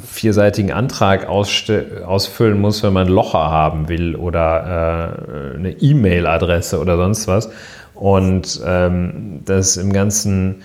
vierseitigen 0.06 0.72
Antrag 0.72 1.28
ausfüllen 1.28 2.60
muss, 2.60 2.82
wenn 2.82 2.94
man 2.94 3.08
Locher 3.08 3.52
haben 3.52 3.88
will 3.88 4.16
oder 4.16 5.54
äh, 5.54 5.58
eine 5.58 5.72
E-Mail-Adresse 5.72 6.80
oder 6.80 6.98
sonst 6.98 7.28
was. 7.28 7.50
Und 7.94 8.62
ähm, 8.66 9.42
dass 9.46 9.78
im 9.78 9.94
ganzen 9.94 10.64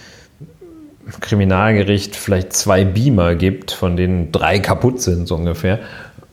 Kriminalgericht 1.21 2.17
vielleicht 2.17 2.53
zwei 2.53 2.85
Beamer 2.85 3.35
gibt, 3.35 3.73
von 3.73 3.97
denen 3.97 4.33
drei 4.33 4.59
kaputt 4.59 5.03
sind, 5.03 5.29
so 5.29 5.35
ungefähr. 5.35 5.81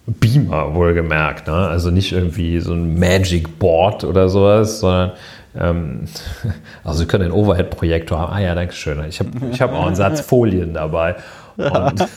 Beamer 0.05 0.73
wohlgemerkt, 0.73 1.47
ne? 1.47 1.53
also 1.53 1.91
nicht 1.91 2.11
irgendwie 2.11 2.59
so 2.59 2.73
ein 2.73 2.97
Magic 2.97 3.59
Board 3.59 4.03
oder 4.03 4.27
sowas, 4.27 4.79
sondern 4.79 5.11
ähm, 5.57 6.05
also 6.83 6.99
Sie 6.99 7.05
können 7.07 7.25
einen 7.25 7.33
Overhead-Projektor 7.33 8.19
haben. 8.19 8.33
Ah 8.33 8.39
ja, 8.39 8.55
danke 8.55 8.73
schön. 8.73 9.03
Ich 9.07 9.19
habe 9.19 9.31
ich 9.51 9.61
hab 9.61 9.73
auch 9.73 9.85
einen 9.85 9.95
Satz 9.95 10.21
Folien 10.21 10.73
dabei. 10.73 11.15
Und, 11.57 12.07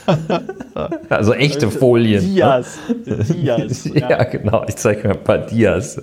also 1.09 1.33
echte 1.33 1.69
Folien. 1.69 2.23
Ne? 2.23 2.29
Dias. 2.29 2.77
Dias. 3.05 3.85
ja. 3.93 4.09
ja, 4.09 4.23
genau. 4.23 4.63
Ich 4.67 4.77
zeige 4.77 5.07
mir 5.07 5.15
ein 5.15 5.23
paar 5.23 5.39
Dias. 5.39 6.01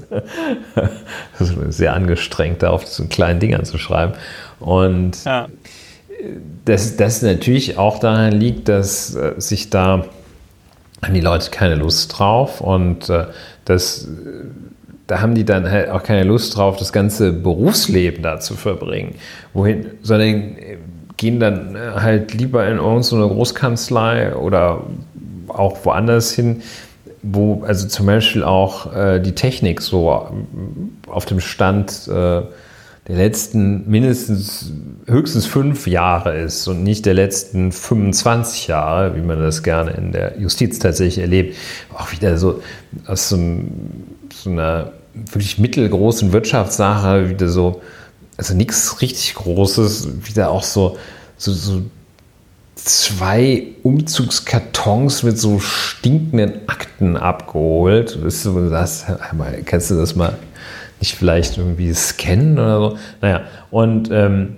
Das 1.38 1.50
ist 1.50 1.76
sehr 1.78 1.94
angestrengt, 1.94 2.62
da 2.62 2.70
auf 2.70 2.86
so 2.86 3.06
kleinen 3.06 3.40
Dingern 3.40 3.64
zu 3.64 3.78
schreiben. 3.78 4.12
Und 4.58 5.24
ja. 5.24 5.48
das, 6.66 6.96
das 6.96 7.22
natürlich 7.22 7.78
auch 7.78 7.98
daran 7.98 8.32
liegt, 8.32 8.68
dass 8.68 9.14
äh, 9.14 9.34
sich 9.38 9.70
da 9.70 10.04
haben 11.02 11.14
die 11.14 11.20
Leute 11.20 11.50
keine 11.50 11.76
Lust 11.76 12.18
drauf 12.18 12.60
und 12.60 13.08
äh, 13.08 13.24
das 13.64 14.06
da 15.10 15.20
haben 15.20 15.34
die 15.34 15.44
dann 15.44 15.68
halt 15.68 15.90
auch 15.90 16.04
keine 16.04 16.22
Lust 16.22 16.56
drauf, 16.56 16.76
das 16.76 16.92
ganze 16.92 17.32
Berufsleben 17.32 18.22
da 18.22 18.38
zu 18.38 18.54
verbringen. 18.54 19.16
Wohin, 19.52 19.86
sondern 20.02 20.54
gehen 21.16 21.40
dann 21.40 21.76
halt 21.76 22.32
lieber 22.32 22.64
in 22.68 22.76
irgendeine 22.76 23.26
Großkanzlei 23.26 24.36
oder 24.36 24.84
auch 25.48 25.84
woanders 25.84 26.30
hin, 26.32 26.62
wo 27.22 27.64
also 27.64 27.88
zum 27.88 28.06
Beispiel 28.06 28.44
auch 28.44 28.94
äh, 28.94 29.18
die 29.18 29.34
Technik 29.34 29.82
so 29.82 30.28
auf 31.08 31.26
dem 31.26 31.40
Stand 31.40 32.06
äh, 32.06 32.12
der 32.12 33.16
letzten 33.16 33.90
mindestens 33.90 34.72
höchstens 35.06 35.44
fünf 35.44 35.88
Jahre 35.88 36.38
ist 36.38 36.68
und 36.68 36.84
nicht 36.84 37.04
der 37.04 37.14
letzten 37.14 37.72
25 37.72 38.68
Jahre, 38.68 39.16
wie 39.16 39.22
man 39.22 39.40
das 39.40 39.64
gerne 39.64 39.90
in 39.90 40.12
der 40.12 40.38
Justiz 40.38 40.78
tatsächlich 40.78 41.18
erlebt. 41.18 41.56
Auch 41.98 42.12
wieder 42.12 42.38
so 42.38 42.62
aus 43.06 43.28
so, 43.28 43.36
so 44.32 44.50
einer 44.50 44.92
wirklich 45.14 45.58
mittelgroßen 45.58 46.32
Wirtschaftssache 46.32 47.30
wieder 47.30 47.48
so, 47.48 47.82
also 48.36 48.54
nichts 48.54 49.00
richtig 49.02 49.34
Großes, 49.34 50.26
wieder 50.26 50.50
auch 50.50 50.62
so, 50.62 50.96
so, 51.36 51.52
so 51.52 51.82
zwei 52.76 53.68
Umzugskartons 53.82 55.22
mit 55.22 55.38
so 55.38 55.58
stinkenden 55.58 56.68
Akten 56.68 57.16
abgeholt. 57.16 58.22
Weißt 58.24 58.46
du, 58.46 58.70
das, 58.70 59.04
kannst 59.64 59.90
du 59.90 59.96
das 59.96 60.16
mal 60.16 60.38
nicht 61.00 61.16
vielleicht 61.16 61.58
irgendwie 61.58 61.92
scannen 61.92 62.58
oder 62.58 62.78
so? 62.78 62.98
Naja, 63.20 63.42
und 63.70 64.10
ähm, 64.10 64.56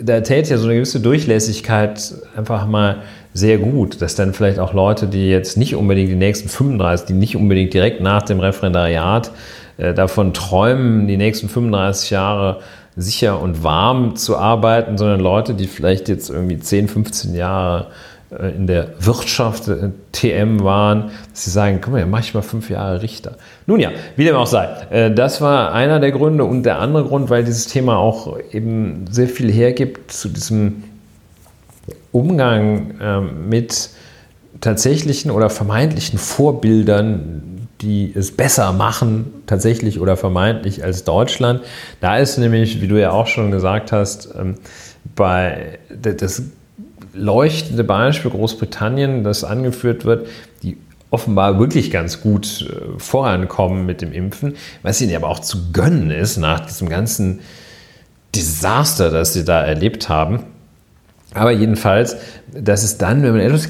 da 0.00 0.20
täte 0.20 0.50
ja 0.50 0.58
so 0.58 0.64
eine 0.64 0.74
gewisse 0.74 1.00
Durchlässigkeit 1.00 2.14
einfach 2.36 2.66
mal 2.66 3.02
sehr 3.34 3.58
gut, 3.58 4.02
dass 4.02 4.14
dann 4.14 4.34
vielleicht 4.34 4.58
auch 4.58 4.72
Leute, 4.72 5.06
die 5.06 5.28
jetzt 5.28 5.56
nicht 5.56 5.74
unbedingt 5.74 6.10
die 6.10 6.16
nächsten 6.16 6.48
35, 6.48 7.06
die 7.06 7.12
nicht 7.12 7.36
unbedingt 7.36 7.74
direkt 7.74 8.00
nach 8.00 8.22
dem 8.22 8.40
Referendariat 8.40 9.30
äh, 9.76 9.94
davon 9.94 10.34
träumen, 10.34 11.06
die 11.06 11.16
nächsten 11.16 11.48
35 11.48 12.10
Jahre 12.10 12.60
sicher 12.96 13.40
und 13.40 13.62
warm 13.62 14.16
zu 14.16 14.36
arbeiten, 14.36 14.98
sondern 14.98 15.20
Leute, 15.20 15.54
die 15.54 15.68
vielleicht 15.68 16.08
jetzt 16.08 16.30
irgendwie 16.30 16.58
10, 16.58 16.88
15 16.88 17.34
Jahre 17.34 17.86
äh, 18.30 18.54
in 18.54 18.66
der 18.66 18.88
Wirtschaft 18.98 19.68
äh, 19.68 19.90
TM 20.12 20.62
waren, 20.64 21.10
dass 21.30 21.44
sie 21.44 21.50
sagen, 21.50 21.80
komm 21.80 21.94
mal, 21.94 22.04
mach 22.06 22.20
ich 22.20 22.34
mal 22.34 22.42
fünf 22.42 22.68
Jahre 22.70 23.00
Richter. 23.00 23.36
Nun 23.66 23.80
ja, 23.80 23.90
wie 24.16 24.24
dem 24.24 24.34
auch 24.34 24.46
sei. 24.46 24.68
Äh, 24.90 25.14
das 25.14 25.40
war 25.40 25.72
einer 25.72 26.00
der 26.00 26.12
Gründe 26.12 26.44
und 26.44 26.64
der 26.64 26.78
andere 26.78 27.04
Grund, 27.04 27.30
weil 27.30 27.44
dieses 27.44 27.68
Thema 27.68 27.96
auch 27.96 28.36
eben 28.52 29.06
sehr 29.10 29.28
viel 29.28 29.50
hergibt 29.50 30.12
zu 30.12 30.28
diesem 30.28 30.82
Umgang 32.12 32.94
ähm, 33.00 33.48
mit 33.48 33.90
tatsächlichen 34.60 35.30
oder 35.30 35.50
vermeintlichen 35.50 36.18
Vorbildern 36.18 37.58
die 37.80 38.12
es 38.14 38.32
besser 38.32 38.72
machen, 38.72 39.42
tatsächlich 39.46 40.00
oder 40.00 40.16
vermeintlich 40.16 40.82
als 40.82 41.04
Deutschland. 41.04 41.62
Da 42.00 42.18
ist 42.18 42.38
nämlich, 42.38 42.80
wie 42.80 42.88
du 42.88 43.00
ja 43.00 43.12
auch 43.12 43.26
schon 43.26 43.50
gesagt 43.50 43.92
hast, 43.92 44.30
ähm, 44.38 44.56
bei 45.14 45.78
das 45.88 46.42
leuchtende 47.12 47.84
Beispiel 47.84 48.30
Großbritannien, 48.30 49.24
das 49.24 49.44
angeführt 49.44 50.04
wird, 50.04 50.26
die 50.62 50.76
offenbar 51.10 51.58
wirklich 51.58 51.90
ganz 51.90 52.20
gut 52.20 52.68
äh, 52.68 52.98
vorankommen 52.98 53.86
mit 53.86 54.02
dem 54.02 54.12
Impfen, 54.12 54.56
was 54.82 55.00
ihnen 55.00 55.14
aber 55.14 55.28
auch 55.28 55.40
zu 55.40 55.72
gönnen 55.72 56.10
ist 56.10 56.36
nach 56.36 56.60
diesem 56.60 56.88
ganzen 56.88 57.40
Desaster, 58.34 59.10
das 59.10 59.32
sie 59.32 59.44
da 59.44 59.62
erlebt 59.62 60.08
haben. 60.08 60.44
Aber 61.34 61.50
jedenfalls, 61.50 62.16
dass 62.52 62.84
es 62.84 62.96
dann, 62.96 63.22
wenn 63.22 63.32
man 63.32 63.40
etwas, 63.40 63.68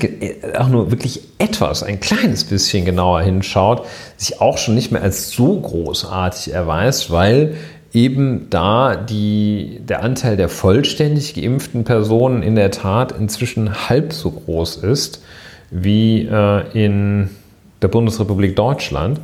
auch 0.56 0.68
nur 0.68 0.90
wirklich 0.92 1.22
etwas, 1.38 1.82
ein 1.82 1.98
kleines 1.98 2.44
bisschen 2.44 2.84
genauer 2.84 3.22
hinschaut, 3.22 3.84
sich 4.16 4.40
auch 4.40 4.58
schon 4.58 4.76
nicht 4.76 4.92
mehr 4.92 5.02
als 5.02 5.30
so 5.30 5.60
großartig 5.60 6.52
erweist, 6.54 7.10
weil 7.10 7.56
eben 7.92 8.48
da 8.50 8.94
die, 8.94 9.80
der 9.80 10.02
Anteil 10.02 10.36
der 10.36 10.48
vollständig 10.48 11.34
geimpften 11.34 11.84
Personen 11.84 12.42
in 12.42 12.54
der 12.54 12.70
Tat 12.70 13.12
inzwischen 13.12 13.88
halb 13.88 14.12
so 14.12 14.30
groß 14.30 14.76
ist 14.76 15.22
wie 15.70 16.26
äh, 16.30 16.62
in 16.72 17.30
der 17.82 17.88
Bundesrepublik 17.88 18.56
Deutschland. 18.56 19.20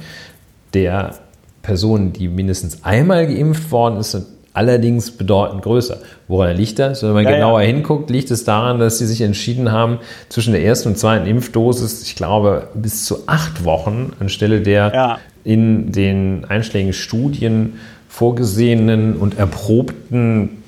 Der 0.72 1.14
Personen, 1.62 2.12
die 2.12 2.28
mindestens 2.28 2.84
einmal 2.84 3.26
geimpft 3.26 3.70
worden 3.70 4.02
sind, 4.02 4.26
allerdings 4.54 5.10
bedeutend 5.10 5.62
größer. 5.62 5.98
Woran 6.28 6.56
liegt 6.56 6.78
das? 6.78 7.02
Wenn 7.02 7.12
man 7.12 7.24
ja, 7.24 7.32
genauer 7.32 7.60
ja. 7.60 7.66
hinguckt, 7.66 8.08
liegt 8.08 8.30
es 8.30 8.44
daran, 8.44 8.78
dass 8.78 8.98
sie 8.98 9.06
sich 9.06 9.20
entschieden 9.20 9.70
haben, 9.70 9.98
zwischen 10.30 10.52
der 10.52 10.64
ersten 10.64 10.90
und 10.90 10.98
zweiten 10.98 11.26
Impfdosis, 11.26 12.02
ich 12.04 12.16
glaube, 12.16 12.68
bis 12.74 13.04
zu 13.04 13.26
acht 13.26 13.64
Wochen 13.64 14.12
anstelle 14.20 14.62
der 14.62 14.92
ja. 14.94 15.18
in 15.42 15.92
den 15.92 16.46
einschlägigen 16.48 16.94
Studien 16.94 17.78
vorgesehenen 18.08 19.16
und 19.16 19.38
erprobten 19.38 20.62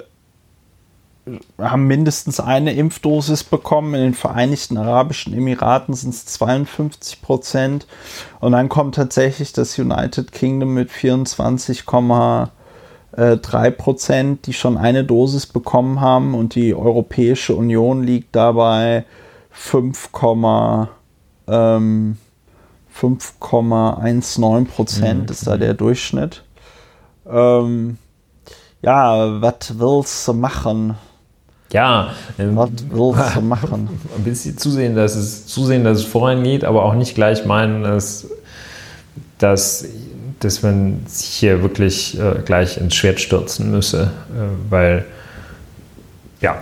haben 1.58 1.86
mindestens 1.86 2.40
eine 2.40 2.74
Impfdosis 2.74 3.44
bekommen. 3.44 3.94
In 3.94 4.02
den 4.02 4.14
Vereinigten 4.14 4.76
Arabischen 4.76 5.32
Emiraten 5.32 5.94
sind 5.94 6.14
es 6.14 6.26
52 6.26 7.22
Prozent. 7.22 7.86
Und 8.40 8.52
dann 8.52 8.68
kommt 8.68 8.96
tatsächlich 8.96 9.52
das 9.52 9.78
United 9.78 10.32
Kingdom 10.32 10.74
mit 10.74 10.90
24,3 13.16 13.70
Prozent, 13.70 14.46
die 14.46 14.52
schon 14.52 14.76
eine 14.76 15.04
Dosis 15.04 15.46
bekommen 15.46 16.00
haben. 16.00 16.34
Und 16.34 16.54
die 16.54 16.74
Europäische 16.74 17.54
Union 17.54 18.02
liegt 18.02 18.34
dabei 18.34 19.04
5,19 19.56 20.88
ähm, 21.48 22.16
Prozent, 24.66 25.22
mhm. 25.22 25.28
ist 25.30 25.46
da 25.46 25.56
der 25.56 25.74
Durchschnitt. 25.74 26.42
Ähm, 27.30 27.98
ja, 28.82 29.40
was 29.40 29.78
willst 29.78 30.28
du 30.28 30.34
machen? 30.34 30.96
Ja, 31.72 32.10
ähm, 32.38 32.56
was 32.56 32.70
willst 32.90 33.36
du 33.36 33.40
machen? 33.42 33.88
Ein 34.16 34.24
bisschen 34.24 34.58
zusehen, 34.58 34.94
dass 34.94 35.16
es 35.16 35.46
zusehen, 35.46 35.84
dass 35.84 35.98
es 35.98 36.04
vorangeht, 36.04 36.64
aber 36.64 36.84
auch 36.84 36.94
nicht 36.94 37.14
gleich 37.14 37.46
meinen, 37.46 37.82
dass, 37.82 38.28
dass, 39.38 39.86
dass 40.44 40.62
man 40.62 41.02
sich 41.06 41.28
hier 41.28 41.62
wirklich 41.62 42.18
äh, 42.18 42.42
gleich 42.44 42.76
ins 42.76 42.94
Schwert 42.94 43.20
stürzen 43.20 43.70
müsse, 43.70 44.10
äh, 44.30 44.70
weil 44.70 45.06
ja. 46.40 46.58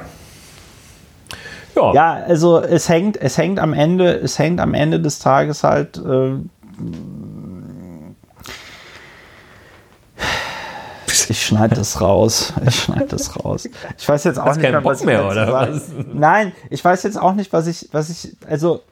Ja. 1.75 1.95
ja, 1.95 2.13
also 2.27 2.61
es 2.61 2.89
hängt, 2.89 3.17
es 3.17 3.39
hängt 3.39 3.59
am 3.59 3.73
Ende, 3.73 4.13
es 4.13 4.39
hängt 4.39 4.61
am 4.61 4.75
Ende 4.75 5.01
des 5.01 5.19
Tages 5.19 5.65
halt 5.65 5.97
äh, 5.97 6.35
Ich 11.29 11.47
schneide 11.47 11.77
das 11.77 12.01
raus. 12.01 12.53
Ich 12.67 12.83
schneide 12.83 13.07
das 13.07 13.43
raus. 13.43 13.67
Ich 13.99 14.09
weiß 14.09 14.25
jetzt 14.25 14.39
auch 14.39 14.47
Hast 14.47 14.59
nicht 14.59 14.71
mehr, 14.71 14.85
was 14.85 15.03
mehr, 15.03 15.27
oder 15.27 15.51
was? 15.51 15.91
Nein, 16.13 16.53
ich 16.69 16.85
weiß 16.85 17.05
jetzt 17.05 17.19
auch 17.19 17.33
nicht, 17.33 17.53
was 17.55 17.67
ich, 17.67 17.89
was 17.93 18.11
ich, 18.11 18.37
also 18.47 18.83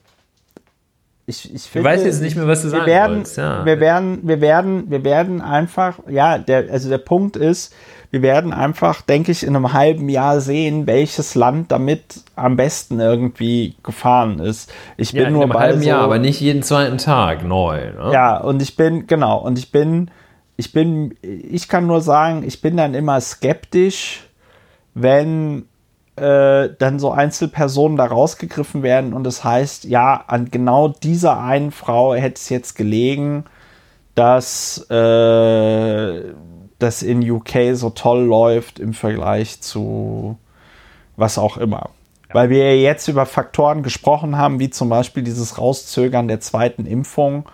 ich, 1.30 1.54
ich 1.54 1.62
finde, 1.62 1.88
du 1.88 1.94
weißt 1.94 2.04
jetzt 2.04 2.20
nicht 2.20 2.36
mehr, 2.36 2.46
was 2.46 2.62
du 2.62 2.68
sagen 2.68 2.86
werden, 2.86 3.16
wolltest. 3.16 3.36
Ja. 3.38 3.64
Wir 3.64 3.80
werden, 3.80 4.20
wir 4.22 4.40
werden, 4.40 4.90
wir 4.90 5.04
werden 5.04 5.40
einfach, 5.40 5.98
ja, 6.08 6.38
der, 6.38 6.70
also 6.70 6.88
der 6.88 6.98
Punkt 6.98 7.36
ist, 7.36 7.74
wir 8.10 8.22
werden 8.22 8.52
einfach, 8.52 9.02
denke 9.02 9.30
ich, 9.30 9.44
in 9.44 9.54
einem 9.54 9.72
halben 9.72 10.08
Jahr 10.08 10.40
sehen, 10.40 10.86
welches 10.86 11.36
Land 11.36 11.70
damit 11.70 12.22
am 12.34 12.56
besten 12.56 12.98
irgendwie 12.98 13.76
gefahren 13.82 14.40
ist. 14.40 14.72
Ich 14.96 15.12
bin 15.12 15.22
ja, 15.22 15.30
nur 15.30 15.44
in 15.44 15.50
einem 15.50 15.52
bei 15.52 15.60
halben 15.60 15.80
so, 15.80 15.88
Jahr, 15.88 16.02
aber 16.02 16.18
nicht 16.18 16.40
jeden 16.40 16.62
zweiten 16.62 16.98
Tag 16.98 17.44
neu. 17.44 17.92
Ne? 17.92 18.10
Ja, 18.12 18.38
und 18.38 18.60
ich 18.60 18.76
bin 18.76 19.06
genau, 19.06 19.38
und 19.38 19.58
ich 19.58 19.70
bin 19.70 20.10
ich 20.60 20.72
bin, 20.72 21.14
ich 21.22 21.68
kann 21.68 21.86
nur 21.86 22.02
sagen, 22.02 22.44
ich 22.46 22.60
bin 22.60 22.76
dann 22.76 22.92
immer 22.92 23.18
skeptisch, 23.20 24.28
wenn 24.92 25.64
äh, 26.20 26.74
dann 26.78 26.98
so 26.98 27.10
Einzelpersonen 27.10 27.96
da 27.96 28.06
rausgegriffen 28.06 28.82
werden 28.82 29.12
und 29.12 29.26
es 29.26 29.36
das 29.36 29.44
heißt, 29.44 29.84
ja, 29.84 30.24
an 30.26 30.50
genau 30.50 30.88
dieser 30.88 31.40
einen 31.40 31.72
Frau 31.72 32.14
hätte 32.14 32.36
es 32.36 32.48
jetzt 32.48 32.76
gelegen, 32.76 33.44
dass 34.14 34.86
äh, 34.90 36.32
das 36.78 37.02
in 37.02 37.28
UK 37.28 37.74
so 37.74 37.90
toll 37.90 38.24
läuft 38.24 38.78
im 38.78 38.92
Vergleich 38.92 39.60
zu 39.60 40.36
was 41.16 41.38
auch 41.38 41.56
immer. 41.56 41.90
Ja. 42.28 42.34
Weil 42.34 42.50
wir 42.50 42.80
jetzt 42.80 43.08
über 43.08 43.26
Faktoren 43.26 43.82
gesprochen 43.82 44.36
haben, 44.36 44.58
wie 44.58 44.70
zum 44.70 44.88
Beispiel 44.88 45.22
dieses 45.22 45.58
Rauszögern 45.58 46.28
der 46.28 46.40
zweiten 46.40 46.86
Impfung, 46.86 47.48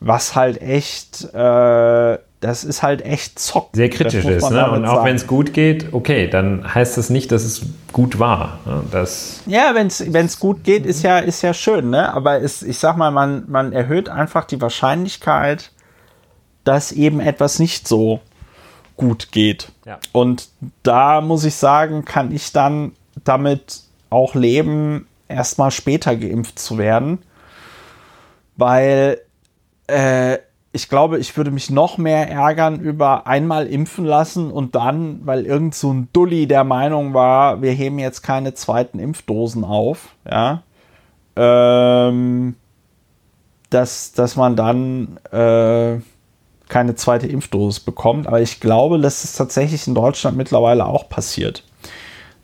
was 0.00 0.34
halt 0.34 0.60
echt 0.62 1.24
äh, 1.34 2.18
das 2.40 2.62
ist 2.62 2.82
halt 2.82 3.04
echt 3.04 3.38
Zock. 3.38 3.70
Sehr 3.72 3.90
kritisch 3.90 4.24
ist, 4.24 4.50
ne? 4.50 4.70
Und 4.70 4.86
auch 4.86 5.04
wenn 5.04 5.16
es 5.16 5.26
gut 5.26 5.52
geht, 5.52 5.92
okay, 5.92 6.28
dann 6.28 6.72
heißt 6.72 6.96
das 6.96 7.10
nicht, 7.10 7.32
dass 7.32 7.42
es 7.42 7.62
gut 7.92 8.18
war. 8.18 8.60
Ne? 8.64 8.82
Das 8.92 9.40
ja, 9.46 9.74
wenn 9.74 9.86
es 9.88 10.38
gut 10.38 10.62
geht, 10.62 10.86
ist 10.86 11.02
ja, 11.02 11.18
ist 11.18 11.42
ja 11.42 11.52
schön, 11.52 11.90
ne? 11.90 12.12
Aber 12.14 12.40
es, 12.40 12.62
ich 12.62 12.78
sag 12.78 12.96
mal, 12.96 13.10
man, 13.10 13.44
man 13.48 13.72
erhöht 13.72 14.08
einfach 14.08 14.44
die 14.44 14.60
Wahrscheinlichkeit, 14.60 15.72
dass 16.62 16.92
eben 16.92 17.18
etwas 17.18 17.58
nicht 17.58 17.88
so 17.88 18.20
gut 18.96 19.32
geht. 19.32 19.72
Ja. 19.84 19.98
Und 20.12 20.48
da 20.82 21.20
muss 21.20 21.44
ich 21.44 21.54
sagen, 21.56 22.04
kann 22.04 22.30
ich 22.32 22.52
dann 22.52 22.92
damit 23.24 23.80
auch 24.10 24.34
leben, 24.34 25.08
erstmal 25.26 25.70
später 25.70 26.14
geimpft 26.14 26.58
zu 26.58 26.78
werden. 26.78 27.18
Weil 28.56 29.20
äh, 29.86 30.38
ich 30.78 30.88
glaube, 30.88 31.18
ich 31.18 31.36
würde 31.36 31.50
mich 31.50 31.70
noch 31.70 31.98
mehr 31.98 32.30
ärgern 32.30 32.78
über 32.78 33.26
einmal 33.26 33.66
impfen 33.66 34.04
lassen 34.04 34.52
und 34.52 34.76
dann, 34.76 35.26
weil 35.26 35.44
irgend 35.44 35.74
so 35.74 35.92
ein 35.92 36.08
Dulli 36.12 36.46
der 36.46 36.62
Meinung 36.62 37.14
war, 37.14 37.62
wir 37.62 37.72
heben 37.72 37.98
jetzt 37.98 38.22
keine 38.22 38.54
zweiten 38.54 39.00
Impfdosen 39.00 39.64
auf, 39.64 40.14
ja, 40.24 40.62
ähm, 41.34 42.54
dass, 43.70 44.12
dass 44.12 44.36
man 44.36 44.54
dann 44.54 45.18
äh, 45.32 46.00
keine 46.68 46.94
zweite 46.94 47.26
Impfdosis 47.26 47.80
bekommt. 47.80 48.28
Aber 48.28 48.40
ich 48.40 48.60
glaube, 48.60 49.00
dass 49.00 49.24
es 49.24 49.32
tatsächlich 49.32 49.88
in 49.88 49.96
Deutschland 49.96 50.36
mittlerweile 50.36 50.86
auch 50.86 51.08
passiert. 51.08 51.64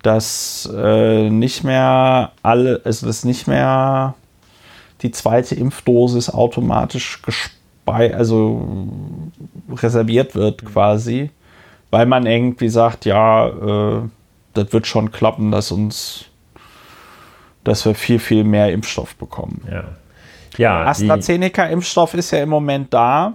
Dass 0.03 0.69
äh, 0.77 1.31
nicht 1.31 1.63
mehr 1.63 2.33
alle, 2.43 2.81
also 2.83 3.07
dass 3.07 3.25
nicht 3.25 3.47
mehr 3.47 4.17
die 5.03 5.13
zweite 5.13 5.55
Impfdosis 5.55 6.31
automatisch 6.31 7.23
gespart 7.23 7.61
bei, 7.85 8.15
also 8.15 8.67
reserviert 9.71 10.35
wird 10.35 10.65
quasi, 10.65 11.31
weil 11.91 12.07
man 12.07 12.27
irgendwie 12.27 12.69
sagt, 12.69 13.05
ja, 13.05 13.49
äh, 13.49 14.01
das 14.55 14.73
wird 14.73 14.87
schon 14.87 15.13
klappen, 15.13 15.51
dass 15.51 15.71
uns, 15.71 16.27
dass 17.65 17.85
wir 17.85 17.95
viel, 17.95 18.19
viel 18.19 18.45
mehr 18.45 18.73
Impfstoff 18.73 19.17
bekommen. 19.17 19.63
Ja. 19.71 19.85
ja 20.57 20.87
AstraZeneca-Impfstoff 20.87 22.15
ist 22.15 22.31
ja 22.31 22.43
im 22.43 22.49
Moment 22.49 22.93
da, 22.95 23.35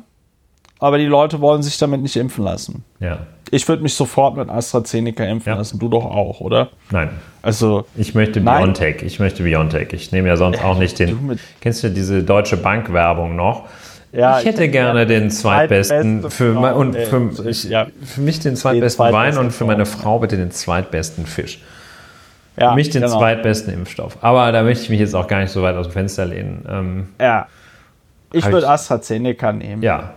aber 0.79 0.97
die 0.97 1.05
Leute 1.05 1.41
wollen 1.41 1.61
sich 1.61 1.77
damit 1.77 2.01
nicht 2.01 2.15
impfen 2.15 2.43
lassen. 2.45 2.83
Ja. 2.99 3.19
Ich 3.51 3.67
würde 3.67 3.81
mich 3.81 3.95
sofort 3.95 4.37
mit 4.37 4.49
AstraZeneca 4.49 5.23
impfen 5.25 5.51
ja. 5.51 5.57
lassen. 5.57 5.79
Du 5.79 5.89
doch 5.89 6.05
auch, 6.05 6.39
oder? 6.39 6.69
Nein. 6.91 7.09
Also. 7.41 7.85
Ich 7.95 8.13
möchte 8.13 8.41
BioNTech. 8.41 9.01
Ich 9.01 9.19
möchte 9.19 9.43
BioNTech. 9.43 9.91
Ich 9.93 10.11
nehme 10.11 10.27
ja 10.27 10.37
sonst 10.37 10.63
auch 10.63 10.77
nicht 10.77 10.99
den. 10.99 11.09
Du 11.09 11.35
kennst 11.59 11.83
du 11.83 11.89
diese 11.89 12.23
Deutsche 12.23 12.57
Bank-Werbung 12.57 13.35
noch? 13.35 13.65
Ja, 14.11 14.39
ich 14.39 14.45
hätte 14.45 14.65
ich- 14.65 14.71
gerne 14.71 15.05
den 15.05 15.29
zweitbesten 15.29 16.21
zweitbeste 16.21 16.29
für, 16.31 16.53
Frau, 16.55 16.75
und 16.75 16.95
für, 16.95 17.49
ich- 17.49 17.65
ja. 17.65 17.87
für 18.03 18.21
mich 18.21 18.39
den 18.39 18.55
zweitbesten 18.55 19.03
Wein 19.05 19.11
zweitbesten 19.13 19.45
und 19.45 19.51
für 19.51 19.65
meine 19.65 19.85
Frau. 19.85 20.19
Bitte 20.19 20.37
den 20.37 20.51
zweitbesten 20.51 21.25
Fisch. 21.25 21.61
Ja, 22.57 22.71
Für 22.71 22.75
mich 22.75 22.89
den 22.89 23.03
genau. 23.03 23.17
zweitbesten 23.19 23.73
Impfstoff. 23.73 24.17
Aber 24.21 24.51
da 24.51 24.63
möchte 24.63 24.83
ich 24.83 24.89
mich 24.89 24.99
jetzt 24.99 25.15
auch 25.15 25.27
gar 25.27 25.39
nicht 25.41 25.51
so 25.51 25.61
weit 25.61 25.75
aus 25.75 25.87
dem 25.87 25.93
Fenster 25.93 26.25
lehnen. 26.25 26.65
Ähm, 26.69 27.07
Ja. 27.19 27.47
Ich 28.33 28.45
Hab 28.45 28.51
würde 28.51 28.67
AstraZeneca 28.69 29.51
nehmen. 29.53 29.81
ja, 29.81 30.13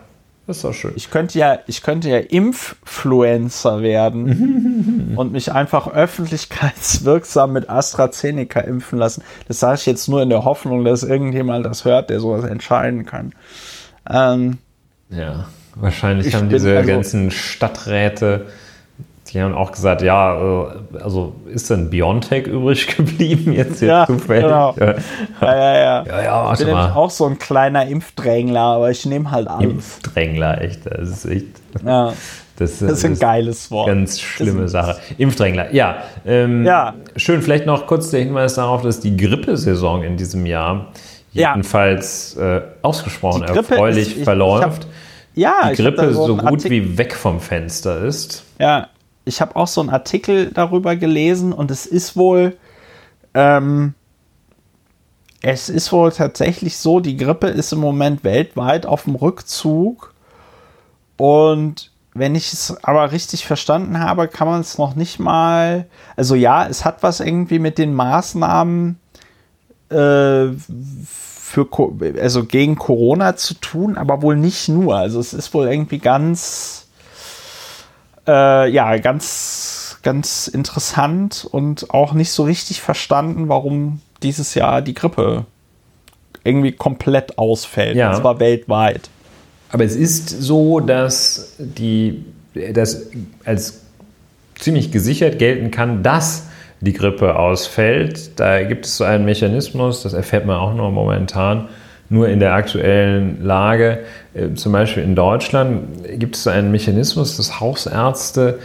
das 0.47 0.57
ist 0.59 0.65
doch 0.65 0.75
schön. 0.75 0.93
Ich 0.97 1.11
könnte 1.11 1.39
ja, 1.39 1.61
ich 1.67 1.83
könnte 1.83 2.11
ja 2.11 2.19
Impffluencer 2.19 3.81
werden 3.81 5.13
und 5.17 5.33
mich 5.33 5.53
einfach 5.53 5.87
öffentlichkeitswirksam 5.95 7.53
mit 7.53 7.71
AstraZeneca 7.71 8.61
impfen 8.61 8.99
lassen. 8.99 9.23
Das 9.49 9.61
sage 9.61 9.77
ich 9.77 9.87
jetzt 9.87 10.09
nur 10.09 10.23
in 10.23 10.29
der 10.31 10.45
Hoffnung, 10.45 10.85
dass 10.85 11.03
irgendjemand 11.05 11.65
das 11.65 11.85
hört, 11.85 12.11
der 12.11 12.21
sowas 12.21 12.45
entscheiden 12.45 13.07
kann. 13.07 13.33
Ähm, 14.11 14.59
Ja, 15.11 15.47
wahrscheinlich 15.75 16.27
Ich 16.29 16.35
haben 16.35 16.49
diese 16.49 16.77
also- 16.77 16.89
ganzen 16.89 17.31
Stadträte, 17.31 18.47
die 19.29 19.41
haben 19.41 19.55
auch 19.55 19.73
gesagt, 19.73 20.03
ja, 20.03 20.35
äh, 20.37 20.99
also 21.03 21.35
ist 21.47 21.71
denn 21.71 21.89
Biontech 21.91 22.47
übrig 22.47 22.87
geblieben 22.97 23.53
jetzt 23.53 23.79
hier 23.79 23.89
Ja, 23.89 24.07
zufällig? 24.07 24.45
genau. 24.45 24.75
Ja, 24.79 24.95
ja, 25.41 25.55
ja, 25.57 26.05
ja. 26.05 26.23
ja, 26.23 26.53
Ich 26.53 26.59
bin 26.59 26.71
mal. 26.71 26.93
auch 26.93 27.11
so 27.11 27.27
ein 27.27 27.39
kleiner 27.39 27.87
Impfdrängler, 27.87 28.61
aber 28.61 28.91
ich 28.91 29.07
nehme 29.07 29.31
halt 29.31 29.49
alles. 29.49 29.65
Impfdrängler, 29.71 30.61
echt. 30.61 30.85
Das 30.87 31.09
ist 31.09 31.25
echt. 31.27 31.47
Ja, 31.85 32.13
Das, 32.57 32.79
das 32.81 32.93
ist 32.93 33.05
ein 33.07 33.19
geiles 33.19 33.71
Wort. 33.71 33.89
Ganz 33.89 34.21
schlimme 34.21 34.69
Sache. 34.69 34.99
Impfdrängler, 35.17 35.73
ja. 35.75 35.97
Ähm, 36.27 36.65
Ja. 36.67 36.95
Schön, 37.17 37.41
vielleicht 37.43 37.65
noch 37.65 37.87
kurz 37.87 38.11
der 38.11 38.21
Hinweis 38.21 38.55
darauf, 38.55 38.83
dass 38.83 39.01
die 39.01 39.17
Grippesaison 39.17 40.05
in 40.05 40.17
diesem 40.19 40.45
Jahr 40.45 40.89
Ja. 41.33 41.51
jedenfalls 41.53 42.37
äh, 42.37 42.61
ausgesprochen 42.83 43.45
Die 43.51 43.57
erfreulich 43.57 44.07
ist- 44.09 44.13
ich- 44.13 44.19
ich 44.19 44.25
verläuft. 44.25 44.87
Ja, 45.35 45.69
die 45.69 45.73
ich 45.73 45.87
hab 45.87 45.97
da 45.97 46.03
Grippe 46.03 46.15
so 46.15 46.25
einen 46.25 46.37
gut 46.39 46.47
Artikel- 46.47 46.71
wie 46.71 46.99
weg 46.99 47.15
vom 47.15 47.41
Fenster 47.41 48.03
ist. 48.05 48.45
Ja, 48.59 48.89
ich 49.25 49.41
habe 49.41 49.57
auch 49.57 49.67
so 49.67 49.81
einen 49.81 49.89
Artikel 49.91 50.51
darüber 50.53 50.95
gelesen 50.97 51.53
und 51.55 51.71
es 51.71 51.87
ist 51.87 52.17
wohl, 52.17 52.57
ähm, 53.35 53.95
es 55.41 55.69
ist 55.69 55.91
wohl 55.91 56.13
tatsächlich 56.13 56.77
so, 56.77 57.01
die 57.01 57.17
Grippe 57.17 57.49
ist 57.49 57.73
im 57.73 57.81
Moment 57.81 58.25
weltweit 58.25 58.85
auf 58.87 59.05
dem 59.05 59.15
Rückzug 59.15 60.13
und 61.17 61.91
wenn 62.15 62.35
ich 62.35 62.53
es 62.53 62.77
aber 62.85 63.11
richtig 63.11 63.47
verstanden 63.47 63.99
habe, 63.99 64.29
kann 64.29 64.47
man 64.47 64.61
es 64.61 64.77
noch 64.77 64.95
nicht 64.95 65.19
mal, 65.19 65.87
also 66.15 66.35
ja, 66.35 66.67
es 66.67 66.85
hat 66.85 67.03
was 67.03 67.21
irgendwie 67.21 67.59
mit 67.59 67.79
den 67.79 67.95
Maßnahmen 67.95 68.99
äh, 69.93 70.53
für, 71.05 71.69
also 72.21 72.45
gegen 72.45 72.77
Corona 72.77 73.37
zu 73.37 73.55
tun, 73.55 73.97
aber 73.97 74.23
wohl 74.23 74.37
nicht 74.37 74.69
nur. 74.69 74.97
Also 74.97 75.21
es 75.21 75.35
ist 75.35 75.53
wohl 75.53 75.69
irgendwie 75.69 75.99
ganz, 75.99 76.89
äh, 78.27 78.71
ja, 78.71 78.97
ganz, 78.99 79.99
ganz 80.03 80.49
interessant 80.49 81.47
und 81.51 81.91
auch 81.91 82.15
nicht 82.15 82.33
so 82.33 82.45
richtig 82.45 82.81
verstanden, 82.81 83.49
warum 83.49 84.01
dieses 84.23 84.55
Jahr 84.55 84.83
die 84.83 84.95
Grippe 84.95 85.45
irgendwie 86.45 86.73
komplett 86.73 87.39
ausfällt. 87.39 87.97
Ja. 87.97 88.11
Und 88.11 88.17
zwar 88.17 88.41
weltweit. 88.41 89.11
Aber 89.71 89.85
es 89.85 89.95
ist 89.95 90.29
so, 90.29 90.81
dass 90.81 91.55
die, 91.59 92.25
das 92.55 93.07
als 93.45 93.81
ziemlich 94.59 94.93
gesichert 94.93 95.39
gelten 95.39 95.71
kann, 95.71 96.03
dass 96.03 96.47
die 96.83 96.93
Grippe 96.93 97.37
ausfällt. 97.37 98.39
Da 98.39 98.63
gibt 98.65 98.85
es 98.85 98.97
so 98.97 99.05
einen 99.05 99.25
Mechanismus, 99.25 100.03
das 100.03 100.13
erfährt 100.13 100.45
man 100.45 100.57
auch 100.57 100.75
nur 100.75 100.91
momentan, 100.91 101.69
nur 102.09 102.29
in 102.29 102.41
der 102.41 102.53
aktuellen 102.53 103.43
Lage. 103.43 104.01
Äh, 104.35 104.55
Zum 104.55 104.73
Beispiel 104.73 105.03
in 105.03 105.15
Deutschland 105.15 106.19
gibt 106.19 106.37
es 106.37 106.43
so 106.43 106.51
einen 106.51 106.71
Mechanismus, 106.71 107.37
dass 107.37 107.61
Hausärzte 107.61 108.59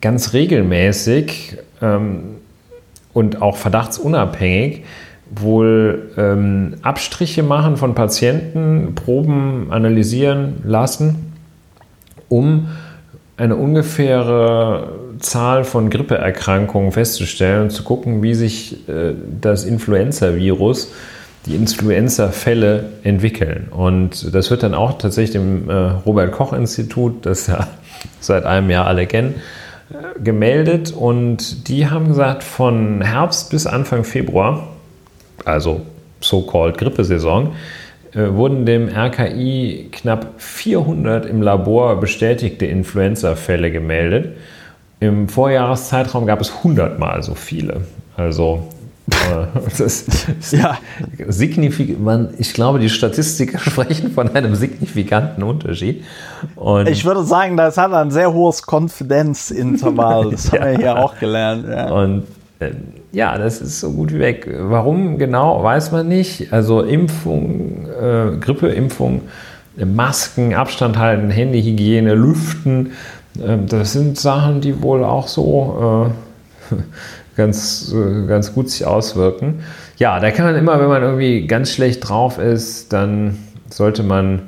ganz 0.00 0.32
regelmäßig 0.32 1.56
ähm, 1.80 2.36
und 3.14 3.40
auch 3.40 3.56
verdachtsunabhängig 3.56 4.84
wohl 5.34 6.10
ähm, 6.18 6.74
Abstriche 6.82 7.42
machen 7.42 7.78
von 7.78 7.94
Patienten, 7.94 8.94
Proben 8.94 9.68
analysieren 9.70 10.56
lassen, 10.64 11.32
um 12.28 12.68
eine 13.36 13.56
ungefähre 13.56 14.98
Zahl 15.18 15.64
von 15.64 15.90
Grippeerkrankungen 15.90 16.92
festzustellen 16.92 17.62
und 17.62 17.70
zu 17.70 17.82
gucken, 17.82 18.22
wie 18.22 18.34
sich 18.34 18.88
äh, 18.88 19.14
das 19.40 19.64
Influenza-Virus, 19.64 20.92
die 21.46 21.56
Influenza-Fälle 21.56 22.90
entwickeln. 23.02 23.68
Und 23.70 24.34
das 24.34 24.50
wird 24.50 24.62
dann 24.62 24.74
auch 24.74 24.98
tatsächlich 24.98 25.36
im 25.36 25.68
äh, 25.68 25.72
Robert-Koch-Institut, 25.72 27.26
das 27.26 27.46
ja 27.46 27.68
seit 28.20 28.44
einem 28.44 28.70
Jahr 28.70 28.86
alle 28.86 29.06
kennen, 29.06 29.36
äh, 29.90 30.20
gemeldet. 30.20 30.92
Und 30.92 31.68
die 31.68 31.88
haben 31.88 32.08
gesagt, 32.08 32.44
von 32.44 33.00
Herbst 33.00 33.50
bis 33.50 33.66
Anfang 33.66 34.04
Februar 34.04 34.68
also 35.44 35.82
so-called 36.20 36.78
Grippesaison, 36.78 37.54
wurden 38.14 38.66
dem 38.66 38.88
RKI 38.88 39.88
knapp 39.92 40.34
400 40.38 41.26
im 41.26 41.40
Labor 41.42 41.98
bestätigte 42.00 42.66
Influenza-Fälle 42.66 43.70
gemeldet. 43.70 44.36
Im 45.00 45.28
Vorjahreszeitraum 45.28 46.26
gab 46.26 46.40
es 46.40 46.52
100 46.58 46.98
Mal 46.98 47.22
so 47.22 47.34
viele. 47.34 47.80
Also 48.16 48.68
äh, 49.10 49.46
das 49.64 49.80
ist 49.80 50.52
Ja. 50.52 50.78
signifikant. 51.26 52.00
Man, 52.04 52.34
ich 52.38 52.52
glaube, 52.54 52.78
die 52.78 52.88
Statistiken 52.90 53.58
sprechen 53.70 54.12
von 54.12 54.34
einem 54.34 54.54
signifikanten 54.54 55.42
Unterschied. 55.42 56.04
Und 56.54 56.88
Ich 56.88 57.04
würde 57.04 57.24
sagen, 57.24 57.56
das 57.56 57.78
hat 57.78 57.92
ein 57.92 58.10
sehr 58.10 58.32
hohes 58.32 58.62
Konfidenzintervall. 58.62 60.30
Das 60.30 60.52
haben 60.52 60.60
wir 60.62 60.72
Ja. 60.72 60.78
hier 60.78 60.96
auch 60.98 61.18
gelernt. 61.18 61.66
Ja. 61.68 61.90
Und 61.90 62.24
ja, 63.12 63.36
das 63.38 63.60
ist 63.60 63.80
so 63.80 63.92
gut 63.92 64.12
wie 64.12 64.18
weg. 64.18 64.48
Warum 64.50 65.18
genau, 65.18 65.62
weiß 65.62 65.92
man 65.92 66.08
nicht. 66.08 66.52
Also 66.52 66.82
Impfung, 66.82 67.86
äh, 67.88 68.36
Grippeimpfung, 68.38 69.22
äh, 69.76 69.84
Masken, 69.84 70.54
Abstand 70.54 70.98
halten, 70.98 71.30
Handyhygiene, 71.30 72.14
Lüften, 72.14 72.92
ähm, 73.40 73.66
das 73.66 73.92
sind 73.92 74.18
Sachen, 74.18 74.60
die 74.60 74.82
wohl 74.82 75.04
auch 75.04 75.28
so 75.28 76.10
äh, 76.70 76.76
ganz, 77.36 77.92
äh, 77.92 78.26
ganz 78.26 78.54
gut 78.54 78.70
sich 78.70 78.86
auswirken. 78.86 79.60
Ja, 79.96 80.20
da 80.20 80.30
kann 80.30 80.46
man 80.46 80.56
immer, 80.56 80.80
wenn 80.80 80.88
man 80.88 81.02
irgendwie 81.02 81.46
ganz 81.46 81.70
schlecht 81.72 82.08
drauf 82.08 82.38
ist, 82.38 82.92
dann 82.92 83.38
sollte 83.70 84.02
man 84.02 84.42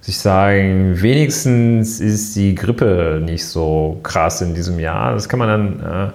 sich 0.00 0.18
sagen, 0.18 1.00
wenigstens 1.02 2.00
ist 2.00 2.34
die 2.36 2.54
Grippe 2.54 3.20
nicht 3.22 3.44
so 3.44 4.00
krass 4.02 4.40
in 4.40 4.54
diesem 4.54 4.78
Jahr. 4.78 5.12
Das 5.12 5.28
kann 5.28 5.38
man 5.38 5.48
dann, 5.48 5.80
äh, 5.80 6.12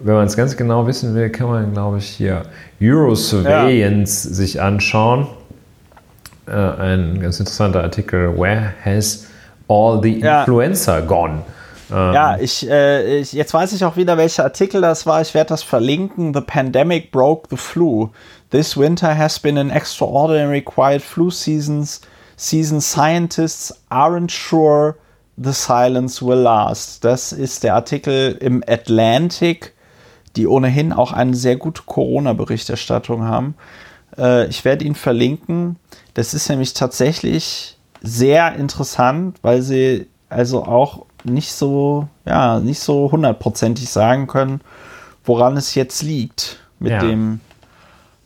wenn 0.00 0.14
man 0.14 0.26
es 0.26 0.36
ganz 0.36 0.56
genau 0.56 0.86
wissen 0.86 1.14
will, 1.14 1.30
kann 1.30 1.48
man, 1.48 1.72
glaube 1.72 1.98
ich, 1.98 2.06
hier 2.08 2.42
Eurosurveillance 2.80 4.34
sich 4.34 4.60
anschauen. 4.60 5.26
Äh, 6.46 6.52
ein 6.52 7.20
ganz 7.20 7.40
interessanter 7.40 7.82
Artikel, 7.82 8.36
Where 8.38 8.72
has 8.84 9.26
all 9.68 10.00
the 10.02 10.20
Ja. 10.20 10.40
influenza 10.40 11.00
gone? 11.00 11.42
Ähm, 11.90 12.12
Ja, 12.14 12.38
ich, 12.38 12.68
äh, 12.68 13.18
ich, 13.20 13.32
jetzt 13.32 13.52
weiß 13.52 13.72
ich 13.72 13.84
auch 13.84 13.96
wieder, 13.96 14.16
welcher 14.16 14.44
Artikel 14.44 14.80
das 14.80 15.04
war. 15.06 15.20
Ich 15.20 15.34
werde 15.34 15.48
das 15.48 15.62
verlinken. 15.62 16.32
The 16.34 16.40
pandemic 16.40 17.10
broke 17.10 17.48
the 17.50 17.56
flu. 17.56 18.08
This 18.50 18.76
winter 18.76 19.16
has 19.16 19.38
been 19.38 19.58
an 19.58 19.70
extraordinary 19.70 20.62
quiet 20.62 21.02
flu 21.02 21.30
seasons. 21.30 22.00
Season 22.36 22.80
scientists 22.80 23.74
aren't 23.90 24.30
sure 24.30 24.94
the 25.36 25.52
silence 25.52 26.24
will 26.24 26.38
last. 26.38 27.04
Das 27.04 27.32
ist 27.32 27.62
der 27.64 27.74
Artikel 27.74 28.36
im 28.40 28.62
Atlantic, 28.66 29.74
die 30.38 30.46
ohnehin 30.46 30.92
auch 30.92 31.12
eine 31.12 31.34
sehr 31.34 31.56
gute 31.56 31.82
Corona-Berichterstattung 31.84 33.24
haben. 33.24 33.54
Äh, 34.16 34.46
ich 34.46 34.64
werde 34.64 34.84
ihn 34.84 34.94
verlinken. 34.94 35.76
Das 36.14 36.32
ist 36.32 36.48
nämlich 36.48 36.72
tatsächlich 36.74 37.76
sehr 38.02 38.54
interessant, 38.54 39.36
weil 39.42 39.60
sie 39.62 40.06
also 40.30 40.64
auch 40.64 41.04
nicht 41.24 41.52
so, 41.52 42.08
ja, 42.24 42.60
nicht 42.60 42.80
so 42.80 43.10
hundertprozentig 43.10 43.90
sagen 43.90 44.28
können, 44.28 44.60
woran 45.24 45.56
es 45.56 45.74
jetzt 45.74 46.02
liegt 46.02 46.60
mit 46.78 46.92
Ja. 46.92 47.00
dem, 47.00 47.40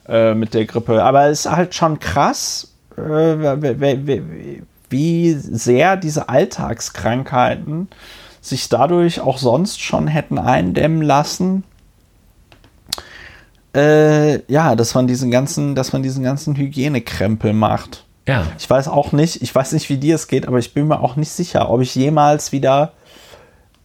äh, 0.06 0.34
mit 0.34 0.52
der 0.52 0.66
Grippe. 0.66 1.02
Aber 1.02 1.26
es 1.28 1.46
ist 1.46 1.50
halt 1.50 1.74
schon 1.74 1.98
krass, 1.98 2.72
äh, 2.96 4.60
wie 4.90 5.32
sehr 5.32 5.96
diese 5.96 6.28
Alltagskrankheiten 6.28 7.88
sich 8.42 8.68
dadurch 8.68 9.20
auch 9.20 9.38
sonst 9.38 9.80
schon 9.80 10.08
hätten 10.08 10.38
eindämmen 10.38 11.00
lassen. 11.00 11.64
Äh, 13.74 14.42
ja, 14.52 14.76
dass 14.76 14.94
man 14.94 15.06
diesen 15.06 15.30
ganzen, 15.30 15.74
dass 15.74 15.92
man 15.92 16.02
diesen 16.02 16.22
ganzen 16.22 16.56
Hygienekrempel 16.56 17.52
macht. 17.52 18.04
ja. 18.26 18.46
Ich 18.58 18.68
weiß 18.68 18.88
auch 18.88 19.12
nicht, 19.12 19.42
ich 19.42 19.54
weiß 19.54 19.72
nicht, 19.72 19.88
wie 19.88 19.96
dir 19.96 20.14
es 20.14 20.28
geht, 20.28 20.46
aber 20.46 20.58
ich 20.58 20.74
bin 20.74 20.88
mir 20.88 21.00
auch 21.00 21.16
nicht 21.16 21.30
sicher, 21.30 21.70
ob 21.70 21.80
ich 21.80 21.94
jemals 21.94 22.52
wieder 22.52 22.92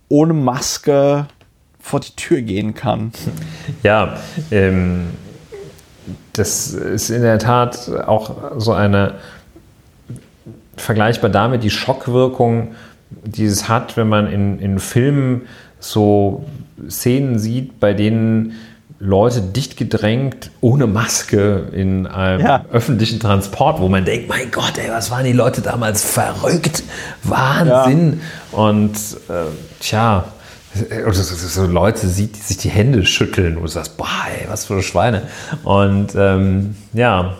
ohne 0.10 0.34
Maske 0.34 1.28
vor 1.80 2.02
die 2.02 2.16
Tür 2.16 2.42
gehen 2.42 2.74
kann. 2.74 3.12
Ja, 3.84 4.18
ähm, 4.52 5.08
das 6.34 6.74
ist 6.74 7.10
in 7.10 7.22
der 7.22 7.40
Tat 7.40 7.90
auch 7.90 8.60
so 8.60 8.74
eine 8.74 9.16
vergleichbar 10.78 11.30
damit 11.30 11.64
die 11.64 11.70
Schockwirkung, 11.70 12.76
die 13.10 13.46
es 13.46 13.68
hat, 13.68 13.98
wenn 13.98 14.08
man 14.08 14.32
in, 14.32 14.60
in 14.60 14.80
Filmen 14.80 15.44
so 15.80 16.46
Szenen 16.90 17.40
sieht, 17.40 17.80
bei 17.80 17.94
denen 17.94 18.54
Leute 19.00 19.42
dicht 19.42 19.78
gedrängt 19.78 20.50
ohne 20.60 20.88
Maske 20.88 21.68
in 21.72 22.08
einem 22.08 22.44
ja. 22.44 22.66
öffentlichen 22.72 23.20
Transport, 23.20 23.80
wo 23.80 23.90
man 23.90 24.06
denkt, 24.06 24.28
mein 24.28 24.50
Gott, 24.52 24.78
ey, 24.78 24.90
was 24.90 25.12
waren 25.12 25.24
die 25.24 25.34
Leute 25.34 25.62
damals 25.62 26.04
verrückt? 26.04 26.84
Wahnsinn. 27.24 28.22
Ja. 28.52 28.58
Und 28.58 28.96
äh, 29.30 29.52
tja, 29.80 30.26
so 30.74 31.66
Leute 31.66 32.08
sieht, 32.08 32.36
die 32.36 32.42
sich 32.42 32.58
die 32.58 32.70
Hände 32.70 33.06
schütteln 33.06 33.58
und 33.58 33.64
du 33.64 33.68
sagst, 33.68 33.98
boah, 33.98 34.08
ey, 34.40 34.48
was 34.50 34.66
für 34.66 34.82
Schweine. 34.82 35.24
Und 35.64 36.14
ähm, 36.16 36.76
ja, 36.94 37.36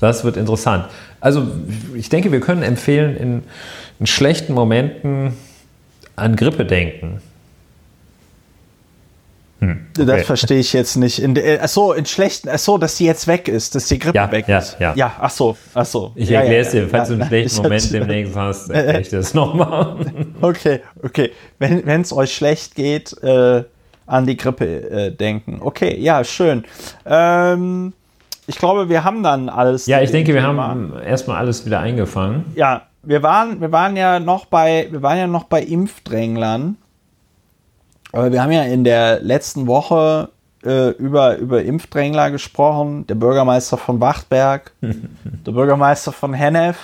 das 0.00 0.24
wird 0.24 0.36
interessant. 0.36 0.86
Also 1.20 1.46
ich 1.94 2.08
denke, 2.08 2.32
wir 2.32 2.40
können 2.40 2.62
empfehlen, 2.62 3.16
in, 3.16 3.42
in 3.98 4.06
schlechten 4.06 4.52
Momenten 4.52 5.34
an 6.16 6.36
Grippe 6.36 6.64
denken. 6.64 7.20
Hm, 9.60 9.86
okay. 9.96 10.06
Das 10.06 10.22
verstehe 10.24 10.60
ich 10.60 10.72
jetzt 10.72 10.96
nicht. 10.96 11.18
In 11.18 11.34
de, 11.34 11.58
achso, 11.58 11.92
in 11.92 12.06
schlechten, 12.06 12.48
achso, 12.48 12.78
dass 12.78 12.96
die 12.96 13.06
jetzt 13.06 13.26
weg 13.26 13.48
ist, 13.48 13.74
dass 13.74 13.86
die 13.86 13.98
Grippe 13.98 14.16
ja, 14.16 14.30
weg 14.30 14.46
ja, 14.46 14.58
ist. 14.58 14.76
Ja, 14.78 14.94
ja. 14.94 15.12
ach 15.18 15.30
so, 15.30 15.56
ach 15.74 15.84
so. 15.84 16.12
Ich 16.14 16.28
ja, 16.28 16.40
erkläre 16.40 16.62
es 16.62 16.70
dir, 16.70 16.88
falls 16.88 17.08
du 17.08 17.14
einen 17.14 17.26
schlechten 17.26 17.62
Moment 17.62 17.92
demnächst 17.92 18.36
hast, 18.36 18.70
erkläre 18.70 19.00
ich 19.00 19.08
das 19.08 19.34
nochmal. 19.34 19.96
Okay, 20.40 20.80
okay. 21.02 21.32
Wenn 21.58 22.02
es 22.02 22.12
euch 22.12 22.32
schlecht 22.32 22.76
geht, 22.76 23.20
äh, 23.22 23.64
an 24.06 24.26
die 24.26 24.36
Grippe 24.36 24.90
äh, 24.90 25.10
denken. 25.10 25.58
Okay, 25.60 25.98
ja, 25.98 26.24
schön. 26.24 26.64
Ähm, 27.04 27.92
ich 28.46 28.56
glaube, 28.56 28.88
wir 28.88 29.04
haben 29.04 29.22
dann 29.22 29.48
alles. 29.48 29.86
Ja, 29.86 30.00
ich 30.00 30.10
denke, 30.10 30.32
wir 30.32 30.42
haben 30.42 30.92
erstmal 31.04 31.36
alles 31.36 31.66
wieder 31.66 31.80
eingefangen. 31.80 32.46
Ja, 32.54 32.82
wir 33.02 33.22
waren, 33.22 33.60
wir 33.60 33.70
waren 33.72 33.96
ja 33.96 34.18
noch 34.20 34.46
bei, 34.46 34.88
wir 34.90 35.02
waren 35.02 35.18
ja 35.18 35.26
noch 35.26 35.44
bei 35.44 35.62
Impfdränglern. 35.62 36.76
Aber 38.12 38.32
wir 38.32 38.42
haben 38.42 38.52
ja 38.52 38.62
in 38.62 38.84
der 38.84 39.20
letzten 39.20 39.66
Woche 39.66 40.30
äh, 40.64 40.90
über, 40.90 41.36
über 41.36 41.62
Impfdrängler 41.62 42.30
gesprochen, 42.30 43.06
der 43.06 43.14
Bürgermeister 43.14 43.76
von 43.76 44.00
Wachtberg, 44.00 44.72
der 44.80 45.52
Bürgermeister 45.52 46.12
von 46.12 46.34
Hennef 46.34 46.78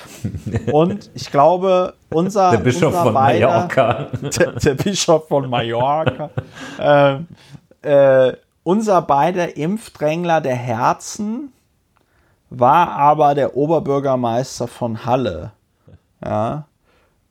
und 0.73 1.11
ich 1.15 1.31
glaube, 1.31 1.95
unser 2.11 2.53
der 2.53 2.59
Bischof 2.59 2.93
unser 2.93 3.03
von 3.03 3.15
beider, 3.15 3.49
Mallorca. 3.49 4.07
Der, 4.39 4.53
der, 4.53 4.75
Bischof 4.75 5.29
von 5.29 5.51
Mallorca. 5.51 6.31
äh, 6.79 8.29
äh, 8.29 8.37
unser 8.63 9.03
beider 9.03 9.57
Impfdrängler 9.57 10.41
der 10.41 10.55
Herzen 10.55 11.53
war 12.51 12.91
aber 12.91 13.35
der 13.35 13.57
Oberbürgermeister 13.57 14.69
von 14.69 15.05
Halle. 15.05 15.51
Ja. 16.25 16.67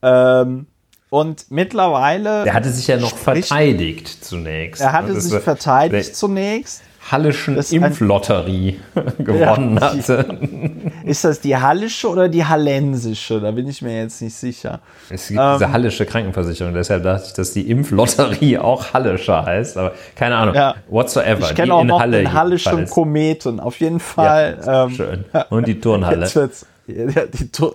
Ähm, 0.02 0.68
und 1.14 1.52
mittlerweile. 1.52 2.44
Der 2.44 2.56
hatte 2.56 2.72
sich 2.72 2.88
ja 2.88 2.98
noch 2.98 3.16
verteidigt 3.16 4.26
zunächst. 4.26 4.82
Er 4.82 4.94
hatte 4.94 5.22
sich 5.22 5.40
verteidigt 5.44 6.16
zunächst. 6.16 6.82
Hallischen 7.12 7.56
Impflotterie 7.58 8.80
gewonnen 9.20 9.78
ja, 9.78 9.92
hatte. 9.92 10.40
Ist 11.06 11.24
das 11.24 11.40
die 11.40 11.56
hallische 11.56 12.10
oder 12.10 12.30
die 12.30 12.44
hallensische? 12.44 13.40
Da 13.40 13.52
bin 13.52 13.68
ich 13.68 13.84
mir 13.84 13.96
jetzt 14.00 14.24
nicht 14.24 14.34
sicher. 14.34 14.80
Es 15.08 15.28
gibt 15.28 15.40
ähm, 15.40 15.58
diese 15.60 15.72
hallische 15.72 16.08
Krankenversicherung, 16.08 16.74
deshalb 16.74 17.04
dachte 17.04 17.26
ich, 17.28 17.34
dass 17.34 17.54
die 17.54 17.70
Impflotterie 17.70 18.58
auch 18.58 18.94
hallischer 18.94 19.46
heißt, 19.46 19.78
aber 19.78 19.92
keine 20.16 20.36
Ahnung. 20.38 20.56
Ja. 20.56 20.74
Whatsoever. 20.90 21.48
Ich 21.48 21.54
kenne 21.54 21.76
auch 21.76 21.84
noch 21.84 22.00
Halle 22.00 22.24
den 22.24 22.34
hallischen 22.34 22.90
Kometen, 22.90 23.60
auf 23.60 23.80
jeden 23.80 24.00
Fall. 24.00 24.58
Ja, 24.66 24.86
ähm, 24.86 24.90
schön. 24.90 25.26
Und 25.52 25.68
die 25.68 25.80
Turnhalle. 25.80 26.22
Jetzt 26.22 26.36
wird's, 26.36 26.66
ja, 26.88 27.26
die 27.28 27.52
Tur 27.52 27.74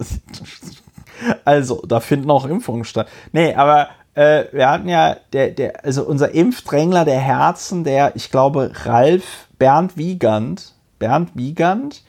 also, 1.45 1.83
da 1.87 2.01
finden 2.01 2.31
auch 2.31 2.47
Impfungen 2.47 2.85
statt. 2.85 3.09
Nee, 3.33 3.55
aber 3.55 3.89
äh, 4.15 4.45
wir 4.53 4.69
hatten 4.69 4.89
ja, 4.89 5.17
der, 5.33 5.51
der, 5.51 5.85
also 5.85 6.05
unser 6.05 6.33
Impfdrängler 6.33 7.05
der 7.05 7.21
Herzen, 7.21 7.85
der, 7.85 8.17
ich 8.17 8.31
glaube, 8.31 8.73
Ralf 8.85 9.47
Bernd 9.59 9.97
Wiegand, 9.97 10.75
Bernd 10.99 11.31
Wiegand, 11.35 12.03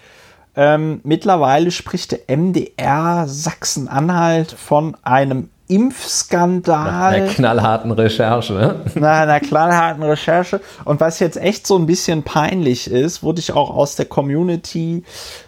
ähm, 0.55 1.01
mittlerweile 1.03 1.71
spricht 1.71 2.11
der 2.11 2.35
MDR 2.35 3.25
Sachsen-Anhalt 3.27 4.51
von 4.51 4.97
einem 5.03 5.49
Impfskandal. 5.69 6.91
Nach 6.91 7.11
einer 7.11 7.27
knallharten 7.27 7.91
Recherche, 7.91 8.53
ne? 8.53 8.85
Nach 8.95 9.19
einer 9.19 9.39
knallharten 9.39 10.01
Recherche. 10.01 10.61
Und 10.83 10.99
was 10.99 11.19
jetzt 11.19 11.37
echt 11.37 11.67
so 11.67 11.77
ein 11.77 11.85
bisschen 11.85 12.23
peinlich 12.23 12.89
ist, 12.89 13.21
wurde 13.21 13.39
ich 13.39 13.53
auch 13.53 13.69
aus 13.69 13.95
der 13.95 14.05
Community 14.05 15.03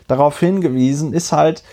darauf 0.08 0.40
hingewiesen, 0.40 1.14
ist 1.14 1.32
halt, 1.32 1.64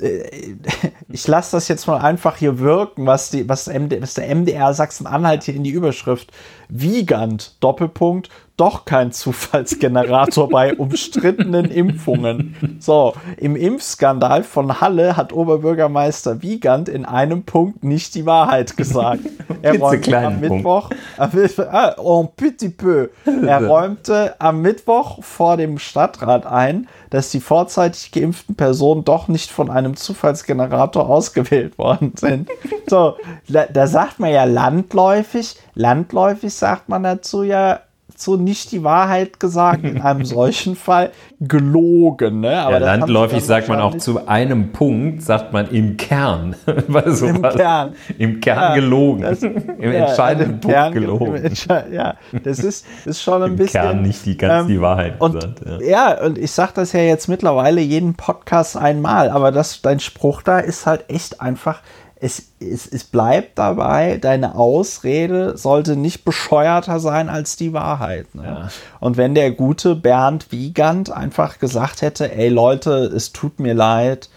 ich 1.08 1.26
lasse 1.26 1.56
das 1.56 1.68
jetzt 1.68 1.86
mal 1.86 1.98
einfach 1.98 2.36
hier 2.36 2.58
wirken, 2.58 3.06
was, 3.06 3.30
die, 3.30 3.48
was, 3.48 3.66
MD, 3.66 4.00
was 4.00 4.14
der 4.14 4.34
MDR 4.34 4.74
Sachsen-Anhalt 4.74 5.44
hier 5.44 5.54
in 5.54 5.64
die 5.64 5.70
Überschrift 5.70 6.30
Wiegand, 6.68 7.56
Doppelpunkt, 7.60 8.30
doch 8.58 8.84
kein 8.84 9.12
Zufallsgenerator 9.12 10.48
bei 10.48 10.74
umstrittenen 10.74 11.64
Impfungen. 11.70 12.76
So, 12.80 13.14
im 13.36 13.54
Impfskandal 13.54 14.42
von 14.42 14.80
Halle 14.80 15.16
hat 15.16 15.32
Oberbürgermeister 15.32 16.42
Wiegand 16.42 16.88
in 16.88 17.04
einem 17.04 17.44
Punkt 17.44 17.84
nicht 17.84 18.14
die 18.14 18.26
Wahrheit 18.26 18.76
gesagt. 18.76 19.20
Er 19.60 19.76
räumte 19.80 20.16
am 20.16 20.38
Mittwoch, 20.38 20.90
ah, 21.16 21.94
un 21.98 22.28
petit 22.36 22.76
peu, 22.76 23.08
er 23.24 23.66
räumte 23.66 24.36
am 24.38 24.62
Mittwoch 24.62 25.20
vor 25.24 25.56
dem 25.56 25.80
Stadtrat 25.80 26.46
ein, 26.46 26.86
dass 27.10 27.30
die 27.30 27.40
vorzeitig 27.40 28.12
geimpften 28.12 28.54
Personen 28.54 29.04
doch 29.04 29.26
nicht 29.26 29.50
von 29.50 29.68
einem 29.68 29.96
Zufallsgenerator 29.96 31.08
ausgewählt 31.08 31.76
worden 31.76 32.12
sind. 32.16 32.48
So, 32.86 33.16
da, 33.48 33.64
da 33.66 33.88
sagt 33.88 34.20
man 34.20 34.30
ja 34.30 34.44
landläufig, 34.44 35.56
landläufig 35.74 36.54
sagt 36.54 36.88
man 36.88 37.02
dazu 37.02 37.42
ja, 37.42 37.80
so 38.16 38.36
nicht 38.36 38.72
die 38.72 38.82
Wahrheit 38.82 39.38
gesagt, 39.38 39.84
in 39.84 40.00
einem 40.00 40.24
solchen 40.24 40.76
Fall 40.76 41.10
gelogen. 41.40 42.40
Ne? 42.40 42.58
Aber 42.58 42.80
ja, 42.80 42.96
landläufig 42.96 43.44
sagt 43.44 43.68
man 43.68 43.80
auch 43.80 43.96
zu 43.98 44.26
einem 44.26 44.72
Punkt, 44.72 45.22
sagt 45.22 45.52
man 45.52 45.70
im 45.70 45.96
Kern. 45.96 46.56
so 47.06 47.26
Im 47.26 47.42
Kern. 47.42 47.94
Im 48.18 48.40
Kern 48.40 48.58
ja, 48.58 48.74
gelogen. 48.74 49.22
Das, 49.22 49.42
Im 49.42 49.78
ja, 49.80 49.90
entscheidenden 49.90 50.60
Punkt 50.60 50.74
Kern, 50.74 50.92
gelogen. 50.92 51.52
ja, 51.92 52.14
das 52.42 52.58
ist, 52.60 52.86
ist 53.04 53.22
schon 53.22 53.42
ein 53.42 53.50
Im 53.50 53.56
bisschen. 53.56 53.82
Im 53.82 53.90
Kern 53.90 54.02
nicht 54.02 54.26
die, 54.26 54.36
ganz 54.36 54.62
ähm, 54.62 54.68
die 54.68 54.80
Wahrheit 54.80 55.20
und, 55.20 55.34
gesagt. 55.34 55.60
Ja. 55.66 55.80
ja, 55.80 56.24
und 56.24 56.38
ich 56.38 56.50
sage 56.50 56.72
das 56.74 56.92
ja 56.92 57.00
jetzt 57.00 57.28
mittlerweile 57.28 57.80
jeden 57.80 58.14
Podcast 58.14 58.76
einmal, 58.76 59.30
aber 59.30 59.52
das, 59.52 59.82
dein 59.82 60.00
Spruch 60.00 60.42
da 60.42 60.58
ist 60.58 60.86
halt 60.86 61.04
echt 61.08 61.40
einfach 61.40 61.82
es, 62.20 62.52
es, 62.58 62.86
es 62.86 63.04
bleibt 63.04 63.58
dabei, 63.58 64.18
deine 64.18 64.56
Ausrede 64.56 65.56
sollte 65.56 65.96
nicht 65.96 66.24
bescheuerter 66.24 66.98
sein 67.00 67.28
als 67.28 67.56
die 67.56 67.72
Wahrheit. 67.72 68.34
Ne? 68.34 68.44
Ja. 68.44 68.68
Und 69.00 69.16
wenn 69.16 69.34
der 69.34 69.52
gute 69.52 69.94
Bernd 69.94 70.50
Wiegand 70.50 71.10
einfach 71.10 71.58
gesagt 71.58 72.02
hätte, 72.02 72.32
ey 72.32 72.48
Leute, 72.48 73.04
es 73.04 73.32
tut 73.32 73.60
mir 73.60 73.74
leid, 73.74 74.28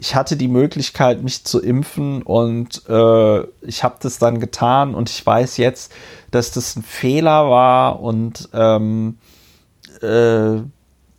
ich 0.00 0.14
hatte 0.14 0.36
die 0.36 0.48
Möglichkeit, 0.48 1.22
mich 1.22 1.44
zu 1.44 1.60
impfen 1.60 2.22
und 2.22 2.88
äh, 2.88 3.40
ich 3.62 3.82
habe 3.82 3.96
das 4.00 4.18
dann 4.18 4.38
getan 4.38 4.94
und 4.94 5.10
ich 5.10 5.24
weiß 5.24 5.56
jetzt, 5.56 5.92
dass 6.30 6.52
das 6.52 6.76
ein 6.76 6.82
Fehler 6.82 7.50
war 7.50 8.00
und 8.00 8.48
ähm, 8.52 9.18
äh, 10.00 10.60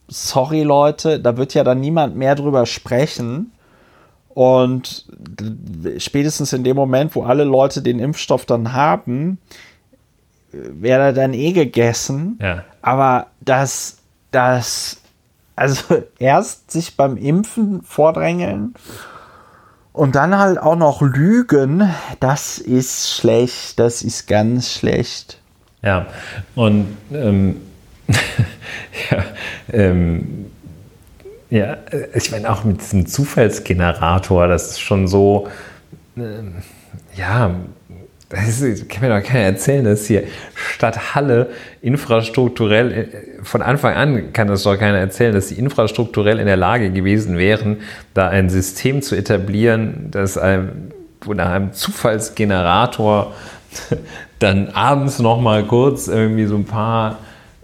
sorry 0.08 0.64
Leute, 0.64 1.20
da 1.20 1.38
wird 1.38 1.54
ja 1.54 1.64
dann 1.64 1.82
niemand 1.82 2.16
mehr 2.16 2.36
drüber 2.36 2.66
sprechen. 2.66 3.52
Und 4.30 5.06
spätestens 5.98 6.54
in 6.54 6.64
dem 6.64 6.76
Moment, 6.76 7.16
wo 7.16 7.24
alle 7.24 7.44
Leute 7.44 7.82
den 7.82 8.00
Impfstoff 8.00 8.46
dann 8.46 8.74
haben, 8.74 9.40
wäre 10.52 11.02
er 11.02 11.14
dann 11.14 11.34
eh 11.34 11.52
gegessen. 11.52 12.38
Ja. 12.42 12.64
Aber 12.82 13.28
das, 13.42 13.98
das, 14.32 15.02
also 15.56 16.04
erst 16.20 16.72
sich 16.72 16.96
beim 16.96 17.18
Impfen 17.18 17.82
vordrängeln 17.84 18.76
und 19.94 20.16
dann 20.16 20.38
halt 20.38 20.60
auch 20.60 20.76
noch 20.76 21.02
lügen, 21.02 21.90
das 22.20 22.58
ist 22.58 23.10
schlecht, 23.10 23.80
das 23.80 24.02
ist 24.02 24.28
ganz 24.28 24.72
schlecht. 24.72 25.42
Ja, 25.82 26.08
und 26.56 26.98
ähm, 27.12 27.62
ja, 29.12 29.24
ähm, 29.72 30.52
ja, 31.50 31.78
äh, 31.92 32.08
ich 32.14 32.32
meine 32.32 32.52
auch 32.52 32.64
mit 32.64 32.82
diesem 32.82 33.06
Zufallsgenerator, 33.06 34.48
das 34.48 34.72
ist 34.72 34.80
schon 34.82 35.08
so, 35.08 35.48
äh, 36.18 36.22
ja, 37.16 37.56
das 38.30 38.62
ist, 38.62 38.88
kann 38.90 39.02
mir 39.02 39.20
doch 39.20 39.28
keiner 39.28 39.46
erzählen, 39.46 39.84
dass 39.84 40.06
hier 40.06 40.24
Stadt 40.54 41.16
Halle 41.16 41.50
infrastrukturell, 41.82 42.92
äh, 42.92 43.44
von 43.44 43.64
Anfang 43.64 43.96
an 43.96 44.34
kann 44.34 44.48
das 44.48 44.64
doch 44.64 44.78
keiner 44.78 45.00
erzählen, 45.00 45.34
dass 45.34 45.48
sie 45.48 45.56
infrastrukturell 45.56 46.40
in 46.40 46.46
der 46.46 46.58
Lage 46.58 46.92
gewesen 46.92 47.38
wären, 47.38 47.78
da 48.14 48.28
ein 48.30 48.50
System 48.50 49.02
zu 49.02 49.16
etablieren, 49.16 50.10
das 50.12 50.38
einem, 50.38 50.92
wo 51.22 51.34
nach 51.34 51.50
einem 51.50 51.74
Zufallsgenerator 51.74 53.34
dann 54.40 54.70
abends 54.70 55.18
nochmal 55.18 55.64
kurz 55.64 56.08
irgendwie 56.08 56.46
so 56.46 56.56
ein 56.56 56.66
paar 56.66 57.18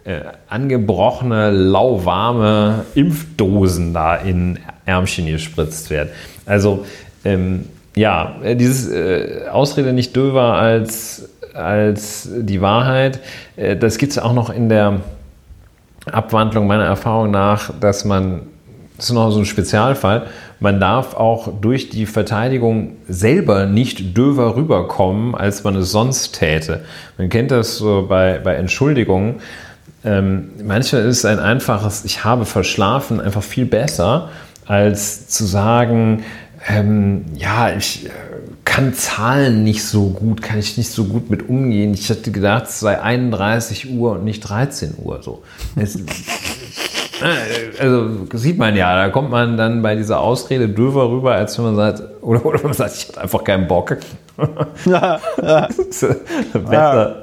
äh, 0.05 0.21
angebrochene, 0.47 1.51
lauwarme 1.51 2.85
Impfdosen 2.95 3.93
da 3.93 4.15
in 4.15 4.59
Ärmchen 4.85 5.27
gespritzt 5.27 5.89
werden. 5.89 6.09
Also 6.45 6.85
Ähm, 7.25 7.65
ja, 7.95 8.35
äh, 8.43 8.55
dieses 8.55 8.89
äh, 8.89 9.47
Ausrede 9.51 9.93
nicht 9.93 10.15
döver 10.15 10.53
als, 10.53 11.29
als 11.53 12.29
die 12.31 12.61
Wahrheit, 12.61 13.19
äh, 13.55 13.75
das 13.75 13.97
gibt 13.97 14.11
es 14.11 14.19
auch 14.19 14.33
noch 14.33 14.49
in 14.49 14.69
der 14.69 15.01
Abwandlung 16.11 16.67
meiner 16.67 16.83
Erfahrung 16.83 17.31
nach, 17.31 17.71
dass 17.79 18.05
man, 18.05 18.41
das 18.95 19.05
ist 19.05 19.13
noch 19.13 19.31
so 19.31 19.39
ein 19.39 19.45
Spezialfall, 19.45 20.27
man 20.59 20.79
darf 20.79 21.15
auch 21.15 21.49
durch 21.61 21.89
die 21.89 22.05
Verteidigung 22.05 22.97
selber 23.07 23.65
nicht 23.65 24.15
döver 24.15 24.55
rüberkommen, 24.55 25.33
als 25.33 25.63
man 25.63 25.75
es 25.75 25.91
sonst 25.91 26.37
täte. 26.37 26.85
Man 27.17 27.29
kennt 27.29 27.51
das 27.51 27.77
so 27.77 28.05
bei, 28.07 28.39
bei 28.43 28.55
Entschuldigungen. 28.55 29.35
Ähm, 30.05 30.51
manchmal 30.63 31.03
ist 31.03 31.25
ein 31.25 31.39
einfaches 31.39 32.05
Ich 32.05 32.23
habe 32.23 32.45
verschlafen 32.45 33.19
einfach 33.19 33.43
viel 33.43 33.65
besser, 33.65 34.29
als 34.65 35.27
zu 35.27 35.45
sagen, 35.45 36.23
ähm, 36.67 37.25
ja, 37.35 37.75
ich 37.75 38.05
äh, 38.05 38.09
kann 38.63 38.93
Zahlen 38.93 39.63
nicht 39.63 39.83
so 39.83 40.09
gut, 40.09 40.41
kann 40.41 40.59
ich 40.59 40.77
nicht 40.77 40.89
so 40.89 41.05
gut 41.05 41.29
mit 41.29 41.49
umgehen. 41.49 41.93
Ich 41.93 42.09
hatte 42.09 42.31
gedacht, 42.31 42.65
es 42.65 42.79
sei 42.79 43.01
31 43.01 43.91
Uhr 43.91 44.13
und 44.13 44.23
nicht 44.23 44.41
13 44.41 44.95
Uhr. 44.97 45.21
So. 45.21 45.43
Es, 45.75 45.97
also 47.79 48.27
sieht 48.33 48.57
man 48.57 48.75
ja, 48.75 48.95
da 48.95 49.09
kommt 49.09 49.29
man 49.31 49.57
dann 49.57 49.81
bei 49.81 49.95
dieser 49.95 50.19
Ausrede 50.19 50.67
döver 50.69 51.09
rüber, 51.09 51.33
als 51.33 51.57
wenn 51.57 51.65
man 51.65 51.75
sagt, 51.75 52.03
oder, 52.21 52.45
oder 52.45 52.61
man 52.63 52.73
sagt, 52.73 52.95
ich 52.95 53.07
hatte 53.07 53.21
einfach 53.21 53.43
keinen 53.43 53.67
Bock. 53.67 53.97
Ja, 54.85 55.21
ja. 55.41 55.69
besser. 55.89 56.15
Ja. 56.69 57.15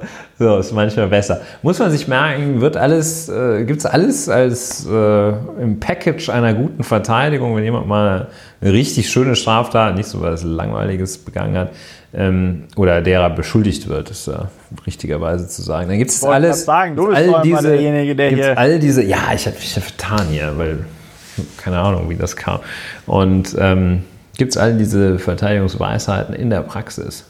So, 0.43 0.57
ist 0.57 0.73
manchmal 0.73 1.07
besser. 1.07 1.39
Muss 1.61 1.79
man 1.79 1.89
sich 1.89 2.09
merken, 2.09 2.59
wird 2.59 2.75
alles, 2.75 3.29
äh, 3.29 3.63
gibt 3.63 3.79
es 3.79 3.85
alles 3.85 4.27
als 4.27 4.85
äh, 4.85 5.29
im 5.29 5.79
Package 5.79 6.29
einer 6.29 6.53
guten 6.53 6.83
Verteidigung, 6.83 7.55
wenn 7.55 7.63
jemand 7.63 7.87
mal 7.87 8.27
eine 8.59 8.73
richtig 8.73 9.09
schöne 9.09 9.37
Straftat, 9.37 9.95
nicht 9.95 10.07
so 10.07 10.19
was 10.19 10.43
Langweiliges 10.43 11.17
begangen 11.17 11.55
hat, 11.55 11.71
ähm, 12.13 12.63
oder 12.75 13.01
derer 13.01 13.29
beschuldigt 13.29 13.87
wird, 13.87 14.11
ist 14.11 14.27
ja 14.27 14.49
richtigerweise 14.85 15.47
zu 15.47 15.61
sagen. 15.61 15.87
Dann 15.87 15.97
gibt 15.97 16.11
es 16.11 16.21
alles. 16.25 16.65
Sagen, 16.65 16.97
du 16.97 17.07
bist 17.07 17.17
all 17.17 17.41
diese, 17.41 17.61
derjenige, 17.61 18.13
der 18.13 18.29
hier. 18.29 18.57
All 18.57 18.79
diese, 18.79 19.01
ja, 19.01 19.31
ich 19.33 19.45
habe 19.45 19.55
mich 19.55 19.73
vertan 19.73 20.27
hier, 20.29 20.51
weil 20.57 20.79
keine 21.55 21.79
Ahnung, 21.79 22.09
wie 22.09 22.17
das 22.17 22.35
kam. 22.35 22.59
Und 23.05 23.55
ähm, 23.57 24.03
gibt 24.35 24.51
es 24.51 24.57
all 24.57 24.77
diese 24.77 25.19
Verteidigungsweisheiten 25.19 26.35
in 26.35 26.49
der 26.49 26.63
Praxis. 26.63 27.23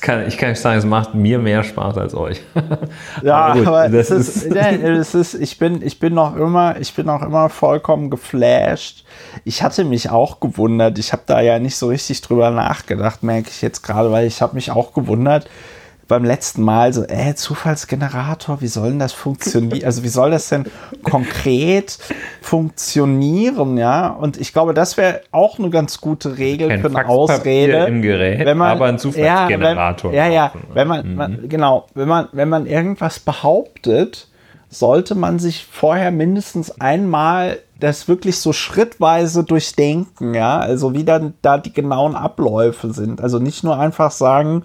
Kann, 0.00 0.26
ich 0.26 0.38
kann 0.38 0.50
nicht 0.50 0.60
sagen, 0.60 0.78
es 0.78 0.84
macht 0.84 1.14
mir 1.14 1.38
mehr 1.38 1.62
Spaß 1.62 1.98
als 1.98 2.14
euch. 2.14 2.40
Ja, 3.22 3.36
aber, 3.36 3.58
gut, 3.58 3.66
aber 3.66 3.88
das 3.88 4.10
ist, 4.10 5.34
ich 5.34 5.58
bin, 5.58 5.82
ich 5.82 5.98
bin 5.98 6.14
noch 6.14 6.36
immer, 6.36 6.80
ich 6.80 6.94
bin 6.94 7.06
noch 7.06 7.22
immer 7.22 7.48
vollkommen 7.48 8.10
geflasht. 8.10 9.04
Ich 9.44 9.62
hatte 9.62 9.84
mich 9.84 10.10
auch 10.10 10.40
gewundert. 10.40 10.98
Ich 10.98 11.12
habe 11.12 11.22
da 11.26 11.40
ja 11.40 11.58
nicht 11.58 11.76
so 11.76 11.88
richtig 11.88 12.20
drüber 12.22 12.50
nachgedacht, 12.50 13.22
merke 13.22 13.48
ich 13.50 13.62
jetzt 13.62 13.82
gerade, 13.82 14.10
weil 14.10 14.26
ich 14.26 14.42
habe 14.42 14.54
mich 14.54 14.70
auch 14.70 14.92
gewundert, 14.92 15.48
beim 16.08 16.24
letzten 16.24 16.62
Mal 16.62 16.92
so, 16.92 17.04
äh, 17.04 17.34
Zufallsgenerator, 17.34 18.60
wie 18.60 18.66
soll 18.66 18.90
denn 18.90 18.98
das 18.98 19.12
funktionieren? 19.12 19.84
Also 19.84 20.02
wie 20.02 20.08
soll 20.08 20.30
das 20.30 20.48
denn 20.48 20.66
konkret 21.02 21.98
funktionieren, 22.42 23.76
ja? 23.78 24.08
Und 24.08 24.40
ich 24.40 24.52
glaube, 24.52 24.74
das 24.74 24.96
wäre 24.96 25.20
auch 25.30 25.58
eine 25.58 25.70
ganz 25.70 26.00
gute 26.00 26.38
Regel 26.38 26.68
Kein 26.68 26.80
für 26.80 26.88
eine 26.88 27.08
Ausrede. 27.08 27.84
im 27.86 28.02
Gerät, 28.02 28.44
wenn 28.44 28.58
man, 28.58 28.70
aber 28.70 28.86
ein 28.86 28.98
Zufallsgenerator. 28.98 30.12
Ja, 30.12 30.24
wenn, 30.24 30.32
ja, 30.32 30.44
ja, 30.44 30.52
wenn 30.72 30.88
man, 30.88 31.08
mhm. 31.08 31.14
man, 31.14 31.48
genau, 31.48 31.86
wenn 31.94 32.08
man, 32.08 32.28
wenn 32.32 32.48
man 32.48 32.66
irgendwas 32.66 33.20
behauptet, 33.20 34.28
sollte 34.68 35.14
man 35.14 35.38
sich 35.38 35.66
vorher 35.70 36.10
mindestens 36.10 36.80
einmal 36.80 37.58
das 37.80 38.08
wirklich 38.08 38.38
so 38.38 38.52
schrittweise 38.52 39.44
durchdenken, 39.44 40.34
ja? 40.34 40.58
Also 40.58 40.94
wie 40.94 41.04
dann 41.04 41.34
da 41.42 41.58
die 41.58 41.72
genauen 41.72 42.14
Abläufe 42.14 42.92
sind. 42.92 43.20
Also 43.20 43.38
nicht 43.38 43.64
nur 43.64 43.78
einfach 43.78 44.10
sagen, 44.10 44.64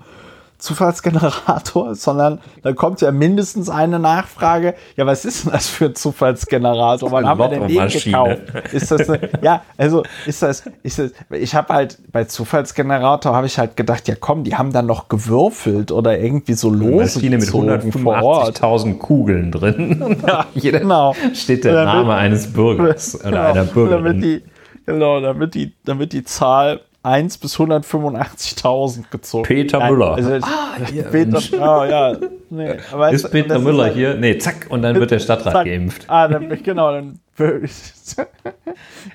Zufallsgenerator, 0.60 1.96
sondern 1.96 2.40
dann 2.62 2.76
kommt 2.76 3.02
ja 3.02 3.12
mindestens 3.12 3.70
eine 3.70 3.98
Nachfrage, 3.98 4.76
ja, 4.96 5.06
was 5.06 5.26
ist 5.26 5.46
denn 5.46 5.54
das 5.54 5.68
für 5.68 5.86
ein 5.86 5.96
Zufallsgenerator? 5.96 7.12
Wann 7.12 7.26
haben 7.26 7.40
wir 7.40 7.48
denn 7.48 7.68
den 7.68 7.88
gekauft? 7.88 8.42
Ist 8.74 8.92
das 8.92 9.10
eine, 9.10 9.30
ja, 9.42 9.64
also 9.78 10.04
ist 10.26 10.44
das, 10.44 10.64
ist 10.84 11.00
das, 11.00 11.12
ich 11.32 11.56
habe 11.56 11.74
halt 11.74 11.98
bei 12.12 12.26
Zufallsgenerator 12.26 13.34
habe 13.34 13.48
ich 13.48 13.58
halt 13.58 13.78
gedacht, 13.78 14.08
ja 14.08 14.16
komm, 14.20 14.44
die 14.44 14.56
haben 14.56 14.74
dann 14.74 14.86
noch 14.86 15.08
gewürfelt 15.08 15.92
oder 15.92 16.20
irgendwie 16.20 16.54
so 16.54 16.70
los. 16.70 17.16
Maschine 17.16 17.38
mit 17.38 17.50
185.000 17.50 18.98
Kugeln 18.98 19.52
drin. 19.52 20.18
Ja, 20.28 20.46
genau. 20.56 21.16
steht 21.34 21.64
der 21.64 21.74
damit, 21.74 21.94
Name 21.94 22.16
eines 22.16 22.52
Bürgers 22.52 23.16
oder 23.16 23.30
genau, 23.30 23.42
einer 23.44 23.64
Bürgerin. 23.64 24.04
Damit 24.04 24.24
die, 24.24 24.44
genau, 24.86 25.22
damit 25.22 25.56
die, 25.56 25.74
damit 25.86 26.14
die 26.14 26.24
Zahl 26.24 26.82
1 27.04 27.38
bis 27.38 27.58
185.000 27.58 29.10
gezogen. 29.10 29.44
Peter 29.44 29.80
Nein, 29.80 29.94
Müller. 29.94 30.16
Also, 30.16 30.32
ah, 30.42 30.76
hier. 30.92 31.04
Peter, 31.04 31.40
oh, 31.54 31.86
ja. 31.90 32.18
Nee, 32.50 32.76
aber 32.92 33.12
ist 33.12 33.32
Peter 33.32 33.60
Müller 33.60 33.90
ist 33.90 33.96
hier? 33.96 34.16
Nee, 34.16 34.38
zack, 34.38 34.68
und 34.70 34.82
dann 34.82 34.96
wird 34.96 35.12
der 35.12 35.20
Stadtrat 35.20 35.54
zack. 35.54 35.66
geimpft. 35.66 36.06
Ah, 36.08 36.28
dann, 36.28 36.50
genau, 36.62 36.92
dann. 36.92 37.20
genau. 37.38 37.68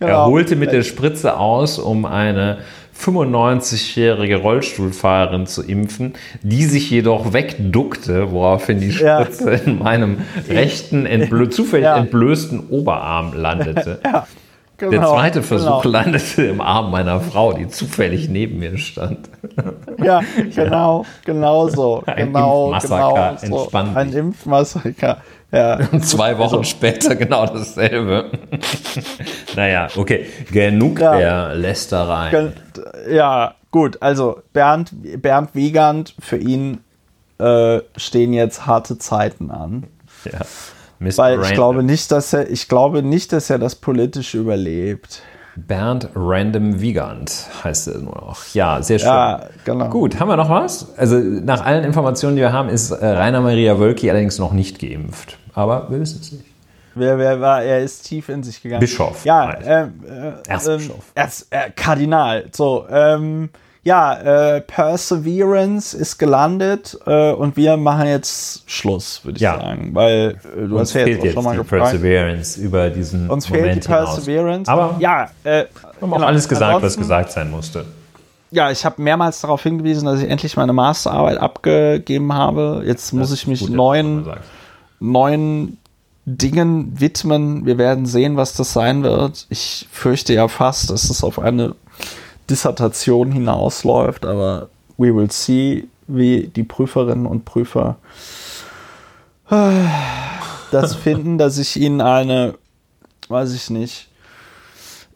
Er 0.01 0.27
holte 0.27 0.57
mit 0.57 0.73
der 0.73 0.83
Spritze 0.83 1.37
aus, 1.37 1.79
um 1.79 2.07
eine 2.07 2.59
95-jährige 2.99 4.37
Rollstuhlfahrerin 4.37 5.47
zu 5.47 5.63
impfen, 5.63 6.15
die 6.43 6.65
sich 6.65 6.91
jedoch 6.91 7.33
wegduckte, 7.33 8.31
woraufhin 8.31 8.81
die 8.81 8.93
Spritze 8.93 9.53
ja. 9.53 9.59
in 9.59 9.79
meinem 9.79 10.19
rechten, 10.49 11.05
entblö 11.05 11.49
zufällig 11.49 11.85
ja. 11.85 11.99
entblößten 11.99 12.69
Oberarm 12.71 13.35
landete. 13.35 14.01
Ja. 14.05 14.27
Genau, 14.91 15.15
der 15.15 15.21
zweite 15.21 15.43
Versuch 15.43 15.83
genau. 15.83 15.99
landete 15.99 16.43
im 16.45 16.61
Arm 16.61 16.91
meiner 16.91 17.21
Frau, 17.21 17.53
die 17.53 17.69
zufällig 17.69 18.29
neben 18.29 18.59
mir 18.59 18.79
stand. 18.79 19.29
Ja, 20.03 20.21
genau, 20.55 21.07
genau 21.25 21.69
so. 21.69 22.03
Ein 22.07 22.33
genau, 22.33 22.73
Impfmassaker 22.73 23.37
genau 23.41 23.69
so. 23.71 23.79
Ein 23.79 24.13
Impfmassaker. 24.13 25.19
Ja. 25.53 25.79
Und 25.93 26.05
zwei 26.05 26.37
Wochen 26.39 26.57
also. 26.57 26.63
später 26.65 27.15
genau 27.17 27.47
dasselbe. 27.47 28.31
naja, 29.55 29.89
okay. 29.97 30.27
Genug 30.51 30.99
ja. 30.99 31.17
der 31.17 31.55
Lästerei. 31.55 32.53
Ja, 33.09 33.55
gut. 33.71 34.03
Also 34.03 34.43
Bernd, 34.53 34.91
Bernd 35.23 35.55
Wiegand, 35.55 36.15
für 36.19 36.39
ihn 36.39 36.81
äh, 37.39 37.81
stehen 37.97 38.33
jetzt 38.33 38.67
harte 38.67 38.99
Zeiten 38.99 39.51
an. 39.51 39.85
Ja. 40.25 40.41
Mr. 41.05 41.19
Weil 41.19 41.43
ich 41.43 41.53
glaube 41.53 41.83
nicht, 41.83 42.11
dass 42.11 42.33
er, 42.33 42.51
ich 42.51 42.69
glaube 42.69 43.03
nicht, 43.03 43.33
dass 43.33 43.51
er 43.51 43.59
das 43.59 43.75
politisch 43.77 44.35
überlebt. 44.35 45.23
Bernd 45.57 46.09
Random 46.17 46.81
Wiegand 46.81 47.47
heißt 47.63 47.89
er 47.89 47.99
nur 47.99 48.15
noch. 48.15 48.55
Ja, 48.55 48.83
sehr 48.83 48.99
schön. 48.99 49.09
Ja, 49.09 49.43
genau. 49.65 49.89
Gut, 49.89 50.19
haben 50.19 50.29
wir 50.29 50.37
noch 50.37 50.51
was? 50.51 50.99
Also 50.99 51.17
nach 51.19 51.65
allen 51.65 51.85
Informationen, 51.85 52.37
die 52.37 52.43
wir 52.43 52.53
haben, 52.53 52.69
ist 52.69 52.91
äh, 52.91 53.07
Rainer 53.07 53.41
Maria 53.41 53.79
Wölki 53.79 54.11
allerdings 54.11 54.39
noch 54.39 54.53
nicht 54.53 54.81
geimpft. 54.81 55.39
Aber 55.55 55.89
wir 55.91 56.01
wissen 56.01 56.19
es 56.21 56.33
nicht. 56.33 56.45
Wer, 56.97 57.19
wer 57.19 57.41
war? 57.41 57.63
Er 57.63 57.81
ist 57.83 58.03
tief 58.03 58.29
in 58.29 58.43
sich 58.43 58.63
gegangen. 58.63 58.81
Bischof. 58.81 59.25
Ja, 59.25 59.53
äh, 59.53 59.83
äh, 59.83 59.89
Erzbischof. 60.47 60.97
Ähm, 60.97 61.03
Erz, 61.15 61.47
äh, 61.51 61.71
Kardinal. 61.75 62.47
So, 62.53 62.87
ähm, 62.89 63.51
ja, 63.85 64.15
äh, 64.57 64.61
Perseverance 64.63 65.95
ist 65.97 66.19
gelandet 66.19 66.99
äh, 67.07 67.33
und 67.33 67.57
wir 67.57 67.77
machen 67.77 68.07
jetzt 68.07 68.69
Schluss, 68.69 69.23
würde 69.25 69.37
ich 69.37 69.43
ja. 69.43 69.59
sagen. 69.59 69.91
Weil 69.93 70.39
äh, 70.57 70.67
du 70.67 70.79
Uns 70.79 70.89
hast 70.89 70.95
ja 70.95 71.07
jetzt, 71.07 71.23
auch 71.23 71.33
schon 71.33 71.45
mal 71.45 71.57
gefragt. 71.57 71.91
Perseverance 71.91 72.59
über 72.59 72.89
diesen 72.89 73.29
Uns 73.29 73.49
Moment 73.51 73.67
fehlt 73.67 73.85
die 73.85 73.89
Perseverance. 73.89 74.71
Hinaus. 74.71 74.91
Aber 74.91 75.01
ja, 75.01 75.29
äh, 75.45 75.67
haben 76.01 76.13
auch 76.13 76.17
genau. 76.17 76.27
alles 76.27 76.49
gesagt, 76.49 76.83
was 76.83 76.97
gesagt 76.97 77.33
sein 77.33 77.51
musste. 77.51 77.85
Ja, 78.51 78.71
ich 78.71 78.87
habe 78.87 79.03
mehrmals 79.03 79.41
darauf 79.43 79.63
hingewiesen, 79.63 80.07
dass 80.07 80.23
ich 80.23 80.31
endlich 80.31 80.57
meine 80.57 80.73
Masterarbeit 80.73 81.39
abgegeben 81.39 82.33
habe. 82.33 82.85
Jetzt 82.87 83.13
muss 83.13 83.33
ich 83.33 83.47
mich 83.47 83.61
gut, 83.61 83.71
neuen, 83.71 84.25
neuen 84.99 85.79
Dingen 86.25 86.99
widmen. 86.99 87.67
Wir 87.67 87.77
werden 87.77 88.07
sehen, 88.07 88.37
was 88.37 88.55
das 88.55 88.73
sein 88.73 89.03
wird. 89.03 89.47
Ich 89.51 89.89
fürchte 89.91 90.33
ja 90.33 90.49
fast, 90.49 90.91
dass 90.91 91.11
es 91.11 91.23
auf 91.23 91.39
eine 91.39 91.75
Dissertation 92.49 93.33
hinausläuft, 93.33 94.27
aber 94.27 94.69
we 94.97 95.15
will 95.15 95.31
see, 95.31 95.89
wie 96.07 96.49
die 96.49 96.63
Prüferinnen 96.63 97.27
und 97.27 97.45
Prüfer 97.45 97.97
das 100.71 100.95
finden, 101.03 101.39
dass 101.39 101.59
ich 101.59 101.77
ihnen 101.77 102.01
eine, 102.01 102.55
weiß 103.29 103.55
ich 103.55 103.71
nicht, 103.71 104.09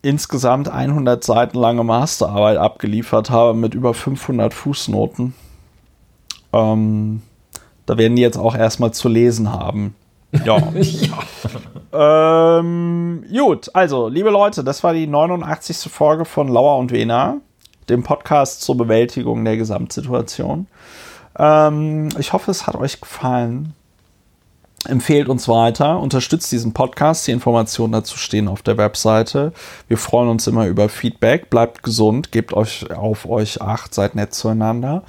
insgesamt 0.03 0.69
100 0.69 1.23
Seiten 1.25 1.59
lange 1.59 1.85
Masterarbeit 1.85 2.57
abgeliefert 2.57 3.31
habe 3.31 3.55
mit 3.55 3.75
über 3.75 3.95
500 3.95 4.55
Fußnoten. 4.55 5.35
Ähm, 6.53 7.23
da 7.87 7.99
werden 7.99 8.17
die 8.17 8.23
jetzt 8.23 8.39
auch 8.39 8.55
erstmal 8.55 8.93
zu 8.93 9.09
lesen 9.09 9.53
haben. 9.53 9.95
Ja. 10.45 10.59
ja. 10.75 12.59
Ähm, 12.59 13.25
gut, 13.33 13.71
also, 13.75 14.09
liebe 14.09 14.31
Leute, 14.31 14.63
das 14.63 14.85
war 14.85 14.93
die 14.93 15.07
89. 15.07 15.91
Folge 15.91 16.25
von 16.25 16.49
Lauer 16.49 16.79
und 16.79 16.93
Wena, 16.93 17.39
dem 17.89 18.03
Podcast 18.03 18.61
zur 18.61 18.77
Bewältigung 18.77 19.45
der 19.45 19.57
Gesamtsituation. 19.57 20.67
Ähm, 21.39 22.09
ich 22.19 22.33
hoffe, 22.33 22.51
es 22.51 22.67
hat 22.67 22.77
euch 22.77 23.01
gefallen. 23.01 23.75
Empfehlt 24.87 25.29
uns 25.29 25.49
weiter, 25.49 25.99
unterstützt 25.99 26.53
diesen 26.53 26.73
Podcast. 26.73 27.27
Die 27.27 27.33
Informationen 27.33 27.93
dazu 27.93 28.17
stehen 28.17 28.47
auf 28.47 28.63
der 28.63 28.77
Webseite. 28.77 29.53
Wir 29.89 29.99
freuen 29.99 30.29
uns 30.29 30.47
immer 30.47 30.67
über 30.67 30.89
Feedback. 30.89 31.51
Bleibt 31.51 31.83
gesund, 31.83 32.31
gebt 32.31 32.53
euch 32.53 32.91
auf 32.93 33.29
euch 33.29 33.61
acht, 33.61 33.93
seid 33.93 34.15
nett 34.15 34.35
zueinander. 34.35 35.03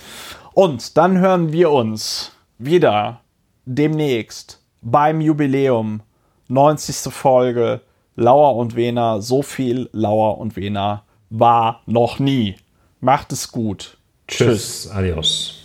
Und 0.53 0.97
dann 0.97 1.19
hören 1.19 1.51
wir 1.51 1.69
uns 1.69 2.31
wieder 2.57 3.21
demnächst 3.65 4.58
beim 4.81 5.21
Jubiläum. 5.21 6.01
90. 6.47 7.13
Folge. 7.13 7.81
Lauer 8.15 8.55
und 8.55 8.75
Wena. 8.75 9.21
So 9.21 9.41
viel 9.41 9.89
Lauer 9.93 10.37
und 10.39 10.55
Wena 10.55 11.03
war 11.29 11.81
noch 11.85 12.19
nie. 12.19 12.55
Macht 12.99 13.31
es 13.31 13.51
gut. 13.51 13.97
Tschüss. 14.27 14.47
Tschüss. 14.47 14.91
Adios. 14.91 15.58